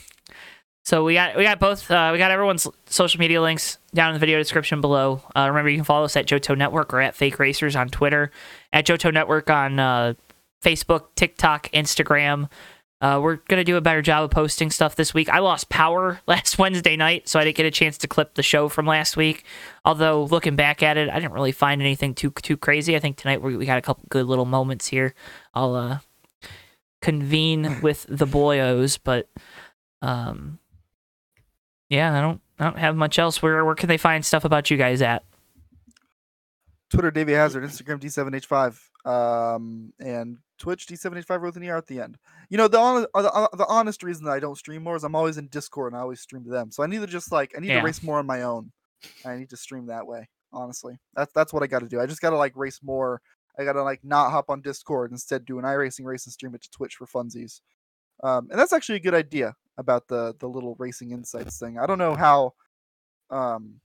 so 0.83 1.03
we 1.03 1.13
got 1.13 1.37
we 1.37 1.43
got 1.43 1.59
both 1.59 1.89
uh, 1.89 2.09
we 2.11 2.17
got 2.17 2.31
everyone's 2.31 2.67
social 2.85 3.19
media 3.19 3.41
links 3.41 3.77
down 3.93 4.09
in 4.09 4.13
the 4.15 4.19
video 4.19 4.37
description 4.37 4.81
below. 4.81 5.21
Uh, 5.35 5.47
remember, 5.47 5.69
you 5.69 5.77
can 5.77 5.85
follow 5.85 6.05
us 6.05 6.15
at 6.17 6.25
Johto 6.25 6.57
Network 6.57 6.93
or 6.93 7.01
at 7.01 7.15
Fake 7.15 7.39
Racers 7.39 7.75
on 7.75 7.89
Twitter, 7.89 8.31
at 8.71 8.85
Johto 8.85 9.13
Network 9.13 9.49
on 9.49 9.79
uh, 9.79 10.13
Facebook, 10.63 11.07
TikTok, 11.15 11.69
Instagram. 11.71 12.49
Uh, 13.01 13.19
we're 13.21 13.35
gonna 13.35 13.65
do 13.65 13.75
a 13.75 13.81
better 13.81 14.01
job 14.01 14.23
of 14.23 14.31
posting 14.31 14.71
stuff 14.71 14.95
this 14.95 15.13
week. 15.13 15.27
I 15.27 15.39
lost 15.39 15.67
power 15.67 16.21
last 16.27 16.57
Wednesday 16.57 16.95
night, 16.95 17.27
so 17.27 17.37
I 17.37 17.43
didn't 17.43 17.57
get 17.57 17.65
a 17.65 17.71
chance 17.71 17.97
to 17.99 18.07
clip 18.07 18.35
the 18.35 18.43
show 18.43 18.69
from 18.69 18.85
last 18.85 19.17
week. 19.17 19.43
Although 19.83 20.23
looking 20.23 20.55
back 20.55 20.81
at 20.81 20.95
it, 20.95 21.09
I 21.09 21.19
didn't 21.19 21.33
really 21.33 21.51
find 21.51 21.81
anything 21.81 22.15
too 22.15 22.31
too 22.31 22.55
crazy. 22.55 22.95
I 22.95 22.99
think 22.99 23.17
tonight 23.17 23.41
we, 23.41 23.57
we 23.57 23.65
got 23.65 23.77
a 23.77 23.81
couple 23.81 24.05
good 24.07 24.25
little 24.25 24.45
moments 24.45 24.87
here. 24.87 25.13
I'll 25.53 25.75
uh, 25.75 25.99
convene 27.01 27.81
with 27.81 28.05
the 28.07 28.25
boyos, 28.25 28.97
but 29.03 29.29
um, 30.01 30.59
yeah, 31.89 32.17
I 32.17 32.21
don't 32.21 32.41
I 32.57 32.63
don't 32.63 32.79
have 32.79 32.95
much 32.95 33.19
else. 33.19 33.41
Where 33.41 33.65
where 33.65 33.75
can 33.75 33.89
they 33.89 33.97
find 33.97 34.25
stuff 34.25 34.45
about 34.45 34.71
you 34.71 34.77
guys 34.77 35.01
at? 35.01 35.23
Twitter 36.89 37.11
Davey 37.11 37.33
Hazard, 37.33 37.63
Instagram 37.63 37.99
D7H5, 37.99 38.79
um, 39.09 39.91
and 39.99 40.37
Twitch 40.63 40.87
D7H5 40.87 41.41
with 41.41 41.57
an 41.57 41.67
ER 41.67 41.75
at 41.75 41.87
the 41.87 41.99
end. 41.99 42.17
You 42.49 42.57
know 42.57 42.69
the 42.69 42.79
honest, 42.79 43.09
uh, 43.13 43.21
the, 43.21 43.31
uh, 43.33 43.47
the 43.57 43.65
honest 43.67 44.01
reason 44.01 44.23
that 44.23 44.31
I 44.31 44.39
don't 44.39 44.57
stream 44.57 44.81
more 44.81 44.95
is 44.95 45.03
I'm 45.03 45.13
always 45.13 45.37
in 45.37 45.47
Discord 45.47 45.91
and 45.91 45.99
I 45.99 46.01
always 46.01 46.21
stream 46.21 46.45
to 46.45 46.49
them. 46.49 46.71
So 46.71 46.83
I 46.83 46.87
need 46.87 47.01
to 47.01 47.07
just 47.07 47.33
like 47.33 47.51
I 47.57 47.59
need 47.59 47.67
Yeah. 47.67 47.79
to 47.79 47.85
race 47.85 48.01
more 48.01 48.17
on 48.17 48.25
my 48.25 48.43
own. 48.43 48.71
I 49.25 49.35
need 49.35 49.49
to 49.49 49.57
stream 49.57 49.87
that 49.87 50.07
way. 50.07 50.29
Honestly, 50.53 50.97
that's 51.15 51.33
that's 51.33 51.51
what 51.51 51.63
I 51.63 51.67
got 51.67 51.79
to 51.79 51.89
do. 51.89 51.99
I 51.99 52.05
just 52.05 52.21
got 52.21 52.29
to 52.29 52.37
like 52.37 52.53
race 52.55 52.79
more. 52.81 53.21
I 53.59 53.65
got 53.65 53.73
to 53.73 53.83
like 53.83 54.05
not 54.05 54.31
hop 54.31 54.49
on 54.49 54.61
Discord 54.61 55.11
instead 55.11 55.43
do 55.43 55.59
an 55.59 55.65
iRacing 55.65 56.05
race 56.05 56.25
and 56.25 56.31
stream 56.31 56.55
it 56.55 56.61
to 56.63 56.71
Twitch 56.71 56.95
for 56.95 57.05
funsies. 57.07 57.59
Um, 58.23 58.47
and 58.49 58.57
that's 58.57 58.71
actually 58.71 58.95
a 58.95 59.01
good 59.01 59.13
idea 59.13 59.55
about 59.77 60.07
the 60.07 60.33
the 60.39 60.47
little 60.47 60.75
racing 60.79 61.11
insights 61.11 61.59
thing. 61.59 61.77
I 61.77 61.85
don't 61.87 61.97
know 61.97 62.15
how, 62.15 62.53
um, 63.29 63.81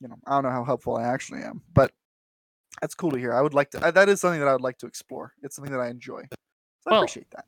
you 0.00 0.08
know, 0.08 0.16
I 0.26 0.30
don't 0.36 0.44
know 0.44 0.50
how 0.50 0.64
helpful 0.64 0.96
I 0.96 1.02
actually 1.04 1.42
am, 1.42 1.60
but 1.74 1.92
that's 2.80 2.94
cool 2.94 3.10
to 3.12 3.18
hear. 3.18 3.32
I 3.32 3.40
would 3.40 3.54
like 3.54 3.70
to. 3.72 3.84
uh, 3.84 3.90
That 3.90 4.08
is 4.08 4.20
something 4.20 4.40
that 4.40 4.48
I 4.48 4.52
would 4.52 4.60
like 4.62 4.78
to 4.78 4.86
explore. 4.86 5.32
It's 5.42 5.54
something 5.56 5.72
that 5.72 5.80
I 5.80 5.88
enjoy. 5.88 6.22
So 6.82 6.90
I 6.90 6.96
appreciate 6.98 7.30
that. 7.32 7.44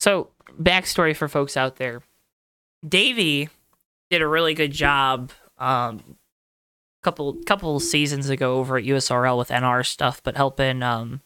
So, 0.00 0.30
backstory 0.60 1.16
for 1.16 1.28
folks 1.28 1.56
out 1.56 1.76
there. 1.76 2.02
Davey 2.86 3.48
did 4.10 4.22
a 4.22 4.26
really 4.28 4.54
good 4.54 4.72
job 4.72 5.32
um 5.58 6.00
a 7.02 7.04
couple 7.04 7.34
couple 7.44 7.78
seasons 7.80 8.28
ago 8.30 8.56
over 8.58 8.76
at 8.78 8.84
USRL 8.84 9.36
with 9.38 9.48
NR 9.48 9.84
stuff, 9.84 10.22
but 10.22 10.36
helping 10.36 10.82
um 10.82 11.20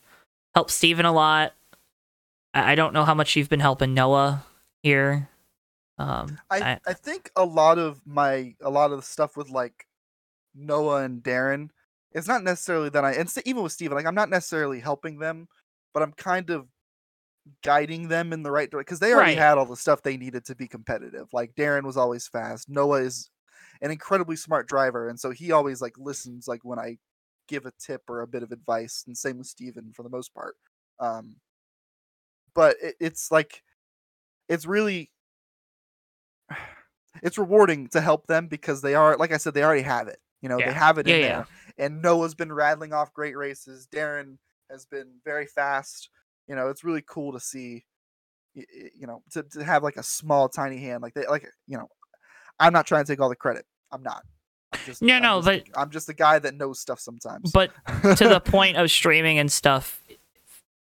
help 0.55 0.71
Steven 0.71 1.05
a 1.07 1.13
lot. 1.13 1.53
I, 2.55 2.73
I 2.73 2.75
don't 2.75 2.95
know 2.95 3.05
how 3.05 3.15
much 3.15 3.37
you've 3.37 3.49
been 3.51 3.61
helping 3.61 3.95
Noah 3.95 4.45
here. 4.83 5.29
Um 5.99 6.39
I, 6.51 6.61
I- 6.73 6.81
I 6.87 6.93
think 6.95 7.31
a 7.37 7.45
lot 7.45 7.79
of 7.79 8.01
my 8.07 8.55
a 8.63 8.71
lot 8.71 8.91
of 8.93 8.99
the 8.99 9.03
stuff 9.07 9.37
with 9.37 9.51
like 9.51 9.87
Noah 10.55 11.03
and 11.05 11.23
Darren, 11.23 11.69
it's 12.15 12.29
not 12.29 12.43
necessarily 12.45 12.89
that 12.91 13.05
I 13.05 13.13
and 13.13 13.33
even 13.45 13.63
with 13.63 13.73
Steven, 13.73 13.97
like 13.97 14.07
I'm 14.07 14.15
not 14.15 14.31
necessarily 14.31 14.81
helping 14.81 15.19
them, 15.19 15.49
but 15.95 16.03
I'm 16.03 16.13
kind 16.13 16.51
of 16.51 16.69
guiding 17.63 18.09
them 18.09 18.33
in 18.33 18.43
the 18.43 18.51
right 18.51 18.71
direction 18.71 18.85
because 18.87 19.01
they 19.01 19.13
already 19.13 19.35
Right. 19.35 19.37
had 19.37 19.59
all 19.59 19.67
the 19.67 19.77
stuff 19.77 20.03
they 20.03 20.17
needed 20.17 20.45
to 20.47 20.55
be 20.55 20.69
competitive. 20.69 21.29
Like 21.33 21.55
Darren 21.55 21.85
was 21.85 21.97
always 21.97 22.29
fast. 22.29 22.69
Noah 22.69 23.03
is 23.03 23.31
an 23.81 23.91
incredibly 23.91 24.37
smart 24.37 24.69
driver, 24.69 25.09
and 25.09 25.19
so 25.19 25.31
he 25.31 25.53
always 25.53 25.81
like 25.83 25.95
listens 25.99 26.49
like 26.49 26.61
when 26.65 26.79
I 26.79 26.99
give 27.49 27.67
a 27.67 27.73
tip 27.79 28.03
or 28.09 28.21
a 28.23 28.27
bit 28.29 28.43
of 28.43 28.53
advice, 28.53 29.05
and 29.07 29.17
same 29.17 29.39
with 29.39 29.49
Steven 29.49 29.93
for 29.95 30.03
the 30.03 30.09
most 30.11 30.35
part. 30.35 30.57
Um, 31.01 31.37
but 32.55 32.77
it, 32.83 32.97
it's 33.01 33.31
like 33.31 33.63
it's 34.49 34.67
really 34.67 35.13
it's 37.23 37.39
rewarding 37.39 37.89
to 37.89 38.01
help 38.01 38.27
them 38.27 38.47
because 38.49 38.83
they 38.83 38.95
are 38.95 39.17
like 39.17 39.33
I 39.33 39.37
said 39.37 39.55
they 39.55 39.65
already 39.65 39.83
have 39.83 40.09
it. 40.09 40.21
You 40.43 40.49
know, 40.49 40.59
Yeah. 40.59 40.67
they 40.67 40.73
have 40.75 40.99
it 40.99 41.07
in 41.09 41.21
Yeah, 41.21 41.27
there. 41.29 41.47
And 41.79 42.03
Noah's 42.03 42.35
been 42.35 42.53
rattling 42.53 42.93
off 42.93 43.15
great 43.15 43.37
races. 43.37 43.89
Darren 43.91 44.37
has 44.71 44.85
been 44.85 45.09
very 45.25 45.47
fast. 45.47 46.11
You 46.49 46.57
know, 46.57 46.69
it's 46.69 46.85
really 46.85 47.03
cool 47.07 47.33
to 47.33 47.41
see 47.41 47.85
you 48.55 49.07
know, 49.07 49.23
to, 49.31 49.43
to 49.45 49.65
have 49.65 49.83
like 49.83 49.97
a 49.97 50.03
small 50.03 50.47
tiny 50.47 50.77
hand 50.77 51.03
like 51.03 51.15
they 51.15 51.27
like 51.27 51.49
you 51.67 51.79
know, 51.79 51.89
I'm 52.61 52.75
not 52.75 52.87
trying 52.87 53.03
to 53.05 53.11
take 53.11 53.19
all 53.21 53.31
the 53.31 53.37
credit. 53.37 53.65
I'm 53.91 54.03
not. 54.03 54.23
I'm 54.75 54.81
just, 54.85 55.01
No, 55.01 55.15
I'm 55.17 55.23
no, 55.23 55.41
just 55.43 55.65
the- 55.67 55.81
I'm 55.81 55.91
just 55.91 56.07
the 56.07 56.13
guy 56.15 56.39
that 56.39 56.55
knows 56.55 56.79
stuff 56.81 57.01
sometimes. 57.01 57.51
but 57.53 57.71
to 58.03 58.29
the 58.29 58.41
point 58.45 58.77
of 58.77 58.91
streaming 58.91 59.39
and 59.39 59.51
stuff, 59.51 60.03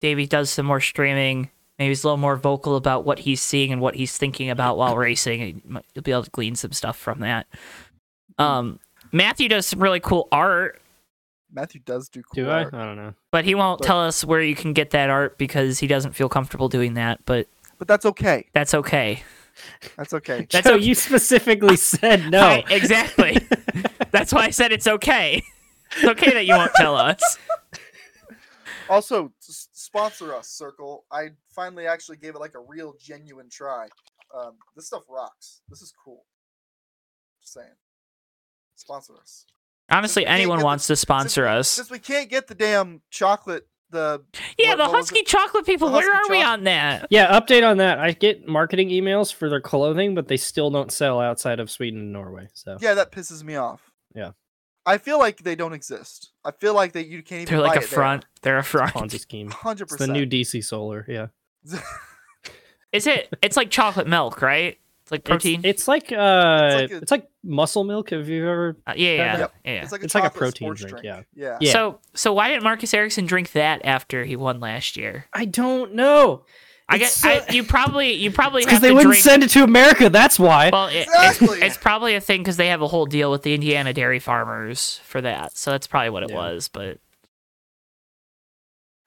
Davey 0.00 0.26
does 0.26 0.50
some 0.50 0.66
more 0.66 0.80
streaming. 0.80 1.50
Maybe 1.78 1.88
he's 1.90 2.02
a 2.02 2.08
little 2.08 2.16
more 2.16 2.36
vocal 2.36 2.74
about 2.76 3.04
what 3.04 3.20
he's 3.20 3.40
seeing 3.40 3.72
and 3.72 3.80
what 3.80 3.94
he's 3.94 4.18
thinking 4.18 4.50
about 4.50 4.76
while 4.76 4.96
racing. 4.96 5.62
You'll 5.94 6.02
be 6.02 6.10
able 6.12 6.24
to 6.24 6.30
glean 6.30 6.54
some 6.56 6.72
stuff 6.72 6.96
from 6.98 7.20
that. 7.20 7.46
Um, 8.38 8.80
Matthew 9.12 9.48
does 9.48 9.66
some 9.66 9.80
really 9.82 10.00
cool 10.00 10.28
art, 10.32 10.80
Matthew 11.52 11.80
does 11.84 12.08
do 12.08 12.22
cool 12.22 12.44
Do 12.44 12.50
I? 12.50 12.60
I 12.60 12.70
don't 12.70 12.96
know. 12.96 13.14
but 13.32 13.44
he 13.44 13.54
won't 13.56 13.80
But- 13.80 13.86
tell 13.86 14.00
us 14.00 14.24
where 14.24 14.40
you 14.40 14.54
can 14.54 14.72
get 14.72 14.90
that 14.90 15.10
art 15.10 15.36
because 15.38 15.78
he 15.80 15.86
doesn't 15.88 16.12
feel 16.12 16.28
comfortable 16.28 16.68
doing 16.68 16.94
that. 16.94 17.24
But 17.26 17.48
but 17.78 17.88
that's 17.88 18.06
okay. 18.06 18.46
that's 18.52 18.72
okay. 18.74 19.22
That's 19.96 20.14
okay. 20.14 20.46
That's 20.50 20.66
Joe, 20.68 20.74
okay. 20.76 20.84
you 20.84 20.94
specifically 20.94 21.76
said 21.76 22.30
no. 22.30 22.40
I- 22.40 22.64
exactly. 22.70 23.36
That's 24.10 24.32
why 24.32 24.42
I 24.44 24.50
said 24.50 24.70
it's 24.72 24.86
okay. 24.86 25.42
It's 25.96 26.04
okay 26.04 26.30
that 26.32 26.46
you 26.46 26.54
won't 26.54 26.72
tell 26.76 26.96
us. 26.96 27.20
Also, 28.88 29.32
s- 29.48 29.68
sponsor 29.72 30.34
us, 30.34 30.48
Circle. 30.48 31.04
I 31.12 31.28
finally 31.54 31.86
actually 31.86 32.16
gave 32.16 32.34
it 32.34 32.38
like 32.40 32.54
a 32.56 32.60
real, 32.60 32.94
genuine 33.00 33.48
try. 33.48 33.86
Um, 34.36 34.54
this 34.74 34.86
stuff 34.88 35.02
rocks. 35.08 35.60
This 35.68 35.80
is 35.80 35.92
cool. 36.04 36.24
Just 37.40 37.54
saying. 37.54 37.68
Sponsor 38.80 39.14
us. 39.20 39.44
Honestly, 39.90 40.24
anyone 40.26 40.58
get 40.58 40.60
the- 40.60 40.64
wants 40.66 40.86
to 40.86 40.96
sponsor 40.96 41.46
us. 41.46 41.68
Since 41.68 41.90
we 41.90 41.98
can't 41.98 42.30
get 42.30 42.46
the 42.46 42.54
damn 42.54 43.02
chocolate, 43.10 43.66
the 43.90 44.22
Yeah, 44.56 44.70
what- 44.70 44.76
the 44.78 44.88
what 44.88 45.04
Huski 45.04 45.26
chocolate 45.26 45.66
people. 45.66 45.88
The 45.88 45.94
Where 45.98 46.14
Huski 46.14 46.28
are 46.28 46.30
we 46.30 46.42
on 46.42 46.64
that? 46.64 47.06
Yeah, 47.10 47.38
update 47.38 47.68
on 47.68 47.76
that. 47.78 47.98
I 47.98 48.12
get 48.12 48.46
marketing 48.48 48.88
emails 48.88 49.32
for 49.34 49.50
their 49.50 49.60
clothing, 49.60 50.14
but 50.14 50.28
they 50.28 50.36
still 50.36 50.70
don't 50.70 50.92
sell 50.92 51.20
outside 51.20 51.60
of 51.60 51.70
Sweden 51.70 52.00
and 52.00 52.12
Norway. 52.12 52.48
So 52.54 52.78
yeah, 52.80 52.94
that 52.94 53.12
pisses 53.12 53.42
me 53.42 53.56
off. 53.56 53.90
Yeah. 54.14 54.30
I 54.86 54.96
feel 54.96 55.18
like 55.18 55.42
they 55.42 55.54
don't 55.56 55.74
exist. 55.74 56.30
I 56.44 56.52
feel 56.52 56.72
like 56.72 56.92
that 56.92 57.06
you 57.06 57.22
can't 57.22 57.42
even. 57.42 57.52
They're 57.54 57.60
like 57.62 57.74
buy 57.74 57.80
a 57.82 57.84
it 57.84 57.88
front. 57.88 58.24
They're 58.42 58.58
a 58.58 58.64
front. 58.64 58.94
Ponzi 58.94 59.20
scheme. 59.20 59.50
Hundred 59.50 59.84
It's 59.90 59.96
the 59.96 60.06
new 60.06 60.24
DC 60.24 60.64
Solar. 60.64 61.04
Yeah, 61.06 61.26
Is 62.92 63.06
it? 63.06 63.28
It's 63.42 63.56
like 63.56 63.70
chocolate 63.70 64.06
milk, 64.08 64.40
right? 64.40 64.78
It's 65.10 65.12
like 65.12 65.24
protein. 65.24 65.60
It's, 65.64 65.88
like 65.88 66.12
uh, 66.12 66.70
like 66.82 66.90
it's 66.92 67.10
like, 67.10 67.28
muscle 67.42 67.82
milk. 67.84 68.10
Have 68.10 68.28
you 68.28 68.48
ever? 68.48 68.76
Uh, 68.86 68.92
yeah, 68.96 69.10
yeah, 69.12 69.38
Yep. 69.38 69.54
yeah. 69.64 69.72
It's 69.82 69.92
like 69.92 70.02
a 70.02 70.04
It's 70.04 70.14
like 70.14 70.24
a 70.24 70.30
protein 70.30 70.74
drink, 70.74 70.90
drink. 70.90 71.04
yeah. 71.04 71.22
Yeah. 71.34 71.58
Yeah. 71.60 71.72
So, 71.72 72.00
so 72.14 72.32
why 72.32 72.48
didn't 72.48 72.62
Marcus 72.62 72.94
Ericsson 72.94 73.26
drink 73.26 73.52
that 73.52 73.84
after 73.84 74.24
he 74.24 74.36
won 74.36 74.60
last 74.60 74.96
year? 74.96 75.26
I 75.32 75.46
don't 75.46 75.94
know. 75.94 76.44
I 76.88 76.96
It's 76.96 77.02
guess 77.04 77.14
so- 77.16 77.28
I, 77.48 77.52
you 77.52 77.64
probably 77.64 78.12
you 78.14 78.30
probably 78.30 78.62
Because 78.64 78.80
they 78.80 78.88
to 78.88 78.94
wouldn't 78.94 79.12
drink. 79.12 79.24
send 79.24 79.42
it 79.44 79.50
to 79.50 79.62
America. 79.64 80.10
That's 80.10 80.38
why. 80.38 80.70
well, 80.72 80.86
it, 80.88 81.02
Exactly. 81.08 81.58
it's, 81.58 81.62
it's 81.62 81.76
probably 81.76 82.14
a 82.14 82.20
thing 82.20 82.40
because 82.40 82.56
they 82.56 82.68
have 82.68 82.82
a 82.82 82.88
whole 82.88 83.06
deal 83.06 83.30
with 83.30 83.42
the 83.42 83.54
Indiana 83.54 83.92
dairy 83.92 84.18
farmers 84.20 85.00
for 85.04 85.20
that. 85.20 85.56
So 85.56 85.70
that's 85.72 85.86
probably 85.86 86.10
what 86.10 86.22
it 86.24 86.30
Yeah. 86.30 86.36
was. 86.36 86.68
But 86.68 86.98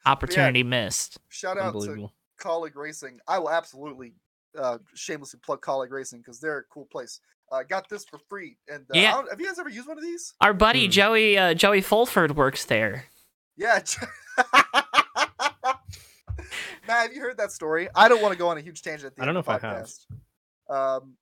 opportunity 0.05 0.63
missed. 0.63 1.17
Shout 1.29 1.57
out 1.57 1.61
to 1.61 1.67
Unbelievable. 1.67 2.13
Colleague 2.39 2.75
Racing. 2.75 3.19
I 3.27 3.39
will 3.39 3.49
absolutely 3.49 4.13
uh, 4.59 4.77
shamelessly 4.95 5.39
plug 5.43 5.61
Colleague 5.61 5.91
Racing 5.91 6.19
because 6.19 6.39
they're 6.39 6.59
a 6.59 6.63
cool 6.71 6.85
place. 6.91 7.19
I 7.51 7.63
got 7.63 7.87
this 7.87 8.03
for 8.05 8.17
free. 8.29 8.57
And 8.67 8.81
uh, 8.89 8.93
Yeah. 8.95 9.21
have 9.29 9.39
you 9.39 9.45
guys 9.47 9.59
ever 9.59 9.69
used 9.69 9.87
one 9.87 9.97
of 9.97 10.03
these? 10.03 10.33
Our 10.41 10.53
buddy 10.53 10.85
Hmm. 10.85 10.91
Joey 10.91 11.37
uh, 11.37 11.53
Joey 11.53 11.81
Fulford 11.81 12.35
works 12.35 12.65
there. 12.65 13.05
Yeah. 13.57 13.79
Matt, 16.87 17.03
have 17.03 17.13
you 17.13 17.21
heard 17.21 17.37
that 17.37 17.51
story? 17.51 17.87
I 17.95 18.09
don't 18.09 18.21
want 18.21 18.33
to 18.33 18.37
go 18.37 18.49
on 18.49 18.57
a 18.57 18.61
huge 18.61 18.81
tangent. 18.81 19.11
At 19.11 19.15
the 19.15 19.21
I 19.21 19.25
don't 19.25 19.33
know 19.35 19.41
the 19.41 19.51
if 19.53 19.63
I 19.63 19.67
have. 19.67 19.89
Um, 20.69 21.13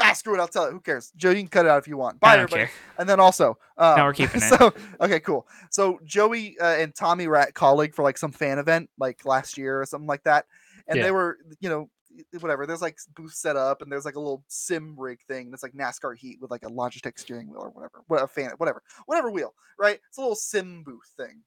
ah, 0.00 0.12
screw 0.14 0.34
it. 0.34 0.40
I'll 0.40 0.48
tell 0.48 0.64
it. 0.66 0.72
Who 0.72 0.80
cares? 0.80 1.12
Joe, 1.16 1.30
you 1.30 1.36
can 1.36 1.48
cut 1.48 1.66
it 1.66 1.70
out 1.70 1.78
if 1.78 1.88
you 1.88 1.96
want. 1.96 2.20
Bye, 2.20 2.28
I 2.28 2.36
don't 2.36 2.44
everybody. 2.44 2.66
care. 2.66 2.74
And 2.98 3.08
then 3.08 3.20
also, 3.20 3.58
um, 3.76 3.96
No, 3.98 4.04
we're 4.04 4.14
keeping 4.14 4.40
it. 4.42 4.58
So 4.58 4.72
okay, 5.00 5.20
cool. 5.20 5.46
So 5.70 5.98
Joey 6.04 6.56
uh, 6.58 6.76
and 6.76 6.94
Tommy 6.94 7.26
were 7.26 7.36
at 7.36 7.52
Colleague 7.54 7.94
for 7.94 8.02
like 8.02 8.16
some 8.16 8.32
fan 8.32 8.58
event, 8.58 8.88
like 8.98 9.24
last 9.26 9.58
year 9.58 9.80
or 9.80 9.86
something 9.86 10.08
like 10.08 10.22
that, 10.24 10.46
and 10.88 10.96
Yeah. 10.98 11.04
they 11.04 11.10
were, 11.10 11.38
you 11.60 11.68
know, 11.68 11.90
whatever. 12.40 12.66
There's 12.66 12.82
like 12.82 12.98
booth 13.14 13.34
set 13.34 13.56
up, 13.56 13.82
and 13.82 13.90
there's 13.90 14.04
like 14.04 14.16
a 14.16 14.20
little 14.20 14.44
sim 14.48 14.94
rig 14.98 15.20
thing 15.28 15.50
that's 15.50 15.62
like 15.62 15.72
NASCAR 15.72 16.16
Heat 16.16 16.38
with 16.40 16.50
like 16.50 16.64
a 16.64 16.70
Logitech 16.70 17.18
steering 17.18 17.48
wheel 17.48 17.62
or 17.62 17.70
whatever, 17.70 18.02
what 18.08 18.22
a 18.22 18.26
fan, 18.28 18.50
whatever, 18.58 18.82
whatever 19.06 19.30
wheel, 19.30 19.54
right? 19.78 19.98
It's 20.08 20.18
a 20.18 20.20
little 20.20 20.36
sim 20.36 20.82
booth 20.84 21.12
thing, 21.16 21.42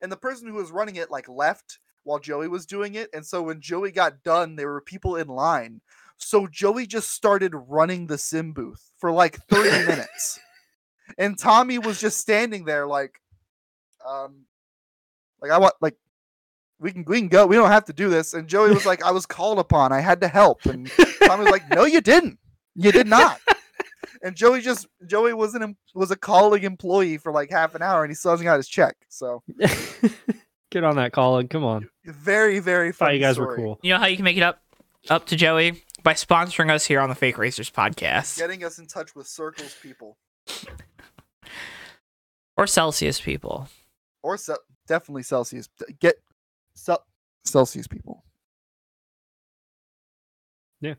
and 0.00 0.10
the 0.12 0.16
person 0.16 0.48
who 0.48 0.54
was 0.54 0.70
running 0.70 0.96
it 0.96 1.10
like 1.10 1.28
left 1.28 1.78
while 2.04 2.18
Joey 2.18 2.48
was 2.48 2.66
doing 2.66 2.94
it, 2.94 3.10
and 3.12 3.24
so 3.26 3.42
when 3.42 3.60
Joey 3.60 3.92
got 3.92 4.22
done, 4.22 4.56
there 4.56 4.68
were 4.72 4.80
people 4.80 5.16
in 5.16 5.28
line 5.28 5.80
So 6.18 6.46
Joey 6.46 6.86
just 6.86 7.10
started 7.12 7.54
running 7.54 8.06
the 8.06 8.18
sim 8.18 8.52
booth 8.52 8.90
for 8.98 9.10
like 9.12 9.36
30 9.48 9.70
minutes. 9.86 10.38
And 11.16 11.38
Tommy 11.38 11.78
was 11.78 12.00
just 12.00 12.18
standing 12.18 12.64
there 12.64 12.86
like 12.86 13.20
um 14.06 14.44
like 15.40 15.50
I 15.50 15.58
want 15.58 15.74
like 15.80 15.96
we 16.80 16.92
can 16.92 17.04
we 17.06 17.18
can 17.18 17.28
go. 17.28 17.46
We 17.46 17.56
don't 17.56 17.70
have 17.70 17.84
to 17.86 17.92
do 17.92 18.08
this. 18.08 18.34
And 18.34 18.46
Joey 18.48 18.70
was 18.72 18.86
like, 18.86 19.02
I 19.04 19.10
was 19.10 19.26
called 19.26 19.58
upon. 19.58 19.92
I 19.92 20.00
had 20.00 20.20
to 20.20 20.28
help. 20.28 20.64
And 20.66 20.90
Tommy 21.24 21.44
was 21.44 21.52
like, 21.52 21.68
No, 21.70 21.84
you 21.84 22.00
didn't. 22.00 22.38
You 22.74 22.92
did 22.92 23.06
not. 23.08 23.40
and 24.22 24.36
Joey 24.36 24.60
just 24.60 24.86
Joey 25.06 25.34
was 25.34 25.54
an 25.54 25.62
em- 25.62 25.76
was 25.94 26.10
a 26.10 26.16
calling 26.16 26.62
employee 26.62 27.18
for 27.18 27.32
like 27.32 27.50
half 27.50 27.74
an 27.74 27.82
hour, 27.82 28.04
and 28.04 28.10
he 28.10 28.14
still 28.14 28.30
hasn't 28.30 28.44
got 28.44 28.56
his 28.56 28.68
check. 28.68 28.96
So 29.08 29.42
Get 30.70 30.84
on 30.84 30.96
that, 30.96 31.12
Colin. 31.12 31.48
Come 31.48 31.64
on. 31.64 31.88
very 32.04 32.58
very 32.60 32.92
Thought 32.92 33.06
funny. 33.06 33.14
you 33.16 33.20
guys 33.22 33.38
were 33.38 33.56
cool. 33.56 33.78
You 33.82 33.94
know 33.94 33.98
how 33.98 34.06
you 34.06 34.16
can 34.16 34.24
make 34.24 34.36
it 34.36 34.42
up 34.42 34.60
up 35.10 35.26
to 35.26 35.36
Joey 35.36 35.82
by 36.02 36.12
sponsoring 36.14 36.70
us 36.70 36.84
here 36.86 37.00
on 37.00 37.08
the 37.08 37.14
Fake 37.14 37.38
Racers 37.38 37.70
podcast 37.70 38.38
Getting 38.38 38.62
us 38.64 38.78
in 38.78 38.86
touch 38.86 39.14
with 39.16 39.26
circles 39.26 39.74
people 39.82 40.16
or 42.56 42.66
Celsius 42.66 43.20
people. 43.20 43.68
or 44.22 44.36
Ce- 44.36 44.50
definitely 44.86 45.22
Celsius. 45.22 45.68
Get 46.00 46.16
Cel- 46.78 47.04
Celsius 47.44 47.86
people. 47.86 48.24
Yeah. 50.80 50.94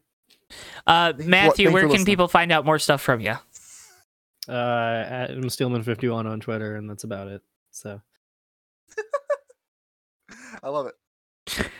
Uh, 0.85 1.13
Matthew, 1.17 1.65
thanks 1.67 1.73
where 1.73 1.81
can 1.83 1.89
listening. 1.91 2.05
people 2.05 2.27
find 2.27 2.51
out 2.51 2.65
more 2.65 2.79
stuff 2.79 3.01
from 3.01 3.21
you? 3.21 3.33
Uh, 4.47 4.51
Adam 4.51 5.43
Steelman51 5.45 6.25
on 6.25 6.39
Twitter, 6.39 6.75
and 6.75 6.89
that's 6.89 7.03
about 7.03 7.27
it. 7.27 7.41
So 7.71 8.01
I 10.63 10.69
love 10.69 10.87
it. 10.87 10.95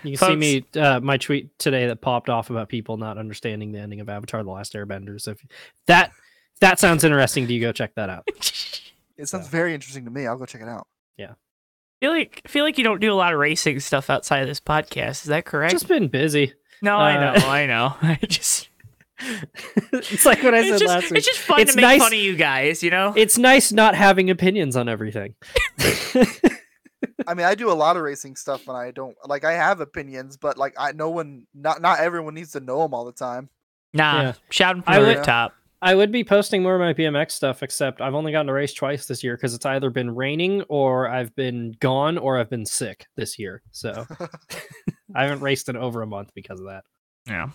you 0.04 0.18
can 0.18 0.28
see 0.30 0.36
me, 0.36 0.66
uh, 0.80 1.00
my 1.00 1.18
tweet 1.18 1.58
today 1.60 1.88
that 1.88 2.02
popped 2.02 2.30
off 2.30 2.50
about 2.50 2.70
people 2.70 2.98
not 2.98 3.18
understanding 3.18 3.72
the 3.72 3.80
ending 3.80 4.00
of 4.02 4.10
Avatar: 4.10 4.44
The 4.44 4.52
Last 4.52 4.74
Airbender. 4.74 5.20
So 5.20 5.32
if 5.32 5.44
that 5.88 6.12
if 6.54 6.60
that 6.62 6.80
sounds 6.80 7.04
interesting 7.04 7.46
do 7.48 7.54
you, 7.54 7.62
go 7.62 7.72
check 7.72 7.96
that 7.96 8.10
out. 8.10 8.28
It 9.18 9.28
sounds 9.28 9.48
Yeah. 9.48 9.52
very 9.52 9.74
interesting 9.74 10.06
to 10.06 10.12
me. 10.12 10.26
I'll 10.28 10.38
go 10.38 10.46
check 10.46 10.62
it 10.62 10.70
out. 10.70 10.88
Feel 12.00 12.12
like 12.12 12.42
feel 12.48 12.64
like 12.66 12.78
you 12.78 12.84
don't 12.84 13.00
do 13.02 13.12
a 13.12 13.16
lot 13.16 13.34
of 13.34 13.40
racing 13.40 13.80
stuff 13.80 14.10
outside 14.10 14.40
of 14.42 14.48
this 14.48 14.60
podcast. 14.60 15.22
Is 15.22 15.26
that 15.26 15.46
correct? 15.46 15.72
Just 15.72 15.88
been 15.88 16.08
busy. 16.08 16.54
no, 16.82 16.98
I 16.98 17.16
know, 17.20 17.34
uh, 17.46 17.50
I 17.50 17.66
know. 17.66 17.96
I 18.02 18.20
just 18.28 18.70
it's 19.92 20.26
like 20.26 20.42
what 20.44 20.54
I 20.54 20.62
said 20.64 20.80
just, 20.80 20.86
last 20.88 21.04
week. 21.12 21.18
it's 21.18 21.28
just 21.28 21.40
fun 21.40 21.60
It's 21.60 21.72
to 21.72 21.76
make 21.76 21.84
nice- 21.84 22.02
fun 22.02 22.14
of 22.14 22.20
you 22.20 22.36
guys, 22.38 22.82
you 22.82 22.90
know. 22.90 23.14
It's 23.18 23.38
nice 23.38 23.72
not 23.74 23.94
having 23.96 24.30
opinions 24.30 24.76
on 24.78 24.88
everything. 24.88 25.36
I 27.28 27.34
mean, 27.34 27.46
I 27.46 27.56
do 27.56 27.70
a 27.72 27.74
lot 27.74 27.96
of 27.98 28.02
racing 28.04 28.36
stuff, 28.38 28.68
and 28.68 28.76
I 28.78 28.92
don't 28.92 29.16
like. 29.26 29.44
I 29.46 29.54
have 29.54 29.80
opinions, 29.82 30.38
but 30.38 30.58
like, 30.58 30.74
I 30.78 30.92
no 30.94 31.10
one, 31.10 31.48
not 31.54 31.82
not 31.82 32.00
everyone 32.00 32.34
needs 32.34 32.54
to 32.54 32.60
know 32.60 32.82
them 32.82 32.94
all 32.94 33.06
the 33.06 33.12
time. 33.12 33.50
Nah, 33.94 34.22
Yeah. 34.22 34.34
shouting 34.50 34.82
from 34.84 34.94
I 34.94 35.00
the 35.00 35.06
would- 35.06 35.16
rooftop. 35.18 35.54
I 35.82 35.96
would 35.96 36.12
be 36.12 36.24
posting 36.24 36.62
more 36.62 36.76
of 36.76 36.82
my 36.82 36.94
BMX 36.94 37.32
stuff, 37.32 37.64
except 37.64 38.02
I've 38.02 38.14
only 38.14 38.34
gotten 38.34 38.48
to 38.48 38.54
race 38.54 38.74
twice 38.74 39.06
this 39.06 39.24
year 39.24 39.38
because 39.38 39.54
it's 39.54 39.66
either 39.66 39.90
been 39.90 40.14
raining 40.14 40.64
or 40.64 41.08
I've 41.08 41.34
been 41.36 41.76
gone 41.80 42.18
or 42.18 42.38
I've 42.38 42.50
been 42.50 42.66
sick 42.66 43.08
this 43.16 43.40
year. 43.40 43.62
So 43.72 44.06
I 45.16 45.24
haven't 45.24 45.42
raced 45.42 45.70
in 45.70 45.78
over 45.78 46.02
a 46.02 46.08
month 46.08 46.32
because 46.36 46.60
of 46.60 46.68
that. 46.68 46.84
Yeah. 47.28 47.50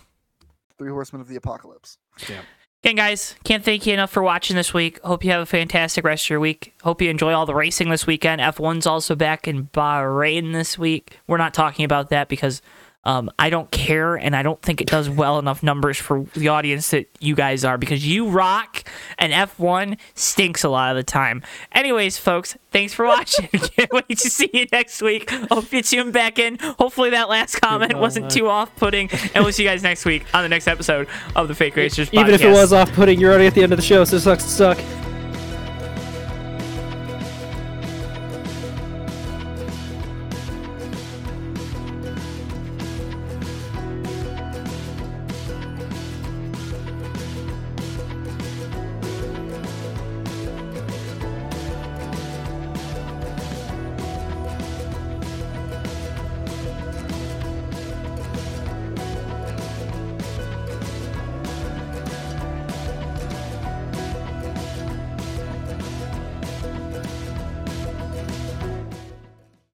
Three 0.79 0.91
Horsemen 0.91 1.21
of 1.21 1.29
the 1.29 1.37
Apocalypse. 1.37 1.99
Yeah. 2.29 2.41
Again, 2.83 2.97
guys, 2.97 3.35
can't 3.45 3.65
thank 3.65 3.87
you 3.87 3.95
enough 3.95 4.11
for 4.11 4.23
watching 4.23 4.57
this 4.57 4.75
week. 4.75 5.01
Hope 5.03 5.25
you 5.25 5.31
have 5.31 5.41
a 5.41 5.47
fantastic 5.47 6.05
rest 6.05 6.27
of 6.27 6.31
your 6.31 6.41
week. 6.41 6.75
Hope 6.83 7.01
you 7.01 7.09
enjoy 7.09 7.33
all 7.33 7.47
the 7.47 7.55
racing 7.55 7.89
this 7.89 8.07
weekend. 8.07 8.43
F1's 8.43 8.87
also 8.87 9.15
back 9.15 9.49
in 9.49 9.69
Bahrain 9.69 10.53
this 10.53 10.79
week. 10.79 11.19
We're 11.27 11.39
not 11.39 11.55
talking 11.55 11.87
about 11.87 12.11
that 12.11 12.29
because 12.29 12.61
um, 13.05 13.31
I 13.39 13.51
don't 13.51 13.71
care 13.71 14.17
and 14.17 14.35
I 14.35 14.43
don't 14.43 14.61
think 14.63 14.81
it 14.81 14.89
does 14.89 15.09
well 15.09 15.39
enough 15.39 15.63
numbers 15.63 15.99
for 15.99 16.27
the 16.35 16.49
audience 16.49 16.91
that 16.91 17.09
you 17.21 17.35
guys 17.35 17.65
are 17.65 17.79
because 17.79 18.07
you 18.07 18.29
rock 18.29 18.85
and 19.19 19.33
F1 19.33 19.99
stinks 20.15 20.65
a 20.65 20.69
lot 20.69 20.91
of 20.91 20.97
the 20.97 21.03
time. 21.03 21.43
Anyways, 21.73 22.19
folks, 22.19 22.57
thanks 22.71 22.93
for 22.95 23.07
watching. 23.07 23.49
Can't 23.53 23.93
wait 23.93 24.19
to 24.19 24.31
see 24.31 24.51
you 24.53 24.67
next 24.73 25.03
week. 25.03 25.31
Hope 25.51 25.73
you 25.73 25.83
tune 25.83 26.11
back 26.11 26.39
in. 26.39 26.59
Hopefully, 26.59 27.11
that 27.11 27.29
last 27.29 27.57
comment 27.61 27.97
wasn't 27.99 28.31
too 28.31 28.49
off 28.49 28.75
putting. 28.77 29.11
And 29.35 29.45
we'll 29.45 29.53
see 29.53 29.65
you 29.65 29.69
guys 29.69 29.83
next 29.83 30.05
week 30.05 30.25
on 30.35 30.43
the 30.43 30.49
next 30.49 30.67
episode 30.67 31.09
of 31.37 31.49
the 31.49 31.55
Fake 31.55 31.77
Racers 31.77 32.09
Even 32.13 32.35
if 32.35 32.43
it 32.43 32.51
was 32.51 32.73
off 32.73 32.93
putting, 32.93 33.21
you're 33.21 33.31
already 33.31 33.47
at 33.47 33.55
the 33.55 33.63
end 33.63 33.73
of 33.73 33.79
the 33.79 33.85
show, 33.85 34.05
so 34.05 34.17
it 34.17 34.21
sucks 34.21 34.45
to 34.45 34.51
suck. 34.51 35.14